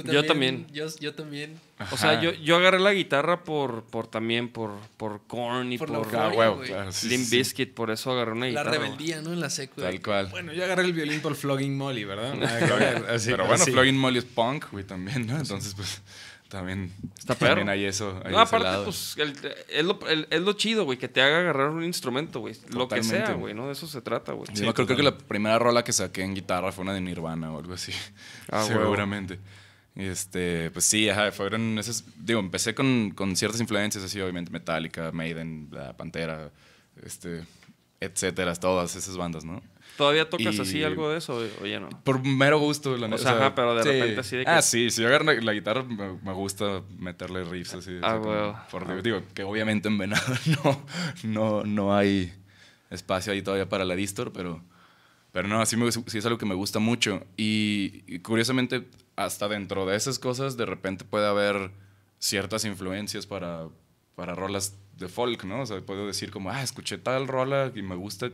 también. 0.02 0.22
Yo 0.22 0.26
también. 0.26 0.66
Yo, 0.72 0.86
yo 1.00 1.14
también. 1.14 1.60
O 1.92 1.96
sea, 1.96 2.20
yo, 2.20 2.32
yo 2.32 2.56
agarré 2.56 2.80
la 2.80 2.92
guitarra 2.92 3.44
por, 3.44 3.84
por 3.84 4.06
también 4.06 4.48
por, 4.48 4.72
por 4.96 5.22
Korn 5.26 5.72
y 5.72 5.78
Por 5.78 5.88
por, 5.88 5.96
la 5.96 6.02
Ah, 6.02 6.24
euforia, 6.24 6.38
huevo, 6.38 6.56
güey. 6.56 6.68
claro. 6.68 6.92
sí, 6.92 7.08
Limp 7.08 7.24
sí, 7.24 7.30
sí. 7.30 7.36
Bizkit, 7.38 7.74
por 7.74 7.90
eso 7.90 8.10
agarré 8.12 8.32
una 8.32 8.46
La 8.46 8.48
guitarra. 8.50 8.70
güey. 8.70 8.80
rebeldía, 8.82 9.20
¿no? 9.22 9.32
En 9.32 9.40
la 9.40 9.50
secu. 9.50 9.80
Tal 9.80 10.00
cual. 10.02 10.28
Bueno, 10.28 10.52
yo 10.52 10.64
agarré 10.64 10.84
el 10.84 10.92
violín 10.92 11.20
por 11.20 11.34
Flogging 11.34 11.76
Molly, 11.76 12.04
¿verdad? 12.04 12.32
Así, 13.08 13.30
Pero 13.30 13.46
bueno, 13.46 13.62
así. 13.62 13.72
Flogging 13.72 13.96
Molly 13.98 14.18
es 14.18 14.24
punk, 14.24 14.66
güey, 14.72 14.84
también, 14.84 15.26
¿no? 15.26 15.36
Entonces, 15.38 15.74
pues, 15.74 16.00
también. 16.48 16.92
Está 17.18 17.34
perro. 17.34 17.56
También 17.56 17.68
hay 17.70 17.84
eso. 17.84 18.10
Hay 18.24 18.30
No, 18.32 18.38
ese 18.40 18.48
aparte, 18.48 18.64
lado. 18.64 18.84
pues, 18.84 19.16
el- 19.18 19.34
es, 19.68 19.84
lo, 19.84 19.98
lo 20.40 20.52
chido, 20.52 20.84
güey, 20.84 20.96
que 20.98 21.08
te 21.08 21.20
haga 21.20 21.40
agarrar 21.40 21.70
un 21.70 21.82
instrumento, 21.82 22.38
güey. 22.40 22.54
Lo 22.70 22.86
que 22.86 23.02
sea, 23.02 23.32
güey. 23.32 23.54
¿no? 23.54 23.66
De 23.66 23.72
eso 23.72 23.88
se 23.88 24.00
trata, 24.02 24.32
güey. 24.32 24.46
Yo 24.54 24.62
me 24.62 24.68
acuerdo, 24.70 24.86
creo 24.86 24.96
que 24.98 25.02
la 25.02 25.18
primera 25.18 25.58
rola 25.58 25.82
que 25.82 25.92
saqué 25.92 26.22
en 26.22 26.34
guitarra 26.34 26.70
fue 26.70 26.82
una 26.82 26.94
de 26.94 27.00
Nirvana 27.00 27.50
o 27.52 27.58
algo 27.58 27.74
así. 27.74 27.92
Ah. 28.50 28.62
Seguramente. 28.68 29.40
Este, 29.94 30.70
pues 30.72 30.84
sí, 30.84 31.08
ajá, 31.08 31.30
fueron 31.32 31.78
esas. 31.78 32.04
Digo, 32.18 32.40
empecé 32.40 32.74
con, 32.74 33.10
con 33.12 33.36
ciertas 33.36 33.60
influencias 33.60 34.02
así, 34.04 34.20
obviamente, 34.20 34.50
Metallica, 34.50 35.12
Maiden, 35.12 35.68
La 35.70 35.96
Pantera, 35.96 36.50
este, 37.04 37.42
etcétera, 38.00 38.54
todas 38.56 38.96
esas 38.96 39.16
bandas, 39.16 39.44
¿no? 39.44 39.62
¿Todavía 39.96 40.28
tocas 40.28 40.56
Y- 40.56 40.60
así 40.60 40.82
algo 40.82 41.08
de 41.10 41.18
eso, 41.18 41.40
oye, 41.62 41.78
no? 41.78 41.88
Por 42.02 42.24
mero 42.24 42.58
gusto, 42.58 42.96
la 42.96 43.06
O 43.06 43.10
neta, 43.10 43.22
sea, 43.22 43.32
ajá, 43.36 43.54
pero 43.54 43.76
de 43.76 43.84
repente 43.84 44.20
así 44.20 44.36
de 44.38 44.44
que- 44.44 44.50
Ah, 44.50 44.60
sí, 44.60 44.90
si 44.90 45.02
yo 45.02 45.06
agarro 45.06 45.24
la, 45.26 45.34
la 45.34 45.52
guitarra, 45.52 45.84
me, 45.84 46.14
me 46.20 46.32
gusta 46.32 46.82
meterle 46.98 47.44
riffs 47.44 47.74
así. 47.74 47.92
o 47.98 48.00
Ah, 48.04 48.16
huevo. 48.18 48.58
por- 48.72 49.02
digo, 49.04 49.22
que 49.34 49.44
obviamente 49.44 49.86
en 49.86 49.96
Venado 49.98 50.24
no, 50.64 50.84
no, 51.22 51.64
no 51.64 51.96
hay 51.96 52.32
espacio 52.90 53.32
ahí 53.32 53.42
todavía 53.42 53.68
para 53.68 53.84
la 53.84 53.94
distor, 53.94 54.32
pero, 54.32 54.60
pero 55.30 55.46
no, 55.46 55.64
sí, 55.64 55.76
me, 55.76 55.90
sí 55.92 56.18
es 56.18 56.26
algo 56.26 56.38
que 56.38 56.46
me 56.46 56.56
gusta 56.56 56.80
mucho. 56.80 57.24
Y, 57.36 58.02
y 58.08 58.18
curiosamente, 58.18 58.88
hasta 59.16 59.48
dentro 59.48 59.86
de 59.86 59.96
esas 59.96 60.18
cosas, 60.18 60.56
de 60.56 60.66
repente 60.66 61.04
puede 61.04 61.26
haber 61.26 61.70
ciertas 62.18 62.64
influencias 62.64 63.26
para, 63.26 63.68
para 64.16 64.34
rolas 64.34 64.74
de 64.96 65.08
folk, 65.08 65.44
¿no? 65.44 65.62
O 65.62 65.66
sea, 65.66 65.80
puedo 65.80 66.06
decir 66.06 66.30
como, 66.30 66.50
ah, 66.50 66.62
escuché 66.62 66.98
tal 66.98 67.26
rola 67.28 67.70
y 67.74 67.82
me 67.82 67.94
gusta 67.96 68.30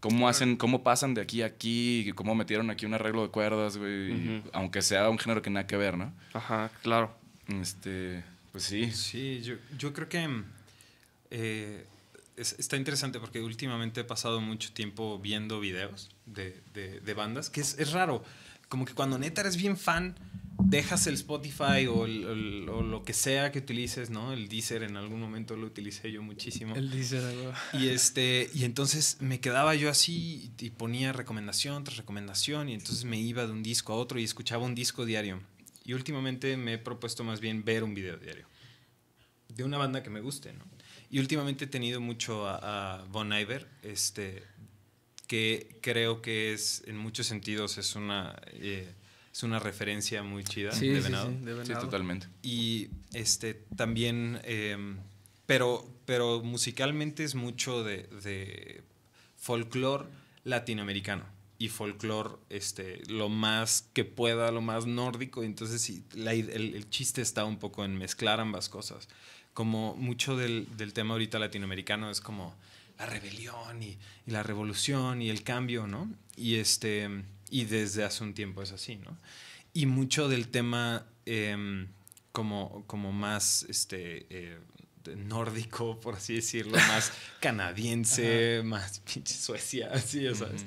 cómo 0.00 0.28
hacen, 0.28 0.56
cómo 0.56 0.82
pasan 0.84 1.14
de 1.14 1.20
aquí 1.22 1.42
a 1.42 1.46
aquí, 1.46 2.08
y 2.08 2.12
cómo 2.12 2.34
metieron 2.34 2.70
aquí 2.70 2.86
un 2.86 2.94
arreglo 2.94 3.22
de 3.22 3.28
cuerdas, 3.30 3.76
güey, 3.76 4.12
y 4.12 4.38
Ujú. 4.38 4.50
aunque 4.52 4.80
sea 4.82 5.10
un 5.10 5.18
género 5.18 5.42
que 5.42 5.50
nada 5.50 5.66
que 5.66 5.76
ver, 5.76 5.96
¿no? 5.98 6.12
Ajá, 6.34 6.70
claro. 6.82 7.12
Este, 7.48 8.22
pues 8.52 8.64
sí. 8.64 8.90
Sí, 8.92 9.40
yo, 9.42 9.56
yo 9.76 9.92
creo 9.92 10.08
que 10.08 10.28
eh, 11.30 11.84
es- 12.36 12.56
está 12.58 12.76
interesante 12.76 13.18
porque 13.20 13.40
últimamente 13.40 14.00
he 14.00 14.04
pasado 14.04 14.40
mucho 14.40 14.72
tiempo 14.72 15.18
viendo 15.18 15.60
videos 15.60 16.10
de, 16.26 16.60
de- 16.74 17.00
de 17.00 17.14
bandas, 17.14 17.50
que 17.50 17.60
es, 17.60 17.78
es 17.78 17.92
raro. 17.92 18.24
Como 18.68 18.84
que 18.84 18.94
cuando 18.94 19.18
neta 19.18 19.40
eres 19.40 19.56
bien 19.56 19.76
fan, 19.76 20.14
dejas 20.60 21.06
el 21.06 21.14
Spotify 21.14 21.86
o, 21.88 22.04
el- 22.04 22.24
el- 22.24 22.68
o 22.68 22.82
lo 22.82 23.02
que 23.04 23.12
sea 23.14 23.50
que 23.52 23.60
utilices, 23.60 24.10
¿no? 24.10 24.32
El 24.32 24.48
Deezer 24.48 24.82
en 24.82 24.96
algún 24.96 25.20
momento 25.20 25.56
lo 25.56 25.66
utilicé 25.66 26.10
yo 26.12 26.22
muchísimo. 26.22 26.74
Él 26.76 26.90
dice 26.90 27.18
algo. 27.18 27.52
Y 27.74 27.88
este, 27.88 28.50
y 28.52 28.64
entonces 28.64 29.16
me 29.20 29.40
quedaba 29.40 29.74
yo 29.74 29.88
así 29.88 30.50
y 30.58 30.70
ponía 30.70 31.12
recomendación 31.12 31.84
tras 31.84 31.96
recomendación 31.96 32.68
y 32.68 32.74
entonces 32.74 33.04
me 33.04 33.18
iba 33.18 33.46
de 33.46 33.52
un 33.52 33.62
disco 33.62 33.92
a 33.92 33.96
otro 33.96 34.18
y 34.18 34.24
escuchaba 34.24 34.64
un 34.64 34.74
disco 34.74 35.04
diario. 35.06 35.40
Y 35.84 35.94
últimamente 35.94 36.56
me 36.58 36.74
he 36.74 36.78
propuesto 36.78 37.24
más 37.24 37.40
bien 37.40 37.64
ver 37.64 37.82
un 37.84 37.94
video 37.94 38.16
diario 38.18 38.46
de 39.48 39.64
una 39.64 39.78
banda 39.78 40.02
que 40.02 40.10
me 40.10 40.20
guste, 40.20 40.52
¿no? 40.52 40.64
Y 41.10 41.18
últimamente 41.20 41.64
he 41.64 41.68
tenido 41.68 42.00
mucho 42.02 42.46
a, 42.46 42.98
a 43.00 43.04
Bon 43.04 43.32
Iver, 43.32 43.66
este, 43.82 44.42
que 45.28 45.78
creo 45.80 46.20
que 46.22 46.52
es, 46.52 46.82
en 46.86 46.96
muchos 46.96 47.26
sentidos, 47.28 47.78
es 47.78 47.94
una, 47.94 48.34
eh, 48.54 48.92
es 49.32 49.42
una 49.44 49.60
referencia 49.60 50.24
muy 50.24 50.42
chida 50.42 50.72
Sí, 50.72 50.88
de 50.88 50.96
sí, 50.96 51.02
Venado. 51.04 51.28
sí, 51.28 51.34
de 51.44 51.52
Sí, 51.52 51.58
Venado. 51.68 51.84
totalmente. 51.84 52.26
Y 52.42 52.88
este 53.12 53.54
también, 53.76 54.40
em, 54.42 54.96
pero, 55.46 55.88
pero 56.06 56.42
musicalmente 56.42 57.22
es 57.22 57.34
mucho 57.36 57.84
de, 57.84 58.08
de 58.24 58.82
folclore 59.36 60.06
latinoamericano 60.44 61.24
y 61.58 61.68
folclore 61.68 62.30
este, 62.50 63.02
lo 63.08 63.28
más 63.28 63.88
que 63.92 64.04
pueda, 64.04 64.50
lo 64.50 64.60
más 64.60 64.86
nórdico. 64.86 65.42
Entonces 65.42 65.80
sí, 65.82 66.04
la 66.14 66.32
el, 66.32 66.48
el 66.50 66.90
chiste 66.90 67.20
está 67.20 67.44
un 67.44 67.58
poco 67.58 67.84
en 67.84 67.96
mezclar 67.98 68.40
ambas 68.40 68.68
cosas. 68.68 69.08
Como 69.54 69.94
mucho 69.96 70.36
del, 70.36 70.68
del 70.76 70.92
tema 70.92 71.14
ahorita 71.14 71.38
latinoamericano 71.38 72.10
es 72.10 72.20
como 72.20 72.54
la 72.98 73.06
rebelión 73.06 73.82
y, 73.82 73.96
y 74.26 74.30
la 74.30 74.42
revolución 74.42 75.22
y 75.22 75.30
el 75.30 75.42
cambio, 75.42 75.86
¿no? 75.86 76.12
Y, 76.36 76.56
este, 76.56 77.08
y 77.50 77.64
desde 77.64 78.04
hace 78.04 78.24
un 78.24 78.34
tiempo 78.34 78.62
es 78.62 78.72
así, 78.72 78.96
¿no? 78.96 79.16
Y 79.72 79.86
mucho 79.86 80.28
del 80.28 80.48
tema 80.48 81.06
em, 81.26 81.88
como, 82.32 82.84
como 82.86 83.12
más 83.12 83.64
este, 83.68 84.26
eh, 84.30 84.58
nórdico, 85.16 86.00
por 86.00 86.16
así 86.16 86.34
decirlo, 86.34 86.76
más 86.88 87.12
canadiense, 87.40 88.62
más 88.64 89.00
pinche 89.00 89.34
Suecia, 89.34 89.90
así, 89.92 90.22
ya 90.22 90.34
sabes. 90.34 90.64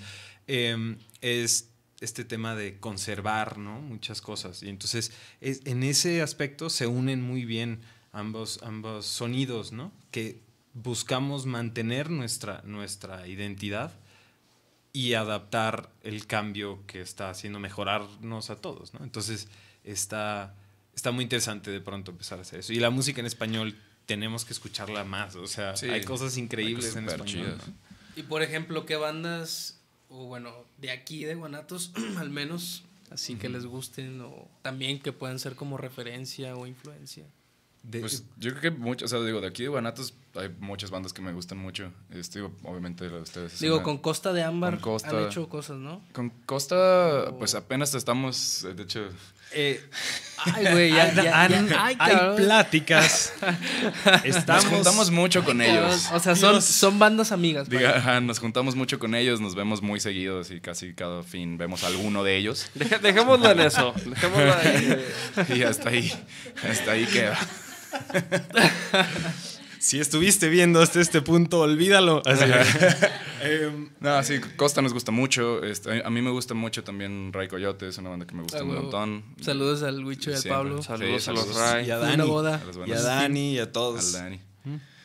Em, 0.48 0.98
es 1.22 1.70
este 2.00 2.24
tema 2.26 2.56
de 2.56 2.80
conservar, 2.80 3.58
¿no? 3.58 3.82
Muchas 3.82 4.22
cosas. 4.22 4.64
Y 4.64 4.70
entonces, 4.70 5.12
es- 5.40 5.62
en 5.66 5.84
ese 5.84 6.22
aspecto 6.22 6.70
se 6.70 6.88
unen 6.88 7.22
muy 7.22 7.46
bien 7.46 7.82
ambos, 8.12 8.60
ambos 8.64 9.06
sonidos, 9.06 9.72
¿no? 9.72 9.92
Que 10.12 10.42
buscamos 10.74 11.45
mantener 11.45 12.09
nuestra, 12.09 12.61
nuestra 12.65 13.28
identidad, 13.28 13.93
y 14.93 15.13
adaptar 15.13 15.89
el 16.03 16.28
cambio 16.28 16.86
que 16.86 17.01
está 17.01 17.30
haciendo 17.30 17.59
mejorarnos 17.59 18.49
a 18.49 18.55
todos, 18.57 18.93
¿no? 18.93 19.03
Entonces 19.03 19.47
está, 19.84 20.55
está 20.93 21.11
muy 21.11 21.24
interesante 21.24 21.72
de 21.72 21.82
pronto 21.82 22.11
empezar 22.11 22.39
a 22.39 22.41
hacer 22.41 22.59
eso. 22.59 22.74
Y 22.74 22.80
la 22.80 22.89
música 22.89 23.22
en 23.22 23.26
español 23.26 23.78
tenemos 24.05 24.43
que 24.43 24.53
escucharla 24.53 25.03
más, 25.03 25.36
o 25.36 25.47
sea, 25.47 25.78
Sí, 25.78 25.88
hay 25.88 26.03
cosas 26.03 26.38
increíbles 26.38 26.95
hay 26.95 27.03
cosas 27.03 27.19
en 27.22 27.32
español. 27.32 27.57
¿no? 27.65 27.74
Y 28.17 28.24
por 28.24 28.41
ejemplo, 28.41 28.86
¿qué 28.86 28.97
bandas, 28.97 29.80
o 30.09 30.26
bueno, 30.26 30.53
de 30.80 30.91
aquí, 30.91 31.24
de 31.24 31.36
Guanatos, 31.36 31.93
al 32.17 32.30
menos, 32.30 32.84
así 33.09 33.36
que 33.36 33.47
les 33.47 33.65
gusten, 33.65 34.19
o 34.22 34.49
también 34.61 34.99
que 34.99 35.13
puedan 35.13 35.39
ser 35.39 35.55
como 35.55 35.78
referencia 35.78 36.55
o 36.57 36.67
influencia? 36.67 37.26
De- 37.84 38.00
Pues 38.00 38.24
yo 38.38 38.52
creo 38.52 38.62
que 38.62 38.72
mucho, 38.72 39.06
o 39.06 39.08
sea, 39.08 39.20
digo, 39.22 39.42
de 39.42 39.48
aquí 39.48 39.64
de 39.64 39.70
Guanatos 39.70 40.14
hay 40.36 40.50
muchas 40.60 40.92
bandas 40.92 41.14
que 41.14 41.22
me 41.22 41.34
gustan 41.34 41.58
mucho. 41.58 41.92
Este, 42.12 42.40
digo, 42.40 42.52
obviamente 42.64 43.06
la 43.10 43.16
de 43.18 43.22
ustedes. 43.24 43.54
es 43.54 43.60
Digo, 43.60 43.76
una- 43.78 43.84
con 43.84 43.98
Costa 43.98 44.34
de 44.34 44.44
Ámbar 44.44 44.74
Con 44.80 44.94
Costa. 44.94 45.10
han 45.18 45.26
hecho 45.26 45.50
cosas, 45.50 45.78
¿no? 45.78 46.02
Con 46.14 46.30
Costa, 46.46 47.34
pues 47.40 47.56
apenas 47.56 47.94
estamos, 47.96 48.64
eh, 48.66 48.74
de 48.76 48.84
hecho, 48.84 49.10
Eh, 49.54 49.84
Ay, 50.46 50.66
güey, 50.72 50.90
ya, 50.94 51.14
ya, 51.14 51.24
ya. 51.24 51.42
han- 51.44 51.70
Ay, 51.78 51.96
hay 52.00 52.36
pláticas. 52.38 53.34
nos 54.06 54.26
Estamos 54.26 54.66
juntamos 54.66 55.12
mucho 55.12 55.44
con 55.44 55.62
ellos. 55.62 56.08
O 56.14 56.20
sea, 56.22 56.36
son, 56.38 56.52
Dios. 56.54 56.66
son 56.66 56.98
bandas 57.00 57.32
amigas. 57.34 57.68
Diga, 57.68 57.98
ajá, 57.98 58.22
nos 58.22 58.40
juntamos 58.40 58.76
mucho 58.76 58.98
con 59.00 59.14
ellos, 59.16 59.42
nos 59.42 59.54
vemos 59.56 59.82
muy 59.82 60.00
seguidos 60.00 60.52
y 60.52 60.62
casi 60.62 60.94
cada 60.94 61.24
fin 61.24 61.58
vemos 61.58 61.84
a 61.84 61.88
alguno 61.88 62.24
de 62.24 62.38
ellos. 62.38 62.70
Dejémoslo 63.02 63.52
en 63.52 63.60
eso. 63.60 63.94
Dejémoslo 64.06 64.54
ahí. 64.54 65.06
Y 65.58 65.64
hasta 65.64 65.90
ahí, 65.90 66.14
hasta 66.70 66.92
ahí 66.92 67.06
queda. 67.08 67.38
Si 69.80 70.00
estuviste 70.00 70.48
viendo 70.48 70.80
hasta 70.80 71.02
este 71.02 71.24
punto, 71.24 71.62
olvídalo. 71.62 72.22
Así. 72.26 72.44
Em, 73.42 73.89
No, 74.00 74.22
sí, 74.24 74.39
Costa 74.56 74.84
nos 74.84 74.94
gusta 74.94 75.12
mucho. 75.12 75.64
este, 75.64 76.04
a 76.06 76.10
mí 76.12 76.22
me 76.22 76.30
gusta 76.30 76.54
mucho 76.54 76.84
también 76.84 77.34
Ray 77.34 77.48
Coyote, 77.48 77.88
es 77.88 77.98
una 77.98 78.12
banda 78.12 78.28
que 78.28 78.36
me 78.36 78.44
gusta 78.44 78.60
Ah, 78.60 78.64
un 78.64 78.76
montón. 78.76 79.24
Saludos 79.42 79.82
al 79.82 80.06
Huicho 80.06 80.30
y 80.30 80.34
al 80.36 80.39
Siempre. 80.39 80.56
Pablo. 80.56 80.84
Saludos 80.84 81.24
Sí, 81.24 81.30
a 81.32 81.34
los. 81.34 81.56
Ray. 81.56 81.88
y 81.88 81.89
a 81.92 81.98
Dani. 81.98 82.24
boda. 82.28 82.58
A 82.58 82.60
Y 82.60 82.70
a 82.70 82.72
buenos. 82.78 83.04
Dani 83.04 83.54
y 83.54 83.58
a 83.58 83.64
Al 83.64 83.72
todos. 83.72 84.14
Dani. 84.14 84.39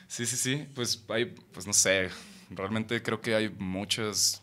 Sí, 0.09 0.27
sí, 0.27 0.37
sí. 0.37 0.67
Pues 0.75 1.03
hay, 1.09 1.25
pues 1.53 1.67
no 1.67 1.73
sé. 1.73 2.11
Realmente 2.51 3.03
creo 3.03 3.23
que 3.23 3.35
hay 3.35 3.49
muchos, 3.49 4.43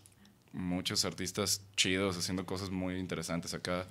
muchos 0.52 1.06
artistas 1.06 1.62
chidos 1.78 2.18
haciendo 2.18 2.44
cosas 2.48 2.72
muy 2.72 2.96
interesantes 2.98 3.54
acá. 3.54 3.86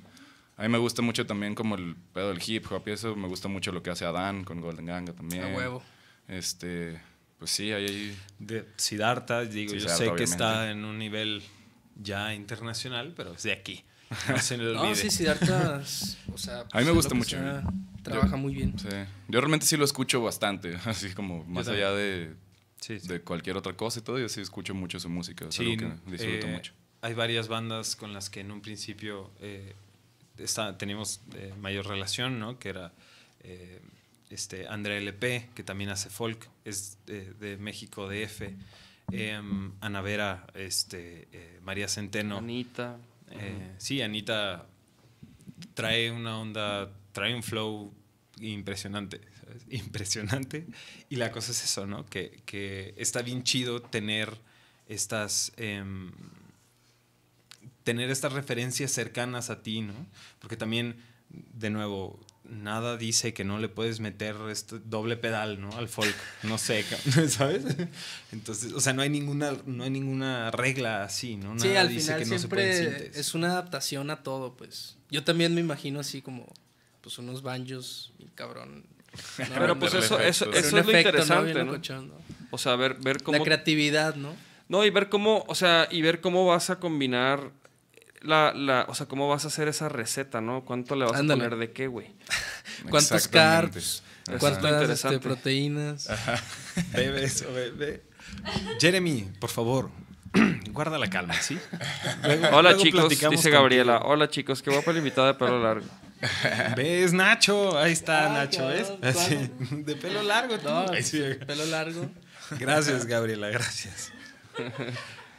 A 0.56 0.62
mí 0.62 0.68
me 0.68 0.78
gusta 0.78 1.02
mucho 1.02 1.26
también 1.26 1.54
como 1.54 1.74
el 1.76 1.96
pedo 2.12 2.28
del 2.28 2.40
hip 2.46 2.70
hop 2.70 2.82
y 2.86 2.90
eso. 2.92 3.16
Me 3.16 3.28
gusta 3.28 3.48
mucho 3.48 3.72
lo 3.72 3.82
que 3.82 3.90
hace 3.90 4.04
Adán 4.04 4.44
con 4.44 4.60
Golden 4.60 4.86
Ganga 4.86 5.12
también. 5.12 5.44
A 5.44 5.48
huevo. 5.56 5.82
Este, 6.28 7.00
pues 7.38 7.50
sí, 7.50 7.72
hay 7.72 7.84
ahí. 7.86 8.18
De 8.38 8.66
Siddhartha, 8.76 9.42
digo, 9.44 9.72
yo 9.72 9.80
Siddhartha, 9.80 9.96
sé 9.96 10.04
que 10.04 10.10
obviamente. 10.10 10.24
está 10.32 10.70
en 10.70 10.84
un 10.84 10.98
nivel 10.98 11.42
ya 12.00 12.34
internacional, 12.34 13.12
pero 13.16 13.32
es 13.34 13.42
de 13.42 13.52
aquí. 13.52 13.84
No 14.28 14.38
se 14.38 14.58
le 14.58 14.64
No, 14.74 14.82
olvide. 14.82 14.94
sí, 14.94 15.10
Siddhartha, 15.10 15.82
o 16.32 16.38
sea... 16.38 16.60
A 16.60 16.64
mí 16.64 16.68
me 16.80 16.84
sea 16.84 16.92
gusta 16.92 17.08
que 17.10 17.14
mucho. 17.16 17.38
sea, 17.38 17.62
Trabaja 18.02 18.36
muy 18.36 18.54
bien. 18.54 18.78
Sí. 18.78 18.88
Yo 19.28 19.40
realmente 19.40 19.64
sí 19.66 19.76
lo 19.76 19.84
escucho 19.84 20.20
bastante, 20.22 20.76
así 20.84 21.12
como 21.14 21.44
más 21.44 21.68
allá 21.68 21.92
de, 21.92 22.34
Sí, 22.80 22.98
sí. 23.00 23.08
de 23.08 23.20
cualquier 23.22 23.56
otra 23.56 23.72
cosa 23.74 24.00
y 24.00 24.02
todo, 24.02 24.18
yo 24.18 24.28
sí 24.28 24.40
escucho 24.40 24.74
mucho 24.74 24.98
su 25.00 25.08
música. 25.08 25.46
Es 25.48 25.54
Sí, 25.54 25.72
algo 25.80 25.94
que 26.04 26.10
disfruto 26.10 26.46
eh, 26.46 26.52
mucho. 26.52 26.72
Hay 27.00 27.14
varias 27.14 27.48
bandas 27.48 27.96
con 27.96 28.12
las 28.12 28.28
que 28.30 28.40
en 28.40 28.50
un 28.52 28.60
principio 28.60 29.30
eh, 29.40 29.74
está- 30.44 30.76
teníamos 30.78 31.20
eh, 31.34 31.52
mayor 31.60 31.86
relación, 31.86 32.38
¿no? 32.38 32.58
Que 32.58 32.68
era 32.70 32.92
eh, 33.40 33.80
este 34.30 34.66
Andrea 34.68 34.96
LP, 34.98 35.48
que 35.54 35.62
también 35.62 35.90
hace 35.90 36.08
folk, 36.10 36.48
es 36.64 36.98
de, 37.06 37.32
de 37.34 37.56
México 37.56 38.08
DF. 38.08 38.54
em, 39.12 39.72
Ana 39.80 40.00
Vera, 40.00 40.46
este, 40.54 41.28
eh, 41.32 41.60
María 41.62 41.86
Centeno. 41.88 42.38
Anita. 42.38 42.96
Eh, 43.30 43.72
sí, 43.78 44.00
Anita 44.02 44.66
trae 45.74 46.10
una 46.10 46.38
onda, 46.38 46.90
trae 47.12 47.34
un 47.34 47.42
flow 47.42 47.92
impresionante, 48.40 49.20
¿sabes? 49.40 49.62
impresionante. 49.70 50.66
Y 51.10 51.16
la 51.16 51.30
cosa 51.30 51.52
es 51.52 51.62
eso, 51.64 51.86
¿no? 51.86 52.06
Que, 52.06 52.40
que 52.46 52.94
está 52.96 53.22
bien 53.22 53.42
chido 53.42 53.80
tener 53.82 54.30
estas, 54.88 55.52
em, 55.56 56.10
tener 57.84 58.10
estas 58.10 58.32
referencias 58.32 58.90
cercanas 58.90 59.50
a 59.50 59.62
ti, 59.62 59.80
¿no? 59.80 59.94
Porque 60.38 60.56
también, 60.56 60.96
de 61.30 61.70
nuevo, 61.70 62.20
nada 62.44 62.96
dice 62.96 63.32
que 63.32 63.44
no 63.44 63.58
le 63.58 63.68
puedes 63.68 64.00
meter 64.00 64.36
este 64.50 64.78
doble 64.78 65.16
pedal, 65.16 65.60
¿no? 65.60 65.70
Al 65.76 65.88
folk, 65.88 66.14
no 66.42 66.58
sé, 66.58 66.84
¿sabes? 67.28 67.64
Entonces, 68.32 68.72
o 68.72 68.80
sea, 68.80 68.92
no 68.92 69.02
hay 69.02 69.10
ninguna, 69.10 69.56
no 69.66 69.84
hay 69.84 69.90
ninguna 69.90 70.50
regla 70.50 71.04
así, 71.04 71.36
¿no? 71.36 71.58
Sí, 71.58 71.68
Nada 71.68 71.82
al 71.82 71.88
dice 71.88 72.14
final 72.14 72.18
que 72.18 72.26
no 72.26 72.38
se 72.38 72.48
pueden 72.48 72.76
siempre 72.76 73.20
es 73.20 73.34
una 73.34 73.52
adaptación 73.52 74.10
a 74.10 74.22
todo, 74.22 74.54
pues. 74.56 74.96
Yo 75.10 75.24
también 75.24 75.54
me 75.54 75.60
imagino 75.60 76.00
así 76.00 76.22
como, 76.22 76.52
pues, 77.00 77.18
unos 77.18 77.42
banjos, 77.42 78.12
y 78.18 78.26
cabrón. 78.34 78.84
¿no? 79.38 79.54
Pero 79.58 79.78
pues 79.78 79.92
eso, 79.92 80.18
eso, 80.18 80.50
eso 80.50 80.58
es 80.58 80.72
lo 80.72 80.78
efecto, 80.80 81.10
interesante, 81.10 81.64
¿no? 81.64 81.76
¿no? 82.02 82.14
O 82.50 82.58
sea, 82.58 82.76
ver, 82.76 82.94
ver 82.94 83.22
cómo... 83.22 83.38
La 83.38 83.44
creatividad, 83.44 84.14
¿no? 84.14 84.34
No, 84.68 84.84
y 84.86 84.90
ver 84.90 85.10
cómo, 85.10 85.44
o 85.48 85.54
sea, 85.54 85.86
y 85.90 86.00
ver 86.00 86.22
cómo 86.22 86.46
vas 86.46 86.70
a 86.70 86.80
combinar 86.80 87.52
la, 88.22 88.52
la, 88.54 88.86
o 88.88 88.94
sea, 88.94 89.06
cómo 89.06 89.28
vas 89.28 89.44
a 89.44 89.48
hacer 89.48 89.68
esa 89.68 89.88
receta, 89.88 90.40
¿no? 90.40 90.64
¿Cuánto 90.64 90.96
le 90.96 91.04
vas 91.04 91.14
Ándale. 91.18 91.44
a 91.44 91.48
poner 91.50 91.58
de 91.58 91.72
qué, 91.72 91.86
güey? 91.86 92.08
¿Cuántos 92.90 93.28
carbs? 93.28 94.02
Ajá. 94.28 94.38
¿Cuántas 94.38 94.90
este, 95.04 95.18
proteínas? 95.18 96.08
Bebe 96.92 97.24
eso, 97.24 97.52
bebe. 97.52 98.04
Jeremy, 98.80 99.28
por 99.40 99.50
favor, 99.50 99.90
guarda 100.70 100.98
la 100.98 101.10
calma, 101.10 101.34
¿sí? 101.34 101.58
Luego- 102.22 102.46
Hola 102.56 102.70
luego 102.70 102.82
chicos, 102.84 103.08
dice 103.30 103.50
Gabriela. 103.50 103.98
Hola 104.04 104.28
chicos, 104.30 104.62
qué 104.62 104.70
guapa 104.70 104.92
la 104.92 104.98
invitada 104.98 105.28
de 105.28 105.34
pelo 105.34 105.62
largo. 105.62 105.86
¿Ves, 106.76 107.12
Nacho? 107.12 107.76
Ahí 107.76 107.92
está 107.92 108.26
Ah, 108.26 108.32
Nacho, 108.32 108.68
¿ves? 108.68 108.92
de 109.70 109.96
pelo 109.96 110.22
largo. 110.22 110.56
tú. 110.58 110.68
No, 110.68 110.86
sí. 111.02 111.20
pelo 111.46 111.64
largo. 111.66 112.08
Gracias, 112.60 113.06
Gabriela, 113.06 113.48
gracias. 113.48 114.12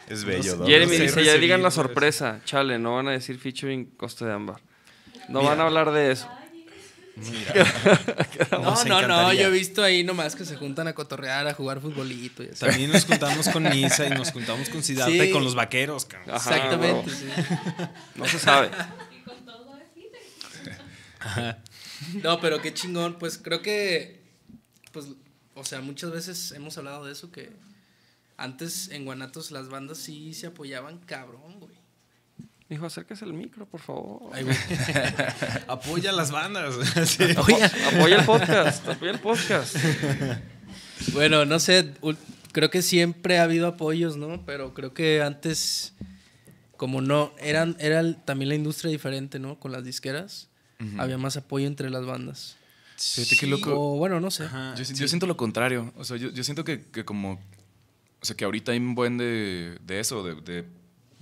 Es 0.10 0.24
bello, 0.26 0.58
¿no? 0.58 0.66
Jeremy 0.66 0.97
dice, 0.97 1.24
ya 1.24 1.36
digan 1.36 1.62
la 1.62 1.70
eso. 1.70 1.82
sorpresa. 1.82 2.41
Chale, 2.45 2.78
no 2.80 2.95
van 2.95 3.08
a 3.08 3.12
decir 3.12 3.38
featuring 3.39 3.86
Costa 3.97 4.26
de 4.26 4.34
Ámbar. 4.34 4.62
No 5.30 5.39
Mira. 5.39 5.51
van 5.51 5.62
a 5.62 5.64
hablar 5.64 5.91
de 5.91 6.12
eso. 6.12 6.28
No, 8.51 8.60
no, 8.60 8.84
no, 8.86 8.99
encantaría. 8.99 9.41
yo 9.43 9.47
he 9.47 9.51
visto 9.51 9.84
ahí 9.84 10.04
nomás 10.04 10.36
que 10.36 10.45
se 10.45 10.56
juntan 10.58 10.88
a 10.88 10.93
cotorrear, 10.93 11.47
a 11.47 11.54
jugar 11.54 11.80
futbolito 11.80 12.43
y 12.43 12.47
así. 12.49 12.60
También 12.66 12.91
nos 12.91 13.06
juntamos 13.06 13.49
con 13.49 13.64
Misa 13.64 14.08
y 14.08 14.10
nos 14.10 14.32
juntamos 14.32 14.70
con 14.70 14.82
Siddhartha 14.84 15.12
Sí. 15.12 15.30
y 15.30 15.32
con 15.32 15.43
los 15.43 15.54
vaqueros, 15.56 16.06
cabrón. 16.06 16.36
Ajá, 16.36 16.56
Exactamente, 16.56 17.12
sí. 17.12 17.28
No 18.16 18.26
se 18.26 18.39
sabe. 18.39 18.70
Y 19.12 19.24
con 19.24 19.45
todo 19.45 19.74
así. 19.76 20.10
No, 22.24 22.39
pero 22.41 22.62
qué 22.62 22.74
chingón, 22.74 23.18
pues 23.20 23.38
creo 23.38 23.62
que, 23.62 24.20
pues, 24.91 25.08
o 25.54 25.64
sea, 25.64 25.82
muchas 25.82 26.12
veces 26.12 26.51
hemos 26.54 26.78
hablado 26.78 27.06
de 27.06 27.12
eso, 27.14 27.32
que 27.32 27.51
antes 28.38 28.89
en 28.89 29.05
Guanatos 29.05 29.51
las 29.51 29.69
bandas 29.69 29.97
sí 29.97 30.34
se 30.34 30.47
apoyaban 30.47 30.99
cabrón, 30.99 31.59
güey. 31.59 31.73
Dijo, 32.69 32.86
acérquese 32.86 33.25
el 33.25 33.34
micro, 33.34 33.65
por 33.67 33.81
favor. 33.81 34.31
Ay. 34.34 34.45
Apoya 35.67 36.11
las 36.11 36.31
bandas. 36.31 36.75
Sí. 37.07 37.23
Apoya 37.36 38.17
el 38.17 38.25
podcast, 38.25 38.88
apoya 38.88 39.11
el 39.11 39.19
podcast. 39.19 39.75
bueno, 41.13 41.45
no 41.45 41.59
sé, 41.59 41.93
creo 42.51 42.69
que 42.69 42.81
siempre 42.81 43.38
ha 43.38 43.43
habido 43.43 43.67
apoyos, 43.67 44.17
¿no? 44.17 44.43
Pero 44.45 44.73
creo 44.73 44.93
que 44.93 45.21
antes, 45.21 45.93
como 46.77 47.01
no, 47.01 47.34
eran, 47.39 47.75
era 47.79 48.13
también 48.23 48.49
la 48.49 48.55
industria 48.55 48.91
diferente, 48.91 49.39
¿no? 49.39 49.59
Con 49.59 49.71
las 49.71 49.84
disqueras, 49.84 50.49
había 50.97 51.17
más 51.17 51.38
apoyo 51.38 51.67
entre 51.67 51.89
las 51.89 52.05
bandas. 52.05 52.57
Fíjate 52.97 53.36
qué 53.38 53.47
loco. 53.47 53.71
O 53.93 53.97
bueno, 53.97 54.19
no 54.19 54.31
sé. 54.31 54.45
Yo, 54.77 54.86
si- 54.86 54.95
sí. 54.95 55.01
yo 55.01 55.07
siento 55.07 55.27
lo 55.27 55.36
contrario. 55.38 55.91
O 55.97 56.03
sea, 56.05 56.15
yo, 56.17 56.29
yo 56.29 56.43
siento 56.43 56.63
que, 56.63 56.81
que 56.84 57.03
como. 57.05 57.39
O 58.24 58.26
sea, 58.26 58.38
que 58.38 58.45
ahorita 58.45 58.71
hay 58.71 58.78
un 58.78 58.95
buen 58.95 59.17
de, 59.17 59.78
de 59.86 59.99
eso, 59.99 60.24
de, 60.24 60.36
de 60.36 60.65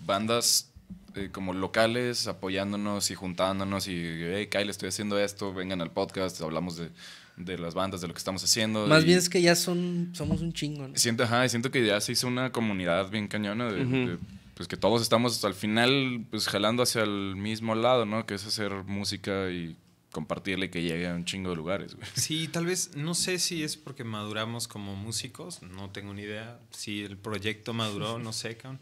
bandas 0.06 0.72
eh, 1.16 1.30
como 1.32 1.52
locales 1.52 2.28
apoyándonos 2.28 3.10
y 3.10 3.16
juntándonos 3.16 3.88
y, 3.88 3.96
hey, 3.96 4.50
Kyle, 4.52 4.70
estoy 4.70 4.90
haciendo 4.90 5.18
esto, 5.18 5.52
vengan 5.52 5.82
al 5.82 5.90
podcast, 5.90 6.40
hablamos 6.44 6.78
de, 6.78 6.92
de 7.38 7.58
las 7.58 7.74
bandas, 7.74 8.02
de 8.02 8.08
lo 8.08 8.14
que 8.14 8.20
estamos 8.20 8.44
haciendo. 8.44 8.86
Más 8.86 9.02
y 9.02 9.08
bien 9.08 9.18
es 9.18 9.30
que 9.30 9.42
ya 9.42 9.56
son, 9.56 10.12
somos 10.14 10.42
un 10.42 10.54
chingo, 10.54 10.90
¿no? 10.90 10.96
Siento, 10.96 11.24
ajá, 11.24 11.44
y 11.44 11.50
siento 11.50 11.72
que 11.72 11.84
ya 11.84 12.00
se 12.02 12.12
hizo 12.12 12.28
una 12.28 12.52
comunidad 12.52 13.10
bien 13.10 13.28
cañona 13.28 13.72
de, 13.72 13.84
de, 13.84 14.18
pues 14.54 14.68
que 14.68 14.78
todos 14.78 15.02
estamos 15.02 15.44
al 15.44 15.56
final 15.56 16.24
pues 16.30 16.48
jalando 16.48 16.84
hacia 16.84 17.02
el 17.02 17.36
mismo 17.36 17.74
lado, 17.74 18.06
¿no? 18.06 18.28
Que 18.28 18.36
es 18.36 18.46
hacer 18.46 18.72
música 18.86 19.50
y 19.50 19.76
compartirla 20.12 20.66
y 20.66 20.70
que 20.70 20.82
llegue 20.82 21.08
a 21.08 21.14
un 21.16 21.26
chingo 21.26 21.50
de 21.52 21.56
lugares, 21.56 21.96
güey. 21.96 22.08
Sí, 22.16 22.48
tal 22.48 22.66
vez, 22.66 22.92
no 22.96 23.14
sé 23.16 23.40
si 23.40 23.64
es 23.64 23.78
porque 23.78 24.04
maduramos 24.04 24.68
como 24.68 24.96
músicos, 24.96 25.62
no 25.62 25.90
tengo 25.90 26.14
ni 26.14 26.24
idea. 26.24 26.60
Si 26.72 27.02
el 27.04 27.18
proyecto 27.18 27.74
maduró, 27.74 28.20
no 28.20 28.34
sé, 28.34 28.58
cabrón. 28.58 28.82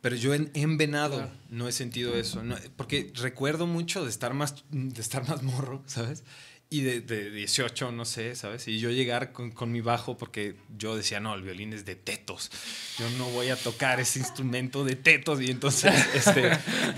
Pero 0.00 0.14
yo 0.14 0.32
en, 0.34 0.50
en 0.54 0.76
Venado 0.76 1.16
Claro. 1.16 1.32
no 1.50 1.66
he 1.66 1.72
sentido 1.72 2.14
eso. 2.14 2.42
no- 2.44 2.56
porque 2.76 3.10
recuerdo 3.16 3.66
mucho 3.66 4.04
de 4.04 4.10
estar, 4.10 4.32
más, 4.32 4.62
de 4.70 5.00
estar 5.00 5.28
más 5.28 5.42
morro, 5.42 5.82
¿sabes? 5.86 6.22
Y 6.70 6.82
de, 6.82 7.00
de 7.00 7.30
18, 7.30 7.92
no 7.92 8.04
sé, 8.04 8.34
¿sabes? 8.36 8.68
Y 8.68 8.78
yo 8.78 8.90
llegar 8.90 9.32
con, 9.32 9.50
con 9.52 9.72
mi 9.72 9.80
bajo 9.80 10.18
porque 10.18 10.54
yo 10.76 10.96
decía, 10.96 11.18
no, 11.18 11.34
el 11.34 11.40
violín 11.40 11.72
es 11.72 11.86
de 11.86 11.96
tetos. 11.96 12.50
Yo 12.98 13.08
no 13.16 13.24
voy 13.30 13.48
a 13.48 13.56
tocar 13.56 14.00
ese 14.00 14.18
instrumento 14.18 14.84
de 14.84 14.94
tetos. 14.94 15.40
Y 15.40 15.50
entonces, 15.50 15.94
este, 16.14 16.50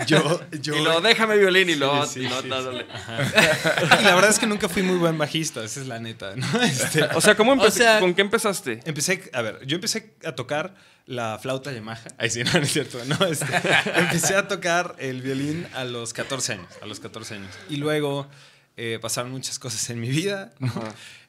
yo... 0.07 0.41
yo 0.61 0.75
Y 0.75 0.83
luego 0.83 0.99
déjame 0.99 1.37
violín 1.37 1.69
y 1.69 1.75
luego 1.75 2.05
Sí, 2.05 2.15
sí, 2.15 2.19
y 2.19 2.27
luego 2.27 2.41
sí, 2.41 2.47
y 2.47 4.03
la 4.03 4.15
verdad 4.15 4.29
es 4.29 4.39
que 4.39 4.45
nunca 4.47 4.67
fui 4.67 4.83
muy 4.83 4.97
buen 4.97 5.17
bajista, 5.17 5.63
esa 5.63 5.79
es 5.79 5.87
la 5.87 5.99
neta, 5.99 6.35
¿no? 6.35 6.45
Este, 6.63 7.03
O 7.15 7.21
sea, 7.21 7.35
¿cómo 7.35 7.53
O 7.53 7.71
sea- 7.71 8.01
¿con 8.01 8.13
qué 8.13 8.21
empezaste? 8.21 8.81
Empecé, 8.83 9.29
a 9.31 9.41
ver, 9.41 9.65
yo 9.65 9.75
empecé 9.75 10.15
a 10.25 10.33
tocar 10.33 10.75
la 11.05 11.39
flauta 11.41 11.71
Yamaha. 11.71 12.03
Ahí 12.17 12.29
sí, 12.29 12.43
no, 12.43 12.51
no 12.51 12.59
es 12.59 12.71
cierto. 12.73 13.03
No, 13.05 13.25
este, 13.25 13.45
empecé 13.95 14.35
a 14.35 14.47
tocar 14.49 14.95
el 14.99 15.21
violín 15.21 15.65
a 15.73 15.85
los 15.85 16.13
14 16.13 16.53
años. 16.53 16.67
A 16.81 16.85
los 16.85 16.99
14 16.99 17.35
años. 17.35 17.49
Y 17.69 17.77
luego 17.77 18.29
eh, 18.77 18.99
pasaron 19.01 19.31
muchas 19.31 19.59
cosas 19.59 19.89
en 19.89 19.99
mi 19.99 20.09
vida. 20.09 20.53
¿no? 20.59 20.71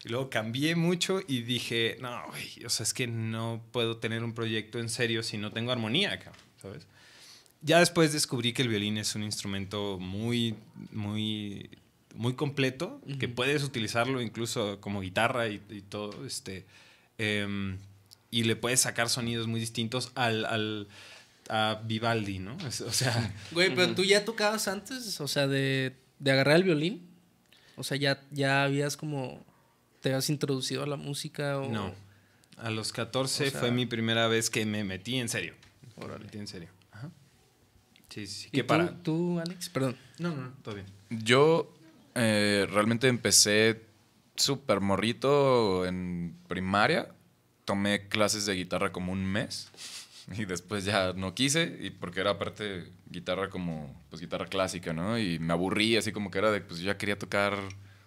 Y 0.05 0.09
luego 0.09 0.31
cambié 0.31 0.75
mucho 0.75 1.21
y 1.27 1.43
dije, 1.43 1.97
no, 2.01 2.27
güey, 2.29 2.65
o 2.65 2.71
sea, 2.71 2.85
es 2.85 2.95
que 2.95 3.07
no 3.07 3.63
puedo 3.73 3.99
tener 3.99 4.25
un 4.25 4.35
proyecto 4.35 4.79
en 4.79 4.89
serio 4.89 5.23
si 5.23 5.39
no 5.39 5.53
tengo 5.53 5.73
armonía, 5.73 6.19
¿sabes? 6.61 6.87
Ya 7.61 7.79
después 7.79 8.13
descubrí 8.13 8.53
que 8.53 8.63
el 8.63 8.69
violín 8.69 8.99
es 8.99 9.15
un 9.15 9.23
instrumento 9.23 9.99
muy, 10.01 10.57
muy, 10.91 11.71
muy 12.15 12.35
completo, 12.35 13.01
que 13.21 13.29
puedes 13.29 13.63
utilizarlo 13.63 14.21
incluso 14.21 14.81
como 14.81 15.01
guitarra 15.01 15.49
y, 15.49 15.63
y 15.71 15.83
todo, 15.83 16.27
este, 16.27 16.67
em, 17.19 17.79
y 18.33 18.43
le 18.43 18.57
puedes 18.57 18.81
sacar 18.81 19.09
sonidos 19.09 19.47
muy 19.47 19.61
distintos 19.61 20.11
al, 20.17 20.45
al 20.47 20.89
a 21.49 21.81
Vivaldi, 21.85 22.39
¿no? 22.39 22.57
O 22.67 22.93
sea, 22.93 23.35
Güey, 23.53 23.75
pero 23.75 23.95
tú 23.95 24.05
ya 24.05 24.25
tocabas 24.25 24.67
antes, 24.69 25.21
o 25.21 25.29
sea, 25.29 25.47
de, 25.47 25.97
de 26.19 26.31
agarrar 26.31 26.57
el 26.57 26.65
violín. 26.65 27.12
O 27.77 27.83
sea, 27.85 27.97
ya, 27.97 28.23
ya 28.31 28.65
habías 28.65 28.97
como. 28.97 29.45
¿Te 30.01 30.09
habías 30.11 30.29
introducido 30.31 30.83
a 30.83 30.87
la 30.87 30.97
música 30.97 31.59
o.? 31.59 31.69
no. 31.71 31.95
A 32.59 32.71
los 32.71 32.93
14 32.93 33.49
O 33.49 33.51
sea- 33.51 33.61
fue 33.61 33.71
mi 33.73 33.87
primera 33.87 34.29
vez 34.29 34.49
que 34.51 34.65
me 34.67 34.85
metí 34.85 35.17
en 35.19 35.29
serio. 35.29 35.55
Me 35.97 36.19
metí 36.19 36.39
en 36.39 36.47
serio. 36.47 36.69
Ajá. 36.93 37.11
Sí, 38.09 38.27
sí, 38.27 38.43
sí. 38.43 38.49
¿Y 38.49 38.51
¿Qué 38.57 38.63
tú, 38.63 38.67
para? 38.69 39.03
tú, 39.03 39.41
Alex? 39.41 39.69
Perdón. 39.71 39.97
No, 40.19 40.31
no, 40.35 40.43
no, 40.43 40.53
todo 40.63 40.75
bien. 40.77 40.87
Yo 41.11 41.73
eh, 42.15 42.67
realmente 42.71 43.09
empecé 43.09 43.83
súper 44.37 44.81
morrito 44.81 45.87
en 45.87 46.37
primaria. 46.47 47.09
Tomé 47.65 48.07
clases 48.09 48.47
de 48.47 48.55
guitarra 48.55 48.93
como 48.93 49.13
un 49.13 49.25
mes. 49.25 49.71
Y 50.39 50.45
después 50.45 50.85
ya 50.85 51.13
no 51.15 51.35
quise, 51.35 51.79
y 51.81 51.91
porque 51.91 52.21
era 52.21 52.31
aparte 52.31 52.85
guitarra 53.11 53.49
como, 53.51 53.95
pues 54.09 54.21
guitarra 54.23 54.47
clásica, 54.47 54.93
¿no? 54.93 55.19
Y 55.19 55.39
me 55.39 55.53
aburrí, 55.53 55.97
así 55.97 56.13
como 56.13 56.31
que 56.31 56.39
era 56.39 56.51
de, 56.51 56.61
pues 56.61 56.81
yo 56.81 56.87
ya 56.87 56.97
quería 56.97 57.19
tocar 57.19 57.55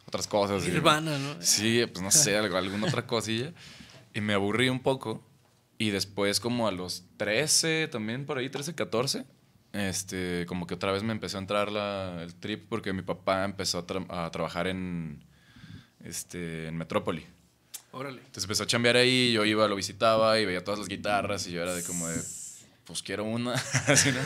otras 0.07 0.27
cosas. 0.27 0.63
Nirvana, 0.65 1.17
¿no? 1.17 1.41
Sí, 1.41 1.83
pues 1.91 2.01
no 2.01 2.11
sé, 2.11 2.37
algo- 2.37 2.57
alguna 2.57 2.87
otra 2.87 3.05
cosilla. 3.07 3.51
Y 4.13 4.21
me 4.21 4.33
aburrí 4.33 4.69
un 4.69 4.79
poco. 4.79 5.23
Y 5.77 5.89
después, 5.89 6.39
como 6.39 6.67
a 6.69 6.71
los 6.71 7.03
13, 7.17 7.89
también 7.91 8.25
por 8.25 8.37
ahí, 8.37 8.49
13, 8.49 8.73
14, 8.75 9.25
este, 9.73 10.45
como 10.47 10.67
que 10.67 10.75
otra 10.75 10.93
vez 10.93 11.03
me 11.03 11.11
empezó 11.11 11.37
a 11.37 11.41
entrar 11.41 11.69
la, 11.69 12.21
el 12.23 12.33
trip 12.35 12.65
porque 12.69 12.93
mi 12.93 13.01
papá 13.01 13.43
empezó 13.43 13.79
a, 13.79 13.85
tra- 13.85 14.05
a 14.09 14.31
trabajar 14.31 14.67
en, 14.67 15.21
este, 16.03 16.67
en 16.67 16.77
Metrópoli. 16.77 17.25
Órale. 17.97 18.17
Entonces 18.19 18.43
empezó 18.43 18.63
a 18.63 18.67
chambear 18.67 18.97
ahí, 18.97 19.31
yo 19.31 19.45
iba, 19.45 19.67
lo 19.67 19.75
visitaba 19.75 20.37
y 20.39 20.45
veía 20.45 20.63
todas 20.63 20.79
las 20.79 20.89
guitarras 20.89 21.47
y 21.47 21.51
yo 21.53 21.61
era 21.61 21.73
de 21.73 21.81
como 21.83 22.07
de, 22.09 22.21
pues 22.85 23.01
quiero 23.01 23.23
una, 23.23 23.53
así, 23.87 24.11
¿no? 24.11 24.19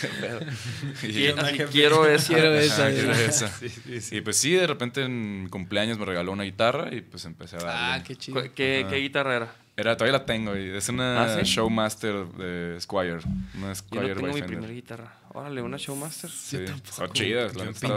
¿Qué 0.00 0.08
pedo? 0.20 0.40
Y 1.02 1.06
Qui- 1.06 1.34
yo, 1.34 1.40
así, 1.40 1.58
quiero 1.72 2.06
esa. 2.06 2.34
Quiero 2.34 3.12
Ajá, 3.12 3.20
esa. 3.22 3.48
quiero. 3.60 4.00
Y 4.10 4.20
pues 4.22 4.36
sí, 4.36 4.52
de 4.54 4.66
repente 4.66 5.02
en 5.04 5.44
mi 5.44 5.48
cumpleaños 5.50 5.98
me 5.98 6.04
regaló 6.04 6.32
una 6.32 6.42
guitarra 6.42 6.92
y 6.92 7.00
pues 7.02 7.24
empecé 7.24 7.56
a 7.56 7.60
darle. 7.60 7.72
Ah, 7.74 8.02
qué 8.04 8.16
chido. 8.16 8.42
¿Cu- 8.42 8.48
¿Qué, 8.54 8.84
guitarra 9.00 9.36
era? 9.36 9.56
Era, 9.74 9.96
todavía 9.96 10.18
la 10.18 10.26
tengo 10.26 10.54
y 10.54 10.68
es 10.76 10.86
una 10.90 11.22
¿Ah, 11.22 11.38
sí? 11.44 11.50
Showmaster 11.54 12.26
de 12.26 12.78
Squire. 12.78 13.20
Una 13.56 13.68
Yo 13.68 13.74
Squire 13.74 14.08
no 14.14 14.20
tengo 14.20 14.34
mi 14.34 14.42
primera 14.42 14.70
guitarra. 14.72 15.14
Órale, 15.30 15.62
una 15.62 15.78
Showmaster. 15.78 16.28
Sí, 16.28 16.58
está 16.58 17.08
chida, 17.10 17.44
la 17.46 17.52
Yo 17.52 17.64
neta 17.64 17.96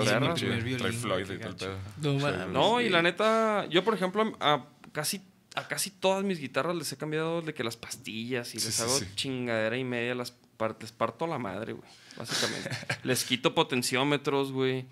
Trae 0.78 0.92
Floyd 0.94 1.30
y 1.32 1.38
pedo. 1.38 2.20
Mames. 2.22 2.48
No, 2.48 2.80
y 2.80 2.88
la 2.88 3.02
neta, 3.02 3.66
yo 3.70 3.84
por 3.84 3.94
ejemplo, 3.94 4.38
a 4.40 4.64
casi, 4.96 5.22
a 5.56 5.68
casi 5.68 5.92
todas 5.92 6.24
mis 6.24 6.40
guitarras 6.40 6.76
les 6.76 6.92
he 6.92 6.98
cambiado 6.98 7.42
de 7.42 7.54
que 7.54 7.64
las 7.64 7.78
pastillas 7.78 8.56
y 8.56 8.60
Sí, 8.60 8.66
les 8.66 8.76
sí, 8.76 8.82
hago 8.82 8.98
sí. 8.98 9.06
chingadera 9.16 9.78
y 9.78 9.84
media, 9.84 10.16
las 10.16 10.32
par- 10.58 10.78
les 10.82 10.92
parto 10.92 11.28
la 11.28 11.38
madre, 11.38 11.74
güey, 11.74 11.88
básicamente. 12.18 12.70
les 13.04 13.24
quito 13.26 13.54
potenciómetros, 13.54 14.52
güey, 14.52 14.86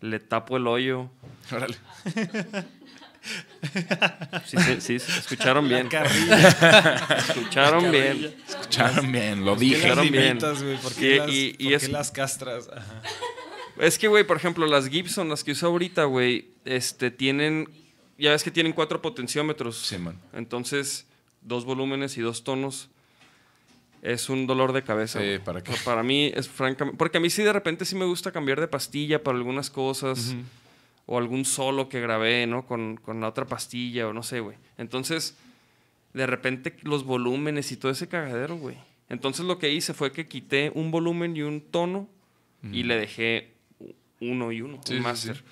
le 0.00 0.18
tapo 0.20 0.56
el 0.56 0.66
hoyo. 0.66 1.10
Órale. 1.52 1.76
Sí, 4.44 4.56
sí, 4.58 4.80
sí, 4.80 4.98
sí, 4.98 5.12
escucharon 5.18 5.66
bien. 5.66 5.88
escucharon 7.16 7.90
bien. 7.90 8.34
Escucharon 8.46 9.10
bien, 9.12 9.44
lo 9.46 9.54
¿Qué 9.54 9.60
dije. 9.60 9.76
Escucharon 9.76 10.10
bien. 10.10 10.38
güey? 10.38 10.76
¿Por 10.76 10.92
Y- 10.92 10.94
qué, 10.96 11.16
las, 11.16 11.30
y- 11.30 11.56
y 11.58 11.64
por 11.64 11.72
es- 11.72 11.82
qué 11.86 11.88
las 11.88 12.10
castras? 12.10 12.68
Ajá. 12.68 13.02
Es 13.78 13.98
que, 13.98 14.08
güey, 14.08 14.24
por 14.24 14.36
ejemplo, 14.36 14.66
las 14.66 14.88
Gibson, 14.88 15.30
las 15.30 15.42
que 15.42 15.52
uso 15.52 15.66
ahorita, 15.68 16.04
güey, 16.04 16.50
este, 16.66 17.10
tienen, 17.10 17.68
ya 18.18 18.30
ves 18.30 18.42
que 18.44 18.50
tienen 18.50 18.72
cuatro 18.72 19.00
potenciómetros. 19.02 19.76
Sí, 19.78 19.98
man. 19.98 20.18
Entonces, 20.32 21.06
dos 21.42 21.64
volúmenes 21.64 22.16
y 22.18 22.20
dos 22.20 22.44
tonos. 22.44 22.88
Es 24.02 24.28
un 24.28 24.46
dolor 24.46 24.72
de 24.72 24.82
cabeza. 24.82 25.20
Sí. 25.20 25.38
¿para 25.42 25.62
qué? 25.62 25.72
O 25.72 25.74
sea, 25.76 25.84
Para 25.84 26.02
mí 26.02 26.30
es 26.34 26.48
francamente... 26.48 26.98
Porque 26.98 27.16
a 27.18 27.20
mí 27.20 27.30
sí 27.30 27.42
de 27.42 27.52
repente 27.52 27.84
sí 27.86 27.96
me 27.96 28.04
gusta 28.04 28.32
cambiar 28.32 28.60
de 28.60 28.68
pastilla 28.68 29.22
para 29.22 29.38
algunas 29.38 29.70
cosas. 29.70 30.34
O 31.06 31.18
algún 31.18 31.44
solo 31.44 31.88
que 31.88 32.00
grabé, 32.00 32.46
¿no? 32.46 32.66
Con, 32.66 32.96
con 32.96 33.20
la 33.20 33.28
otra 33.28 33.46
pastilla 33.46 34.06
o 34.08 34.12
no 34.12 34.22
sé, 34.22 34.40
güey. 34.40 34.56
Entonces, 34.78 35.36
de 36.12 36.26
repente 36.26 36.76
los 36.82 37.04
volúmenes 37.04 37.72
y 37.72 37.76
todo 37.76 37.90
ese 37.92 38.06
cagadero, 38.08 38.56
güey. 38.56 38.76
Entonces 39.08 39.44
lo 39.44 39.58
que 39.58 39.70
hice 39.72 39.92
fue 39.94 40.12
que 40.12 40.28
quité 40.28 40.70
un 40.74 40.90
volumen 40.90 41.36
y 41.36 41.42
un 41.42 41.60
tono 41.60 42.08
y 42.72 42.84
le 42.84 42.96
dejé 42.96 43.52
uno 44.20 44.50
y 44.50 44.62
uno, 44.62 44.80
Sí, 44.86 44.92
un 44.94 44.98
sí, 44.98 45.02
máster. 45.02 45.36
sí. 45.36 45.42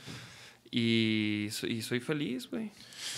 Y, 0.75 1.49
y 1.69 1.83
soy 1.83 2.01
feliz, 2.01 2.49
güey. 2.51 2.71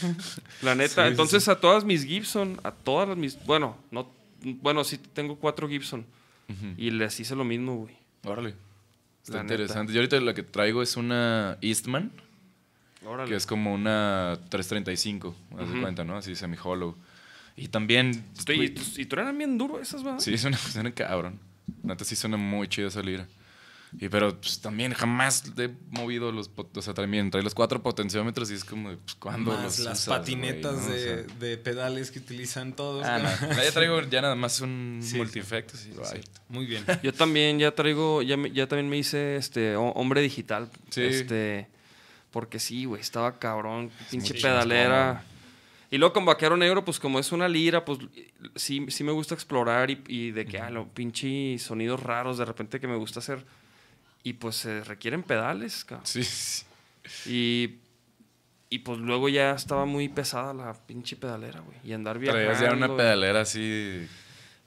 La 0.63 0.75
neta. 0.75 0.89
Sí, 0.89 1.01
sí, 1.03 1.09
Entonces 1.09 1.49
a 1.49 1.61
todas 1.61 1.85
mis 1.85 2.05
Gibson, 2.05 2.61
a 2.65 2.73
todas 2.73 3.17
mis... 3.17 3.39
Bueno, 3.47 3.77
no, 3.93 4.11
bueno, 4.61 4.83
sí 4.85 4.99
tengo 4.99 5.37
cuatro 5.37 5.69
Gibson. 5.69 6.05
Y 6.77 6.91
les 6.91 7.19
hice 7.21 7.35
lo 7.35 7.45
mismo, 7.45 7.77
güey. 7.77 7.95
Órale. 8.25 8.55
Está 9.23 9.39
La 9.39 9.43
neta. 9.45 9.55
interesante. 9.55 9.93
Yo 9.93 10.01
ahorita 10.01 10.21
la 10.21 10.35
que 10.35 10.43
traigo 10.43 10.83
es 10.83 10.97
una 10.99 11.57
Eastman, 11.63 12.13
Órale. 13.07 13.31
que 13.31 13.37
es 13.37 13.47
como 13.47 13.73
una 13.73 14.39
335, 14.51 15.35
haz 15.53 15.59
de 15.69 15.73
Ujú. 15.73 15.81
cuenta, 15.81 16.05
¿no? 16.05 16.17
Así 16.19 16.35
semi-hollow. 16.37 16.95
Y 17.57 17.69
también... 17.69 18.25
Estoy- 18.37 18.75
y, 18.97 19.01
y 19.03 19.05
tú 19.07 19.17
eran 19.17 19.39
bien 19.39 19.57
duro 19.57 19.81
esas, 19.81 20.03
¿verdad? 20.03 20.19
Sí, 20.19 20.37
suena, 20.37 20.59
suena 20.59 20.93
cabrón. 20.93 21.39
Neta, 21.83 22.05
sí 22.05 22.15
suena 22.17 22.37
muy 22.37 22.69
chido 22.69 22.89
esa 22.89 23.01
lira. 23.01 23.27
Y 24.01 24.09
pero 24.09 24.39
pues, 24.41 24.61
también 24.61 24.93
jamás 24.93 25.45
he 25.57 25.71
movido 25.91 26.33
los... 26.33 26.51
O 26.57 26.83
sea, 26.83 26.95
también 26.95 27.31
trae 27.31 27.45
los 27.45 27.55
cuatro 27.55 27.81
potenciómetros 27.83 28.51
y 28.51 28.55
es 28.55 28.65
como, 28.65 28.89
pues, 28.97 29.15
¿cuándo 29.15 29.53
Más 29.53 29.63
los 29.63 29.79
las 29.81 30.01
usas, 30.03 30.19
patinetas 30.19 30.75
güey, 30.75 30.87
no? 30.87 30.91
O 30.91 30.95
de, 30.95 31.03
sea, 31.27 31.37
de 31.39 31.57
pedales 31.59 32.11
que 32.11 32.19
utilizan 32.19 32.75
todos. 32.75 33.07
Ah, 33.07 33.19
¿no? 33.19 33.49
no. 33.49 33.63
Ya 33.63 33.71
traigo 33.73 34.01
ya 34.03 34.21
nada 34.21 34.35
más 34.35 34.61
un 34.61 34.99
Sí, 35.01 35.19
bye. 35.91 36.05
Sí, 36.05 36.21
Muy 36.49 36.67
bien. 36.67 36.85
Yo 37.05 37.13
también 37.15 37.59
ya 37.61 37.73
traigo, 37.73 38.21
ya, 38.23 38.37
me- 38.37 38.51
ya 38.51 38.67
también 38.67 38.89
me 38.89 38.99
hice 38.99 39.37
este 39.37 39.77
ho- 39.77 39.93
hombre 39.93 40.21
digital. 40.23 40.69
Sí. 40.91 41.03
Este, 41.03 41.69
porque 42.33 42.59
sí, 42.59 42.87
güey, 42.87 43.01
estaba 43.01 43.39
cabrón, 43.39 43.91
pinche 44.11 44.35
pedalera. 44.35 45.23
Y 45.91 45.99
luego 45.99 46.13
con 46.15 46.25
Vaquero 46.25 46.57
Negro, 46.57 46.85
pues 46.85 46.99
como 46.99 47.21
es 47.21 47.31
una 47.31 47.47
lira, 47.47 47.85
pues 47.85 48.01
sí, 48.57 48.85
sí 48.89 49.05
me 49.05 49.13
gusta 49.13 49.35
explorar 49.35 49.89
y, 49.93 50.03
y 50.09 50.31
de 50.33 50.45
que, 50.47 50.59
ah, 50.59 50.69
lo 50.69 50.89
pinche 50.89 51.57
sonidos 51.61 52.03
raros 52.03 52.39
de 52.39 52.45
repente 52.45 52.81
que 52.81 52.89
me 52.89 52.97
gusta 52.97 53.21
hacer. 53.21 53.45
Y 54.25 54.33
pues 54.33 54.57
se 54.57 54.83
requieren 54.83 55.23
pedales, 55.23 55.85
cabrón. 55.85 56.07
Sí, 56.07 56.25
sí. 56.25 56.65
Y, 57.27 57.75
y 58.71 58.79
pues 58.81 58.99
luego 58.99 59.29
ya 59.29 59.53
estaba 59.53 59.85
muy 59.85 60.09
pesada 60.09 60.53
la 60.55 60.73
pinche 60.75 61.15
pedalera, 61.15 61.61
güey. 61.61 61.77
Y 61.85 61.93
andar 61.93 62.19
viajando. 62.19 62.45
Traías 62.47 62.61
ya 62.61 62.73
una 62.73 62.97
pedalera 62.97 63.43
así... 63.43 64.09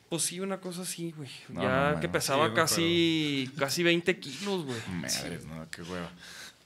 Pues 0.09 0.21
sí, 0.23 0.39
una 0.39 0.61
cosa 0.61 0.84
así, 0.84 1.11
güey. 1.11 1.29
No, 1.49 1.61
ya 1.63 1.91
no, 1.95 1.99
que 1.99 2.07
pesaba 2.07 2.47
Sí, 2.47 2.53
casi, 2.55 3.51
casi 3.57 3.84
20 3.84 4.17
kilos, 4.19 4.63
güey. 4.63 4.77
Madres, 4.89 5.45
no, 5.45 5.69
qué 5.69 5.81
hueva. 5.81 6.09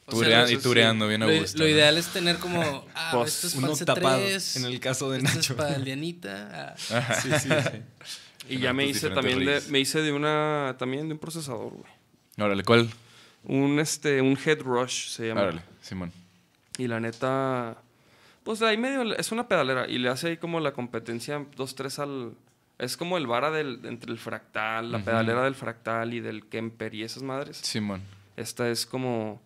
O 0.05 0.23
sea, 0.23 0.43
y 0.45 0.57
sí. 0.57 0.61
tureando 0.61 1.07
bien 1.07 1.23
a 1.23 1.27
Lo, 1.27 1.39
gusto. 1.39 1.57
lo 1.57 1.63
¿no? 1.63 1.69
ideal 1.72 1.97
es 1.97 2.07
tener 2.07 2.38
como. 2.38 2.85
Ah, 2.93 3.11
Pues, 3.15 3.34
esto 3.35 3.47
es 3.47 3.55
Un 3.55 3.61
false 3.61 3.84
octapado, 3.84 4.19
3. 4.22 4.57
en 4.57 4.65
el 4.65 4.80
caso 4.80 5.09
de 5.09 5.18
Esto 5.19 5.30
es 5.30 5.35
Nacho. 5.38 5.55
para 5.55 5.80
Dianita. 5.80 6.76
ah. 6.91 7.15
Sí, 7.22 7.30
sí, 7.39 7.49
sí. 7.49 8.19
Y 8.49 8.59
ya 8.59 8.73
me 8.73 8.85
hice 8.85 9.09
también 9.09 9.43
de, 9.45 9.61
me 9.69 9.80
hice 9.80 10.01
de 10.01 10.11
una 10.11 10.76
también 10.77 11.07
de 11.07 11.13
un 11.13 11.19
procesador, 11.19 11.72
güey. 11.73 11.91
Órale, 12.38 12.64
¿cuál? 12.64 12.90
Un 13.44 13.80
este 13.80 14.22
un 14.22 14.38
Head 14.44 14.62
Rush 14.62 15.08
se 15.10 15.28
llama. 15.28 15.41
Órale, 15.41 15.62
Simón. 15.82 16.12
Y 16.78 16.88
la 16.88 16.99
neta 16.99 17.78
pues 18.44 18.62
ahí 18.62 18.78
medio 18.78 19.03
es 19.16 19.32
una 19.32 19.48
pedalera 19.48 19.88
y 19.88 19.98
le 19.99 20.10
hace 20.10 20.30
ahí 20.30 20.38
como 20.38 20.60
la 20.60 20.74
competencia 20.74 21.45
2 21.56 21.76
3 21.76 21.99
al 21.99 22.34
es 22.80 22.98
como 22.98 23.18
el 23.18 23.28
vara 23.28 23.52
del 23.52 23.80
entre 23.84 24.12
el 24.12 24.18
fractal, 24.18 24.91
la 24.91 24.99
pedalera 25.03 25.44
del 25.44 25.53
fractal 25.53 26.14
y 26.16 26.20
del 26.20 26.45
Kemper 26.48 26.95
y 26.95 27.03
esas 27.03 27.22
madres. 27.22 27.58
Simón. 27.58 28.02
Esta 28.38 28.70
es 28.70 28.88
como 28.88 29.40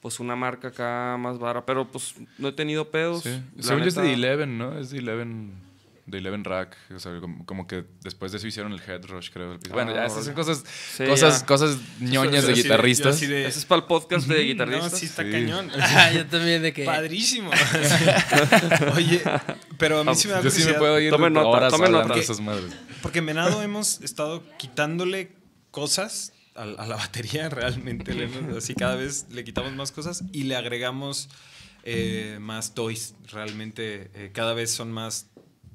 pues 0.00 0.20
una 0.20 0.34
marca 0.36 0.68
acá 0.68 1.18
más 1.18 1.38
vara. 1.38 1.66
Pero 1.66 1.86
pues 1.88 2.14
no 2.38 2.48
he 2.48 2.52
tenido 2.52 2.90
pedos. 2.90 3.24
Sí. 3.24 3.42
Según 3.58 3.82
yo 3.82 3.88
es 3.88 3.94
de 3.94 4.02
neta- 4.02 4.14
Eleven, 4.14 4.56
¿no? 4.56 4.78
Es 4.78 4.88
de 4.90 4.98
Eleven, 5.00 5.52
de 6.10 6.18
Eleven 6.18 6.44
Rack. 6.44 6.76
O 6.94 6.98
sea, 6.98 7.18
como, 7.20 7.44
como 7.46 7.66
que 7.66 7.84
después 8.02 8.32
de 8.32 8.38
eso 8.38 8.46
hicieron 8.46 8.72
el 8.72 8.80
Head 8.80 9.04
Rush, 9.06 9.30
creo. 9.32 9.58
bueno, 9.70 9.94
ya, 9.94 10.06
esas 10.06 10.24
son 10.24 10.34
cosas, 10.34 10.64
Sí, 10.96 11.04
cosas, 11.06 11.40
ya. 11.40 11.46
cosas 11.46 11.78
ñoñas 12.00 12.46
de 12.46 12.52
guitarristas. 12.54 13.20
de- 13.20 13.46
Ese 13.46 13.58
es 13.60 13.64
para 13.64 13.80
el 13.82 13.86
podcast 13.86 14.26
de 14.26 14.42
guitarristas. 14.42 14.92
No, 14.92 14.98
sí 14.98 15.06
está 15.06 15.22
Sí. 15.24 15.30
cañón. 15.30 15.70
Ah, 15.80 16.12
yo 16.12 16.26
también 16.26 16.62
de 16.62 16.72
que. 16.72 16.84
Padrísimo. 16.84 17.50
Oye, 18.96 19.22
pero 19.78 20.00
a 20.00 20.04
mí 20.04 20.14
sí 20.14 20.28
me 20.28 20.34
da 20.34 20.42
Yo 20.42 20.50
sí 20.50 20.64
me 20.64 20.74
puedo 20.74 20.98
ir 21.00 21.10
Tome 21.10 21.30
nota, 21.30 21.46
horas 21.48 21.72
tome 21.72 21.86
hablando 21.86 22.08
nota. 22.08 22.18
de 22.18 22.24
esas 22.24 22.40
madres. 22.40 22.72
Porque 23.02 23.18
en 23.20 23.26
Venado 23.26 23.62
hemos 23.62 24.00
estado 24.02 24.42
quitándole 24.58 25.32
cosas 25.70 26.32
a, 26.54 26.62
a 26.62 26.86
la 26.86 26.96
batería, 26.96 27.48
realmente. 27.48 28.28
así 28.56 28.74
cada 28.74 28.96
vez 28.96 29.26
le 29.30 29.44
quitamos 29.44 29.72
más 29.72 29.92
cosas 29.92 30.24
y 30.32 30.44
le 30.44 30.56
agregamos 30.56 31.28
eh, 31.84 32.38
más 32.40 32.74
toys. 32.74 33.14
Realmente 33.30 34.10
eh, 34.14 34.30
cada 34.34 34.52
vez 34.54 34.70
son 34.70 34.92
más 34.92 35.28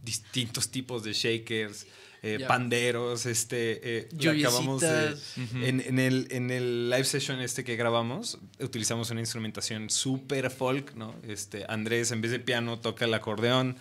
distintos 0.06 0.69
tipos 0.69 1.03
de 1.03 1.11
shakers. 1.14 1.86
eh, 2.23 2.38
Ya. 2.40 2.48
panderos, 2.48 3.27
este, 3.27 3.99
eh, 3.99 4.07
acabamos 4.48 4.82
de, 4.82 5.15
en, 5.61 5.80
en 5.82 5.99
el, 5.99 6.27
en 6.32 6.49
el 6.49 6.90
live 6.90 7.03
session 7.03 7.40
este 7.40 7.64
que 7.64 7.76
grabamos, 7.76 8.40
utilizamos 8.60 9.11
una 9.11 9.19
instrumentación 9.19 9.91
super 9.91 10.49
folk, 10.49 10.95
¿no? 10.95 11.14
Este, 11.27 11.65
Andrés 11.69 12.10
en 12.11 12.22
vez 12.22 12.32
de 12.32 12.40
piano 12.40 12.80
toca 12.80 13.06
el 13.06 13.14
acordeón 13.14 13.77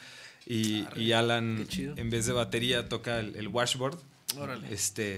y, 0.46 0.84
y 0.94 1.12
Alan 1.12 1.66
en 1.96 2.10
vez 2.10 2.26
de 2.26 2.32
batería 2.34 2.86
toca 2.86 3.18
el, 3.20 3.34
el 3.36 3.48
washboard. 3.48 3.98
Órale. 4.36 4.66
Este, 4.70 5.16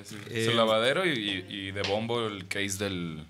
Es 0.00 0.12
Eh, 0.30 0.46
el 0.50 0.56
lavadero 0.56 1.04
y, 1.04 1.10
y- 1.10 1.46
y 1.66 1.70
de 1.72 1.82
bombo 1.82 2.26
el 2.26 2.46
case 2.48 2.78
del, 2.78 3.22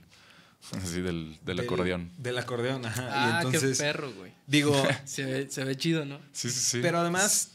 así 0.71 1.01
del, 1.01 1.39
del 1.45 1.61
acordeón. 1.61 2.11
Del 2.19 2.39
acordeón, 2.39 2.85
ajá. 2.87 3.09
Ah, 3.11 3.41
y 3.43 3.47
entonces, 3.47 3.79
qué 3.79 3.85
perro, 3.85 4.13
güey. 4.13 4.33
digo, 4.47 4.81
Se 5.05 5.25
ve, 5.25 5.51
se 5.51 5.65
ve 5.65 5.77
chido, 5.77 6.05
¿no? 6.05 6.21
Sí, 6.33 6.51
sí, 6.51 6.61
sí. 6.61 6.79
pero 6.81 6.99
además 6.99 7.53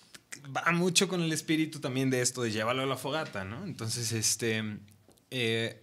va 0.55 0.71
mucho 0.71 1.07
con 1.07 1.21
el 1.21 1.31
espíritu 1.31 1.79
también 1.79 2.09
de 2.09 2.21
esto 2.21 2.41
de 2.41 2.51
llévalo 2.51 2.84
a 2.84 2.85
la 2.85 2.97
fogata, 2.97 3.43
¿no? 3.43 3.63
Entonces, 3.65 4.11
este, 4.11 4.63
eh, 5.31 5.81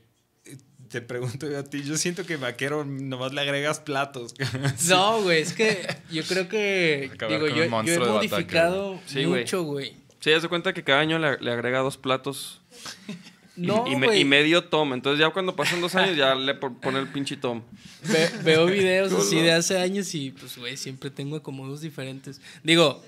te 0.88 1.00
pregunto 1.00 1.50
yo 1.50 1.58
a 1.58 1.64
ti, 1.64 1.82
yo 1.82 1.96
siento 1.96 2.24
que 2.24 2.36
vaquero 2.36 2.84
nomás 2.84 3.32
le 3.32 3.40
agregas 3.40 3.80
platos. 3.80 4.34
No, 4.88 5.22
güey, 5.22 5.42
es 5.42 5.52
que 5.52 5.86
yo 6.10 6.22
creo 6.24 6.48
que. 6.48 7.10
Digo, 7.28 7.48
yo, 7.48 7.56
yo 7.56 7.64
he 7.64 7.68
bataca, 7.68 8.12
modificado 8.12 9.00
Sí, 9.06 9.26
mucho, 9.26 9.62
güey. 9.64 9.96
Sí, 10.20 10.32
haz 10.32 10.42
de 10.42 10.48
cuenta 10.48 10.72
que 10.72 10.84
cada 10.84 11.00
año 11.00 11.18
le, 11.18 11.38
le 11.38 11.50
agrega 11.52 11.80
dos 11.80 11.98
platos 11.98 12.60
No, 13.56 13.84
y, 13.86 13.94
me- 13.96 14.06
güey. 14.08 14.20
y 14.20 14.24
medio 14.24 14.64
tom. 14.64 14.92
Entonces 14.94 15.20
ya 15.20 15.30
cuando 15.30 15.54
pasan 15.54 15.80
dos 15.80 15.94
años 15.94 16.16
ya 16.16 16.34
le 16.34 16.54
po- 16.54 16.74
pone 16.74 16.98
el 16.98 17.08
pinche 17.08 17.36
tom. 17.36 17.62
Ve- 18.02 18.30
veo 18.42 18.66
videos 18.66 19.12
así 19.12 19.36
de 19.36 19.52
hace 19.52 19.78
años 19.78 20.14
y 20.14 20.30
pues, 20.32 20.56
güey, 20.58 20.76
siempre 20.76 21.10
tengo 21.10 21.36
acomodos 21.36 21.80
diferentes. 21.80 22.40
Digo, 22.62 23.02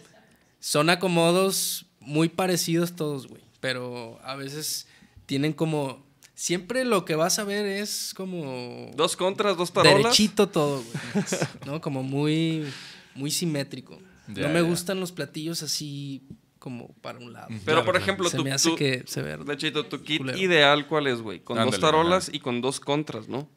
son 0.60 0.89
acomodos 0.90 1.86
muy 2.01 2.28
parecidos 2.28 2.94
todos, 2.94 3.27
güey. 3.27 3.43
Pero 3.60 4.20
a 4.23 4.36
veces 4.36 4.86
tienen 5.27 5.52
como. 5.52 6.05
Siempre 6.35 6.85
lo 6.85 7.05
que 7.06 7.14
vas 7.16 7.39
a 7.39 7.44
ver 7.44 7.64
es 7.66 8.12
como. 8.14 8.90
Dos 8.94 9.16
contras, 9.16 9.56
dos 9.56 9.73
tarolas. 9.73 10.02
derechito 10.02 10.48
todo, 10.48 10.82
güey. 10.85 11.24
¿No? 11.66 11.81
Como 11.81 12.02
muy. 12.02 12.66
Muy 13.14 13.31
simétrico. 13.31 13.98
No 14.28 14.48
me 14.51 14.60
gustan 14.60 15.01
los 15.01 15.10
platillos 15.12 15.62
así 15.62 16.20
como 16.66 16.88
para 17.01 17.20
un 17.20 17.32
lado. 17.32 17.47
Pero 17.48 17.60
Claro, 17.64 17.84
por 17.84 17.93
claro. 17.94 17.98
ejemplo, 18.02 18.28
Se 18.28 18.36
tu, 18.38 18.43
me 18.43 18.51
hace 18.51 18.70
tu- 18.70 18.74
que 18.74 19.05
se 19.06 19.22
ve. 19.22 19.36
de 19.36 19.52
hecho, 19.55 19.84
tu 19.86 20.02
kit 20.02 20.18
culero. 20.18 20.36
ideal, 20.36 20.88
¿cuál 20.88 21.06
es, 21.06 21.20
güey? 21.22 21.38
Con 21.38 21.56
dos 21.64 21.78
tarolas 21.78 22.24
ajá. 22.28 22.36
y 22.36 22.40
con 22.40 22.60
dos 22.60 22.80
contras, 22.80 23.28
¿no? 23.28 23.48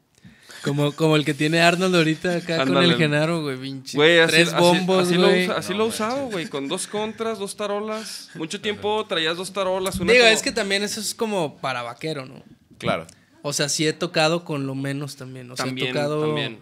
Como, 0.62 0.92
como 0.92 1.16
el 1.16 1.24
que 1.24 1.34
tiene 1.34 1.60
Arnold 1.60 1.96
ahorita 1.96 2.36
acá 2.36 2.64
con 2.66 2.76
el 2.76 2.94
Genaro, 2.96 3.42
güey. 3.42 3.56
pinche. 3.56 3.96
Güey, 3.96 4.20
así, 4.20 4.32
Tres 4.32 4.52
así- 4.52 4.60
bombos, 4.62 5.08
así 5.08 5.14
lo, 5.16 5.26
güey. 5.26 5.46
así 5.50 5.74
lo 5.74 5.86
he 5.86 5.88
usado, 5.88 6.26
güey. 6.28 6.46
Con 6.46 6.68
dos 6.68 6.86
contras, 6.86 7.40
dos 7.40 7.56
tarolas. 7.56 8.30
Mucho 8.36 8.60
tiempo 8.60 9.04
traías 9.06 9.36
dos 9.36 9.52
tarolas. 9.52 9.98
Una 9.98 10.12
Digo, 10.12 10.24
como- 10.24 10.34
es 10.36 10.42
que 10.42 10.52
también 10.52 10.84
eso 10.84 11.00
es 11.00 11.12
como 11.16 11.56
para 11.56 11.82
vaquero, 11.82 12.26
¿no? 12.26 12.44
Claro. 12.78 13.06
O 13.42 13.52
sea, 13.52 13.68
sí 13.68 13.88
he 13.88 13.92
tocado 13.92 14.44
con 14.44 14.66
lo 14.68 14.76
menos 14.76 15.16
también. 15.16 15.50
O 15.50 15.56
sea, 15.56 15.64
También, 15.66 15.88
he 15.88 15.92
tocado 15.92 16.26
también. 16.26 16.58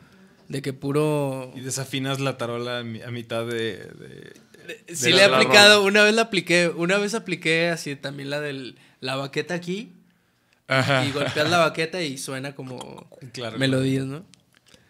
de 0.48 0.62
que 0.62 0.72
puro... 0.72 1.52
y 1.54 1.60
desafinas 1.60 2.20
la 2.20 2.38
tarola 2.38 2.78
a, 2.78 2.82
mi- 2.84 3.02
a 3.02 3.10
mitad 3.10 3.44
de... 3.44 3.78
de- 3.78 4.47
Sí 4.88 5.10
de 5.10 5.16
le 5.16 5.22
he 5.22 5.24
aplicado, 5.24 5.82
una 5.84 6.02
vez 6.02 6.14
la 6.14 6.22
apliqué, 6.22 6.68
una 6.68 6.98
vez 6.98 7.14
apliqué 7.14 7.68
así 7.68 7.96
también 7.96 8.30
la 8.30 8.40
del 8.40 8.76
la 9.00 9.16
baqueta 9.16 9.54
aquí 9.54 9.92
Ajá. 10.66 11.04
y 11.06 11.12
golpeas 11.12 11.48
la 11.48 11.58
baqueta 11.58 12.02
y 12.02 12.18
suena 12.18 12.54
como 12.54 13.08
Claro, 13.32 13.58
melodías, 13.58 14.04
¿no? 14.04 14.24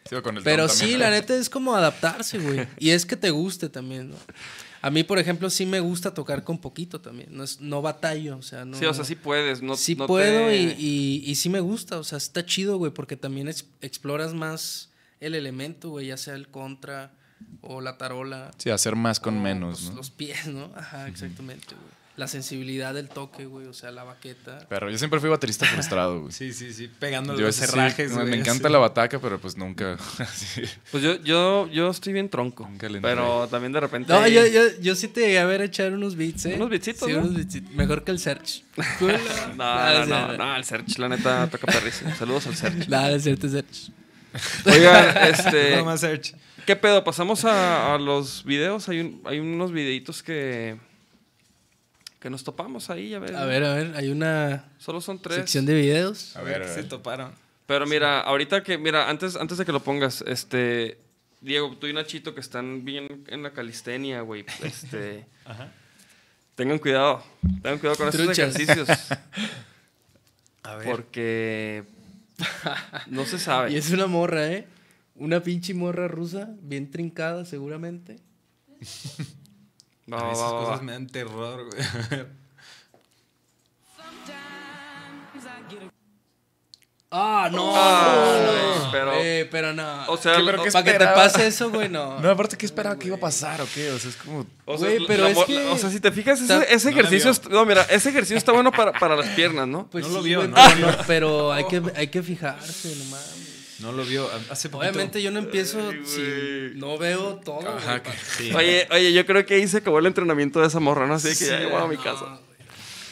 Sí, 0.08 0.14
o 0.14 0.22
con 0.22 0.36
el 0.38 0.42
Pero 0.42 0.68
sí, 0.68 0.80
también. 0.80 1.00
la 1.00 1.10
neta 1.10 1.36
es 1.36 1.50
como 1.50 1.74
adaptarse, 1.76 2.38
güey. 2.38 2.66
Y 2.78 2.90
es 2.90 3.04
que 3.04 3.14
te 3.16 3.28
guste 3.30 3.68
también, 3.68 4.08
¿no? 4.10 4.16
A 4.80 4.90
mí, 4.90 5.04
por 5.04 5.18
ejemplo, 5.18 5.50
sí 5.50 5.66
me 5.66 5.80
gusta 5.80 6.14
tocar 6.14 6.44
con 6.44 6.58
poquito 6.58 7.00
también. 7.00 7.28
No, 7.36 7.44
es, 7.44 7.60
no 7.60 7.82
batallo, 7.82 8.38
o 8.38 8.42
sea, 8.42 8.64
no... 8.64 8.78
Sí, 8.78 8.86
o 8.86 8.94
sea, 8.94 9.04
sí 9.04 9.16
puedes. 9.16 9.60
No, 9.60 9.76
sí 9.76 9.96
no 9.96 10.06
puedo 10.06 10.46
te- 10.48 10.56
y, 10.56 10.74
y, 10.78 11.30
y 11.30 11.34
sí 11.34 11.50
me 11.50 11.60
gusta, 11.60 11.98
o 11.98 12.04
sea, 12.04 12.16
está 12.16 12.46
chido, 12.46 12.78
güey, 12.78 12.90
porque 12.92 13.16
también 13.16 13.48
ex- 13.48 13.66
exploras 13.82 14.32
más 14.34 14.88
el 15.20 15.34
elemento, 15.34 15.90
güey, 15.90 16.06
ya 16.06 16.16
sea 16.16 16.34
el 16.36 16.48
contra 16.48 17.12
o 17.60 17.80
la 17.80 17.98
tarola. 17.98 18.50
Sí, 18.58 18.70
hacer 18.70 18.96
más 18.96 19.20
con 19.20 19.38
o, 19.38 19.40
menos, 19.40 19.80
pues, 19.80 19.90
¿no? 19.90 19.96
Los 19.96 20.10
pies, 20.10 20.46
¿no? 20.46 20.70
Ajá, 20.76 21.08
exactamente, 21.08 21.66
güey. 21.74 21.98
La 22.16 22.26
sensibilidad 22.26 22.94
del 22.94 23.08
toque, 23.08 23.46
güey, 23.46 23.68
o 23.68 23.72
sea, 23.72 23.92
la 23.92 24.02
baqueta. 24.02 24.66
Pero 24.68 24.90
yo 24.90 24.98
siempre 24.98 25.20
fui 25.20 25.28
baterista 25.30 25.66
frustrado, 25.66 26.22
güey. 26.22 26.32
Sí, 26.32 26.52
sí, 26.52 26.72
sí, 26.72 26.88
pegando 26.88 27.36
Yo 27.36 27.46
los 27.46 27.54
sí, 27.54 27.60
cerrajes. 27.64 28.10
me- 28.10 28.16
güey, 28.22 28.30
me 28.30 28.36
encanta 28.38 28.68
la 28.68 28.78
bataca, 28.78 29.20
pero 29.20 29.38
pues 29.40 29.56
nunca. 29.56 29.96
Pues 30.90 31.00
yo, 31.04 31.14
yo, 31.22 31.68
yo 31.68 31.88
estoy 31.90 32.12
bien 32.12 32.28
tronco. 32.28 32.66
Nunca 32.68 32.88
le 32.88 32.96
entré. 32.96 33.12
Pero 33.14 33.46
también 33.46 33.72
de 33.72 33.78
repente. 33.78 34.12
No, 34.12 34.26
yo, 34.26 34.44
yo, 34.48 34.62
yo 34.80 34.96
sí 34.96 35.06
te 35.06 35.20
llegué 35.20 35.38
a 35.38 35.44
ver 35.44 35.62
echar 35.62 35.92
unos 35.92 36.16
beats, 36.16 36.46
¿eh? 36.46 36.54
Unos 36.56 36.70
beatsitos, 36.70 37.06
Sí, 37.06 37.12
¿no? 37.14 37.20
unos 37.20 37.34
beatsitos. 37.36 37.72
Mejor 37.74 38.02
que 38.02 38.10
el 38.10 38.18
Search. 38.18 38.64
No, 39.56 39.62
Ah, 39.64 40.04
no, 40.08 40.36
no, 40.36 40.56
el 40.56 40.64
Search, 40.64 40.98
la 40.98 41.08
neta, 41.08 41.48
toca 41.48 41.66
perrísimo. 41.66 42.12
Saludos 42.16 42.48
al 42.48 42.56
Search. 42.56 42.88
Nada, 42.88 43.12
es 43.12 43.22
cierto, 43.22 43.48
Search. 43.48 43.92
Oigan, 44.66 45.16
este. 45.28 45.76
No 45.76 45.84
más 45.84 46.00
search. 46.00 46.34
¿Qué 46.66 46.76
pedo? 46.76 47.02
Pasamos 47.04 47.44
a, 47.44 47.94
a 47.94 47.98
los 47.98 48.44
videos. 48.44 48.88
Hay, 48.88 49.00
un- 49.00 49.22
hay 49.24 49.38
unos 49.40 49.72
videitos 49.72 50.22
que. 50.22 50.76
que 52.20 52.28
nos 52.30 52.44
topamos 52.44 52.90
ahí, 52.90 53.14
a 53.14 53.18
ver. 53.18 53.34
A 53.36 53.44
ver, 53.46 53.64
a 53.64 53.74
ver, 53.74 53.92
hay 53.96 54.08
una 54.10 54.64
Solo 54.78 55.00
son 55.00 55.20
tres. 55.20 55.36
sección 55.38 55.64
de 55.66 55.74
videos. 55.74 56.36
A 56.36 56.42
ver, 56.42 56.62
a 56.62 56.68
Se 56.68 56.82
toparon. 56.84 57.32
Pero 57.66 57.86
mira, 57.86 58.20
ahorita 58.20 58.62
que, 58.62 58.78
mira, 58.78 59.08
antes, 59.10 59.36
antes 59.36 59.58
de 59.58 59.64
que 59.64 59.72
lo 59.72 59.80
pongas, 59.80 60.22
este. 60.26 60.98
Diego, 61.40 61.76
tú 61.78 61.86
y 61.86 61.92
Nachito 61.92 62.34
que 62.34 62.40
están 62.40 62.84
bien 62.84 63.24
en 63.28 63.42
la 63.42 63.52
calistenia, 63.52 64.20
güey. 64.22 64.44
Este. 64.62 65.24
Tengan 66.56 66.78
cuidado. 66.80 67.22
Tengan 67.62 67.78
cuidado 67.78 67.96
con 67.96 68.08
estos 68.08 68.24
Truchas. 68.26 68.56
ejercicios. 68.56 68.88
A 70.64 70.74
ver. 70.76 70.86
Porque. 70.86 71.84
No 73.08 73.24
se 73.24 73.38
sabe. 73.38 73.72
Y 73.72 73.76
es 73.76 73.90
una 73.90 74.06
morra, 74.06 74.46
¿eh? 74.52 74.66
Una 75.14 75.42
pinche 75.42 75.74
morra 75.74 76.08
rusa, 76.08 76.54
bien 76.62 76.90
trincada 76.90 77.44
seguramente. 77.44 78.16
Va, 80.10 80.32
esas 80.32 80.44
va, 80.44 80.52
va, 80.52 80.60
cosas 80.60 80.78
va. 80.78 80.82
me 80.82 80.92
dan 80.92 81.06
terror, 81.06 81.66
güey. 81.66 81.82
Ah, 87.10 87.48
no, 87.50 87.72
Ah, 87.74 88.82
no, 88.84 88.92
pero- 88.92 89.12
Eh, 89.14 89.48
pero 89.50 89.72
no. 89.72 90.04
O 90.08 90.18
sea, 90.18 90.36
¿Qué, 90.36 90.42
pero 90.44 90.60
o- 90.60 90.64
qué 90.64 90.70
para 90.70 90.84
que 90.84 90.92
te 90.98 91.06
pase 91.06 91.46
eso, 91.46 91.70
güey, 91.70 91.88
no. 91.88 92.20
No, 92.20 92.30
aparte, 92.30 92.58
¿qué 92.58 92.66
esperaba 92.66 92.98
que 92.98 93.06
iba 93.06 93.16
a 93.16 93.20
pasar 93.20 93.62
o 93.62 93.66
qué? 93.74 93.90
O 93.92 93.98
sea, 93.98 94.10
es 94.10 94.16
como. 94.16 94.44
O 94.66 94.76
sea, 94.76 94.88
Güey, 94.90 95.06
pero 95.06 95.24
la 95.24 95.30
es 95.30 95.36
mo- 95.36 95.46
que- 95.46 95.64
o 95.68 95.78
sea, 95.78 95.88
si 95.90 96.00
te 96.00 96.12
fijas, 96.12 96.38
ese, 96.42 96.66
ese 96.74 96.90
No 96.92 97.00
ejercicio. 97.00 97.32
No, 97.50 97.64
mira, 97.64 97.82
ese 97.88 98.10
ejercicio 98.10 98.36
está 98.36 98.52
bueno 98.52 98.70
para, 98.72 98.92
para 98.92 99.16
las 99.16 99.28
piernas, 99.30 99.66
¿no? 99.66 99.88
Pues 99.90 100.06
No 100.06 100.12
lo 100.14 100.22
vio, 100.22 100.46
¿no? 100.46 100.54
Pero, 100.54 100.86
no, 100.90 100.96
pero 101.06 101.52
hay, 101.52 101.64
que, 101.64 101.82
hay 101.96 102.08
que 102.08 102.22
fijarse, 102.22 102.94
no 102.96 103.04
mames. 103.06 103.48
No 103.78 103.92
lo 103.92 104.04
vio. 104.04 104.28
Hace 104.50 104.68
poquito. 104.68 104.90
Obviamente 104.90 105.22
yo 105.22 105.30
no 105.30 105.38
empiezo 105.38 105.78
Ay, 105.90 106.02
si 106.04 106.78
no 106.78 106.98
veo 106.98 107.36
todo. 107.36 107.60
Ajá, 107.76 108.02
que- 108.02 108.10
Sí. 108.36 108.52
Oye, 108.52 108.86
oye, 108.90 109.12
yo 109.14 109.24
creo 109.24 109.46
que 109.46 109.54
ahí 109.54 109.66
se 109.66 109.78
acabó 109.78 109.98
el 110.00 110.06
entrenamiento 110.06 110.60
de 110.60 110.66
esa 110.66 110.80
morra, 110.80 111.06
¿no? 111.06 111.14
Así 111.14 111.28
que 111.28 111.46
ya 111.46 111.56
Sí, 111.58 111.64
llevo 111.64 111.78
a 111.78 111.88
mi 111.88 111.96
no, 111.96 112.02
casa. 112.02 112.38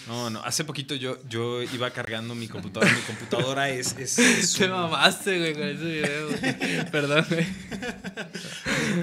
No, 0.07 0.31
no. 0.31 0.41
Hace 0.45 0.65
poquito 0.65 0.95
yo, 0.95 1.19
yo 1.29 1.63
iba 1.63 1.91
cargando 1.91 2.35
mi 2.35 2.47
computadora. 2.49 2.93
Mi 2.93 3.01
computadora 3.03 3.71
es. 3.71 3.97
es, 3.99 4.19
es 4.19 4.53
Te 4.59 4.65
un- 4.67 4.71
mamaste, 4.73 5.39
güey, 5.39 5.53
con 5.55 5.63
ese 5.65 5.85
video. 5.85 6.29
güey. 6.29 6.91
Perdón, 6.93 7.27
güey. 7.29 7.47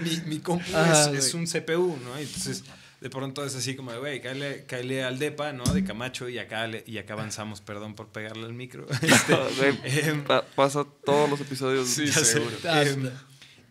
mi, 0.04 0.22
mi 0.28 0.40
compu 0.40 0.76
Ajá, 0.76 1.12
es, 1.12 1.34
un 1.34 1.46
CPU, 1.46 1.98
¿no? 2.04 2.18
Entonces, 2.18 2.64
de 3.02 3.10
pronto 3.10 3.44
es 3.46 3.56
así 3.56 3.76
como, 3.76 3.92
de, 3.92 4.00
güey, 4.00 4.22
cáele, 4.22 4.64
cáele 4.66 5.04
al 5.04 5.20
DEPA, 5.20 5.52
¿no? 5.54 5.64
De 5.66 5.84
Camacho 5.84 6.30
y 6.30 6.40
acá, 6.40 6.68
le- 6.68 6.84
y 6.88 6.98
acá 6.98 7.14
avanzamos, 7.14 7.62
perdón 7.62 7.96
por 7.96 8.08
pegarle 8.10 8.46
al 8.46 8.54
micro. 8.54 8.88
Este, 9.02 9.36
Güey, 9.58 9.78
em, 9.84 10.24
pa- 10.24 10.46
pasa 10.56 10.86
todos 11.06 11.30
los 11.30 11.42
episodios. 11.42 11.88
sé. 11.90 12.42
Ah, 12.68 12.84
Em, 12.84 13.10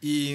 y, 0.00 0.34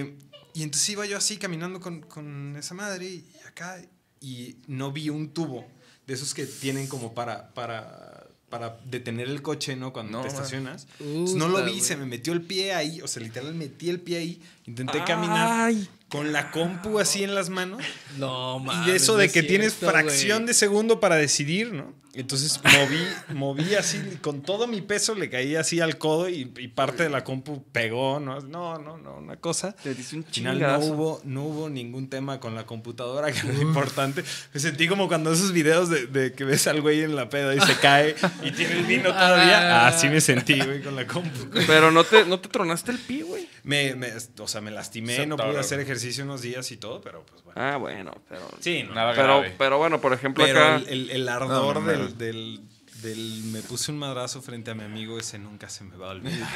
y 0.54 0.64
entonces 0.64 0.90
iba 0.90 1.06
yo 1.06 1.18
así 1.18 1.38
caminando 1.38 1.80
con, 1.80 2.02
con 2.02 2.56
esa 2.58 2.74
madre 2.74 3.06
y 3.06 3.26
acá 3.48 3.80
y 4.20 4.58
no 4.68 4.92
vi 4.92 5.10
un 5.10 5.30
tubo 5.32 5.68
de 6.08 6.14
esos 6.14 6.34
que 6.34 6.46
tienen 6.46 6.88
como 6.88 7.14
para, 7.14 7.54
para 7.54 8.18
para 8.50 8.78
detener 8.86 9.28
el 9.28 9.42
coche, 9.42 9.76
¿no? 9.76 9.92
Cuando 9.92 10.20
No, 10.20 10.22
te 10.22 10.30
estacionas. 10.30 10.88
Entonces, 11.02 11.36
no 11.36 11.50
lo 11.50 11.64
vi, 11.66 11.82
se 11.82 11.98
me 11.98 12.06
metió 12.06 12.32
el 12.32 12.42
pie 12.42 12.74
ahí, 12.74 13.02
o 13.02 13.08
sea, 13.08 13.22
literal 13.22 13.54
metí 13.54 13.90
el 13.90 14.00
pie 14.00 14.20
ahí, 14.20 14.42
intenté 14.66 15.04
caminar 15.04 15.74
con 16.08 16.32
la 16.32 16.52
compu 16.52 17.00
así 17.00 17.24
en 17.24 17.36
las 17.36 17.50
manos. 17.50 17.84
No, 18.18 18.58
Y 18.62 18.64
mames. 18.66 18.88
de 18.88 18.96
eso 18.96 19.18
de 19.18 19.30
que 19.30 19.44
tienes 19.44 19.74
cierto, 19.74 19.92
fracción 19.92 20.46
de 20.46 20.54
segundo 20.54 21.02
para 21.02 21.18
decidir, 21.18 21.74
¿no? 21.74 21.94
Entonces 22.20 22.60
moví, 22.64 23.08
moví 23.38 23.76
así, 23.76 24.00
con 24.22 24.42
todo 24.42 24.68
mi 24.68 24.82
peso 24.82 25.16
le 25.16 25.30
caí 25.30 25.56
así 25.56 25.80
al 25.80 25.98
codo 25.98 26.28
y, 26.30 26.52
y 26.58 26.68
parte 26.70 27.04
de 27.04 27.10
la 27.10 27.24
compu 27.24 27.64
pegó, 27.72 28.20
¿no? 28.20 28.40
No, 28.42 28.78
no, 28.80 28.98
no, 28.98 29.16
una 29.18 29.38
cosa. 29.38 29.76
Te 29.76 29.94
diste 29.94 30.16
un 30.18 30.24
Al 30.26 30.34
final 30.34 30.60
no 30.60 30.66
chingazo. 30.68 30.94
hubo, 30.94 31.22
no 31.24 31.44
hubo 31.44 31.70
ningún 31.70 32.10
tema 32.10 32.40
con 32.40 32.56
la 32.56 32.66
computadora, 32.66 33.32
que 33.32 33.40
era 33.40 33.54
lo 33.54 33.62
importante. 33.62 34.24
Me 34.54 34.60
sentí 34.60 34.88
como 34.88 35.08
cuando 35.08 35.32
esos 35.32 35.52
videos 35.52 35.90
de, 35.90 36.08
de 36.08 36.34
que 36.34 36.44
ves 36.44 36.66
al 36.68 36.82
güey 36.82 37.02
en 37.04 37.16
la 37.16 37.30
peda 37.30 37.54
y 37.56 37.60
se 37.62 37.76
cae 37.80 38.16
y 38.44 38.52
tiene 38.52 38.80
el 38.80 38.86
vino 38.86 39.10
todavía. 39.10 39.86
Ah. 39.86 39.88
Así 39.88 40.10
me 40.10 40.20
sentí, 40.22 40.60
güey, 40.60 40.82
con 40.82 40.96
la 40.96 41.06
compu. 41.06 41.50
Pero 41.68 41.92
no 41.92 42.04
te, 42.04 42.26
no 42.26 42.40
te 42.40 42.50
tronaste 42.50 42.92
el 42.92 43.00
pie, 43.00 43.24
güey. 43.24 43.48
Me, 43.64 43.96
me- 43.96 44.12
o 44.40 44.48
sea, 44.48 44.62
me 44.62 44.72
lastimé, 44.72 45.16
Se 45.18 45.26
no 45.28 45.36
pude 45.36 45.60
hacer 45.60 45.80
ejercicio 45.82 46.24
unos 46.24 46.42
días 46.42 46.72
y 46.72 46.78
todo, 46.78 47.02
pero 47.02 47.26
pues 47.26 47.44
bueno. 47.44 47.62
Ah, 47.62 47.76
bueno, 47.78 48.14
pero. 48.30 48.48
Sí, 48.62 48.84
no. 48.84 48.94
Nada 48.94 49.12
Pero, 49.14 49.40
grave. 49.40 49.56
pero 49.58 49.78
bueno, 49.78 50.00
por 50.00 50.14
ejemplo, 50.14 50.46
Pero 50.46 50.60
acá. 50.64 50.76
el, 50.78 50.88
el- 50.88 51.10
el 51.10 51.28
ardor 51.30 51.76
No, 51.76 51.82
no, 51.82 51.98
no. 51.98 52.07
Del, 52.16 52.18
del, 52.18 52.62
del- 53.02 53.44
Me 53.52 53.62
puse 53.62 53.92
un 53.92 53.98
madrazo 54.00 54.42
frente 54.42 54.72
a 54.72 54.76
mi 54.76 54.84
amigo, 54.84 55.20
ese 55.20 55.38
nunca 55.40 55.70
se 55.70 55.84
me 55.84 55.96
va 55.98 56.08
a 56.08 56.12
olvidar. 56.12 56.48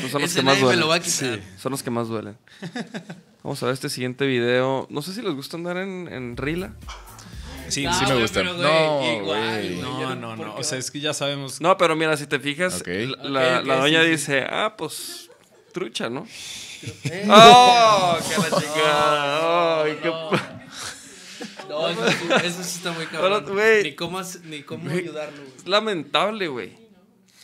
pues 0.00 0.10
son 0.12 0.22
los 0.22 0.30
Ese 0.30 0.40
que 0.40 0.46
más 0.46 0.56
me 0.56 0.62
duelen. 0.62 0.80
lo 0.80 0.88
va 0.88 0.94
a 0.96 1.00
quitar. 1.00 1.40
Son 1.58 1.72
los 1.72 1.82
que 1.82 1.90
más 1.90 2.08
duelen. 2.08 2.36
Vamos 3.42 3.62
a 3.62 3.66
ver 3.66 3.72
este 3.74 3.88
siguiente 3.88 4.26
video. 4.26 4.86
No 4.90 5.02
sé 5.02 5.14
si 5.14 5.22
les 5.22 5.34
gusta 5.34 5.56
andar 5.56 5.76
en, 5.78 6.08
en 6.12 6.36
Rila. 6.36 6.72
Sí, 7.68 7.84
No, 7.84 7.94
sí 7.98 8.04
me 8.06 8.20
gusta. 8.20 8.40
pero, 8.40 8.54
No, 8.54 9.12
igual, 9.16 9.80
No, 9.80 10.14
no, 10.16 10.36
¿por 10.36 10.46
no. 10.46 10.54
O 10.56 10.64
sea, 10.64 10.76
es 10.78 10.90
que 10.90 10.98
ya 11.00 11.14
sabemos. 11.14 11.60
No, 11.60 11.76
pero 11.78 11.94
mira, 11.96 12.16
si 12.16 12.26
te 12.26 12.38
fijas, 12.40 12.82
la, 13.22 13.62
la 13.62 13.76
doña 13.76 14.00
sí, 14.00 14.06
sí. 14.06 14.10
dice, 14.12 14.44
ah, 14.50 14.74
pues, 14.76 15.30
trucha, 15.72 16.10
¿no? 16.10 16.26
¡Oh! 17.28 18.18
¡Qué 18.28 18.36
la 18.38 19.96
qué 20.02 20.10
pa- 20.10 20.59
No, 21.70 21.88
eso, 21.88 22.06
sí- 22.10 22.46
eso 22.46 22.62
sí 22.62 22.76
está 22.76 22.92
muy 22.92 23.06
cabrón. 23.06 23.42
Pero, 23.44 23.54
güey. 23.54 23.82
Ni 23.84 23.94
cómo, 23.94 24.20
ni 24.44 24.62
cómo 24.62 24.90
ayudarlo, 24.90 25.38
güey. 25.38 25.52
Es 25.56 25.66
lamentable, 25.66 26.48
güey. 26.48 26.78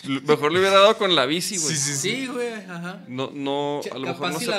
Mejor 0.05 0.53
le 0.53 0.61
hubiera 0.61 0.77
dado 0.77 0.97
con 0.99 1.15
la 1.17 1.27
bici, 1.27 1.57
güey. 1.57 1.75
Sí, 1.75 2.27
güey, 2.27 2.53
ajá. 2.53 3.01
No, 3.09 3.31
no, 3.33 3.81
a 3.91 3.99
lo 3.99 4.07
capaz 4.07 4.19
mejor 4.19 4.33
no 4.35 4.39
sí 4.39 4.45
se, 4.45 4.51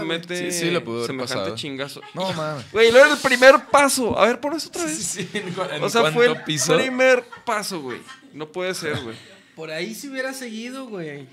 no 0.00 0.04
güey. 0.06 0.18
mete 0.18 0.50
Sí, 0.50 0.58
sí, 0.58 0.70
le 0.70 0.80
pudo 0.80 0.96
haber 0.96 1.06
semejante 1.08 1.34
pasado. 1.42 1.56
chingazo. 1.56 2.00
No, 2.14 2.32
mames. 2.32 2.72
Güey, 2.72 2.90
luego 2.90 3.06
era 3.06 3.14
el 3.14 3.20
primer 3.20 3.66
paso. 3.70 4.18
A 4.18 4.26
ver, 4.26 4.40
pon 4.40 4.54
eso 4.56 4.68
otra 4.68 4.84
vez. 4.84 4.98
Sí, 4.98 5.28
¿en 5.34 5.52
cu- 5.52 5.62
en 5.70 5.84
o 5.84 5.88
sea, 5.88 6.10
fue 6.10 6.26
el 6.26 6.42
piso? 6.42 6.76
primer 6.76 7.24
paso, 7.44 7.80
güey. 7.82 8.00
No 8.32 8.48
puede 8.50 8.74
ser, 8.74 9.00
güey. 9.02 9.16
Por 9.54 9.70
ahí 9.70 9.94
si 9.94 10.08
hubiera 10.08 10.32
seguido, 10.32 10.86
güey. 10.86 11.26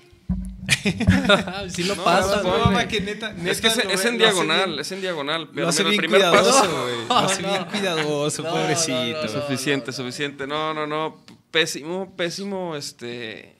sí 1.68 1.84
lo 1.84 1.94
No, 1.96 2.04
pasa, 2.04 2.36
no, 2.36 2.42
güey. 2.42 2.58
no, 2.58 2.64
mamá, 2.66 2.88
que 2.88 3.00
neta, 3.00 3.34
Es 3.46 3.60
que 3.60 3.66
es, 3.68 3.84
lo 3.84 3.90
es 3.90 4.02
ve- 4.02 4.08
en 4.10 4.18
diagonal, 4.18 4.66
bien- 4.70 4.80
es 4.80 4.92
en 4.92 5.00
diagonal. 5.00 5.48
Pero 5.52 5.62
Lo 5.62 5.68
hace 5.68 5.82
mira, 5.84 5.90
el 5.92 5.96
primer 5.98 6.20
cuidadoso, 6.20 6.60
paso. 6.60 6.82
güey. 6.84 6.96
No, 6.96 7.08
Lo 7.08 7.14
hace 7.26 7.42
no. 7.42 7.48
bien 7.50 7.64
cuidadoso, 7.66 8.42
No, 8.42 8.50
pobrecito. 8.50 8.92
no, 8.98 9.12
no, 9.14 9.22
no. 9.22 9.28
Suficiente, 9.42 9.92
suficiente. 9.92 10.46
No, 10.46 10.74
no, 10.74 10.86
no. 10.86 11.24
Pésimo, 11.50 12.14
pésimo, 12.16 12.76
este. 12.76 13.56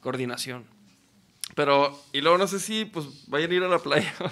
Coordinación. 0.00 0.64
Pero, 1.54 2.00
y 2.12 2.20
luego 2.20 2.38
no 2.38 2.46
sé 2.46 2.60
si, 2.60 2.84
pues, 2.84 3.06
vayan 3.26 3.50
a 3.50 3.54
ir 3.54 3.62
a 3.64 3.68
la 3.68 3.78
playa. 3.80 4.14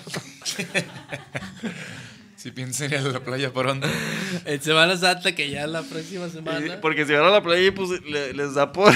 Si 2.37 2.51
piensan 2.51 2.93
ir 2.93 2.99
a 2.99 3.03
la 3.03 3.21
playa 3.21 3.53
pronto. 3.53 3.89
En 4.45 4.61
Semana 4.61 4.97
Santa, 4.97 5.35
que 5.35 5.49
ya 5.51 5.67
la 5.67 5.83
próxima 5.83 6.27
Y- 6.27 6.31
semana. 6.31 6.81
porque 6.81 7.07
si 7.07 7.13
van 7.15 7.25
a 7.25 7.31
la 7.31 7.43
playa, 7.43 7.73
pues, 7.75 8.03
le- 8.03 8.33
les 8.35 8.55
da 8.55 8.73
por, 8.73 8.93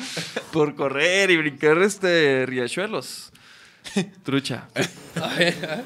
por 0.52 0.74
correr 0.74 1.30
y 1.30 1.36
brincar, 1.38 1.78
este, 1.82 2.44
riachuelos. 2.46 3.32
Trucha. 4.24 4.68
A 5.20 5.26
ver, 5.34 5.54
a 5.64 5.76
ver. 5.76 5.84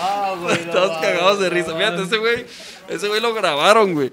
Ah, 0.00 0.34
güey, 0.40 0.64
no 0.66 0.72
Todos 0.72 0.98
cagados 0.98 1.40
de 1.40 1.50
risa. 1.50 1.76
Fíjate, 1.76 2.02
ese 2.02 2.16
güey, 2.18 2.46
ese 2.88 3.08
güey 3.08 3.20
lo 3.20 3.34
grabaron, 3.34 3.94
güey. 3.94 4.12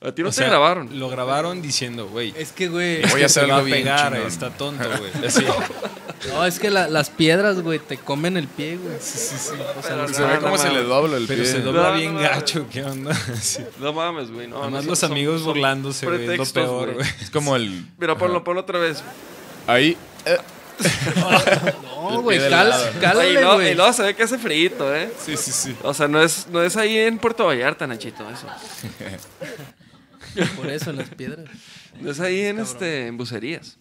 A 0.00 0.12
ti 0.12 0.22
no 0.22 0.28
O 0.28 0.30
te 0.30 0.36
sea, 0.36 0.48
grabaron. 0.48 0.98
Lo 1.00 1.08
grabaron 1.08 1.60
diciendo, 1.60 2.06
güey. 2.06 2.32
Es 2.36 2.52
que, 2.52 2.68
güey. 2.68 3.02
Voy 3.10 3.22
a 3.22 3.26
hacer 3.26 3.30
se 3.30 3.40
va 3.50 3.56
algo 3.56 3.56
a 3.56 3.62
bien 3.62 3.78
pegar, 3.78 4.12
chingón. 4.12 4.28
está 4.28 4.50
tonto, 4.50 4.84
güey. 4.98 5.26
Así. 5.26 5.44
No, 6.28 6.44
es 6.46 6.58
que 6.60 6.70
la- 6.70 6.86
las 6.88 7.10
piedras, 7.10 7.60
güey, 7.62 7.80
te 7.80 7.96
comen 7.96 8.36
el 8.36 8.46
pie, 8.46 8.76
güey. 8.76 8.96
Sí, 9.00 9.18
sí, 9.18 9.36
sí. 9.36 9.50
O 9.54 9.82
sea, 9.82 9.96
Pero 9.96 10.08
Se 10.14 10.22
ve 10.24 10.38
no 10.40 10.56
se 10.58 10.70
le 10.70 10.82
dobla 10.84 11.16
el 11.16 11.26
Pero 11.26 11.42
pie. 11.42 11.50
se 11.52 11.60
dobla 11.62 11.90
No, 11.90 11.96
bien 11.96 12.14
no. 12.14 12.20
gacho, 12.20 12.66
¿qué 12.70 12.84
onda? 12.84 13.12
Sí. 13.40 13.64
No 13.80 13.92
mames, 13.92 14.30
güey. 14.30 14.46
No, 14.46 14.62
Además, 14.62 14.84
no, 14.84 14.90
los 14.90 14.98
son- 15.00 15.10
amigos 15.12 15.40
son 15.42 15.54
burlándose, 15.54 16.06
güey. 16.06 16.16
Es 16.18 16.22
lo 16.22 16.26
pretextos, 16.28 16.62
peor, 16.64 16.94
güey. 16.94 17.06
Es 17.20 17.30
como 17.30 17.56
el... 17.56 17.84
Mira, 17.98 18.16
ponlo, 18.16 18.44
ponlo 18.44 18.60
otra 18.60 18.78
vez. 18.78 19.02
Ahí. 19.66 19.96
eh, 20.26 20.38
No, 21.82 22.22
güey, 22.22 22.38
cálale, 22.38 23.32
luego- 23.32 23.54
güey. 23.56 23.72
y 23.72 23.74
luego 23.74 23.92
se 23.92 24.02
ve 24.04 24.14
que 24.14 24.22
hace 24.22 24.38
frito, 24.38 24.94
¿eh? 24.94 25.12
Sí, 25.24 25.36
sí, 25.36 25.50
sí. 25.50 25.76
O 25.82 25.92
sea, 25.92 26.06
no 26.06 26.22
es, 26.22 26.46
no 26.48 26.62
es 26.62 26.76
ahí 26.76 26.96
en 26.98 27.18
Puerto 27.18 27.44
Vallarta, 27.46 27.86
Nachito, 27.86 28.24
eso. 28.30 28.46
Por 30.56 30.70
eso, 30.70 30.92
las 30.92 31.08
piedras. 31.10 31.48
No 32.00 32.10
es 32.10 32.20
ahí 32.20 32.40
en, 32.40 32.58
este, 32.58 33.06
en 33.06 33.16
bucerías. 33.16 33.78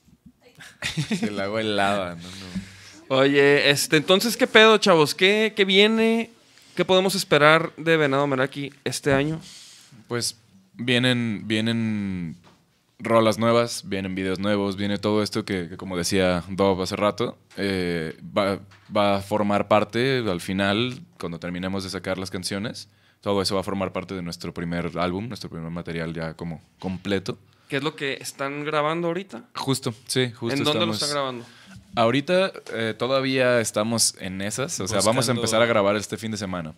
El 1.22 1.40
agua 1.40 1.62
helada. 1.62 2.16
No, 2.16 2.22
no. 2.22 3.16
Oye, 3.16 3.70
este, 3.70 3.98
entonces, 3.98 4.36
¿qué 4.36 4.48
pedo, 4.48 4.78
chavos? 4.78 5.16
¿Qué, 5.16 5.54
qué 5.56 5.66
viene? 5.66 6.32
¿Qué 6.76 6.84
podemos 6.84 7.16
esperar 7.16 7.74
de 7.78 7.98
Venado 7.98 8.28
Meraki 8.28 8.74
este 8.84 9.14
año? 9.14 9.40
Pues 10.08 10.38
vienen, 10.74 11.44
vienen 11.46 12.36
rolas 13.00 13.38
nuevas, 13.38 13.84
vienen 13.88 14.16
videos 14.16 14.40
nuevos, 14.40 14.76
viene 14.76 14.98
todo 14.98 15.24
esto 15.24 15.46
que, 15.46 15.70
que 15.70 15.78
como 15.78 15.98
decía 15.98 16.44
Bob 16.50 16.82
hace 16.82 16.96
rato, 16.96 17.38
eh, 17.56 18.18
va, 18.36 18.60
va 18.96 19.18
a 19.18 19.22
formar 19.22 19.68
parte 19.68 20.20
al 20.20 20.42
final, 20.42 21.00
cuando 21.20 21.40
terminemos 21.40 21.84
de 21.84 21.90
sacar 21.90 22.18
las 22.18 22.32
canciones, 22.32 22.90
todo 23.28 23.42
eso 23.42 23.56
va 23.56 23.60
a 23.60 23.64
formar 23.64 23.92
parte 23.92 24.16
de 24.16 24.22
nuestro 24.22 24.54
primer 24.54 24.98
álbum, 24.98 25.28
nuestro 25.28 25.50
primer 25.50 25.70
material 25.70 26.14
ya 26.14 26.34
como 26.36 26.62
completo. 26.80 27.38
¿Qué 27.68 27.76
es 27.76 27.84
lo 27.84 27.94
que 27.94 28.14
están 28.14 28.64
grabando 28.64 29.10
ahorita? 29.10 29.44
Justo, 29.54 29.94
sí, 30.06 30.32
justo. 30.32 30.58
¿En 30.58 30.64
dónde 30.64 30.86
lo 30.86 30.94
están 30.94 31.10
grabando? 31.10 31.44
Ahorita 31.98 32.54
eh, 32.74 32.96
todavía 32.98 33.60
estamos 33.60 34.16
en 34.22 34.42
esas, 34.42 34.80
o 34.80 34.88
sea, 34.88 35.02
vamos 35.02 35.28
a 35.28 35.34
empezar 35.34 35.62
a 35.62 35.66
grabar 35.66 35.98
este 35.98 36.16
fin 36.16 36.32
de 36.32 36.38
semana, 36.38 36.74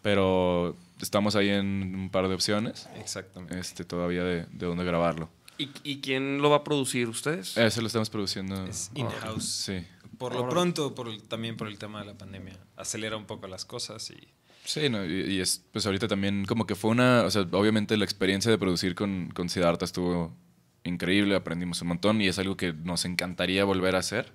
pero 0.00 0.74
estamos 0.98 1.36
ahí 1.36 1.50
en 1.50 1.94
un 1.94 2.08
par 2.10 2.26
de 2.28 2.34
opciones, 2.34 2.88
Exactamente. 2.98 3.58
este, 3.58 3.84
todavía 3.84 4.24
de, 4.24 4.46
de 4.46 4.66
dónde 4.66 4.84
grabarlo. 4.84 5.28
¿Y, 5.58 5.68
y 5.84 6.00
quién 6.00 6.40
lo 6.40 6.48
va 6.48 6.56
a 6.58 6.64
producir? 6.64 7.06
¿Ustedes? 7.10 7.54
Ese 7.58 7.82
lo 7.82 7.86
estamos 7.88 8.08
produciendo. 8.08 8.64
Es 8.66 8.90
in-house. 8.94 9.44
Sí. 9.44 9.84
Por 10.16 10.34
lo 10.34 10.48
pronto, 10.48 10.94
por 10.94 11.08
el- 11.08 11.22
también 11.22 11.58
por 11.58 11.68
el 11.68 11.76
tema 11.78 12.00
de 12.00 12.06
la 12.06 12.14
pandemia, 12.14 12.56
acelera 12.78 13.18
un 13.18 13.26
poco 13.26 13.46
las 13.48 13.66
cosas 13.66 14.10
y 14.10 14.16
Sí, 14.64 14.88
no, 14.88 15.04
y, 15.04 15.22
y 15.22 15.40
es, 15.40 15.64
pues 15.72 15.86
ahorita 15.86 16.06
también 16.08 16.44
como 16.44 16.66
que 16.66 16.74
fue 16.76 16.90
una, 16.92 17.22
o 17.24 17.30
sea, 17.30 17.42
obviamente 17.52 17.96
la 17.96 18.04
experiencia 18.04 18.50
de 18.50 18.58
producir 18.58 18.94
con, 18.94 19.30
con 19.34 19.48
Siddhartha 19.48 19.84
estuvo 19.84 20.36
increíble, 20.84 21.34
aprendimos 21.34 21.82
un 21.82 21.88
montón 21.88 22.20
y 22.20 22.28
es 22.28 22.38
algo 22.38 22.56
que 22.56 22.72
nos 22.72 23.04
encantaría 23.04 23.64
volver 23.64 23.96
a 23.96 23.98
hacer, 23.98 24.32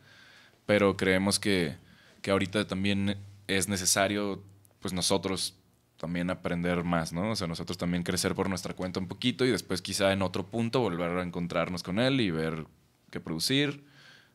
pero 0.66 0.98
creemos 0.98 1.40
que, 1.40 1.78
que 2.22 2.32
ahorita 2.32 2.68
también 2.68 3.18
es 3.48 3.70
necesario, 3.70 4.44
pues 4.82 4.94
nosotros 4.94 5.56
también 5.98 6.30
aprender 6.30 6.84
más, 6.84 7.14
¿no? 7.14 7.32
O 7.32 7.36
sea, 7.36 7.48
nosotros 7.48 7.78
también 7.78 8.04
crecer 8.04 8.36
por 8.36 8.50
nuestra 8.50 8.74
cuenta 8.74 9.00
un 9.00 9.08
poquito 9.08 9.46
y 9.46 9.50
después 9.52 9.82
quizá 9.82 10.12
en 10.14 10.22
otro 10.22 10.46
punto 10.48 10.82
volver 10.82 11.18
a 11.18 11.24
encontrarnos 11.24 11.84
con 11.84 12.00
él 12.00 12.22
y 12.22 12.32
ver 12.32 12.66
qué 13.12 13.20
producir 13.20 13.84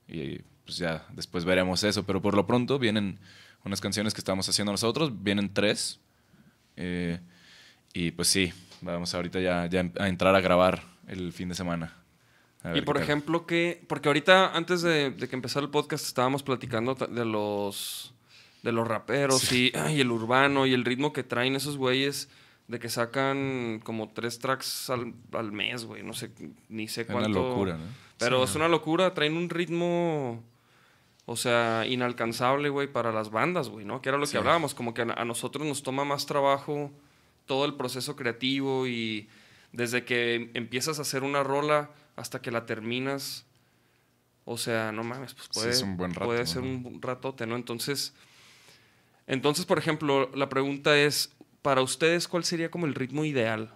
y 0.08 0.38
pues 0.64 0.78
ya 0.78 1.06
después 1.12 1.44
veremos 1.44 1.84
eso, 1.84 2.04
pero 2.04 2.22
por 2.22 2.34
lo 2.34 2.46
pronto 2.46 2.78
vienen 2.78 3.18
unas 3.64 3.80
canciones 3.80 4.14
que 4.14 4.20
estamos 4.20 4.48
haciendo 4.48 4.72
nosotros, 4.72 5.12
vienen 5.22 5.52
tres 5.52 6.00
eh, 6.76 7.20
y 7.92 8.10
pues 8.12 8.28
sí, 8.28 8.52
vamos 8.80 9.14
ahorita 9.14 9.40
ya, 9.40 9.66
ya 9.66 9.84
a 9.98 10.08
entrar 10.08 10.34
a 10.34 10.40
grabar 10.40 10.82
el 11.08 11.32
fin 11.32 11.48
de 11.48 11.54
semana. 11.54 11.94
A 12.62 12.76
Y 12.76 12.80
por 12.82 12.96
qué 12.96 13.02
ejemplo, 13.02 13.46
que 13.46 13.84
porque 13.88 14.08
ahorita 14.08 14.56
antes 14.56 14.82
de, 14.82 15.10
de 15.10 15.28
que 15.28 15.36
empezara 15.36 15.64
el 15.64 15.70
podcast 15.70 16.06
estábamos 16.06 16.42
platicando 16.42 16.94
de 16.94 17.24
los 17.24 18.14
de 18.62 18.70
los 18.72 18.86
raperos 18.86 19.52
y, 19.52 19.72
y 19.90 20.00
el 20.00 20.10
urbano 20.12 20.66
y 20.66 20.72
el 20.72 20.84
ritmo 20.84 21.12
que 21.12 21.24
traen 21.24 21.56
esos 21.56 21.76
güeyes 21.76 22.28
de 22.68 22.78
que 22.78 22.88
sacan 22.88 23.80
como 23.82 24.10
tres 24.10 24.38
tracks 24.38 24.88
al, 24.88 25.12
al 25.32 25.50
mes, 25.50 25.84
güey, 25.84 26.04
no 26.04 26.12
sé, 26.14 26.30
ni 26.68 26.86
sé 26.86 27.00
Es 27.02 27.08
una 27.08 27.18
cuánto. 27.20 27.48
locura, 27.48 27.76
¿no? 27.76 27.84
Pero 28.18 28.44
es 28.44 28.54
una 28.54 28.68
locura, 28.68 29.12
traen 29.14 29.36
un 29.36 29.50
ritmo, 29.50 30.44
o 31.32 31.36
sea, 31.36 31.86
inalcanzable, 31.88 32.68
güey, 32.68 32.88
para 32.92 33.10
las 33.10 33.30
bandas, 33.30 33.70
güey, 33.70 33.86
¿no? 33.86 34.02
Que 34.02 34.10
era 34.10 34.18
lo 34.18 34.26
Sí. 34.26 34.32
que 34.32 34.38
hablábamos, 34.38 34.74
como 34.74 34.92
que 34.92 35.00
a, 35.00 35.04
a 35.16 35.24
nosotros 35.24 35.66
nos 35.66 35.82
toma 35.82 36.04
más 36.04 36.26
trabajo 36.26 36.90
todo 37.46 37.64
el 37.64 37.74
proceso 37.74 38.16
creativo 38.16 38.86
y 38.86 39.28
desde 39.72 40.04
que 40.04 40.50
empiezas 40.54 40.98
a 40.98 41.02
hacer 41.02 41.22
una 41.22 41.42
rola 41.42 41.88
hasta 42.16 42.42
que 42.42 42.50
la 42.50 42.66
terminas, 42.66 43.46
o 44.44 44.58
sea, 44.58 44.92
no 44.92 45.02
mames, 45.04 45.32
pues 45.32 45.48
puede, 45.48 45.70
es 45.70 45.80
un 45.82 45.96
buen 45.96 46.12
rato, 46.12 46.26
puede 46.26 46.46
ser 46.46 46.62
¿no? 46.62 46.88
un 46.88 47.00
ratote, 47.00 47.46
¿no? 47.46 47.56
Entonces, 47.56 48.12
Entonces, 49.26 49.64
por 49.64 49.78
ejemplo, 49.78 50.28
la 50.34 50.48
pregunta 50.48 50.98
es, 50.98 51.32
para 51.62 51.80
ustedes, 51.80 52.28
¿cuál 52.28 52.44
sería 52.44 52.70
como 52.70 52.86
el 52.86 52.94
ritmo 52.94 53.24
ideal? 53.24 53.70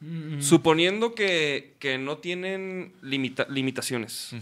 Mm. 0.00 0.40
Suponiendo 0.42 1.14
que, 1.14 1.74
que 1.78 1.96
no 1.98 2.18
tienen 2.18 2.92
limita- 3.00 3.46
limitaciones. 3.48 4.34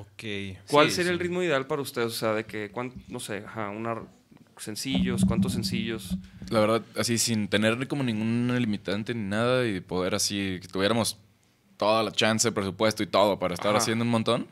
Ok. 0.00 0.58
¿Cuál 0.68 0.88
Sí, 0.90 0.96
sería 0.96 1.10
sí. 1.10 1.14
el 1.14 1.18
ritmo 1.18 1.42
ideal 1.42 1.66
para 1.66 1.82
ustedes? 1.82 2.08
O 2.08 2.10
sea, 2.16 2.32
de 2.34 2.44
que, 2.44 2.70
no 3.08 3.20
sé, 3.20 3.44
ajá, 3.46 3.70
una, 3.70 4.02
sencillos, 4.56 5.24
cuántos 5.24 5.52
sencillos. 5.52 6.16
La 6.50 6.60
verdad, 6.60 6.82
así 6.96 7.18
sin 7.18 7.48
tener 7.48 7.86
como 7.88 8.02
ningún 8.02 8.52
limitante 8.58 9.14
ni 9.14 9.22
nada 9.28 9.66
y 9.66 9.80
poder 9.80 10.14
así, 10.14 10.58
que 10.60 10.68
tuviéramos 10.68 11.18
toda 11.76 12.02
la 12.02 12.12
chance, 12.12 12.50
presupuesto 12.52 13.02
y 13.02 13.06
todo 13.06 13.38
para 13.38 13.54
estar 13.54 13.70
Ajá. 13.70 13.78
haciendo 13.78 14.04
un 14.04 14.10
montón. 14.10 14.46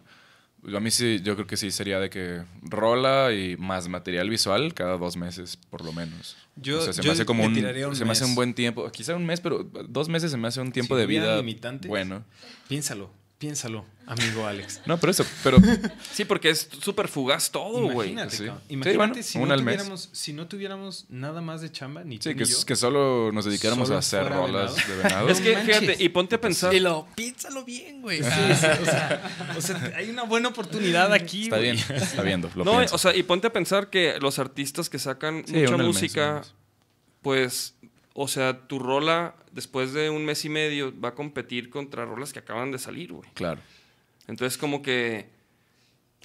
pues, 0.63 0.75
A 0.75 0.81
mí 0.81 0.91
sí, 0.91 1.21
yo 1.23 1.35
creo 1.35 1.47
que 1.47 1.57
sí 1.57 1.71
sería 1.71 1.99
de 2.01 2.09
que 2.11 2.43
rola 2.63 3.33
y 3.33 3.57
más 3.57 3.89
material 3.89 4.29
visual 4.31 4.75
cada 4.75 4.97
dos 4.97 5.17
meses, 5.17 5.57
por 5.57 5.85
lo 5.85 5.93
menos. 5.93 6.37
Yo- 6.57 6.79
o 6.79 6.83
sea, 6.83 6.93
se 6.93 7.03
yo 7.03 7.09
me 7.09 7.13
hace 7.13 7.25
como 7.27 7.45
un, 7.45 7.55
tiraría 7.55 7.87
un 7.89 7.95
se 7.95 8.05
me 8.05 8.13
hace 8.13 8.25
un 8.25 8.35
buen 8.35 8.55
tiempo. 8.55 8.91
Quizá 8.91 9.15
un 9.15 9.25
mes, 9.27 9.41
pero 9.41 9.63
dos 9.65 10.09
meses 10.09 10.31
se 10.31 10.37
me 10.37 10.49
hace 10.49 10.61
un 10.61 10.73
tiempo 10.73 10.95
Si 10.97 11.01
de 11.01 11.07
vida 11.07 11.37
limitantes. 11.37 11.89
bueno. 11.89 12.25
Piénsalo, 12.69 13.11
piénsalo, 13.39 13.85
amigo 14.07 14.47
Alex. 14.47 14.81
No, 14.85 14.99
pero 14.99 15.13
eso, 15.13 15.25
pero 15.45 15.59
Sí, 16.13 16.25
porque 16.25 16.51
es 16.51 16.69
súper 16.83 17.07
fugaz 17.09 17.51
todo, 17.53 17.89
güey. 17.93 18.11
Imagínate, 18.11 18.37
Sí. 18.37 18.45
cabrón. 18.47 18.63
Sí, 18.67 18.73
Imagínate 18.75 18.97
bueno, 18.97 19.15
si, 19.23 19.39
no 19.39 19.57
tuviéramos, 19.57 20.09
si 20.13 20.33
no 20.33 20.47
tuviéramos 20.49 21.07
nada 21.09 21.41
más 21.41 21.61
de 21.61 21.71
chamba, 21.71 22.03
ni 22.05 22.19
tú 22.19 22.25
sí, 22.25 22.29
ni 22.31 22.35
que, 22.37 22.45
yo. 22.47 22.65
que 22.67 22.75
solo 22.77 23.31
nos 23.33 23.45
dedicáramos 23.45 23.87
Solo 23.89 23.97
a 23.97 24.01
hacer 24.01 24.29
rolas 24.29 24.75
venado. 24.75 24.89
de 24.97 25.03
venado. 25.03 25.29
Es 25.29 25.41
que, 25.41 25.55
manches. 25.55 25.79
fíjate, 25.79 26.03
y 26.03 26.09
ponte 26.09 26.35
a 26.35 26.41
pensar. 26.41 26.75
Y 26.75 26.81
lo, 26.81 27.07
piénsalo 27.15 27.65
bien, 27.65 28.03
güey. 28.03 28.23
Sí, 28.23 28.31
sí, 28.61 28.67
o, 28.83 28.85
sea, 28.85 29.55
o 29.57 29.61
sea, 29.61 29.93
hay 29.97 30.11
una 30.11 30.25
buena 30.25 30.49
oportunidad 30.49 31.13
aquí. 31.13 31.45
Está 31.45 31.59
güey. 31.59 31.73
bien, 31.73 31.85
está 31.95 32.23
viendo. 32.23 32.51
Lo 32.57 32.65
no, 32.65 32.77
pienso. 32.79 32.95
o 32.97 32.99
sea, 32.99 33.15
y 33.15 33.23
ponte 33.23 33.47
a 33.47 33.53
pensar 33.53 33.89
que 33.89 34.19
los 34.21 34.39
artistas 34.41 34.91
que 34.91 34.99
sacan 34.99 35.45
Sí, 35.47 35.55
mucha 35.55 35.77
música, 35.77 36.35
mes. 36.41 36.55
pues, 37.23 37.75
o 38.21 38.27
sea, 38.27 38.67
tu 38.67 38.81
rola 38.81 39.37
después 39.53 39.93
de 39.93 40.11
un 40.11 40.25
mes 40.25 40.45
y 40.45 40.49
medio 40.49 40.93
va 41.01 41.11
a 41.11 41.15
competir 41.15 41.71
contra 41.71 42.05
rolas 42.05 42.33
que 42.33 42.41
acaban 42.41 42.73
de 42.73 42.79
salir, 42.79 43.13
güey. 43.13 43.29
Claro. 43.35 43.61
Entonces, 44.27 44.59
como 44.59 44.83
que 44.83 45.27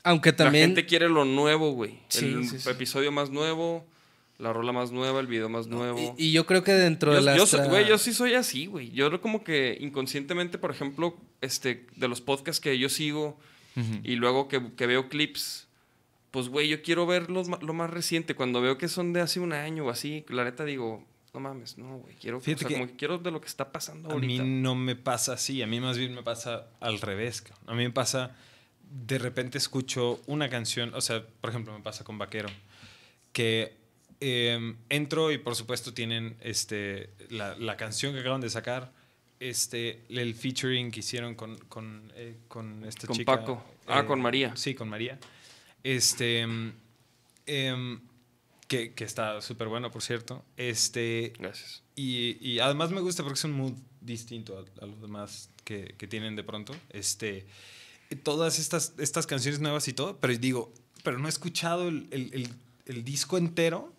Aunque 0.03 0.31
la 0.31 0.35
también. 0.37 0.65
gente 0.69 0.85
quiere 0.87 1.07
lo 1.07 1.23
nuevo, 1.23 1.71
güey. 1.73 1.99
Sí, 2.09 2.25
el 2.25 2.47
sí, 2.49 2.57
sí. 2.59 2.69
episodio 2.69 3.11
más 3.11 3.29
nuevo, 3.29 3.85
la 4.39 4.51
rola 4.51 4.71
más 4.71 4.91
nueva, 4.91 5.19
el 5.19 5.27
video 5.27 5.49
más 5.49 5.67
nuevo. 5.67 6.15
Y, 6.17 6.29
y 6.29 6.31
yo 6.31 6.45
creo 6.47 6.63
que 6.63 6.73
dentro 6.73 7.11
yo, 7.11 7.19
de 7.19 7.21
las. 7.25 7.37
yo 7.37 7.45
tra- 7.45 7.69
güey, 7.69 7.87
yo 7.87 7.97
sí 7.99 8.11
soy 8.11 8.33
así, 8.33 8.65
güey. 8.65 8.89
Yo 8.91 9.21
como 9.21 9.43
que 9.43 9.77
inconscientemente, 9.79 10.57
por 10.57 10.71
ejemplo, 10.71 11.15
este, 11.41 11.85
de 11.95 12.07
los 12.07 12.21
podcasts 12.21 12.59
que 12.59 12.77
yo 12.79 12.89
sigo 12.89 13.37
y 14.03 14.15
luego 14.15 14.47
que, 14.47 14.61
que 14.75 14.85
veo 14.87 15.09
clips, 15.09 15.67
pues, 16.31 16.47
güey, 16.49 16.67
yo 16.69 16.81
quiero 16.81 17.05
ver 17.05 17.29
los 17.29 17.47
lo 17.47 17.73
más 17.73 17.89
reciente. 17.89 18.33
Cuando 18.35 18.61
veo 18.61 18.77
que 18.79 18.87
son 18.87 19.13
de 19.13 19.21
hace 19.21 19.39
un 19.39 19.53
año 19.53 19.85
o 19.85 19.89
así, 19.91 20.25
la 20.29 20.43
neta 20.43 20.65
digo, 20.65 21.05
no 21.33 21.39
mames, 21.39 21.77
no, 21.77 21.97
güey. 21.97 22.15
Quiero, 22.15 22.37
o 22.37 22.41
sea, 22.41 22.55
que 22.55 22.65
como 22.65 22.87
que 22.87 22.95
quiero 22.95 23.17
de 23.17 23.31
lo 23.31 23.41
que 23.41 23.47
está 23.47 23.71
pasando 23.71 24.09
A 24.11 24.15
mí 24.17 24.37
ahorita. 24.39 24.43
no 24.43 24.75
me 24.75 24.95
pasa 24.95 25.33
así, 25.33 25.61
a 25.61 25.67
mí 25.67 25.79
más 25.79 25.97
bien 25.97 26.13
me 26.13 26.23
pasa 26.23 26.67
al 26.79 27.01
revés. 27.01 27.43
A 27.65 27.73
mí 27.73 27.83
me 27.83 27.91
pasa, 27.91 28.35
de 28.81 29.17
repente 29.17 29.57
escucho 29.57 30.21
una 30.27 30.49
canción, 30.49 30.93
o 30.93 31.01
sea, 31.01 31.25
por 31.41 31.49
ejemplo, 31.49 31.73
me 31.73 31.81
pasa 31.83 32.03
con 32.03 32.17
Vaquero, 32.19 32.49
que 33.31 33.75
eh, 34.19 34.75
entro 34.89 35.31
y 35.31 35.37
por 35.39 35.55
supuesto 35.55 35.93
tienen 35.93 36.37
este, 36.39 37.09
la, 37.29 37.55
la 37.57 37.77
canción 37.77 38.13
que 38.13 38.19
acaban 38.19 38.39
de 38.41 38.49
sacar, 38.49 38.93
este, 39.39 40.03
el 40.09 40.35
featuring 40.35 40.91
que 40.91 40.99
hicieron 40.99 41.35
con, 41.35 41.57
con, 41.67 42.11
eh, 42.15 42.37
con 42.47 42.85
esta 42.85 43.07
Con 43.07 43.17
chica. 43.17 43.39
Paco. 43.39 43.63
Ah, 43.87 44.05
con 44.05 44.21
María. 44.21 44.55
Sí, 44.55 44.73
con 44.75 44.87
María. 44.87 45.19
Este, 45.83 46.47
mm, 46.47 46.73
em, 47.47 47.99
que, 48.67 48.93
que 48.93 49.03
está 49.03 49.41
súper 49.41 49.67
bueno, 49.67 49.91
por 49.91 50.01
cierto. 50.01 50.43
Este, 50.57 51.33
Gracias. 51.37 51.83
y, 51.95 52.37
y 52.47 52.59
además 52.59 52.91
me 52.91 53.01
gusta 53.01 53.23
porque 53.23 53.37
es 53.37 53.43
un 53.43 53.53
mood 53.53 53.73
distinto 54.01 54.57
a, 54.57 54.83
a 54.83 54.87
los 54.87 55.01
demás 55.01 55.49
que, 55.63 55.95
que 55.97 56.07
tienen 56.07 56.35
de 56.35 56.43
pronto. 56.43 56.73
Este, 56.89 57.45
todas 58.23 58.59
estas, 58.59 58.93
estas 58.97 59.25
canciones 59.27 59.59
nuevas 59.59 59.87
y 59.87 59.93
todo, 59.93 60.17
pero 60.19 60.35
digo, 60.37 60.73
pero 61.03 61.17
no 61.19 61.27
he 61.27 61.29
escuchado 61.29 61.87
el, 61.89 62.07
el- 62.11 62.33
el- 62.33 62.49
el 62.85 63.03
disco 63.05 63.37
entero 63.37 63.93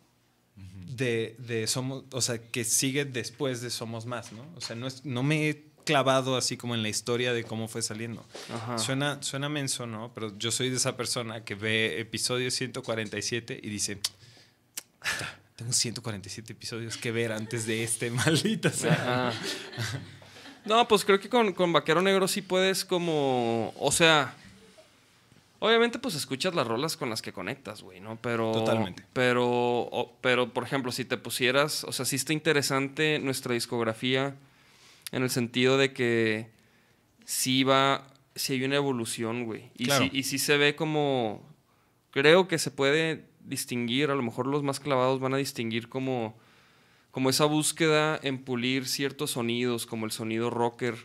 de, 0.95 1.37
de 1.39 1.67
Somos, 1.67 2.05
o 2.13 2.21
sea, 2.21 2.39
que 2.39 2.65
sigue 2.65 3.05
después 3.05 3.61
de 3.63 3.71
Somos 3.71 4.07
Más, 4.07 4.33
¿no? 4.33 4.47
O 4.57 4.61
sea, 4.61 4.77
no, 4.77 4.87
es, 4.87 5.05
no 5.05 5.23
me 5.23 5.49
he 5.49 5.65
clavado 5.85 6.37
así 6.37 6.57
como 6.57 6.75
en 6.75 6.83
la 6.83 6.89
historia 6.89 7.33
de 7.33 7.45
cómo 7.45 7.67
fue 7.69 7.83
saliendo. 7.83 8.25
Ajá. 8.53 8.79
Suena, 8.79 9.23
suena 9.23 9.49
menso, 9.49 9.87
¿no? 9.87 10.13
Pero 10.15 10.37
yo 10.39 10.51
soy 10.53 10.71
de 10.71 10.77
esa 10.77 10.97
persona 10.97 11.45
que 11.45 11.55
ve 11.55 11.99
episodio 12.01 12.51
147 12.51 13.59
y 13.63 13.69
dice, 13.71 13.99
"Ah, 14.03 14.09
tengo 15.57 15.73
147 15.73 16.53
episodios 16.53 16.97
que 16.97 17.13
ver 17.13 17.33
antes 17.33 17.67
de 17.67 17.85
este, 17.85 18.11
maldita 18.11 18.71
sea. 18.71 19.29
Ajá. 19.29 19.39
No, 20.65 20.89
pues 20.89 21.05
creo 21.05 21.21
que 21.21 21.29
con, 21.29 21.53
con 21.53 21.73
Vaquero 21.73 22.01
Negro 22.03 22.27
sí 22.27 22.41
puedes 22.41 22.85
como, 22.87 23.75
o 23.79 23.93
sea, 23.93 24.35
obviamente 25.59 25.99
pues 25.99 26.15
escuchas 26.15 26.55
las 26.55 26.67
rolas 26.67 26.97
con 26.97 27.11
las 27.11 27.21
que 27.23 27.33
conectas, 27.33 27.83
güey, 27.83 28.01
¿no? 28.01 28.17
Pero, 28.23 28.51
Totalmente. 28.53 29.05
Pero, 29.13 29.45
o- 29.47 30.17
pero 30.23 30.53
por 30.53 30.65
ejemplo, 30.65 30.91
si 30.91 31.05
te 31.05 31.17
pusieras, 31.19 31.85
o 31.85 31.93
sea, 31.93 32.05
sí 32.07 32.17
está 32.17 32.33
interesante 32.33 33.19
nuestra 33.19 33.53
discografía 33.55 34.35
en 35.13 35.23
el 35.23 35.31
sentido 35.31 35.77
de 35.79 35.93
que 35.93 36.49
sí 37.27 37.63
va, 37.63 38.07
sí 38.35 38.55
hay 38.55 38.65
una 38.65 38.77
evolución, 38.77 39.45
güey. 39.45 39.71
Y, 39.77 39.85
Claro. 39.85 40.05
sí, 40.05 40.11
y 40.15 40.23
sí 40.23 40.39
se 40.39 40.57
ve 40.57 40.75
como, 40.75 41.43
creo 42.11 42.49
que 42.49 42.59
se 42.59 42.71
puede 42.71 43.25
distinguir, 43.45 44.11
a 44.11 44.15
lo 44.15 44.23
mejor 44.23 44.47
los 44.47 44.63
más 44.63 44.81
clavados 44.81 45.21
van 45.21 45.35
a 45.35 45.39
distinguir 45.39 45.89
como 45.89 46.37
como 47.15 47.31
esa 47.31 47.45
búsqueda 47.45 48.19
en 48.25 48.39
pulir 48.39 48.89
ciertos 48.89 49.31
sonidos, 49.31 49.87
como 49.87 50.05
el 50.05 50.11
sonido 50.11 50.51
rocker 50.51 50.97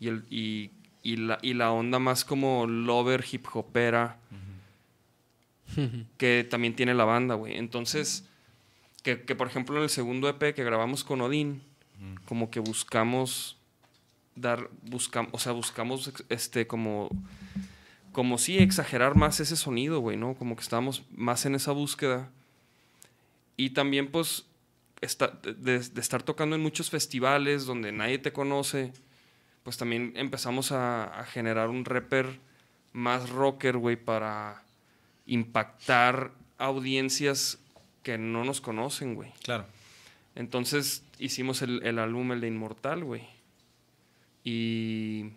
y, 0.00 0.08
el, 0.08 0.24
y, 0.28 0.72
y 1.04 1.14
la, 1.14 1.38
y 1.40 1.54
la 1.54 1.70
onda 1.70 2.00
más 2.00 2.24
como 2.24 2.66
lover 2.66 3.24
hip 3.30 3.46
hopera 3.52 4.18
que 6.18 6.44
también 6.50 6.74
tiene 6.74 6.94
la 6.94 7.04
banda, 7.04 7.36
güey. 7.36 7.56
Entonces, 7.56 8.26
que, 9.04 9.22
que, 9.22 9.36
por 9.36 9.46
ejemplo 9.46 9.76
en 9.76 9.84
el 9.84 9.88
segundo 9.88 10.28
EP 10.28 10.52
que 10.52 10.64
grabamos 10.64 11.04
con 11.04 11.20
Odín, 11.20 11.62
como 12.24 12.50
que 12.50 12.58
buscamos 12.58 13.56
dar, 14.34 14.68
buscamos, 14.82 15.30
o 15.32 15.38
sea, 15.38 15.52
buscamos 15.52 16.12
este 16.28 16.66
como, 16.66 17.08
como 18.12 18.38
sí 18.38 18.58
exagerar 18.58 19.14
más 19.16 19.40
ese 19.40 19.56
sonido, 19.56 20.00
güey, 20.00 20.16
¿no? 20.16 20.34
Como 20.34 20.54
que 20.56 20.62
estábamos 20.62 21.04
más 21.10 21.44
en 21.46 21.54
esa 21.54 21.72
búsqueda. 21.72 22.30
Y 23.56 23.70
también, 23.70 24.10
pues, 24.10 24.46
esta- 25.00 25.28
de, 25.42 25.78
de 25.80 26.00
estar 26.00 26.22
tocando 26.22 26.54
en 26.56 26.62
muchos 26.62 26.90
festivales 26.90 27.64
donde 27.66 27.90
nadie 27.92 28.18
te 28.18 28.32
conoce, 28.32 28.92
pues 29.64 29.76
también 29.76 30.12
empezamos 30.16 30.72
a, 30.72 31.04
a 31.20 31.24
generar 31.24 31.68
un 31.70 31.84
rapper 31.84 32.38
más 32.92 33.30
rocker, 33.30 33.76
güey, 33.78 33.96
para 33.96 34.62
impactar 35.26 36.32
audiencias 36.58 37.58
que 38.02 38.18
no 38.18 38.44
nos 38.44 38.60
conocen, 38.60 39.14
güey. 39.14 39.32
Claro. 39.42 39.66
Entonces 40.34 41.04
hicimos 41.18 41.62
el, 41.62 41.82
el 41.84 41.98
álbum, 41.98 42.32
el 42.32 42.40
de 42.40 42.48
Inmortal, 42.48 43.04
güey. 43.04 43.22
Y, 44.44 45.30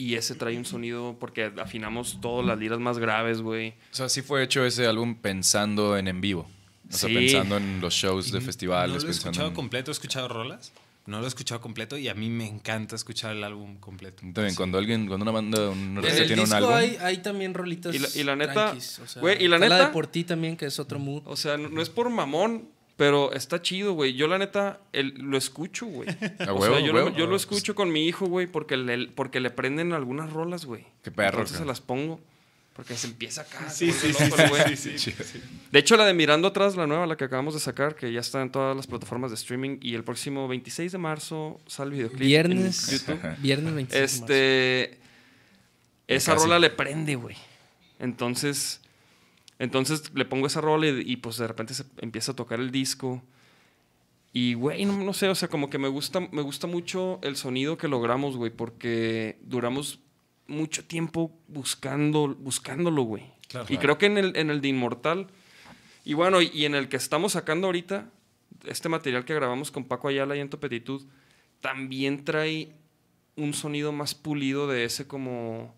y 0.00 0.14
ese 0.14 0.34
trae 0.34 0.56
un 0.56 0.64
sonido, 0.64 1.16
porque 1.20 1.52
afinamos 1.60 2.18
todas 2.20 2.46
las 2.46 2.58
liras 2.58 2.78
más 2.80 2.98
graves, 2.98 3.40
güey. 3.42 3.70
O 3.92 3.94
sea, 3.94 4.08
sí 4.08 4.22
fue 4.22 4.42
hecho 4.42 4.64
ese 4.64 4.86
álbum 4.86 5.14
pensando 5.16 5.96
en 5.96 6.08
en 6.08 6.20
vivo. 6.20 6.48
O 6.92 6.96
sea, 6.96 7.08
Sí. 7.08 7.14
pensando 7.14 7.56
en 7.56 7.80
los 7.80 7.94
shows 7.94 8.32
de 8.32 8.40
No 8.40 8.44
festivales. 8.46 9.02
lo 9.02 9.08
he 9.08 9.12
escuchado 9.12 9.48
en- 9.48 9.54
completo, 9.54 9.90
he 9.90 9.92
escuchado 9.92 10.28
rolas. 10.28 10.72
No 11.06 11.18
lo 11.18 11.24
he 11.24 11.28
escuchado 11.28 11.60
completo 11.60 11.96
y 11.96 12.08
a 12.08 12.14
mí 12.14 12.28
me 12.28 12.46
encanta 12.46 12.94
escuchar 12.94 13.34
el 13.34 13.42
álbum 13.42 13.76
completo. 13.78 14.18
También, 14.34 14.54
cuando 14.54 14.76
alguien, 14.78 15.06
cuando 15.06 15.22
una 15.24 15.32
banda, 15.32 15.70
un 15.70 15.78
En 15.92 15.98
artista 15.98 16.20
el 16.22 16.26
tiene 16.26 16.42
un 16.42 16.48
disco 16.48 16.56
álbum. 16.58 16.74
hay, 16.74 16.96
hay 17.00 17.16
también 17.18 17.54
rolitas. 17.54 17.94
Y 17.94 17.98
la- 17.98 18.08
y 18.14 18.22
la 18.22 18.36
neta, 18.36 18.52
tranquis, 18.52 18.98
o 19.00 19.06
sea, 19.06 19.20
güey, 19.22 19.42
y 19.42 19.48
la 19.48 19.58
neta- 19.58 19.78
de 19.86 19.92
por 19.92 20.06
ti 20.06 20.24
también, 20.24 20.56
que 20.56 20.66
es 20.66 20.78
otro 20.78 20.98
mood. 20.98 21.22
O 21.26 21.36
sea, 21.36 21.56
no, 21.56 21.68
no 21.68 21.80
es 21.82 21.88
por 21.88 22.10
mamón, 22.10 22.68
pero 23.00 23.32
está 23.32 23.62
chido, 23.62 23.94
güey. 23.94 24.12
Yo 24.12 24.28
la 24.28 24.36
neta 24.36 24.78
el- 24.92 25.14
lo 25.16 25.38
escucho, 25.38 25.86
güey. 25.86 26.06
A 26.46 26.52
o 26.52 26.56
huevo, 26.56 26.76
sea, 26.76 26.84
yo, 26.86 26.92
huevo. 26.92 27.08
Lo, 27.08 27.16
yo 27.16 27.26
lo 27.26 27.34
escucho 27.34 27.74
con 27.74 27.90
mi 27.90 28.06
hijo, 28.06 28.26
güey, 28.26 28.46
porque 28.46 28.76
le, 28.76 29.08
porque 29.08 29.40
le 29.40 29.48
prenden 29.48 29.94
algunas 29.94 30.30
rolas, 30.30 30.66
güey. 30.66 30.84
Qué 31.02 31.10
perro, 31.10 31.38
Entonces 31.38 31.56
se 31.56 31.64
las 31.64 31.80
pongo. 31.80 32.20
Porque 32.76 32.94
se 32.96 33.06
empieza 33.06 33.40
acá. 33.40 33.70
Sí, 33.70 33.90
sí, 33.90 34.12
sí, 34.12 34.24
loco 34.24 34.36
sí, 34.36 34.42
güey. 34.50 35.42
De 35.72 35.78
hecho, 35.78 35.96
la 35.96 36.04
de 36.04 36.12
Mirando 36.12 36.48
Atrás, 36.48 36.76
la 36.76 36.86
nueva, 36.86 37.06
la 37.06 37.16
que 37.16 37.24
acabamos 37.24 37.54
de 37.54 37.60
sacar, 37.60 37.94
que 37.94 38.12
ya 38.12 38.20
está 38.20 38.42
en 38.42 38.50
todas 38.52 38.76
las 38.76 38.86
plataformas 38.86 39.30
de 39.30 39.36
streaming. 39.36 39.78
Y 39.80 39.94
el 39.94 40.04
próximo 40.04 40.46
26 40.46 40.92
de 40.92 40.98
marzo 40.98 41.58
sale 41.66 41.92
el 41.92 41.96
videoclip. 41.96 42.20
en 42.20 42.26
Viernes, 42.28 42.90
YouTube. 42.90 43.18
viernes 43.38 43.74
25 43.76 43.94
de 43.94 44.00
marzo. 44.02 44.24
Este. 44.34 44.98
Esa 46.06 46.34
casi. 46.34 46.44
rola 46.44 46.58
le 46.58 46.68
prende, 46.68 47.14
güey. 47.14 47.36
Entonces. 47.98 48.82
Entonces 49.60 50.10
le 50.14 50.24
pongo 50.24 50.46
esa 50.46 50.62
rola 50.62 50.88
y, 50.88 51.02
y, 51.04 51.16
pues 51.18 51.36
de 51.36 51.46
repente 51.46 51.74
se 51.74 51.84
empieza 51.98 52.32
a 52.32 52.36
tocar 52.36 52.60
el 52.60 52.70
disco. 52.70 53.22
Y, 54.32 54.54
güey, 54.54 54.86
no, 54.86 54.96
no 54.96 55.12
sé, 55.12 55.28
o 55.28 55.34
sea, 55.34 55.48
como 55.48 55.68
que 55.68 55.76
me 55.76 55.88
gusta, 55.88 56.20
me 56.32 56.40
gusta 56.40 56.66
mucho 56.66 57.20
el 57.22 57.36
sonido 57.36 57.76
que 57.76 57.86
logramos, 57.86 58.38
güey, 58.38 58.50
porque 58.50 59.38
duramos 59.42 60.00
mucho 60.46 60.82
tiempo 60.86 61.30
buscando, 61.46 62.34
buscándolo, 62.34 63.02
güey. 63.02 63.24
Claro. 63.48 63.66
y 63.68 63.76
creo 63.78 63.98
que 63.98 64.06
en 64.06 64.16
el, 64.16 64.36
en 64.36 64.48
el 64.48 64.62
de 64.62 64.68
Inmortal, 64.68 65.26
y 66.04 66.14
bueno, 66.14 66.40
y, 66.40 66.50
y 66.54 66.64
en 66.64 66.74
el 66.74 66.88
que 66.88 66.96
estamos 66.96 67.32
sacando 67.32 67.66
ahorita, 67.66 68.08
este 68.64 68.88
material 68.88 69.26
que 69.26 69.34
grabamos 69.34 69.70
con 69.70 69.84
Paco 69.84 70.08
Ayala 70.08 70.36
y 70.36 70.40
Ento 70.40 70.58
Petitud, 70.58 71.04
también 71.60 72.24
trae 72.24 72.72
un 73.36 73.52
sonido 73.52 73.92
más 73.92 74.14
pulido 74.14 74.68
de 74.68 74.84
ese 74.84 75.06
como, 75.06 75.74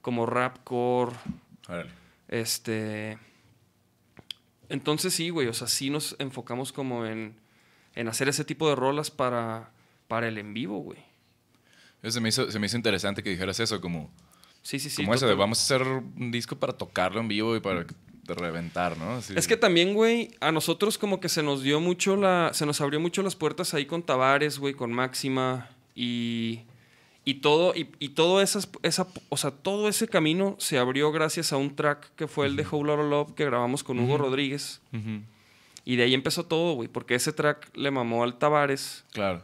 como 0.00 0.26
rapcore, 0.26 1.16
Órale. 1.66 1.99
Este. 2.30 3.18
Entonces 4.70 5.12
sí, 5.12 5.28
güey. 5.28 5.48
O 5.48 5.52
sea, 5.52 5.66
sí 5.66 5.90
nos 5.90 6.16
enfocamos 6.18 6.72
como 6.72 7.04
en, 7.04 7.36
en 7.94 8.08
hacer 8.08 8.28
ese 8.28 8.44
tipo 8.44 8.68
de 8.68 8.76
rolas 8.76 9.10
para, 9.10 9.70
para 10.08 10.28
el 10.28 10.38
en 10.38 10.54
vivo, 10.54 10.78
güey. 10.78 10.98
Eso 12.02 12.12
se 12.12 12.20
me, 12.20 12.30
hizo, 12.30 12.50
se 12.50 12.58
me 12.58 12.66
hizo 12.66 12.76
interesante 12.78 13.22
que 13.22 13.28
dijeras 13.28 13.60
eso, 13.60 13.78
como, 13.80 14.10
Sí, 14.62 14.78
sí, 14.78 14.88
sí. 14.88 15.02
como 15.02 15.14
eso 15.14 15.26
de 15.26 15.34
vamos 15.34 15.58
a 15.58 15.62
hacer 15.62 15.86
un 15.86 16.30
disco 16.30 16.56
para 16.56 16.72
tocarlo 16.72 17.20
en 17.20 17.28
vivo 17.28 17.56
y 17.56 17.60
para 17.60 17.84
reventar, 18.26 18.96
¿no? 18.96 19.18
Es 19.18 19.48
que 19.48 19.56
también, 19.56 19.94
güey, 19.94 20.30
a 20.40 20.52
nosotros 20.52 20.98
como 20.98 21.20
que 21.20 21.28
se 21.28 21.42
nos 21.42 21.62
dio 21.62 21.80
mucho 21.80 22.16
la. 22.16 22.50
Se 22.54 22.66
nos 22.66 22.80
abrió 22.80 23.00
mucho 23.00 23.22
las 23.22 23.36
puertas 23.36 23.74
ahí 23.74 23.86
con 23.86 24.02
Tavares, 24.02 24.58
güey, 24.58 24.74
con 24.74 24.92
Máxima. 24.92 25.68
Y. 25.94 26.60
Y 27.30 27.34
todo, 27.34 27.76
y, 27.76 27.88
y 28.00 28.08
todo 28.08 28.42
esas, 28.42 28.68
esa, 28.82 29.06
o 29.28 29.36
sea, 29.36 29.52
todo 29.52 29.88
ese 29.88 30.08
camino 30.08 30.56
se 30.58 30.78
abrió 30.78 31.12
gracias 31.12 31.52
a 31.52 31.58
un 31.58 31.76
track 31.76 32.12
que 32.16 32.26
fue 32.26 32.48
el 32.48 32.56
de 32.56 32.64
Lotta 32.64 33.04
Love 33.04 33.34
que 33.34 33.44
grabamos 33.44 33.84
con 33.84 34.00
Hugo 34.00 34.18
Rodríguez. 34.18 34.80
Y 35.84 35.94
de 35.94 36.02
ahí 36.02 36.12
empezó 36.12 36.44
todo, 36.46 36.72
güey, 36.74 36.88
porque 36.88 37.14
ese 37.14 37.32
track 37.32 37.70
le 37.76 37.92
mamó 37.92 38.24
al 38.24 38.36
Tavares. 38.36 39.04
Claro, 39.12 39.42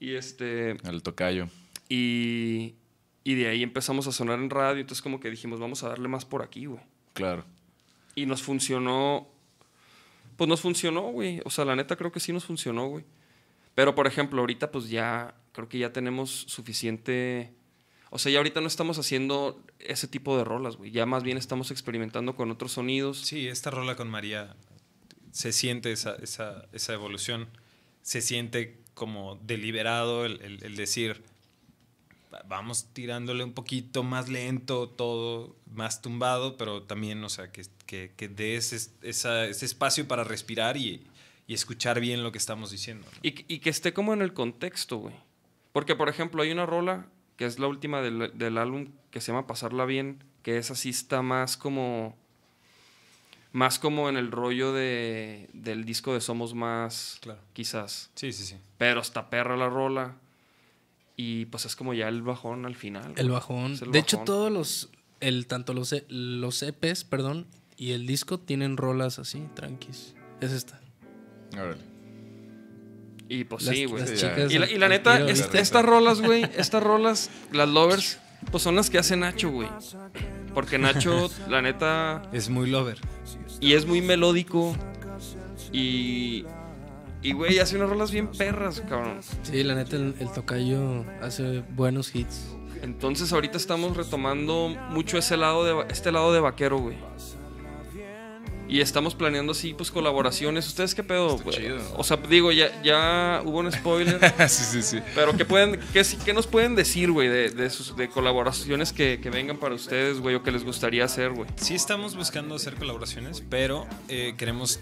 Y 0.00 0.14
este. 0.14 0.70
el 0.70 1.02
tocayo. 1.02 1.48
Y, 1.90 2.76
y 3.24 3.34
de 3.34 3.48
ahí 3.48 3.62
empezamos 3.62 4.06
a 4.06 4.12
sonar 4.12 4.38
en 4.38 4.48
radio. 4.48 4.80
Entonces, 4.80 5.02
como 5.02 5.20
que 5.20 5.28
dijimos, 5.28 5.60
vamos 5.60 5.84
a 5.84 5.90
darle 5.90 6.08
más 6.08 6.24
por 6.24 6.40
aquí, 6.40 6.64
güey. 6.64 6.80
Claro. 7.12 7.44
Y 8.14 8.24
nos 8.24 8.40
funcionó. 8.40 9.28
Pues 10.38 10.48
nos 10.48 10.62
funcionó, 10.62 11.02
güey. 11.02 11.42
O 11.44 11.50
sea, 11.50 11.66
la 11.66 11.76
neta 11.76 11.94
creo 11.94 12.10
que 12.10 12.20
sí 12.20 12.32
nos 12.32 12.46
funcionó, 12.46 12.88
güey. 12.88 13.04
Pero, 13.74 13.94
por 13.94 14.06
ejemplo, 14.06 14.40
ahorita, 14.40 14.72
pues 14.72 14.88
ya. 14.88 15.34
Creo 15.52 15.68
que 15.68 15.78
ya 15.78 15.92
tenemos 15.92 16.30
suficiente. 16.48 17.52
O 18.10 18.18
sea, 18.18 18.30
ya 18.32 18.38
ahorita 18.38 18.60
no 18.60 18.66
estamos 18.66 18.98
haciendo 18.98 19.62
ese 19.78 20.06
tipo 20.08 20.36
de 20.36 20.44
rolas, 20.44 20.76
güey. 20.76 20.90
Ya 20.90 21.06
más 21.06 21.22
bien 21.22 21.38
estamos 21.38 21.70
experimentando 21.70 22.34
con 22.36 22.50
otros 22.50 22.72
sonidos. 22.72 23.18
Sí, 23.18 23.48
esta 23.48 23.70
rola 23.70 23.96
con 23.96 24.08
María 24.10 24.54
se 25.30 25.52
siente 25.52 25.92
esa, 25.92 26.14
esa, 26.16 26.66
esa 26.72 26.92
evolución. 26.92 27.48
Se 28.02 28.20
siente 28.20 28.78
como 28.94 29.36
deliberado 29.44 30.26
el, 30.26 30.40
el- 30.42 30.62
el 30.64 30.76
decir, 30.76 31.22
"Va- 32.32 32.42
vamos 32.46 32.86
tirándole 32.92 33.44
un 33.44 33.52
poquito 33.54 34.02
más 34.02 34.28
lento, 34.28 34.88
todo 34.90 35.56
más 35.74 36.02
tumbado, 36.02 36.56
pero 36.58 36.82
también, 36.82 37.22
o 37.24 37.28
sea, 37.30 37.50
que, 37.50 37.62
que, 37.86 38.12
que 38.16 38.28
dé 38.28 38.56
ese, 38.56 38.76
esa- 39.02 39.46
ese 39.46 39.64
espacio 39.64 40.06
para 40.06 40.22
respirar 40.24 40.76
y, 40.76 41.02
y 41.46 41.54
escuchar 41.54 41.98
bien 42.00 42.22
lo 42.22 42.30
que 42.32 42.38
estamos 42.38 42.70
diciendo. 42.70 43.06
¿no? 43.10 43.18
Y, 43.22 43.44
y 43.48 43.60
que 43.60 43.70
esté 43.70 43.92
como 43.94 44.12
en 44.12 44.20
el 44.22 44.34
contexto, 44.34 44.98
güey. 44.98 45.14
Porque, 45.72 45.96
por 45.96 46.08
ejemplo, 46.08 46.42
hay 46.42 46.50
una 46.52 46.66
rola 46.66 47.06
que 47.36 47.46
es 47.46 47.58
la 47.58 47.66
última 47.66 48.02
del, 48.02 48.36
del 48.36 48.58
álbum 48.58 48.88
que 49.10 49.20
se 49.20 49.32
llama 49.32 49.46
Pasarla 49.46 49.84
Bien, 49.86 50.22
que 50.42 50.58
esa 50.58 50.74
sí 50.74 50.90
está 50.90 51.22
más 51.22 51.56
como. 51.56 52.16
Más 53.52 53.78
como 53.78 54.08
en 54.08 54.16
el 54.16 54.30
rollo 54.32 54.72
de, 54.72 55.50
del 55.52 55.84
disco 55.84 56.14
de 56.14 56.22
Somos 56.22 56.54
Más, 56.54 57.18
Claro. 57.20 57.40
quizás. 57.52 58.10
Sí, 58.14 58.32
sí, 58.32 58.44
sí. 58.44 58.56
Pero 58.78 59.00
está 59.00 59.28
perra 59.28 59.56
la 59.58 59.68
rola. 59.68 60.16
Y 61.16 61.44
pues 61.46 61.66
es 61.66 61.76
como 61.76 61.92
ya 61.92 62.08
el 62.08 62.22
bajón 62.22 62.64
al 62.64 62.74
final. 62.76 63.12
El 63.16 63.30
bajón. 63.30 63.72
Es 63.72 63.82
el 63.82 63.92
de 63.92 63.98
hecho, 63.98 64.20
todos 64.20 64.50
los. 64.50 64.88
El, 65.20 65.46
tanto 65.46 65.74
los, 65.74 65.92
E- 65.92 66.06
los 66.08 66.62
EPs, 66.62 67.04
perdón, 67.04 67.46
y 67.76 67.92
el 67.92 68.06
disco 68.06 68.40
tienen 68.40 68.76
rolas 68.78 69.18
así, 69.18 69.46
tranquis. 69.54 70.14
Es 70.40 70.50
esta. 70.52 70.80
Órale. 71.52 71.76
Y 73.34 73.44
pues 73.44 73.62
Las- 73.64 73.74
sí, 73.74 73.84
güey. 73.86 74.04
Y 74.50 74.58
la, 74.58 74.70
y 74.70 74.76
la 74.78 74.88
neta, 74.88 75.18
estas 75.28 75.84
rolas, 75.84 76.20
güey, 76.20 76.42
estas 76.56 76.82
rolas, 76.82 77.30
las 77.50 77.68
lovers, 77.68 78.18
pues 78.50 78.62
son 78.62 78.76
las 78.76 78.90
que 78.90 78.98
hace 78.98 79.16
Nacho, 79.16 79.50
güey. 79.50 79.68
Porque 80.52 80.76
Nacho, 80.78 81.30
la 81.48 81.62
neta, 81.62 82.22
Es 82.32 82.50
muy 82.50 82.68
lover. 82.68 82.98
y 83.60 83.72
es 83.72 83.86
muy 83.86 84.02
melódico. 84.02 84.76
Y. 85.72 86.44
Y, 87.22 87.32
güey, 87.34 87.60
hace 87.60 87.76
unas 87.76 87.88
rolas 87.88 88.10
bien 88.10 88.26
perras, 88.26 88.82
cabrón. 88.88 89.20
Sí, 89.44 89.62
la 89.62 89.76
neta, 89.76 89.94
el, 89.96 90.14
el 90.18 90.32
tocayo 90.32 91.04
hace 91.22 91.62
buenos 91.76 92.14
hits. 92.14 92.48
Entonces, 92.82 93.32
ahorita 93.32 93.56
estamos 93.56 93.96
retomando 93.96 94.74
mucho 94.90 95.16
ese 95.18 95.36
lado 95.36 95.64
de, 95.64 95.86
este 95.88 96.10
lado 96.10 96.32
de 96.32 96.40
vaquero, 96.40 96.78
güey. 96.78 96.96
Y 98.72 98.80
estamos 98.80 99.14
planeando 99.14 99.52
así, 99.52 99.74
pues, 99.74 99.90
colaboraciones. 99.90 100.66
¿Ustedes 100.66 100.94
qué 100.94 101.02
pedo? 101.02 101.38
Chido. 101.50 101.78
O 101.96 102.02
sea, 102.04 102.16
digo, 102.16 102.52
ya, 102.52 102.80
ya 102.82 103.42
hubo 103.44 103.58
un 103.58 103.70
spoiler. 103.70 104.18
sí, 104.48 104.64
sí, 104.64 104.82
sí. 104.82 104.98
Pero 105.14 105.36
¿qué, 105.36 105.44
pueden, 105.44 105.78
qué, 105.92 106.02
sí- 106.04 106.16
qué 106.24 106.32
nos 106.32 106.46
pueden 106.46 106.74
decir, 106.74 107.10
güey, 107.10 107.28
de, 107.28 107.50
de, 107.50 107.68
sus- 107.68 107.94
de 107.96 108.08
colaboraciones 108.08 108.94
que, 108.94 109.20
que 109.22 109.28
vengan 109.28 109.58
para 109.58 109.74
ustedes, 109.74 110.20
güey, 110.20 110.36
o 110.36 110.42
que 110.42 110.50
les 110.52 110.64
gustaría 110.64 111.04
hacer, 111.04 111.32
güey? 111.32 111.50
Sí 111.56 111.74
estamos 111.74 112.16
buscando 112.16 112.54
hacer 112.54 112.74
colaboraciones, 112.76 113.42
pero 113.50 113.86
eh, 114.08 114.34
queremos... 114.38 114.80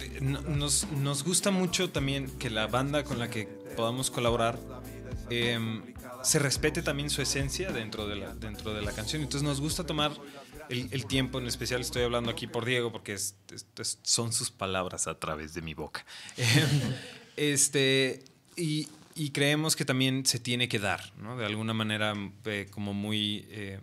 eh, 0.00 0.18
no- 0.20 0.40
Nos, 0.40 0.88
nos 0.90 1.22
gusta 1.22 1.52
mucho 1.52 1.90
también 1.90 2.28
que 2.40 2.50
la 2.50 2.66
banda 2.66 3.04
con 3.04 3.20
la 3.20 3.30
que 3.30 3.44
podamos 3.76 4.10
colaborar 4.10 4.58
em, 5.30 5.82
se 6.24 6.40
respete 6.40 6.82
también 6.82 7.08
su 7.10 7.22
esencia 7.22 7.70
dentro 7.70 8.08
de 8.08 8.16
la, 8.16 8.34
dentro 8.34 8.74
de 8.74 8.82
la 8.82 8.90
canción. 8.90 9.22
Entonces 9.22 9.42
nos 9.46 9.60
gusta 9.60 9.84
tomar 9.86 10.10
el, 10.68 11.06
tiempo, 11.06 11.38
en 11.38 11.46
especial 11.46 11.80
estoy 11.80 12.02
hablando 12.02 12.30
aquí 12.30 12.46
por 12.46 12.64
Diego, 12.64 12.92
porque 12.92 13.16
son 14.02 14.32
sus 14.32 14.50
palabras 14.50 15.06
a 15.06 15.18
través 15.18 15.54
de 15.54 15.62
mi 15.62 15.74
boca. 15.74 16.04
Este, 17.40 18.24
y, 18.56 18.88
creemos 19.32 19.76
que 19.76 19.84
también 19.84 20.26
se 20.26 20.40
tiene 20.40 20.68
que 20.68 20.80
dar, 20.80 21.12
¿no? 21.18 21.36
De 21.36 21.46
alguna 21.46 21.72
manera 21.72 22.14
eh, 22.46 22.66
como 22.68 22.92
muy... 22.92 23.46
em, 23.50 23.80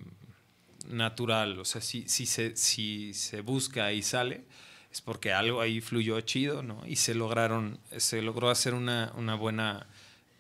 natural. 0.90 1.60
O 1.60 1.66
sea, 1.66 1.82
si, 1.82 2.08
si, 2.08 2.26
se, 2.26 2.56
si 2.56 3.14
se 3.14 3.42
busca 3.42 3.92
y 3.92 4.02
sale, 4.02 4.44
es 4.92 5.02
porque 5.02 5.34
algo 5.34 5.62
ahí 5.62 5.82
fluyó 5.82 6.20
chido, 6.22 6.64
¿no? 6.64 6.86
Y 6.86 6.98
se 6.98 7.14
lograron, 7.14 7.80
se 7.98 8.22
logró 8.22 8.50
hacer 8.50 8.74
una, 8.74 9.12
una 9.16 9.36
buena 9.36 9.88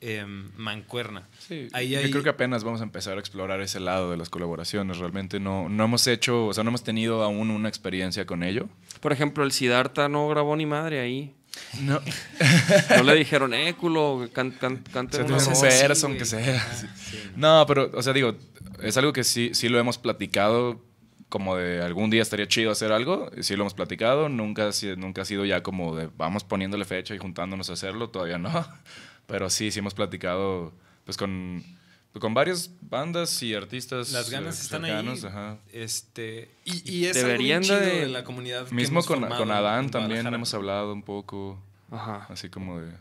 em, 0.05 0.49
mancuerna. 0.57 1.27
Sí, 1.39 1.67
Ahí 1.73 1.89
yo 1.89 1.99
hay- 1.99 2.11
creo 2.11 2.23
que 2.23 2.29
apenas 2.29 2.63
vamos 2.63 2.81
a 2.81 2.83
empezar 2.83 3.17
a 3.17 3.19
explorar 3.19 3.61
ese 3.61 3.79
lado 3.79 4.11
de 4.11 4.17
las 4.17 4.29
colaboraciones. 4.29 4.97
Realmente 4.99 5.39
no, 5.39 5.67
no 5.69 5.83
hemos 5.85 6.05
hecho, 6.07 6.47
o 6.47 6.53
sea, 6.53 6.63
no 6.63 6.69
hemos 6.69 6.83
tenido 6.83 7.23
aún 7.23 7.49
una 7.51 7.69
experiencia 7.69 8.25
con 8.25 8.43
ello. 8.43 8.67
Por 9.01 9.11
ejemplo, 9.13 9.43
el 9.43 9.51
Siddhartha 9.51 10.07
no 10.09 10.27
grabó 10.29 10.55
ni 10.55 10.65
madre 10.65 10.99
ahí. 10.99 11.33
No. 11.81 12.01
No 12.97 13.03
le 13.03 13.15
dijeron, 13.15 13.53
eh, 13.53 13.73
culo, 13.75 14.27
can, 14.33 14.51
can, 14.51 14.83
O 14.87 14.91
cante 14.91 15.17
sea, 15.17 15.25
una 15.25 15.37
tienes 15.37 15.47
un 15.47 15.53
rola". 15.63 15.81
verso, 15.87 16.07
aunque 16.07 16.25
sea. 16.25 16.59
Sí. 16.73 16.87
No, 17.37 17.63
pero, 17.67 17.89
o 17.93 18.01
sea, 18.03 18.11
digo, 18.13 18.35
es 18.83 18.97
algo 18.97 19.13
que 19.13 19.23
sí, 19.23 19.51
sí 19.53 19.69
lo 19.69 19.79
hemos 19.79 19.97
platicado, 19.97 20.81
como 21.29 21.55
de 21.55 21.81
algún 21.81 22.09
día 22.09 22.21
estaría 22.21 22.47
chido 22.47 22.71
hacer 22.71 22.91
algo, 22.91 23.31
sí 23.41 23.55
lo 23.55 23.63
hemos 23.63 23.73
platicado, 23.73 24.27
nunca, 24.29 24.69
nunca 24.97 25.21
ha 25.21 25.25
sido 25.25 25.45
ya 25.45 25.63
como 25.63 25.95
de 25.95 26.09
vamos 26.17 26.43
poniéndole 26.43 26.83
fecha 26.85 27.15
y 27.15 27.17
juntándonos 27.17 27.69
a 27.69 27.73
hacerlo, 27.73 28.09
todavía 28.09 28.37
no. 28.37 28.49
Pero 29.27 29.49
sí, 29.49 29.71
sí 29.71 29.79
hemos 29.79 29.93
platicado, 29.93 30.71
pues 31.05 31.17
con, 31.17 31.63
con 32.19 32.33
varias 32.33 32.69
bandas 32.81 33.41
y 33.43 33.53
artistas. 33.55 34.11
Las 34.11 34.29
ganas 34.29 34.59
eh, 34.59 34.61
están 34.63 34.81
cercanos, 34.83 35.23
ahí. 35.23 35.29
ajá. 35.29 35.57
Este, 35.73 36.49
y, 36.63 36.89
y 36.91 37.05
es 37.05 37.15
Deberían 37.15 37.63
algo 37.63 37.75
chido 37.75 37.79
de- 37.79 37.99
de 38.01 38.07
la 38.07 38.23
comunidad. 38.23 38.67
que 38.67 38.75
Mismo 38.75 38.99
hemos 38.99 39.07
con, 39.07 39.27
con 39.27 39.51
Adán 39.51 39.89
también 39.89 40.25
hemos 40.27 40.53
hablado 40.53 40.93
un 40.93 41.01
poco, 41.03 41.59
Ajá. 41.91 42.27
así 42.29 42.49
como 42.49 42.79
de, 42.79 42.91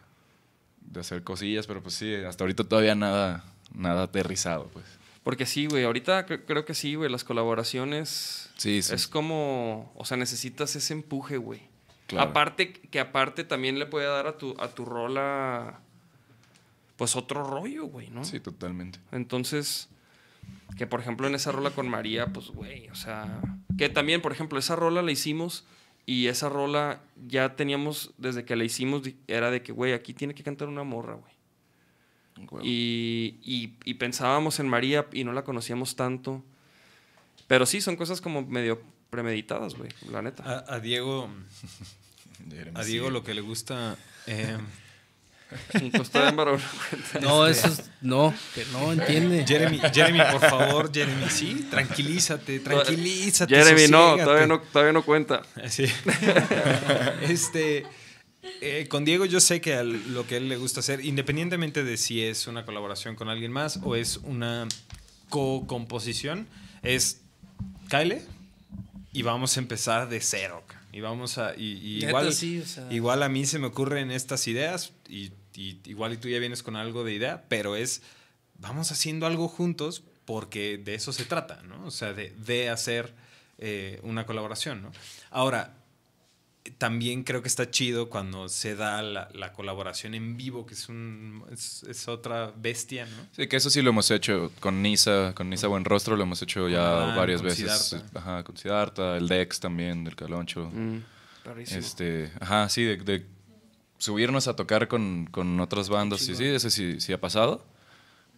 de 0.81 1.01
hacer 1.01 1.23
cosillas, 1.25 1.67
pero 1.67 1.83
pues 1.83 1.95
sí, 1.95 2.15
hasta 2.15 2.45
ahorita 2.45 2.65
todavía 2.65 2.95
nada, 2.95 3.45
nada 3.75 4.05
aterrizado, 4.05 4.69
pues. 4.73 4.85
Porque 5.23 5.47
sí, 5.47 5.67
güey, 5.67 5.85
ahorita 5.85 6.27
cre- 6.27 6.43
creo 6.47 6.65
que 6.67 6.75
sí, 6.75 6.97
güey, 6.97 7.11
las 7.11 7.25
colaboraciones 7.25 8.51
Sí, 8.57 8.83
sí. 8.83 8.95
es 8.95 9.09
como, 9.09 9.93
o 9.97 10.05
sea, 10.05 10.17
necesitas 10.19 10.77
ese 10.77 10.93
empuje, 10.93 11.37
güey. 11.39 11.61
Claro. 12.07 12.29
Aparte, 12.31 12.73
que 12.75 13.01
aparte 13.01 13.45
también 13.45 13.79
le 13.79 13.87
puede 13.87 14.07
dar 14.07 14.27
a 14.27 14.37
tu, 14.37 14.55
a 14.61 14.69
tu 14.69 14.85
rola, 14.85 15.81
pues 16.97 17.17
otro 17.17 17.43
rollo, 17.45 17.87
güey, 17.87 18.11
¿no? 18.11 18.25
Sí, 18.25 18.41
totalmente. 18.41 18.99
Entonces, 19.13 19.89
que 20.77 20.87
por 20.87 21.01
ejemplo 21.01 21.27
en 21.27 21.35
esa 21.35 21.53
rola 21.53 21.71
con 21.71 21.89
María, 21.89 22.27
pues, 22.33 22.49
güey, 22.49 22.89
o 22.89 22.95
sea, 22.95 23.41
que 23.79 23.89
también, 23.89 24.21
por 24.23 24.33
ejemplo, 24.33 24.59
esa 24.59 24.77
rola 24.77 25.03
la 25.03 25.11
hicimos 25.13 25.65
y 26.07 26.27
esa 26.27 26.49
rola 26.49 27.01
ya 27.27 27.57
teníamos, 27.57 28.13
desde 28.19 28.45
que 28.45 28.57
la 28.57 28.65
hicimos, 28.65 29.03
era 29.27 29.51
de 29.51 29.63
que, 29.63 29.73
güey, 29.73 29.93
aquí 29.93 30.13
tiene 30.15 30.35
que 30.35 30.43
cantar 30.43 30.69
una 30.69 30.85
morra, 30.85 31.15
güey. 31.15 31.33
Y, 32.63 33.37
y- 33.43 33.75
y 33.85 33.95
pensábamos 33.95 34.59
en 34.59 34.69
María 34.69 35.07
y 35.13 35.23
no 35.25 35.33
la 35.33 35.45
conocíamos 35.45 35.95
tanto. 35.97 36.43
Pero 37.47 37.65
sí, 37.65 37.81
son 37.81 37.97
cosas 37.97 38.21
como 38.21 38.43
medio 38.43 38.83
premeditadas, 39.11 39.75
güey, 39.75 39.91
la 40.11 40.21
neta. 40.23 40.43
A, 40.43 40.75
a 40.75 40.81
Diego, 40.81 41.29
a 42.75 42.85
Diego 42.85 43.11
lo 43.11 43.23
que 43.23 43.35
le 43.35 43.41
gusta. 43.41 43.97
em, 44.27 44.61
Cuenta. 45.73 46.31
No, 47.21 47.47
eso 47.47 47.69
es. 47.69 47.83
No, 48.01 48.35
que 48.55 48.65
no 48.73 48.93
entiende. 48.93 49.45
Jeremy, 49.47 49.81
Jeremy, 49.93 50.21
por 50.33 50.41
favor, 50.41 50.91
Jeremy, 50.93 51.29
sí, 51.31 51.67
tranquilízate, 51.71 52.61
tranquilízate. 52.61 53.55
Jeremy, 53.55 53.89
no, 53.89 54.17
todavía 54.17 54.47
no, 54.47 54.61
todavía 54.61 54.93
no 54.93 55.03
cuenta. 55.05 55.43
Sí. 55.69 55.85
este, 57.23 57.87
eh, 58.61 58.87
con 58.89 59.05
Diego 59.05 59.25
yo 59.25 59.41
sé 59.41 59.61
que 59.61 59.75
al- 59.75 60.13
lo 60.13 60.27
que 60.27 60.35
a 60.35 60.39
él 60.39 60.49
le 60.49 60.57
gusta 60.57 60.81
hacer, 60.81 61.05
independientemente 61.05 61.85
de 61.85 61.97
si 61.97 62.23
es 62.23 62.47
una 62.47 62.65
colaboración 62.65 63.17
con 63.17 63.29
alguien 63.29 63.53
más 63.53 63.79
o 63.83 63.97
es 63.97 64.19
una 64.19 64.67
co-composición, 65.29 66.47
es 66.83 67.21
Kyle 67.89 68.23
y 69.13 69.23
vamos 69.23 69.57
a 69.57 69.61
empezar 69.61 70.09
de 70.09 70.21
cero. 70.21 70.63
Y 70.93 71.01
vamos 71.01 71.39
a... 71.39 71.55
Y, 71.57 71.73
y 71.83 71.95
Neta, 71.97 72.09
igual, 72.09 72.33
sí, 72.33 72.61
o 72.61 72.67
sea. 72.67 72.87
igual 72.93 73.23
a 73.25 73.29
mí 73.29 73.47
se 73.47 73.59
me 73.59 73.67
ocurren 73.67 74.13
estas 74.13 74.47
ideas 74.47 74.93
y, 75.09 75.33
y 75.55 75.81
igual 75.85 76.13
y 76.13 76.17
tú 76.17 76.29
ya 76.29 76.39
vienes 76.39 76.63
con 76.63 76.77
algo 76.77 77.05
de 77.05 77.15
idea, 77.15 77.45
pero 77.49 77.77
es, 77.77 78.03
vamos 78.59 78.91
haciendo 78.93 79.27
algo 79.27 79.49
juntos 79.49 80.03
porque 80.25 80.79
de 80.79 80.95
eso 80.95 81.13
se 81.13 81.25
trata, 81.25 81.63
¿no? 81.63 81.87
O 81.87 81.91
sea, 81.91 82.13
de, 82.13 82.31
de 82.31 82.71
hacer 82.71 83.15
eh, 83.59 84.01
una 84.03 84.27
colaboración, 84.27 84.83
¿no? 84.83 84.93
Ahora, 85.31 85.75
también 86.79 87.25
creo 87.25 87.43
que 87.43 87.49
está 87.49 87.71
chido 87.71 88.09
cuando 88.09 88.49
se 88.49 88.75
da 88.75 89.03
la, 89.03 89.29
la 89.35 89.53
colaboración 89.53 90.15
en 90.15 90.39
vivo, 90.39 90.65
que 90.65 90.73
es, 90.73 90.89
un, 90.89 91.45
es, 91.53 91.83
es 91.83 92.09
otra 92.09 92.53
bestia, 92.57 93.05
¿no? 93.05 93.29
Sí, 93.33 93.47
que 93.49 93.57
eso 93.57 93.69
sí 93.69 93.83
lo 93.83 93.91
hemos 93.91 94.11
hecho 94.11 94.51
con 94.61 94.81
Nisa, 94.81 95.35
con 95.35 95.51
Nisa 95.51 95.69
Buenrostro, 95.69 96.17
lo 96.17 96.23
hemos 96.23 96.41
hecho 96.41 96.69
ya 96.69 96.89
Adán, 96.89 97.17
varias 97.17 97.43
con 97.43 97.51
veces. 97.51 97.81
Siddhartha. 97.83 98.19
Ajá, 98.19 98.45
con 98.45 98.57
Siddhartha, 98.57 99.17
el 99.19 99.29
Dex 99.29 99.61
también, 99.61 100.05
del 100.05 100.17
Caloncho. 100.17 100.71
Mm. 100.73 101.03
Este, 101.59 102.33
ajá, 102.41 102.71
sí, 102.71 102.85
de, 102.85 102.97
de 102.97 103.27
subirnos 104.05 104.49
a 104.49 104.55
tocar 104.55 104.87
con, 104.87 105.27
con 105.31 105.59
otras 105.61 105.89
bandas, 105.89 106.21
sí, 106.21 106.35
sí, 106.35 106.45
eso 106.45 106.69
sí, 106.69 107.01
sí 107.01 107.13
ha 107.13 107.21
pasado. 107.21 107.65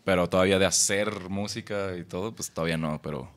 Pero 0.04 0.28
todavía 0.28 0.60
de 0.60 0.66
hacer 0.66 1.28
música 1.28 1.96
y 1.96 2.04
todo, 2.04 2.32
pues 2.32 2.50
todavía 2.50 2.76
no, 2.76 3.02
pero... 3.02 3.28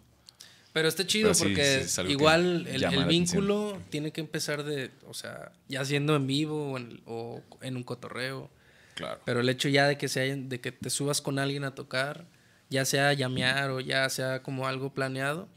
Pero 0.71 0.87
está 0.87 1.05
chido 1.07 1.29
Pero 1.29 1.33
sí, 1.33 1.43
porque 1.45 1.83
sí, 1.85 2.03
que 2.03 2.11
igual 2.11 2.67
el, 2.67 3.05
vínculo 3.05 3.81
tiene 3.89 4.11
que 4.11 4.21
empezar 4.21 4.63
de, 4.63 4.91
o 5.07 5.15
sea, 5.15 5.51
ya 5.67 5.83
siendo 5.83 6.15
en 6.15 6.27
vivo 6.27 6.73
o 6.73 6.77
en, 6.77 7.01
o 7.07 7.41
en 7.61 7.75
un 7.75 7.81
cotorreo. 7.83 8.51
Claro. 8.93 9.19
Pero 9.25 9.39
el 9.39 9.49
hecho 9.49 9.67
ya 9.67 9.87
de 9.87 9.97
que 9.97 10.07
se 10.07 10.21
hayan- 10.21 10.47
de 10.47 10.61
que 10.61 10.71
te 10.71 10.91
subas 10.91 11.21
con 11.21 11.39
alguien 11.39 11.63
a 11.63 11.73
tocar, 11.73 12.27
ya 12.69 12.85
sea 12.85 13.13
llamear 13.13 13.71
o 13.71 13.79
ya 13.79 14.07
sea 14.09 14.43
como 14.43 14.67
algo 14.67 14.93
planeado, 14.93 15.47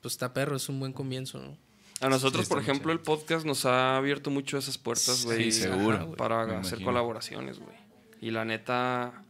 pues 0.00 0.14
está 0.14 0.32
perro, 0.32 0.56
es 0.56 0.70
un 0.70 0.80
buen 0.80 0.94
comienzo, 0.94 1.38
¿no? 1.38 1.58
A 2.04 2.08
nosotros, 2.08 2.44
Sí, 2.46 2.48
por 2.50 2.60
ejemplo, 2.62 2.92
el 2.92 3.00
podcast 3.00 3.46
nos 3.46 3.64
ha 3.64 3.96
abierto 3.96 4.30
mucho 4.30 4.58
esas 4.58 4.76
puertas, 4.78 5.24
güey. 5.24 5.50
Sí, 5.50 5.62
seguro, 5.62 5.96
ajá. 5.96 6.10
Para 6.16 6.42
hacer 6.42 6.54
imagino. 6.78 6.84
colaboraciones, 6.84 7.58
güey. 7.58 7.76
Y 8.20 8.30
la 8.30 8.44
neta, 8.44 9.22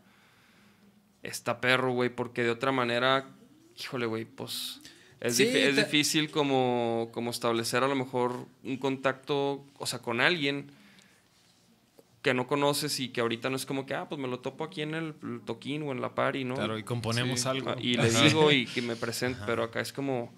está 1.23 1.61
perro, 1.61 1.93
güey, 1.93 2.11
porque 2.11 2.43
de 2.43 2.51
otra 2.51 2.73
manera, 2.73 3.27
híjole, 3.79 4.07
güey, 4.07 4.25
pues... 4.25 4.81
Es, 5.21 5.37
Sí, 5.37 5.45
difícil 5.47 6.31
como, 6.31 7.09
como 7.13 7.31
establecer 7.31 7.83
a 7.83 7.89
lo 7.89 7.95
mejor 7.95 8.47
un 8.63 8.77
contacto, 8.77 9.65
o 9.79 9.87
sea, 9.87 10.01
con 10.01 10.21
alguien 10.21 10.71
que 12.21 12.35
no 12.35 12.47
conoces 12.47 13.01
y 13.01 13.09
que 13.09 13.21
ahorita 13.21 13.49
no 13.51 13.57
es 13.57 13.65
como 13.67 13.87
que, 13.87 13.95
ah, 13.95 14.09
pues 14.09 14.21
me 14.21 14.29
lo 14.29 14.41
topo 14.41 14.65
aquí 14.65 14.83
en 14.83 14.95
el, 14.95 15.15
el 15.23 15.41
toquín 15.45 15.83
o 15.85 15.93
en 15.93 16.01
la 16.03 16.15
party, 16.15 16.45
¿no? 16.45 16.55
Claro, 16.57 16.77
y 16.79 16.83
componemos 16.83 17.41
Sí. 17.41 17.49
algo. 17.49 17.71
Ah, 17.71 17.77
Y 17.79 17.97
le 17.97 18.11
digo 18.11 18.51
y 18.53 18.67
que 18.75 18.83
me 18.83 18.97
presente, 18.97 19.41
pero 19.47 19.63
acá 19.63 19.81
es 19.81 19.93
como, 19.93 20.33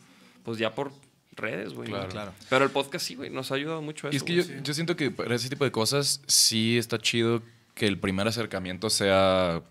pues 0.44 0.58
ya 0.58 0.74
por 0.74 0.92
redes, 1.36 1.74
güey. 1.74 1.88
Claro. 1.88 2.08
Claro. 2.08 2.32
Pero 2.48 2.64
el 2.64 2.70
podcast 2.70 3.04
sí, 3.06 3.14
güey, 3.14 3.30
nos 3.30 3.52
ha 3.52 3.54
ayudado 3.56 3.82
mucho 3.82 4.08
a 4.08 4.10
Y 4.12 4.16
eso. 4.16 4.24
es 4.26 4.46
que 4.46 4.60
yo, 4.62 4.74
siento 4.74 4.96
que 4.96 5.10
para 5.10 5.34
ese 5.34 5.48
tipo 5.48 5.64
de 5.64 5.70
cosas 5.72 6.22
sí 6.26 6.78
está 6.78 6.98
chido 6.98 7.42
que 7.74 7.86
el 7.86 7.98
primer 7.98 8.26
acercamiento 8.26 8.88
sea 8.90 9.62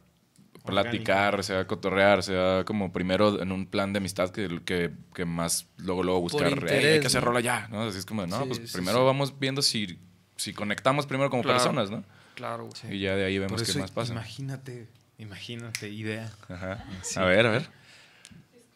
platicar, 0.66 1.44
sea 1.44 1.68
cotorrear, 1.68 2.24
sea 2.24 2.64
como 2.66 2.92
primero 2.92 3.42
en 3.42 3.52
un 3.52 3.68
plan 3.68 3.94
de 3.94 3.98
amistad 3.98 4.30
que, 4.32 4.62
que, 4.66 4.92
que 5.14 5.26
más 5.26 5.68
luego 5.78 6.02
luego 6.04 6.22
buscar, 6.22 6.48
"Ey, 6.48 6.54
interés, 6.54 6.94
hay 6.96 7.00
que 7.02 7.08
hacer 7.08 7.24
rola 7.24 7.40
ya, 7.40 7.68
¿no? 7.72 7.84
Así 7.84 8.00
es 8.00 8.06
como, 8.06 8.26
no, 8.26 8.40
Sí, 8.42 8.46
pues 8.48 8.60
sí, 8.72 8.74
primero 8.74 9.00
sí. 9.00 9.06
vamos 9.06 9.40
viendo 9.40 9.62
si, 9.62 10.00
si 10.38 10.54
conectamos 10.54 11.06
primero 11.06 11.30
como 11.30 11.44
Claro. 11.44 11.58
personas, 11.60 11.92
¿no? 11.92 12.04
Claro, 12.36 12.68
güey. 12.84 12.96
Y 12.98 13.00
ya 13.02 13.16
de 13.16 13.26
ahí 13.26 13.38
vemos 13.40 13.62
qué 13.64 13.78
más 13.80 13.92
pasa. 13.92 14.14
imagínate, 14.14 14.88
imagínate, 15.20 15.90
idea. 15.90 16.32
Ajá. 16.50 16.84
Sí. 17.04 17.20
A 17.20 17.26
ver, 17.26 17.46
a 17.46 17.52
ver. 17.52 17.70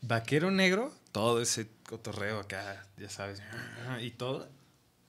Vaquero 0.02 0.49
negro, 0.52 0.94
todo 1.11 1.41
ese 1.41 1.68
cotorreo 1.88 2.40
acá, 2.40 2.84
ya 2.98 3.10
sabes, 3.10 3.41
y 4.02 4.11
todo, 4.11 4.48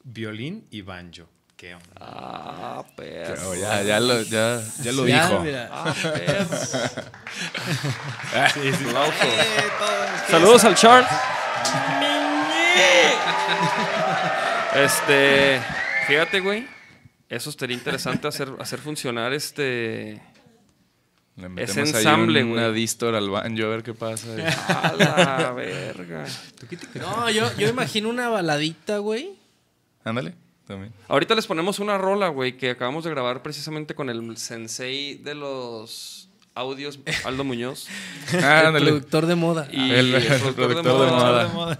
violín 0.04 0.66
y 0.70 0.82
banjo. 0.82 1.28
¿Qué 1.56 1.74
onda? 1.74 1.88
Ah, 2.00 2.82
perro. 2.96 3.34
Pero 3.34 3.54
ya, 3.54 3.82
ya 3.82 4.00
lo, 4.00 4.22
ya, 4.22 4.62
ya 4.82 4.92
lo 4.92 5.06
Ya, 5.06 5.28
dijo. 5.28 5.40
mira. 5.40 5.68
Ah, 5.70 5.94
perro. 6.02 6.56
Sí, 8.54 8.72
sí. 8.72 8.84
Aplausos. 8.86 9.26
Saludos 10.30 10.64
al 10.64 10.74
chart. 10.74 11.06
Este, 14.74 15.60
fíjate, 16.06 16.40
güey. 16.40 16.66
Eso 17.28 17.50
estaría 17.50 17.76
interesante 17.76 18.26
hacer, 18.26 18.52
hacer 18.58 18.78
funcionar 18.80 19.32
este. 19.32 20.20
Le 21.40 21.46
Ese 21.64 21.74
metemos 21.80 21.94
ensamble, 21.94 22.40
ahí 22.40 22.44
una 22.46 22.68
güey. 22.68 22.74
distor 22.80 23.14
al 23.14 23.30
banjo 23.30 23.64
a 23.64 23.68
ver 23.68 23.82
qué 23.82 23.94
pasa. 23.94 24.28
A 24.68 24.94
la 24.96 25.52
verga. 25.52 26.24
No, 26.94 27.30
yo, 27.30 27.50
yo 27.58 27.68
imagino 27.68 28.08
una 28.08 28.28
baladita, 28.28 28.98
güey. 28.98 29.30
Ándale, 30.04 30.34
también. 30.66 30.92
Ahorita 31.08 31.34
les 31.34 31.46
ponemos 31.46 31.78
una 31.78 31.98
rola, 31.98 32.28
güey, 32.28 32.56
que 32.56 32.70
acabamos 32.70 33.04
de 33.04 33.10
grabar 33.10 33.42
precisamente 33.42 33.94
con 33.94 34.10
el 34.10 34.36
sensei 34.36 35.14
de 35.16 35.34
los 35.34 36.28
audios, 36.54 36.98
Aldo 37.24 37.44
Muñoz. 37.44 37.88
El 38.32 38.44
Ándale. 38.44 38.86
productor 38.86 39.26
de 39.26 39.34
moda. 39.34 39.68
Y 39.72 39.90
El- 39.92 40.14
el 40.14 40.52
productor 40.52 40.76
de 40.76 40.82
moda. 41.52 41.78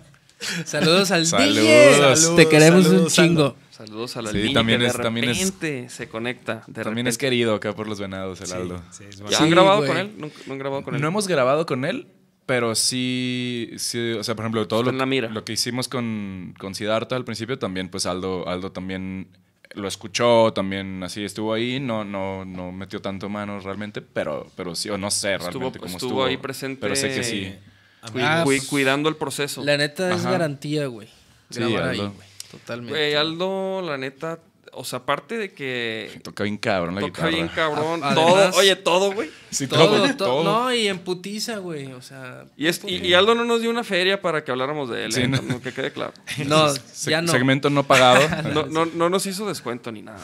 Saludos 0.65 1.11
al 1.11 1.27
Saludos. 1.27 1.55
DJ. 1.57 1.93
Saludos, 1.99 2.37
Te 2.37 2.49
queremos 2.49 2.87
un 2.87 3.07
chingo. 3.09 3.57
Saludos 3.87 4.15
a 4.19 4.23
la 4.23 4.31
Sí, 4.31 4.53
también 4.53 4.79
que 4.79 4.85
de 4.85 4.91
es- 4.91 4.97
también 5.01 5.29
es- 5.31 5.39
repente 5.39 5.89
se 5.89 6.07
conecta. 6.09 6.65
De 6.67 6.85
También 6.85 7.07
es 7.07 7.15
repente. 7.15 7.19
querido 7.19 7.55
acá 7.55 7.75
por 7.75 7.89
los 7.89 7.99
venados, 7.99 8.39
el 8.43 8.53
Aldo. 8.53 8.83
Sí, 8.91 9.05
es 9.09 9.19
¿Ya 9.31 9.39
han 9.39 9.49
grabado 9.49 9.87
con 9.87 9.97
él? 9.97 10.13
¿No, 10.19 10.31
no 10.47 10.53
han 10.53 10.59
grabado 10.59 10.83
con 10.83 10.95
él? 10.95 11.01
No 11.01 11.09
hemos 11.09 11.27
grabado 11.27 11.65
con 11.65 11.87
él, 11.87 12.09
pero 12.45 12.75
sí, 12.75 13.71
sí, 13.79 14.13
o 14.13 14.23
sea, 14.23 14.35
por 14.35 14.45
ejemplo, 14.45 14.69
todo 14.69 14.83
lo, 14.83 15.45
que 15.47 15.53
hicimos 15.55 15.89
con, 15.89 16.55
con 16.59 16.75
Siddhartha 16.75 17.17
al 17.17 17.25
principio, 17.25 17.59
también 17.59 17.89
pues 17.89 18.05
Aldo, 18.05 18.47
Aldo 18.47 18.71
también 18.71 19.29
lo 19.75 19.89
escuchó, 19.89 20.53
también 20.53 21.03
así 21.03 21.25
estuvo 21.25 21.55
ahí, 21.55 21.81
no, 21.81 22.05
no, 22.05 22.45
no 22.45 22.73
metió 22.73 23.01
tanto 23.01 23.31
mano 23.31 23.61
realmente, 23.61 24.03
pero, 24.03 24.47
pero 24.57 24.75
sí, 24.75 24.91
o 24.91 24.99
no 24.99 25.11
sé 25.11 25.37
Estuvo- 25.37 25.53
realmente 25.53 25.79
cómo 25.79 25.91
estuvo 25.93 26.09
estuvo. 26.11 26.25
ahí 26.27 26.37
presente. 26.37 26.81
Pero 26.83 26.95
sé 26.97 27.09
que 27.15 27.25
sí. 27.25 27.55
Ah, 28.03 28.43
pues, 28.45 28.67
cuidando 28.67 29.09
el 29.09 29.17
proceso. 29.17 29.65
La 29.65 29.77
neta 29.79 30.13
es 30.15 30.21
Ajá. 30.21 30.33
garantía, 30.33 30.87
güey. 30.87 31.09
Sí, 31.51 31.61
Grabar 31.61 31.89
ahí, 31.89 31.99
güey. 31.99 32.30
Totalmente. 32.51 32.93
Güey, 32.93 33.15
Aldo, 33.15 33.83
la 33.83 33.97
neta, 33.99 34.41
o 34.73 34.85
sea, 34.85 35.01
aparte 35.01 35.37
de 35.37 35.53
que 35.53 36.21
Toca 36.25 36.45
bien 36.45 36.57
cabrón 36.59 36.95
la 36.95 37.01
toca 37.01 37.13
guitarra. 37.27 37.31
bien 37.31 37.49
cabrón, 37.49 38.01
A- 38.05 38.15
todo, 38.15 38.37
además- 38.37 38.57
oye, 38.57 38.77
todo, 38.77 39.13
güey. 39.13 39.31
Sí, 39.51 39.67
todo, 39.67 40.15
todo, 40.17 40.45
No, 40.45 40.73
y 40.75 40.87
en 40.89 40.99
putiza, 41.01 41.59
güey. 41.59 41.93
O 41.93 42.03
sea. 42.03 42.45
Y, 42.57 42.67
es- 42.67 42.83
y- 42.87 42.97
y 43.07 43.15
Aldo 43.15 43.35
no 43.35 43.45
nos 43.45 43.61
dio 43.61 43.71
una 43.71 43.85
feria 43.85 44.21
para 44.21 44.45
que 44.45 44.51
habláramos 44.51 44.89
de 44.91 45.05
él, 45.07 45.13
Sí, 45.13 45.23
eh, 45.23 45.29
no. 45.29 45.41
no, 45.43 45.61
que 45.61 45.73
quede 45.73 45.93
claro. 45.93 46.13
No, 46.47 46.69
Se- 46.71 47.11
ya 47.11 47.21
no. 47.23 47.31
Segmento 47.33 47.71
no 47.71 47.85
pagado. 47.85 48.21
No, 48.55 48.67
no, 48.67 48.87
no 48.87 49.09
nos 49.11 49.27
hizo 49.27 49.47
descuento 49.49 49.91
ni 49.93 50.03
nada. 50.03 50.21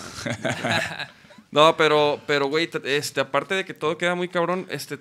No, 1.51 1.77
pero, 1.77 2.21
pero, 2.27 2.49
güey, 2.49 2.69
este, 2.85 3.21
aparte 3.21 3.55
de 3.55 3.65
que 3.65 3.73
todo 3.75 3.97
queda 3.99 4.15
muy 4.15 4.29
cabrón, 4.29 4.67
este, 4.69 4.99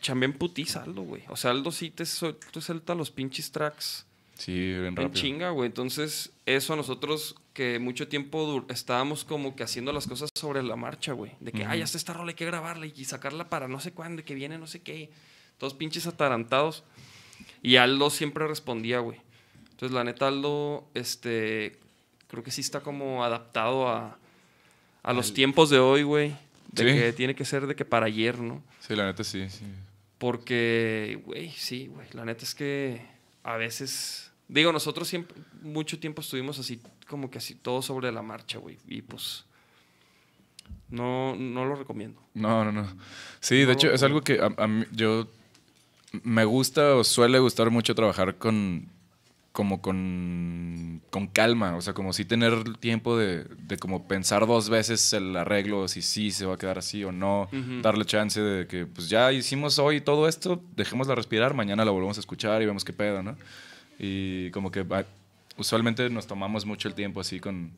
chambeé 0.00 0.30
en 0.30 0.38
putiza 0.38 0.82
Aldo, 0.84 1.02
güey. 1.02 1.22
O 1.28 1.36
sea, 1.36 1.50
Aldo 1.50 1.72
sí 1.72 1.90
te, 1.90 2.04
te 2.04 2.60
suelta 2.60 2.94
los 2.94 3.10
pinches 3.10 3.50
tracks 3.52 4.06
sí, 4.40 4.52
bien 4.52 4.86
en 4.86 4.96
rápido. 4.96 5.14
chinga, 5.14 5.50
güey. 5.50 5.66
Entonces, 5.66 6.32
eso 6.46 6.72
a 6.72 6.76
nosotros 6.76 7.36
que 7.54 7.78
mucho 7.78 8.08
tiempo 8.08 8.64
estábamos 8.68 9.24
como 9.24 9.54
que 9.54 9.62
haciendo 9.62 9.92
las 9.92 10.06
cosas 10.06 10.30
sobre 10.34 10.62
la 10.62 10.76
marcha, 10.76 11.12
güey. 11.12 11.32
De 11.40 11.52
que, 11.52 11.64
ay, 11.64 11.82
hasta 11.82 11.98
esta 11.98 12.12
rola 12.12 12.30
hay 12.30 12.34
que 12.36 12.46
grabarla 12.46 12.86
y 12.86 13.04
sacarla 13.04 13.48
para 13.48 13.68
no 13.68 13.80
sé 13.80 13.92
cuándo, 13.92 14.24
que 14.24 14.34
viene 14.34 14.58
no 14.58 14.66
sé 14.66 14.80
qué. 14.82 15.10
Todos 15.58 15.74
pinches 15.74 16.06
atarantados. 16.06 16.84
Y 17.62 17.76
Aldo 17.76 18.10
siempre 18.10 18.46
respondía, 18.48 18.98
güey. 19.00 19.18
Entonces, 19.70 19.92
la 19.94 20.04
neta, 20.04 20.28
Aldo, 20.28 20.88
este, 20.94 21.78
creo 22.28 22.42
que 22.42 22.50
sí 22.50 22.60
está 22.60 22.80
como 22.80 23.24
adaptado 23.24 23.88
a, 23.88 24.18
a 25.02 25.12
los 25.12 25.32
tiempos 25.34 25.70
de 25.70 25.78
hoy, 25.78 26.02
güey. 26.02 26.34
De 26.72 26.84
Sí. 26.92 26.98
que 26.98 27.12
tiene 27.12 27.34
que 27.34 27.44
ser 27.44 27.66
de 27.66 27.74
que 27.74 27.84
para 27.84 28.06
ayer, 28.06 28.38
¿no? 28.38 28.62
Sí, 28.80 28.94
la 28.94 29.04
neta 29.06 29.24
sí, 29.24 29.48
sí. 29.50 29.64
Porque, 30.18 31.20
güey, 31.24 31.50
sí, 31.50 31.86
güey. 31.88 32.06
La 32.12 32.24
neta 32.24 32.44
es 32.44 32.54
que 32.54 33.00
a 33.42 33.56
veces. 33.56 34.29
Digo, 34.50 34.72
nosotros 34.72 35.06
siempre, 35.06 35.36
mucho 35.62 35.98
tiempo 36.00 36.22
estuvimos 36.22 36.58
así, 36.58 36.80
como 37.08 37.30
que 37.30 37.38
así, 37.38 37.54
todo 37.54 37.82
sobre 37.82 38.10
la 38.10 38.20
marcha, 38.20 38.58
güey. 38.58 38.78
Y 38.88 39.02
pues. 39.02 39.44
No, 40.88 41.36
no 41.36 41.64
lo 41.64 41.76
recomiendo. 41.76 42.20
No, 42.34 42.64
no, 42.64 42.72
no. 42.72 42.86
Sí, 43.38 43.60
No, 43.60 43.66
de 43.68 43.72
hecho, 43.74 43.92
es 43.92 44.02
algo 44.02 44.22
que 44.22 44.40
a, 44.40 44.50
a 44.56 44.66
mí, 44.66 44.84
yo 44.90 45.28
me 46.24 46.44
gusta 46.44 46.96
o 46.96 47.04
suele 47.04 47.38
gustar 47.38 47.70
mucho 47.70 47.94
trabajar 47.94 48.38
con, 48.38 48.88
como 49.52 49.80
con, 49.80 51.00
con 51.10 51.28
calma, 51.28 51.76
o 51.76 51.80
sea, 51.80 51.94
como 51.94 52.12
si 52.12 52.24
tener 52.24 52.76
tiempo 52.78 53.16
de, 53.16 53.44
de 53.44 53.76
como 53.76 54.08
pensar 54.08 54.48
dos 54.48 54.68
veces 54.68 55.12
el 55.12 55.36
arreglo, 55.36 55.86
si 55.86 56.02
sí 56.02 56.32
se 56.32 56.44
va 56.46 56.54
a 56.54 56.58
quedar 56.58 56.78
así 56.78 57.04
o 57.04 57.12
no, 57.12 57.48
Ujú. 57.52 57.82
darle 57.82 58.04
chance 58.04 58.40
de 58.40 58.66
que 58.66 58.86
pues 58.86 59.08
ya 59.08 59.30
hicimos 59.32 59.78
hoy 59.78 60.00
todo 60.00 60.26
esto, 60.26 60.60
dejémosla 60.74 61.14
respirar, 61.14 61.54
mañana 61.54 61.84
la 61.84 61.92
volvemos 61.92 62.16
a 62.16 62.20
escuchar 62.20 62.60
y 62.62 62.66
vemos 62.66 62.84
qué 62.84 62.92
pedo, 62.92 63.22
¿no? 63.22 63.36
Y 64.02 64.50
como 64.52 64.70
que 64.70 64.82
va- 64.82 65.04
usualmente 65.58 66.08
nos 66.08 66.26
tomamos 66.26 66.64
mucho 66.64 66.88
el 66.88 66.94
tiempo 66.94 67.20
así 67.20 67.38
con, 67.38 67.70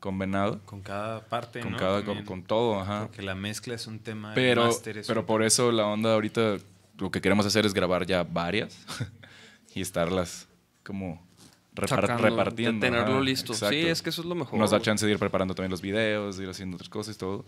con 0.00 0.18
Venado, 0.18 0.60
Con 0.66 0.82
cada 0.82 1.20
parte, 1.24 1.60
con, 1.60 1.72
¿no? 1.72 1.78
cada, 1.78 2.04
con, 2.04 2.24
con 2.24 2.42
todo, 2.42 2.80
ajá. 2.80 3.02
Porque 3.06 3.22
la 3.22 3.36
mezcla 3.36 3.74
es 3.74 3.86
un 3.86 4.00
tema. 4.00 4.32
Pero, 4.34 4.68
es 4.68 4.82
pero 5.06 5.20
un- 5.20 5.26
por 5.26 5.44
eso 5.44 5.70
la 5.70 5.86
onda 5.86 6.12
ahorita, 6.14 6.56
lo 6.98 7.10
que 7.12 7.20
queremos 7.20 7.46
hacer 7.46 7.64
es 7.66 7.72
grabar 7.72 8.04
ya 8.04 8.24
varias 8.24 8.84
y 9.74 9.80
estarlas 9.80 10.48
como 10.84 11.22
repar- 11.74 11.88
Sacando, 12.02 12.22
repartiendo. 12.24 12.84
de 12.84 12.90
tenerlo 12.90 13.14
ajá, 13.16 13.24
listo. 13.24 13.52
exacto. 13.52 13.72
Sí, 13.74 13.86
es 13.86 14.02
que 14.02 14.10
eso 14.10 14.22
es 14.22 14.26
lo 14.26 14.34
mejor. 14.34 14.58
Nos 14.58 14.72
da 14.72 14.80
chance 14.80 15.06
de 15.06 15.12
ir 15.12 15.18
preparando 15.20 15.54
también 15.54 15.70
los 15.70 15.80
videos, 15.82 16.36
de 16.36 16.44
ir 16.44 16.50
haciendo 16.50 16.74
otras 16.76 16.88
cosas 16.88 17.14
y 17.14 17.18
todo. 17.18 17.44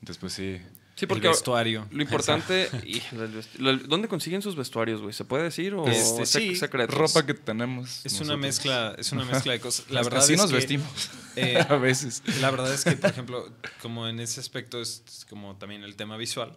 Entonces, 0.00 0.18
pues 0.18 0.32
sí. 0.32 0.58
Sí, 0.94 1.04
el 1.04 1.08
porque 1.08 1.28
vestuario. 1.28 1.86
lo 1.90 2.00
importante. 2.02 2.70
y 2.84 3.02
el 3.62 3.86
¿Dónde 3.86 4.08
consiguen 4.08 4.40
sus 4.40 4.56
vestuarios, 4.56 5.02
güey? 5.02 5.12
¿Se 5.12 5.24
puede 5.26 5.42
decir 5.44 5.74
o 5.74 5.86
Este, 5.86 6.22
es 6.22 6.30
sí, 6.30 6.56
secretos? 6.56 6.94
Ropa 6.96 7.26
que 7.26 7.34
tenemos. 7.34 8.00
Es 8.06 8.14
una 8.14 8.20
nosotros. 8.36 8.40
mezcla, 8.40 8.94
es 8.98 9.12
una 9.12 9.24
mezcla 9.26 9.52
de 9.52 9.60
cosas. 9.60 9.90
La 9.90 10.02
verdad 10.02 10.20
así 10.22 10.32
es 10.32 10.40
nos 10.40 10.48
que, 10.50 10.56
vestimos. 10.56 11.10
eh, 11.36 11.58
a 11.68 11.76
veces. 11.76 12.22
La 12.40 12.50
verdad 12.50 12.72
es 12.72 12.84
que, 12.84 12.92
por 12.92 13.10
ejemplo, 13.10 13.52
como 13.82 14.08
en 14.08 14.20
ese 14.20 14.40
aspecto 14.40 14.80
es 14.80 15.02
es 15.06 15.26
como 15.26 15.56
también 15.56 15.82
el 15.82 15.96
tema 15.96 16.16
visual, 16.16 16.56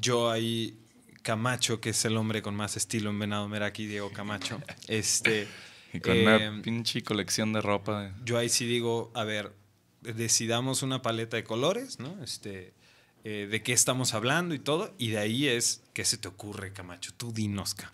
yo 0.00 0.30
ahí, 0.30 0.78
Camacho, 1.22 1.78
que 1.80 1.90
es 1.90 2.02
el 2.06 2.16
hombre 2.16 2.40
con 2.40 2.54
más 2.54 2.78
estilo 2.78 3.10
en 3.10 3.18
Venado 3.18 3.46
Meraki, 3.46 3.86
Diego 3.86 4.10
Camacho, 4.10 4.58
este, 4.88 5.48
Y 5.92 6.00
con 6.00 6.16
eh, 6.16 6.22
una 6.48 6.62
pinche 6.62 7.02
colección 7.02 7.52
de 7.52 7.60
ropa. 7.60 8.12
yo 8.24 8.38
ahí 8.38 8.48
sí 8.48 8.64
digo, 8.66 9.10
a 9.14 9.24
ver, 9.24 9.52
decidamos 10.14 10.82
una 10.82 11.02
paleta 11.02 11.36
de 11.36 11.44
colores, 11.44 11.98
¿no? 11.98 12.22
Este, 12.22 12.72
eh, 13.28 13.48
de 13.50 13.60
qué 13.60 13.72
estamos 13.72 14.14
hablando 14.14 14.54
y 14.54 14.60
todo, 14.60 14.94
y 14.98 15.08
de 15.08 15.18
ahí 15.18 15.48
es, 15.48 15.82
¿qué 15.94 16.04
se 16.04 16.16
te 16.16 16.28
ocurre, 16.28 16.72
Camacho? 16.72 17.10
Tú 17.16 17.32
dinosca. 17.32 17.90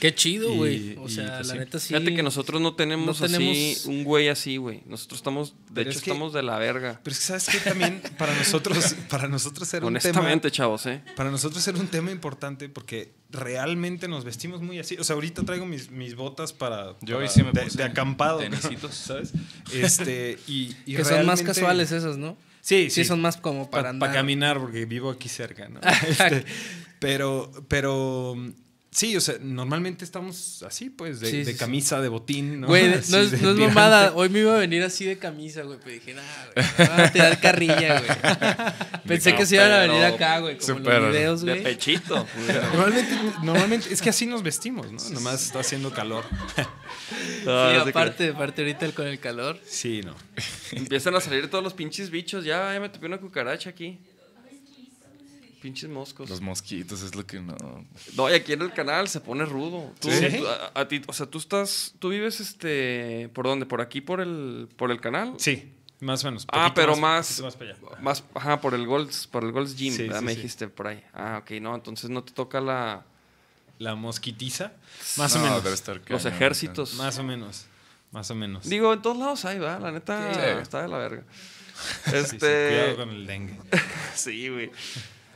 Qué 0.00 0.14
chido, 0.14 0.52
güey. 0.54 0.96
O 0.98 1.08
sea, 1.08 1.36
pues, 1.36 1.46
la 1.46 1.52
sí. 1.54 1.58
neta 1.60 1.78
sí. 1.78 1.88
Fíjate 1.88 2.14
que 2.14 2.22
nosotros 2.22 2.60
no 2.60 2.74
tenemos, 2.74 3.22
no 3.22 3.26
tenemos- 3.26 3.56
así 3.56 3.88
un 3.88 4.04
güey 4.04 4.28
así, 4.28 4.58
güey. 4.58 4.82
Nosotros 4.84 5.20
estamos, 5.20 5.52
de 5.52 5.56
Pero 5.76 5.88
hecho, 5.90 5.98
es 6.00 6.04
que- 6.04 6.10
estamos 6.10 6.34
de 6.34 6.42
la 6.42 6.58
verga. 6.58 7.00
Pero 7.02 7.12
es 7.14 7.20
que, 7.20 7.24
¿sabes 7.24 7.48
qué? 7.48 7.58
También 7.70 8.02
para 8.18 8.34
nosotros, 8.36 8.94
para 9.08 9.28
nosotros 9.28 9.72
era 9.72 9.86
un 9.86 9.94
tema... 9.94 10.10
Honestamente, 10.10 10.50
chavos, 10.50 10.84
¿eh? 10.84 11.02
Para 11.16 11.30
nosotros 11.30 11.66
era 11.66 11.78
un 11.78 11.88
tema 11.88 12.10
importante 12.10 12.68
porque 12.68 13.14
realmente 13.30 14.08
nos 14.08 14.24
vestimos 14.24 14.60
muy 14.60 14.78
así. 14.78 14.96
O 14.98 15.04
sea, 15.04 15.14
ahorita 15.14 15.42
traigo 15.44 15.64
mis, 15.64 15.90
mis 15.90 16.16
botas 16.16 16.52
para, 16.52 16.96
Yo 17.00 17.14
para- 17.14 17.18
hoy 17.20 17.28
sí 17.28 17.42
me 17.42 17.52
de, 17.52 17.62
puse 17.62 17.78
de 17.78 17.84
acampado, 17.84 18.42
¿no? 18.46 18.50
tenisitos. 18.58 18.94
¿sabes? 19.06 19.32
Este, 19.72 20.38
y, 20.46 20.76
y 20.84 20.96
Que 20.96 21.04
son 21.06 21.24
más 21.24 21.40
casuales 21.40 21.92
esas, 21.92 22.18
¿no? 22.18 22.36
Sí, 22.60 22.90
Sí, 22.90 22.90
sí. 22.90 23.04
son 23.04 23.20
más 23.20 23.36
como 23.36 23.70
para 23.70 23.82
Para 23.84 23.90
andar. 23.90 24.12
caminar, 24.12 24.58
porque 24.58 24.84
vivo 24.84 25.10
aquí 25.10 25.28
cerca, 25.28 25.68
¿no? 25.68 25.80
Este, 26.08 26.44
pero, 26.98 27.50
pero, 27.68 28.34
sí, 28.90 29.16
o 29.16 29.20
sea, 29.20 29.36
normalmente 29.40 30.04
estamos 30.04 30.62
así, 30.66 30.90
pues, 30.90 31.20
de, 31.20 31.30
Sí, 31.30 31.36
de 31.38 31.44
sí, 31.46 31.52
sí. 31.52 31.58
camisa, 31.58 32.00
de 32.00 32.08
botín, 32.08 32.60
¿no? 32.60 32.66
Güey, 32.66 32.88
no, 32.88 32.94
es, 32.94 33.10
de 33.30 33.38
no 33.38 33.50
es 33.50 33.56
mamada. 33.56 34.12
Hoy 34.14 34.28
me 34.28 34.40
iba 34.40 34.54
a 34.54 34.58
venir 34.58 34.82
así 34.82 35.04
de 35.04 35.18
camisa, 35.18 35.62
güey. 35.62 35.78
Pero 35.82 35.92
dije, 35.92 36.14
nah, 36.14 36.22
güey. 36.54 36.66
me 36.78 36.84
van 36.88 37.00
a 37.00 37.12
tirar 37.12 37.40
carrilla, 37.40 38.00
güey. 38.00 38.10
Pensé 39.06 39.34
que 39.34 39.46
se 39.46 39.56
iban 39.56 39.70
a 39.72 39.78
venir 39.80 40.04
acá, 40.04 40.38
güey. 40.40 40.58
Como 40.58 40.72
en 40.72 40.78
súper 40.78 41.00
los 41.02 41.12
videos, 41.12 41.40
De 41.42 41.52
güey. 41.52 41.62
pechito. 41.64 42.26
Normalmente, 42.72 43.16
normalmente, 43.42 43.92
es 43.92 44.00
que 44.02 44.10
así 44.10 44.26
nos 44.26 44.42
vestimos, 44.42 44.90
¿no? 44.92 44.98
Nomás 45.10 45.44
está 45.46 45.60
haciendo 45.60 45.90
calor. 45.92 46.24
No, 47.44 47.70
Sí, 47.84 47.88
aparte, 47.90 48.28
aparte 48.30 48.62
ahorita 48.62 48.86
el- 48.86 48.94
con 48.94 49.06
el 49.06 49.18
calor. 49.18 49.58
Sí, 49.66 50.02
no. 50.04 50.14
Empiezan 50.72 51.14
a 51.14 51.20
salir 51.20 51.48
todos 51.50 51.64
los 51.64 51.74
pinches 51.74 52.10
bichos. 52.10 52.44
Ya, 52.44 52.72
ya 52.72 52.80
me 52.80 52.88
topé 52.88 53.06
una 53.06 53.18
cucaracha 53.18 53.70
aquí. 53.70 53.98
Pinches 55.60 55.90
moscos. 55.90 56.30
Los 56.30 56.40
mosquitos 56.40 57.02
es 57.02 57.14
lo 57.14 57.26
que 57.26 57.38
no. 57.40 57.54
No, 58.16 58.30
y 58.30 58.34
aquí 58.34 58.52
en 58.54 58.62
el 58.62 58.72
canal 58.72 59.08
se 59.08 59.20
pone 59.20 59.44
rudo. 59.44 59.92
Tú, 60.00 60.10
¿Sí? 60.10 60.38
tú- 60.38 60.46
a, 60.46 60.80
a 60.80 60.88
ti, 60.88 61.02
o 61.06 61.12
sea, 61.12 61.26
tú 61.26 61.38
estás, 61.38 61.94
tú 61.98 62.08
vives 62.08 62.40
este, 62.40 63.28
¿por 63.34 63.46
dónde? 63.46 63.66
¿Por 63.66 63.80
aquí, 63.80 64.00
por 64.00 64.20
el, 64.20 64.68
por 64.76 64.90
el 64.90 65.00
canal? 65.00 65.34
Sí, 65.38 65.72
más 66.00 66.24
o 66.24 66.28
menos. 66.28 66.46
Ah, 66.50 66.72
pero 66.74 66.96
más, 66.96 67.40
más 67.42 67.56
para 67.56 67.72
allá. 67.72 67.80
más, 68.00 68.24
ajá, 68.34 68.60
por 68.60 68.72
el 68.74 68.86
Golds, 68.86 69.26
por 69.26 69.44
el 69.44 69.52
Golds 69.52 69.76
Gym, 69.76 69.92
Sí, 69.94 70.04
¿verdad? 70.04 70.20
sí, 70.20 70.24
me 70.24 70.30
sí. 70.32 70.36
dijiste 70.36 70.68
por 70.68 70.86
ahí. 70.86 71.04
Ah, 71.12 71.40
ok, 71.42 71.50
no, 71.60 71.74
entonces 71.74 72.08
no 72.08 72.24
te 72.24 72.32
toca 72.32 72.60
la, 72.60 73.04
La 73.78 73.94
mosquitiza. 73.94 74.72
Más 75.18 75.34
No, 75.34 75.40
o 75.42 75.44
menos. 75.44 75.62
debe 75.64 75.74
estar 75.74 76.00
los 76.08 76.24
ejércitos. 76.24 76.94
Más 76.94 77.18
o 77.18 77.22
menos. 77.22 77.66
Más 78.12 78.30
o 78.30 78.34
menos. 78.34 78.68
Digo, 78.68 78.92
en 78.92 79.02
todos 79.02 79.16
lados 79.18 79.44
hay, 79.44 79.58
¿verdad? 79.58 79.80
La 79.80 79.92
neta 79.92 80.34
Sí. 80.34 80.40
está 80.62 80.82
de 80.82 80.88
la 80.88 80.98
verga. 80.98 81.22
Sí, 82.04 82.10
sí, 82.10 82.16
Este, 82.16 82.38
cuidado 82.68 82.96
con 82.96 83.08
el 83.10 83.26
dengue. 83.26 83.56
sí, 84.14 84.48
güey. 84.48 84.70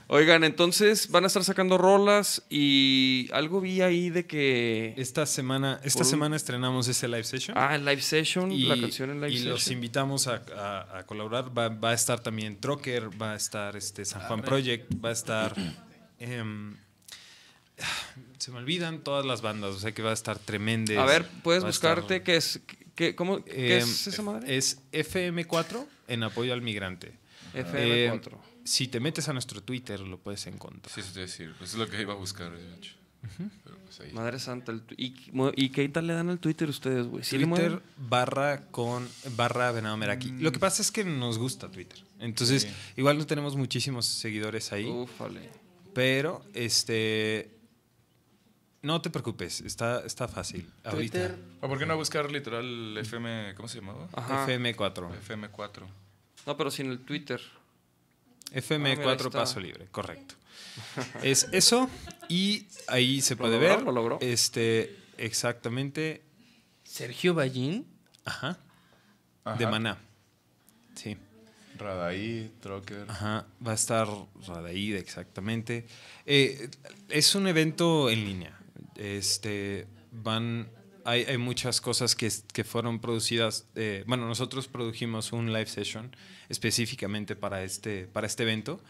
Oigan, 0.06 0.44
entonces 0.44 1.08
van 1.10 1.24
a 1.24 1.28
estar 1.28 1.42
sacando 1.44 1.78
rolas 1.78 2.42
y 2.50 3.28
algo 3.32 3.60
vi 3.62 3.80
ahí 3.80 4.10
de 4.10 4.26
que 4.26 4.92
Esta 4.98 5.24
semana, 5.24 5.80
esta 5.82 6.00
un- 6.00 6.04
semana 6.04 6.36
estrenamos 6.36 6.86
ese 6.88 7.08
live 7.08 7.24
session. 7.24 7.56
ah, 7.58 7.74
el 7.74 7.84
live 7.86 8.02
session, 8.02 8.52
y, 8.52 8.64
la 8.64 8.78
canción 8.78 9.10
en 9.10 9.20
live 9.20 9.32
y 9.32 9.36
session. 9.36 9.50
los 9.52 9.70
invitamos 9.70 10.26
a, 10.28 10.42
a- 10.56 10.98
a 10.98 11.06
colaborar. 11.06 11.56
Va, 11.56 11.70
va 11.70 11.90
a 11.90 11.94
estar 11.94 12.20
también 12.20 12.60
Trocker, 12.60 13.10
va 13.20 13.32
a 13.32 13.36
estar 13.36 13.76
este 13.76 14.04
San 14.04 14.20
Juan 14.22 14.42
Project, 14.42 14.92
va 15.02 15.08
a 15.08 15.12
estar. 15.12 15.54
em, 16.18 16.76
se 18.38 18.50
me 18.50 18.58
olvidan 18.58 19.00
todas 19.02 19.24
las 19.24 19.40
bandas, 19.40 19.74
o 19.74 19.78
sea 19.80 19.92
que 19.92 20.02
va 20.02 20.10
a 20.10 20.14
estar 20.14 20.38
tremendo. 20.38 21.00
A 21.00 21.06
ver, 21.06 21.26
puedes 21.42 21.64
buscarte 21.64 22.22
qué 22.22 22.36
es 22.36 22.60
qué, 22.94 23.14
cómo, 23.16 23.42
¿qué 23.44 23.78
Em, 23.78 23.82
es 23.82 24.06
esa 24.06 24.22
madre? 24.22 24.54
Es 24.56 24.80
FM4 24.92 25.86
en 26.08 26.22
apoyo 26.22 26.52
al 26.52 26.60
migrante. 26.62 27.14
FM4. 27.54 28.36
Eh, 28.36 28.53
si 28.64 28.88
te 28.88 28.98
metes 29.00 29.28
a 29.28 29.32
nuestro 29.32 29.62
Twitter 29.62 30.00
lo 30.00 30.18
puedes 30.18 30.46
encontrar. 30.46 30.92
Sí, 30.92 31.00
eso 31.00 31.12
te 31.12 31.20
iba 31.20 31.24
a 31.24 31.26
decir. 31.30 31.54
Pues 31.58 31.70
es 31.72 31.76
lo 31.78 31.88
que 31.88 32.00
iba 32.00 32.12
a 32.12 32.16
buscar, 32.16 32.50
de 32.56 32.74
hecho. 32.76 32.94
Pero 33.64 33.78
pues 33.84 34.00
ahí. 34.00 34.12
Madre 34.12 34.38
santa, 34.38 34.70
el 34.72 34.82
¿y, 34.98 35.14
mu- 35.32 35.50
¿y 35.56 35.70
qué 35.70 35.88
tal 35.88 36.06
le 36.06 36.12
dan 36.12 36.28
al 36.28 36.38
Twitter 36.38 36.68
ustedes, 36.68 37.06
güey? 37.06 37.24
¿Sí 37.24 37.38
le 37.38 37.46
Twitter 37.46 37.80
barra 37.96 38.66
con 38.70 39.08
barra 39.36 39.72
Venado 39.72 39.96
Meraki. 39.96 40.30
Lo 40.40 40.52
que 40.52 40.58
pasa 40.58 40.82
es 40.82 40.90
que 40.90 41.04
nos 41.04 41.38
gusta 41.38 41.70
Twitter. 41.70 42.04
Entonces, 42.18 42.62
Sí. 42.64 42.68
igual 42.96 43.16
no 43.16 43.26
tenemos 43.26 43.56
muchísimos 43.56 44.04
seguidores 44.04 44.72
ahí. 44.72 44.84
Ufale. 44.86 45.48
Pero, 45.94 46.44
este. 46.52 47.50
No 48.82 49.00
te 49.00 49.08
preocupes, 49.08 49.62
está, 49.62 50.00
está 50.04 50.28
fácil. 50.28 50.70
Ahorita. 50.84 51.28
Twitter. 51.28 51.38
¿O 51.62 51.68
por 51.68 51.78
qué 51.78 51.86
no 51.86 51.96
buscar 51.96 52.30
literal 52.30 52.94
FM, 52.98 53.54
¿cómo 53.54 53.66
se 53.68 53.80
llamaba? 53.80 54.08
Ajá. 54.12 54.46
FM4. 54.46 55.08
FM4. 55.26 55.82
No, 56.46 56.56
pero 56.58 56.70
sin 56.70 56.90
el 56.90 56.98
Twitter. 56.98 57.40
Ah, 58.52 58.60
mira, 58.78 58.90
ahí 58.90 58.96
FM4 58.96 59.16
está. 59.16 59.30
paso 59.30 59.60
libre, 59.60 59.86
correcto. 59.90 60.34
es 61.22 61.48
eso. 61.52 61.88
Y 62.28 62.66
ahí 62.88 63.20
se 63.20 63.34
¿Lo 63.34 63.38
puede 63.42 63.54
logró? 63.58 63.68
ver. 63.76 63.82
¿Lo 63.84 63.92
logró? 63.92 64.18
Este, 64.20 64.96
exactamente. 65.18 66.22
Sergio 66.84 67.34
Ballín. 67.34 67.86
Ajá. 68.24 68.58
Ajá. 69.44 69.56
De 69.58 69.66
Maná. 69.66 69.98
Sí. 70.94 71.16
Radaí, 71.76 72.52
Trocker. 72.60 73.06
Ajá, 73.10 73.46
va 73.66 73.72
a 73.72 73.74
estar 73.74 74.06
Radaíd, 74.46 74.94
exactamente. 74.96 75.86
Eh, 76.24 76.70
es 77.08 77.34
un 77.34 77.48
evento 77.48 78.08
en 78.10 78.24
línea. 78.24 78.58
Este, 78.94 79.86
van, 80.12 80.68
hay, 81.04 81.24
hay 81.24 81.38
muchas 81.38 81.80
cosas 81.80 82.14
que, 82.14 82.30
que 82.52 82.64
fueron 82.64 83.00
producidas. 83.00 83.66
eh, 83.74 84.04
bueno, 84.06 84.26
nosotros 84.26 84.68
produjimos 84.68 85.32
un 85.32 85.52
live 85.52 85.66
session 85.66 86.14
específicamente 86.48 87.36
para 87.36 87.62
este, 87.62 88.06
para 88.06 88.26
este 88.26 88.42
evento 88.42 88.80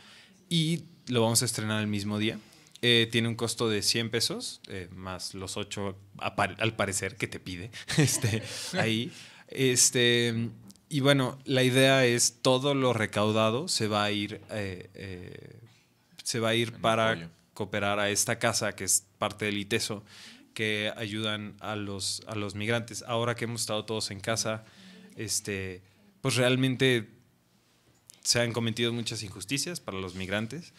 y 0.48 0.84
lo 1.08 1.22
vamos 1.22 1.42
a 1.42 1.44
estrenar 1.44 1.80
el 1.80 1.88
mismo 1.88 2.18
día. 2.18 2.38
Eh, 2.82 3.08
tiene 3.10 3.28
un 3.28 3.34
costo 3.34 3.68
de 3.68 3.80
100 3.80 4.10
pesos, 4.10 4.60
eh, 4.68 4.88
más 4.92 5.34
los 5.34 5.56
8 5.56 5.96
al 6.18 6.76
parecer 6.76 7.16
que 7.16 7.26
te 7.26 7.40
pide 7.40 7.70
este, 7.96 8.42
ahí. 8.74 9.10
Este, 9.48 10.50
y 10.88 11.00
bueno, 11.00 11.38
la 11.44 11.62
idea 11.62 12.04
es 12.04 12.38
todo 12.42 12.74
lo 12.74 12.92
recaudado 12.92 13.68
se 13.68 13.88
va 13.88 14.04
a 14.04 14.10
ir, 14.10 14.40
eh, 14.50 14.90
eh, 14.94 15.58
se 16.22 16.40
va 16.40 16.50
a 16.50 16.54
ir 16.54 16.72
para 16.74 17.10
apoyo. 17.10 17.30
cooperar 17.52 17.98
a 17.98 18.10
esta 18.10 18.38
casa 18.38 18.76
que 18.76 18.84
es 18.84 19.04
parte 19.18 19.46
del 19.46 19.58
ITESO, 19.58 20.04
que 20.54 20.92
ayudan 20.96 21.54
a 21.60 21.76
los, 21.76 22.22
a 22.26 22.34
los 22.36 22.54
migrantes. 22.54 23.02
Ahora 23.06 23.34
que 23.34 23.44
hemos 23.44 23.60
estado 23.62 23.84
todos 23.84 24.10
en 24.10 24.20
casa, 24.20 24.64
este, 25.16 25.82
pues 26.20 26.36
realmente 26.36 27.08
se 28.22 28.40
han 28.40 28.52
cometido 28.52 28.92
muchas 28.92 29.22
injusticias 29.22 29.80
para 29.80 29.98
los 29.98 30.14
migrantes. 30.14 30.72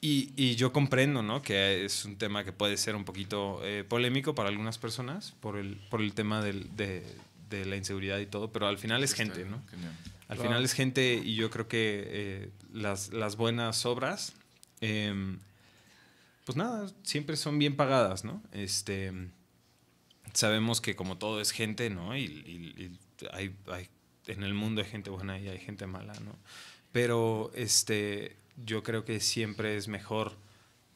Y, 0.00 0.32
y 0.36 0.56
yo 0.56 0.72
comprendo 0.72 1.22
¿no? 1.22 1.42
que 1.42 1.84
es 1.84 2.04
un 2.04 2.16
tema 2.16 2.44
que 2.44 2.52
puede 2.52 2.76
ser 2.76 2.94
un 2.96 3.04
poquito 3.04 3.60
eh, 3.64 3.82
polémico 3.82 4.34
para 4.34 4.48
algunas 4.50 4.78
personas 4.78 5.34
por 5.40 5.56
el, 5.56 5.76
por 5.90 6.00
el 6.02 6.12
tema 6.14 6.42
del- 6.44 6.74
de, 6.76 7.02
de 7.50 7.64
la 7.64 7.76
inseguridad 7.76 8.18
y 8.18 8.26
todo, 8.26 8.52
pero 8.52 8.66
al 8.68 8.78
final 8.78 9.02
es 9.02 9.14
gente, 9.14 9.44
¿no? 9.46 9.62
Al 10.28 10.38
final 10.38 10.64
es 10.64 10.72
gente 10.74 11.20
y 11.24 11.34
yo 11.36 11.50
creo 11.50 11.66
que 11.68 12.04
eh, 12.08 12.50
las, 12.72 13.12
las 13.12 13.36
buenas 13.36 13.86
obras, 13.86 14.34
em, 14.80 15.38
pues 16.46 16.56
nada, 16.56 16.88
siempre 17.02 17.36
son 17.36 17.58
bien 17.58 17.74
pagadas, 17.76 18.24
¿no? 18.24 18.40
Este, 18.52 19.12
sabemos 20.32 20.80
que 20.80 20.94
como 20.96 21.18
todo 21.18 21.40
es 21.40 21.50
gente, 21.50 21.90
¿no? 21.90 22.16
Y, 22.16 22.22
y- 22.22 22.82
y 22.82 22.98
hay, 23.32 23.54
hay- 23.66 23.88
en 24.28 24.42
el 24.44 24.54
mundo 24.54 24.80
hay 24.80 24.88
gente 24.88 25.10
buena 25.10 25.38
y 25.38 25.48
hay 25.48 25.58
gente 25.58 25.86
mala, 25.86 26.12
¿no? 26.20 26.36
Pero 26.92 27.50
este, 27.54 28.36
yo 28.64 28.82
creo 28.82 29.04
que 29.04 29.18
siempre 29.20 29.76
es 29.76 29.88
mejor, 29.88 30.36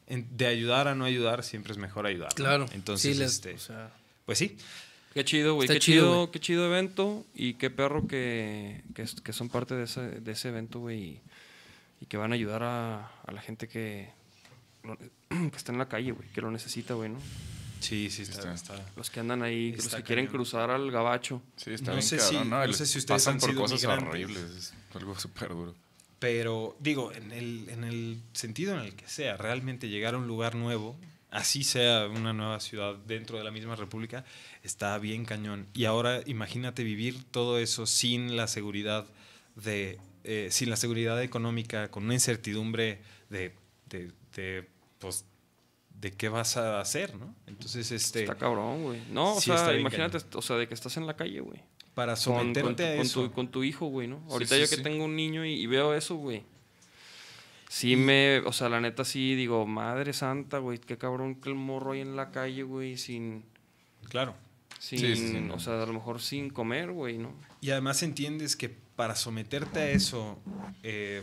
en- 0.06 0.28
de 0.36 0.46
ayudar 0.46 0.86
a 0.88 0.94
no 0.94 1.04
ayudar, 1.04 1.42
siempre 1.42 1.72
es 1.72 1.78
mejor 1.78 2.06
ayudar. 2.06 2.30
¿no? 2.30 2.36
Claro. 2.36 2.66
Entonces, 2.72 3.16
sí, 3.16 3.22
este, 3.22 3.54
o 3.54 3.58
sea, 3.58 3.92
pues 4.24 4.38
sí, 4.38 4.56
Qué 5.14 5.24
chido, 5.24 5.54
güey. 5.56 5.66
Qué 5.66 5.80
chido, 5.80 6.30
qué 6.30 6.38
chido 6.38 6.64
evento. 6.66 7.26
Y 7.34 7.54
qué 7.54 7.68
perro 7.68 8.06
que, 8.06 8.84
que, 8.94 9.32
son 9.32 9.48
parte 9.48 9.74
de 9.74 9.82
ese, 9.82 10.02
de 10.02 10.30
ese 10.30 10.50
evento, 10.50 10.78
güey. 10.78 10.98
Y, 11.02 11.20
y 12.02 12.06
que 12.06 12.16
van 12.16 12.30
a 12.30 12.36
ayudar 12.36 12.62
a, 12.62 13.06
a 13.26 13.32
la 13.32 13.42
gente 13.42 13.66
que, 13.66 14.08
que 15.28 15.56
está 15.56 15.72
en 15.72 15.78
la 15.78 15.88
calle, 15.88 16.12
güey. 16.12 16.28
Que 16.28 16.40
lo 16.40 16.50
necesita, 16.50 16.94
güey, 16.94 17.10
¿no? 17.10 17.18
sí, 17.80 18.10
sí, 18.10 18.22
está. 18.22 18.52
está, 18.52 18.74
está- 18.74 18.92
Los 18.96 19.08
que 19.10 19.20
andan 19.20 19.42
ahí, 19.42 19.72
los 19.72 19.86
Está 19.86 19.98
que 19.98 20.02
quieren 20.04 20.26
cañón. 20.26 20.36
cruzar 20.36 20.70
al 20.70 20.90
gabacho. 20.90 21.42
Sí, 21.56 21.70
está 21.72 21.92
No 21.92 21.96
bien 21.96 22.02
sé 22.06 22.18
cabrón, 22.18 22.44
si- 22.44 22.48
¿no? 22.50 22.66
no 22.66 22.72
sé 22.74 22.86
si 22.86 22.98
ustedes 22.98 23.22
pasan 23.22 23.34
han 23.34 23.40
por 23.40 23.50
sido 23.50 23.60
cosas 23.62 23.80
migrantes. 23.80 24.08
horribles. 24.08 24.42
Es 24.56 24.74
algo 24.94 25.18
súper 25.18 25.48
duro. 25.50 25.74
Pero 26.18 26.76
digo, 26.80 27.10
en 27.12 27.32
el, 27.32 27.68
en 27.70 27.84
el 27.84 28.20
sentido 28.34 28.74
en 28.74 28.80
el 28.80 28.94
que 28.94 29.08
sea, 29.08 29.38
realmente 29.38 29.88
llegar 29.88 30.12
a 30.14 30.18
un 30.18 30.26
lugar 30.26 30.54
nuevo, 30.54 30.94
así 31.30 31.64
sea 31.64 32.06
una 32.08 32.34
nueva 32.34 32.60
ciudad 32.60 32.96
dentro 33.06 33.38
de 33.38 33.44
la 33.44 33.50
misma 33.50 33.76
república, 33.76 34.26
está 34.62 34.98
bien 34.98 35.24
cañón. 35.24 35.66
Y 35.72 35.86
ahora 35.86 36.20
imagínate 36.26 36.84
vivir 36.84 37.24
todo 37.30 37.58
eso 37.58 37.86
sin 37.86 38.36
la 38.36 38.46
seguridad 38.48 39.06
de, 39.56 39.98
eh, 40.24 40.48
sin 40.50 40.68
la 40.68 40.76
seguridad 40.76 41.22
económica, 41.22 41.90
con 41.90 42.04
una 42.04 42.12
incertidumbre 42.12 43.00
de, 43.30 43.54
de, 43.88 44.12
de, 44.36 44.68
pues, 44.98 45.24
de 46.00 46.12
qué 46.12 46.28
vas 46.28 46.56
a 46.56 46.80
hacer, 46.80 47.14
¿no? 47.16 47.34
Entonces, 47.46 47.90
este, 47.92 48.20
Está 48.22 48.34
cabrón, 48.36 48.82
güey. 48.82 49.02
No, 49.10 49.34
o 49.36 49.40
Sí, 49.40 49.50
sea, 49.50 49.76
imagínate, 49.78 50.18
o 50.34 50.42
sea, 50.42 50.56
de 50.56 50.66
que 50.68 50.74
estás 50.74 50.96
en 50.96 51.06
la 51.06 51.14
calle, 51.16 51.40
güey. 51.40 51.60
para 51.94 52.14
Con, 52.14 52.22
someterte 52.22 52.62
con 52.62 52.76
tu, 52.76 52.82
a 52.82 52.86
con 52.96 53.00
eso. 53.06 53.22
tu- 53.24 53.32
con 53.32 53.48
tu 53.50 53.64
hijo, 53.64 53.86
güey, 53.86 54.08
¿no? 54.08 54.18
Sí, 54.26 54.32
Ahorita 54.32 54.54
sí, 54.54 54.60
yo 54.62 54.68
que 54.70 54.76
sí. 54.76 54.82
tengo 54.82 55.04
un 55.04 55.16
niño 55.16 55.44
y, 55.44 55.52
y 55.54 55.66
veo 55.66 55.92
eso, 55.94 56.14
güey. 56.16 56.44
Sí 57.68 57.94
me, 57.96 58.38
o 58.40 58.52
sea, 58.52 58.68
la 58.68 58.80
neta 58.80 59.04
sí 59.04 59.34
digo, 59.36 59.64
madre 59.66 60.12
santa, 60.12 60.58
güey, 60.58 60.78
qué 60.78 60.98
cabrón 60.98 61.36
que 61.36 61.50
el 61.50 61.54
morro 61.54 61.92
ahí 61.92 62.00
en 62.00 62.16
la 62.16 62.30
calle, 62.32 62.62
güey, 62.64 62.96
sin, 62.96 63.44
Claro. 64.08 64.34
sin, 64.78 64.98
Sí, 64.98 65.14
sí, 65.16 65.28
sí, 65.32 65.40
no. 65.40 65.54
o 65.54 65.60
sea, 65.60 65.80
a 65.82 65.86
lo 65.86 65.92
mejor 65.92 66.20
sin 66.20 66.50
comer, 66.50 66.90
güey, 66.90 67.18
¿no? 67.18 67.32
Y 67.60 67.70
además 67.70 68.02
entiendes 68.02 68.56
que 68.56 68.70
para 68.70 69.14
someterte 69.14 69.78
a 69.80 69.90
eso 69.90 70.38
eh, 70.82 71.22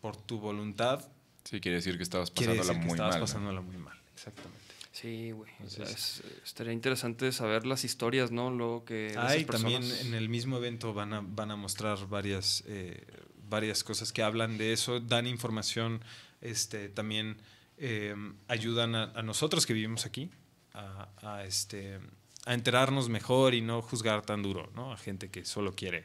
por 0.00 0.16
tu 0.16 0.38
voluntad, 0.40 1.04
Sí, 1.44 1.60
quiere 1.60 1.76
decir 1.76 1.96
que 1.96 2.02
estabas 2.02 2.30
quiere 2.30 2.54
pasándola 2.56 2.72
decir 2.72 2.80
que 2.82 2.86
muy 2.86 2.94
estabas 2.94 3.12
mal. 3.14 3.20
¿no? 3.20 3.26
pasándola 3.26 3.60
muy 3.60 3.76
mal. 3.76 3.98
Exactamente. 4.14 4.64
Sí, 4.92 5.32
güey. 5.32 5.50
es- 5.64 6.22
estaría 6.44 6.72
interesante 6.72 7.32
saber 7.32 7.66
las 7.66 7.84
historias, 7.84 8.30
¿no? 8.30 8.50
Luego 8.50 8.84
que 8.84 9.14
Ah, 9.18 9.36
y 9.36 9.44
también 9.44 9.82
en 9.82 10.14
el 10.14 10.28
mismo 10.28 10.56
evento 10.56 10.94
van 10.94 11.12
a, 11.12 11.20
van 11.20 11.50
a 11.50 11.56
mostrar 11.56 12.06
varias, 12.08 12.62
eh, 12.66 13.04
varias 13.48 13.82
cosas 13.84 14.12
que 14.12 14.22
hablan 14.22 14.56
de 14.56 14.72
eso, 14.72 15.00
dan 15.00 15.26
información, 15.26 16.00
este, 16.40 16.88
también 16.88 17.36
eh, 17.76 18.14
ayudan 18.46 18.94
a, 18.94 19.04
a 19.16 19.22
nosotros 19.22 19.66
que 19.66 19.72
vivimos 19.74 20.06
aquí 20.06 20.30
a, 20.74 21.08
a, 21.22 21.44
este, 21.44 21.98
a 22.46 22.54
enterarnos 22.54 23.08
mejor 23.08 23.52
y 23.54 23.60
no 23.62 23.82
juzgar 23.82 24.22
tan 24.22 24.42
duro, 24.44 24.70
¿no? 24.76 24.92
A 24.92 24.96
gente 24.96 25.28
que 25.28 25.44
solo 25.44 25.74
quiere 25.74 26.04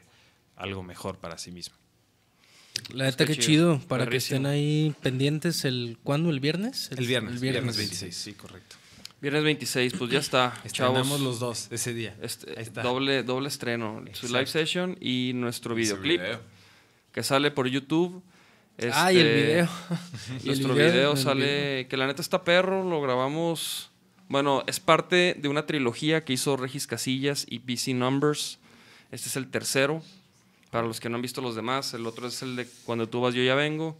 algo 0.56 0.82
mejor 0.82 1.16
para 1.18 1.38
sí 1.38 1.52
mismo. 1.52 1.76
La 2.92 3.04
neta, 3.04 3.24
qué 3.26 3.34
qué 3.34 3.40
chido. 3.40 3.76
chido. 3.78 3.88
Para 3.88 4.06
que 4.06 4.16
estén 4.16 4.46
ahí 4.46 4.94
pendientes 5.02 5.64
el. 5.64 5.98
¿Cuándo? 6.02 6.30
¿El 6.30 6.40
viernes? 6.40 6.90
El 6.96 7.06
viernes, 7.06 7.34
El 7.34 7.40
viernes, 7.40 7.40
viernes. 7.40 7.76
26, 7.76 8.14
sí, 8.16 8.32
correcto. 8.34 8.76
Viernes 9.20 9.44
26, 9.44 9.92
pues 9.98 10.10
ya 10.10 10.18
está, 10.18 10.54
chavos. 10.72 10.96
Estrenamos 10.98 11.20
los 11.20 11.40
dos 11.40 11.68
ese 11.70 11.92
día. 11.92 12.16
Este, 12.22 12.52
Ahí 12.56 12.62
está. 12.62 12.82
doble, 12.82 13.22
doble 13.22 13.48
estreno, 13.48 14.02
su 14.12 14.28
live 14.28 14.46
session 14.46 14.96
y 15.00 15.32
nuestro 15.34 15.74
videoclip 15.74 16.20
video. 16.20 16.40
que 17.12 17.22
sale 17.22 17.50
por 17.50 17.66
YouTube. 17.68 18.22
Ah, 18.92 19.12
y 19.12 19.18
el 19.18 19.26
Este, 19.26 19.42
video. 19.46 19.68
Y 20.30 20.34
el 20.38 20.46
Nuestro 20.46 20.74
video, 20.74 21.16
sale, 21.16 21.86
que 21.88 21.96
la 21.98 22.06
neta 22.06 22.22
está 22.22 22.44
perro, 22.44 22.82
lo 22.88 23.02
grabamos, 23.02 23.90
bueno, 24.28 24.62
es 24.66 24.80
parte 24.80 25.36
de 25.38 25.48
una 25.48 25.66
trilogía 25.66 26.24
que 26.24 26.32
hizo 26.32 26.56
Regis 26.56 26.86
Casillas 26.86 27.44
y 27.46 27.58
BC 27.58 27.88
Numbers. 27.94 28.58
Este 29.10 29.28
es 29.28 29.36
el 29.36 29.50
tercero, 29.50 30.02
para 30.70 30.86
los 30.86 31.00
que 31.00 31.08
no 31.08 31.16
han 31.16 31.22
visto 31.22 31.40
los 31.40 31.54
demás, 31.56 31.94
el 31.94 32.06
otro 32.06 32.26
es 32.28 32.42
el 32.42 32.56
de 32.56 32.66
Cuando 32.84 33.08
tú 33.08 33.20
vas 33.20 33.34
yo 33.34 33.42
ya 33.42 33.54
vengo, 33.54 33.96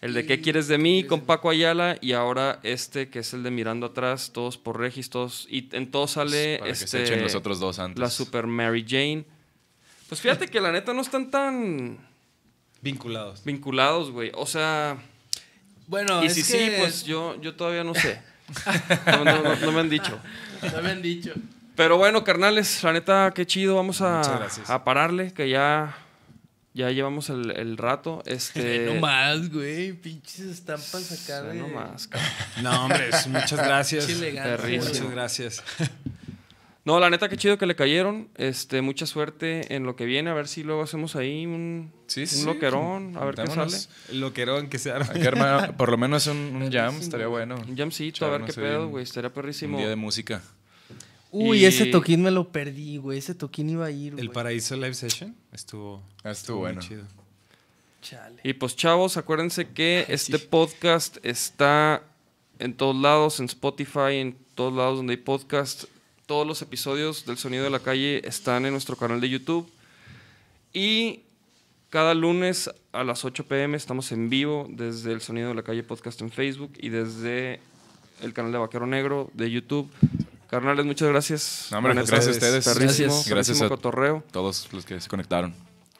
el 0.00 0.14
de 0.14 0.26
¿Qué 0.26 0.40
quieres 0.40 0.66
de 0.68 0.78
mí? 0.78 1.04
con 1.04 1.20
Paco 1.20 1.48
Ayala 1.50 1.96
y 2.00 2.12
ahora 2.12 2.58
este 2.64 3.08
que 3.08 3.20
es 3.20 3.32
el 3.34 3.42
de 3.42 3.50
Mirando 3.50 3.86
atrás, 3.86 4.30
todos 4.32 4.58
por 4.58 4.78
Regis, 4.80 5.10
todos, 5.10 5.46
y 5.50 5.68
en 5.72 5.90
todos 5.90 6.12
sale 6.12 6.56
Para 6.58 6.66
que 6.68 6.72
este, 6.72 6.86
se 6.86 7.02
echen 7.04 7.22
los 7.22 7.34
otros 7.34 7.60
dos 7.60 7.78
antes. 7.78 8.00
la 8.00 8.10
Super 8.10 8.46
Mary 8.46 8.84
Jane. 8.88 9.24
Pues 10.08 10.20
fíjate 10.20 10.48
que 10.48 10.60
la 10.60 10.72
neta 10.72 10.92
no 10.92 11.02
están 11.02 11.30
tan 11.30 11.98
Vinculados. 12.80 13.44
vinculados, 13.44 14.10
güey. 14.10 14.32
O 14.34 14.44
sea, 14.46 14.96
Bueno, 15.86 16.22
y 16.24 16.26
es 16.26 16.34
si 16.34 16.40
que 16.40 16.46
sí, 16.46 16.70
pues 16.78 17.04
yo, 17.04 17.40
yo 17.40 17.54
todavía 17.54 17.84
no 17.84 17.94
sé. 17.94 18.20
No, 19.06 19.24
no, 19.24 19.42
no- 19.42 19.56
no 19.56 19.72
me 19.72 19.80
han 19.80 19.88
dicho. 19.88 20.18
No 20.74 20.82
me 20.82 20.90
han 20.90 21.00
dicho. 21.00 21.32
Pero 21.82 21.98
bueno, 21.98 22.22
carnales, 22.22 22.80
la 22.84 22.92
neta, 22.92 23.32
qué 23.34 23.44
chido. 23.44 23.74
Vamos 23.74 24.00
a, 24.02 24.22
gracias. 24.38 24.70
a 24.70 24.84
pararle, 24.84 25.32
que 25.32 25.48
ya, 25.48 25.96
ya 26.74 26.90
llevamos 26.92 27.28
el, 27.28 27.50
el 27.50 27.76
rato. 27.76 28.22
Este, 28.24 28.86
no 28.94 29.00
más, 29.00 29.50
güey. 29.50 29.92
Pinches 29.92 30.38
estampas 30.42 31.10
acá 31.10 31.42
de. 31.42 31.54
nomás, 31.54 32.06
cabrón. 32.06 32.30
No, 32.62 32.84
hombre, 32.84 33.10
muchas 33.30 33.58
gracias. 33.58 34.08
Muchas 34.08 35.10
gracias. 35.10 35.64
No, 36.84 37.00
la 37.00 37.10
neta, 37.10 37.28
qué 37.28 37.36
chido 37.36 37.58
que 37.58 37.66
le 37.66 37.74
cayeron. 37.74 38.28
Este, 38.36 38.80
mucha 38.80 39.06
suerte 39.06 39.74
en 39.74 39.82
lo 39.82 39.96
que 39.96 40.04
viene. 40.04 40.30
A 40.30 40.34
ver 40.34 40.46
si 40.46 40.62
luego 40.62 40.82
hacemos 40.82 41.16
ahí 41.16 41.46
un, 41.46 41.92
Sí, 42.06 42.28
sí, 42.28 42.36
un 42.36 42.40
sí. 42.42 42.46
loquerón. 42.46 43.16
A 43.16 43.24
ver 43.24 43.34
qué 43.34 43.48
sale. 43.48 43.76
Lo 44.12 44.32
querón 44.32 44.68
que 44.68 44.78
se 44.78 44.92
arma. 44.92 45.08
Hay 45.12 45.20
que 45.20 45.26
armar 45.26 45.76
por 45.76 45.90
lo 45.90 45.98
menos 45.98 46.28
un, 46.28 46.36
un 46.36 46.70
jam, 46.70 46.96
estaría 47.00 47.26
bueno. 47.26 47.56
Un 47.56 47.76
jamcito, 47.76 48.24
a 48.24 48.30
ver 48.30 48.42
qué 48.44 48.52
pedo, 48.52 48.86
güey. 48.86 49.02
Estaría 49.02 49.30
perrísimo. 49.30 49.78
Un 49.78 49.82
día 49.82 49.88
de 49.90 49.96
música. 49.96 50.42
Uy, 51.32 51.60
Y- 51.62 51.64
ese 51.64 51.86
toquín 51.86 52.22
me 52.22 52.30
lo 52.30 52.48
perdí, 52.52 52.98
güey. 52.98 53.18
Ese 53.18 53.34
toquín 53.34 53.70
iba 53.70 53.86
a 53.86 53.90
ir, 53.90 54.12
güey. 54.12 54.24
El 54.24 54.30
Paraíso 54.30 54.76
Live 54.76 54.94
Session 54.94 55.34
estuvo, 55.52 56.02
Ah, 56.22 56.30
estuvo 56.30 56.58
muy 56.58 56.66
bueno. 56.72 56.80
chido. 56.82 57.02
Chale. 58.02 58.40
Y 58.44 58.52
pues 58.52 58.76
chavos, 58.76 59.16
acuérdense 59.16 59.68
que 59.68 60.04
este 60.08 60.38
podcast 60.38 61.16
está 61.24 62.02
en 62.58 62.74
todos 62.74 62.94
lados, 62.96 63.38
en 63.40 63.46
Spotify, 63.46 64.16
en 64.16 64.36
todos 64.54 64.72
lados 64.74 64.98
donde 64.98 65.12
hay 65.14 65.16
podcast. 65.18 65.84
Todos 66.26 66.46
los 66.46 66.60
episodios 66.62 67.24
del 67.26 67.38
Sonido 67.38 67.64
de 67.64 67.70
la 67.70 67.80
Calle 67.80 68.20
están 68.28 68.66
en 68.66 68.72
nuestro 68.72 68.96
canal 68.96 69.20
de 69.20 69.28
YouTube. 69.30 69.68
Y 70.72 71.20
cada 71.90 72.14
lunes 72.14 72.70
a 72.92 73.04
las 73.04 73.24
8 73.24 73.46
pm 73.46 73.76
estamos 73.76 74.10
en 74.12 74.28
vivo 74.30 74.66
desde 74.70 75.12
el 75.12 75.20
Sonido 75.20 75.48
de 75.48 75.54
la 75.54 75.62
Calle 75.62 75.82
podcast 75.82 76.20
en 76.22 76.30
Facebook 76.30 76.72
y 76.78 76.88
desde 76.88 77.60
el 78.20 78.32
canal 78.32 78.52
de 78.52 78.58
Vaquero 78.58 78.86
Negro 78.86 79.30
de 79.34 79.50
YouTube. 79.50 79.90
Carnales, 80.52 80.84
muchas 80.84 81.08
gracias. 81.08 81.68
No, 81.70 81.78
hombre, 81.78 81.94
gracias 81.94 82.28
a 82.28 82.30
ustedes. 82.30 82.64
Perrísimo, 82.66 83.08
Gracias. 83.14 83.28
Gracias 83.30 83.62
a- 83.62 83.68
cotorreo. 83.70 84.22
Todos 84.32 84.68
los 84.70 84.84
que 84.84 85.00
se 85.00 85.08
conectaron. 85.08 85.54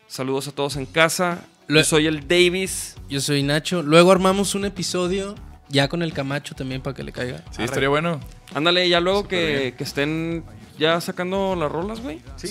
Saludos 0.09 0.47
a 0.47 0.53
todos 0.53 0.77
en 0.77 0.85
casa. 0.85 1.43
Lo- 1.69 1.81
Yo 1.81 1.85
soy 1.87 2.07
el 2.07 2.29
Davis. 2.29 2.97
Yo 3.09 3.23
soy 3.23 3.43
Nacho. 3.43 3.83
Luego 3.83 4.12
armamos 4.12 4.55
un 4.55 4.66
episodio 4.66 5.35
ya 5.70 5.89
con 5.89 6.03
el 6.03 6.12
Camacho 6.12 6.55
también 6.55 6.83
para 6.83 6.95
que 6.95 7.03
le 7.03 7.12
caiga. 7.12 7.43
Sí, 7.51 7.62
estaría 7.62 7.89
bueno. 7.89 8.20
Ándale, 8.53 8.87
ya 8.91 9.01
luego 9.01 9.27
que, 9.27 9.74
estén 9.79 10.45
ya 10.79 11.01
sacando 11.01 11.57
las 11.57 11.73
rolas, 11.73 12.01
güey. 12.01 12.20
Sí. 12.37 12.49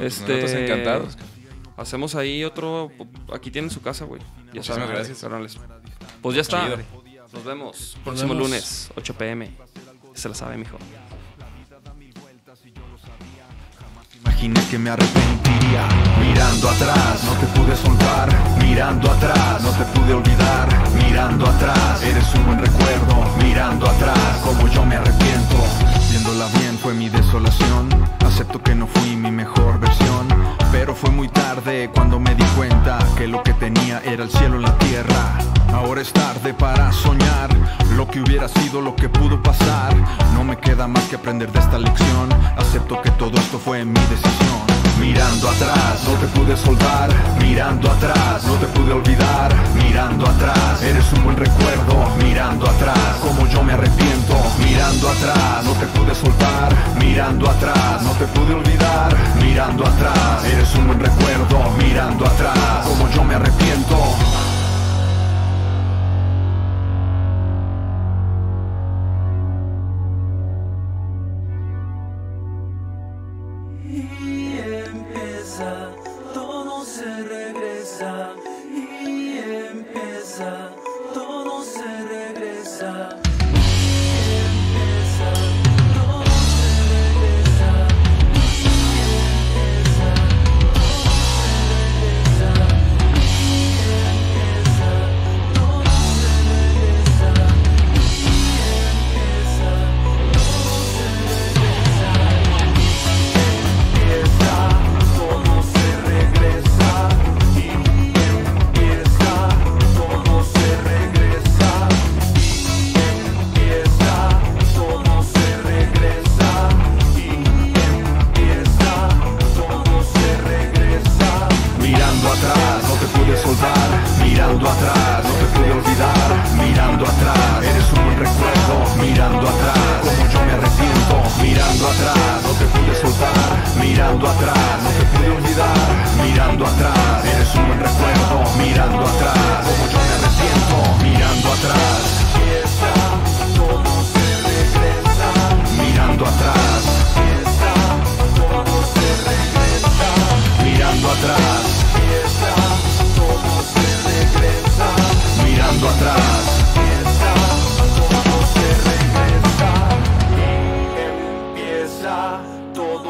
Este, 0.00 0.40
Nosotros 0.40 0.50
encantados. 0.52 1.18
Hacemos 1.76 2.14
ahí 2.14 2.44
otro. 2.44 2.90
Aquí 3.30 3.50
tienen 3.50 3.70
su 3.70 3.82
casa, 3.82 4.06
güey. 4.06 4.22
Ya 4.22 4.26
Muchísimas 4.54 4.78
saben, 4.78 4.88
gracias. 4.94 5.18
carnales. 5.20 5.58
Pues 6.22 6.34
ya 6.34 6.40
está. 6.40 6.64
Chido. 6.64 6.78
Nos 7.34 7.44
vemos. 7.44 7.98
Próximo 8.02 8.32
vemos. 8.32 8.48
lunes, 8.48 8.90
8 8.96 9.12
pm. 9.18 9.50
Se 10.14 10.30
la 10.30 10.34
sabe, 10.34 10.56
mijo. 10.56 10.78
Imaginé 14.36 14.68
que 14.68 14.78
me 14.78 14.90
arrepentiría. 14.90 15.88
Mirando 16.20 16.68
atrás, 16.68 17.24
no 17.24 17.32
te 17.40 17.46
pude 17.58 17.74
soltar. 17.74 18.28
Mirando 18.60 19.10
atrás, 19.10 19.62
no 19.62 19.70
te 19.70 19.84
pude 19.98 20.12
olvidar. 20.12 20.68
Mirando 20.94 21.46
atrás, 21.46 22.02
eres 22.02 22.34
un 22.34 22.44
buen 22.44 22.58
recuerdo. 22.58 23.24
Mirando 23.42 23.88
atrás, 23.88 24.36
como 24.44 24.68
yo 24.68 24.84
me 24.84 24.96
arrepiento. 24.96 25.56
Viéndola 26.10 26.48
bien 26.58 26.76
fue 26.76 26.92
mi 26.92 27.08
desolación. 27.08 27.88
Acepto 28.26 28.62
que 28.62 28.74
no 28.74 28.86
fui 28.86 29.16
mi 29.16 29.30
mejor 29.30 29.80
versión 29.80 30.05
Pero 30.78 30.94
fue 30.94 31.10
muy 31.10 31.28
tarde 31.28 31.90
cuando 31.92 32.20
me 32.20 32.34
di 32.34 32.44
cuenta 32.54 32.98
Que 33.16 33.26
lo 33.26 33.42
que 33.42 33.54
tenía 33.54 34.02
era 34.04 34.22
el 34.22 34.30
cielo 34.30 34.60
y 34.60 34.62
la 34.62 34.76
tierra. 34.76 35.38
Ahora 35.72 36.02
es 36.02 36.12
tarde 36.12 36.52
para 36.52 36.92
soñar 36.92 37.48
Lo 37.96 38.06
que 38.06 38.20
hubiera 38.20 38.46
sido, 38.46 38.82
lo 38.82 38.94
que 38.94 39.08
pudo 39.08 39.42
pasar. 39.42 39.96
No 40.34 40.44
me 40.44 40.58
queda 40.58 40.86
más 40.86 41.04
que 41.04 41.16
aprender 41.16 41.50
de 41.50 41.60
esta 41.60 41.78
lección. 41.78 42.28
Acepto 42.58 43.00
que 43.00 43.10
todo 43.12 43.38
esto 43.38 43.58
fue 43.58 43.86
mi 43.86 44.00
decisión 44.00 44.75
Mirando 45.00 45.48
atrás, 45.48 46.02
no 46.06 46.14
te 46.14 46.26
pude 46.28 46.56
soltar 46.56 47.10
Mirando 47.40 47.90
atrás, 47.90 48.44
no 48.44 48.54
te 48.54 48.66
pude 48.66 48.92
olvidar 48.92 49.54
Mirando 49.74 50.26
atrás, 50.26 50.82
eres 50.82 51.12
un 51.12 51.24
buen 51.24 51.36
recuerdo 51.36 52.10
Mirando 52.22 52.68
atrás, 52.68 53.16
como 53.22 53.46
yo 53.48 53.62
me 53.62 53.72
arrepiento 53.72 54.06
Mirando 54.58 55.08
atrás, 55.08 55.64
no 55.64 55.72
te 55.72 55.86
pude 55.86 56.14
soltar. 56.14 56.72
Mirando 56.98 57.48
atrás, 57.48 58.02
no 58.02 58.10
te 58.12 58.26
pude 58.26 58.54
olvidar. 58.54 59.16
Mirando 59.40 59.86
atrás, 59.86 60.44
eres 60.44 60.74
un 60.74 60.86
buen 60.86 61.00
recuerdo. 61.00 61.70
Mirando 61.78 62.26
atrás, 62.26 62.86
como 62.86 63.08
yo 63.10 63.24
me 63.24 63.34
arrepiento. 63.34 63.96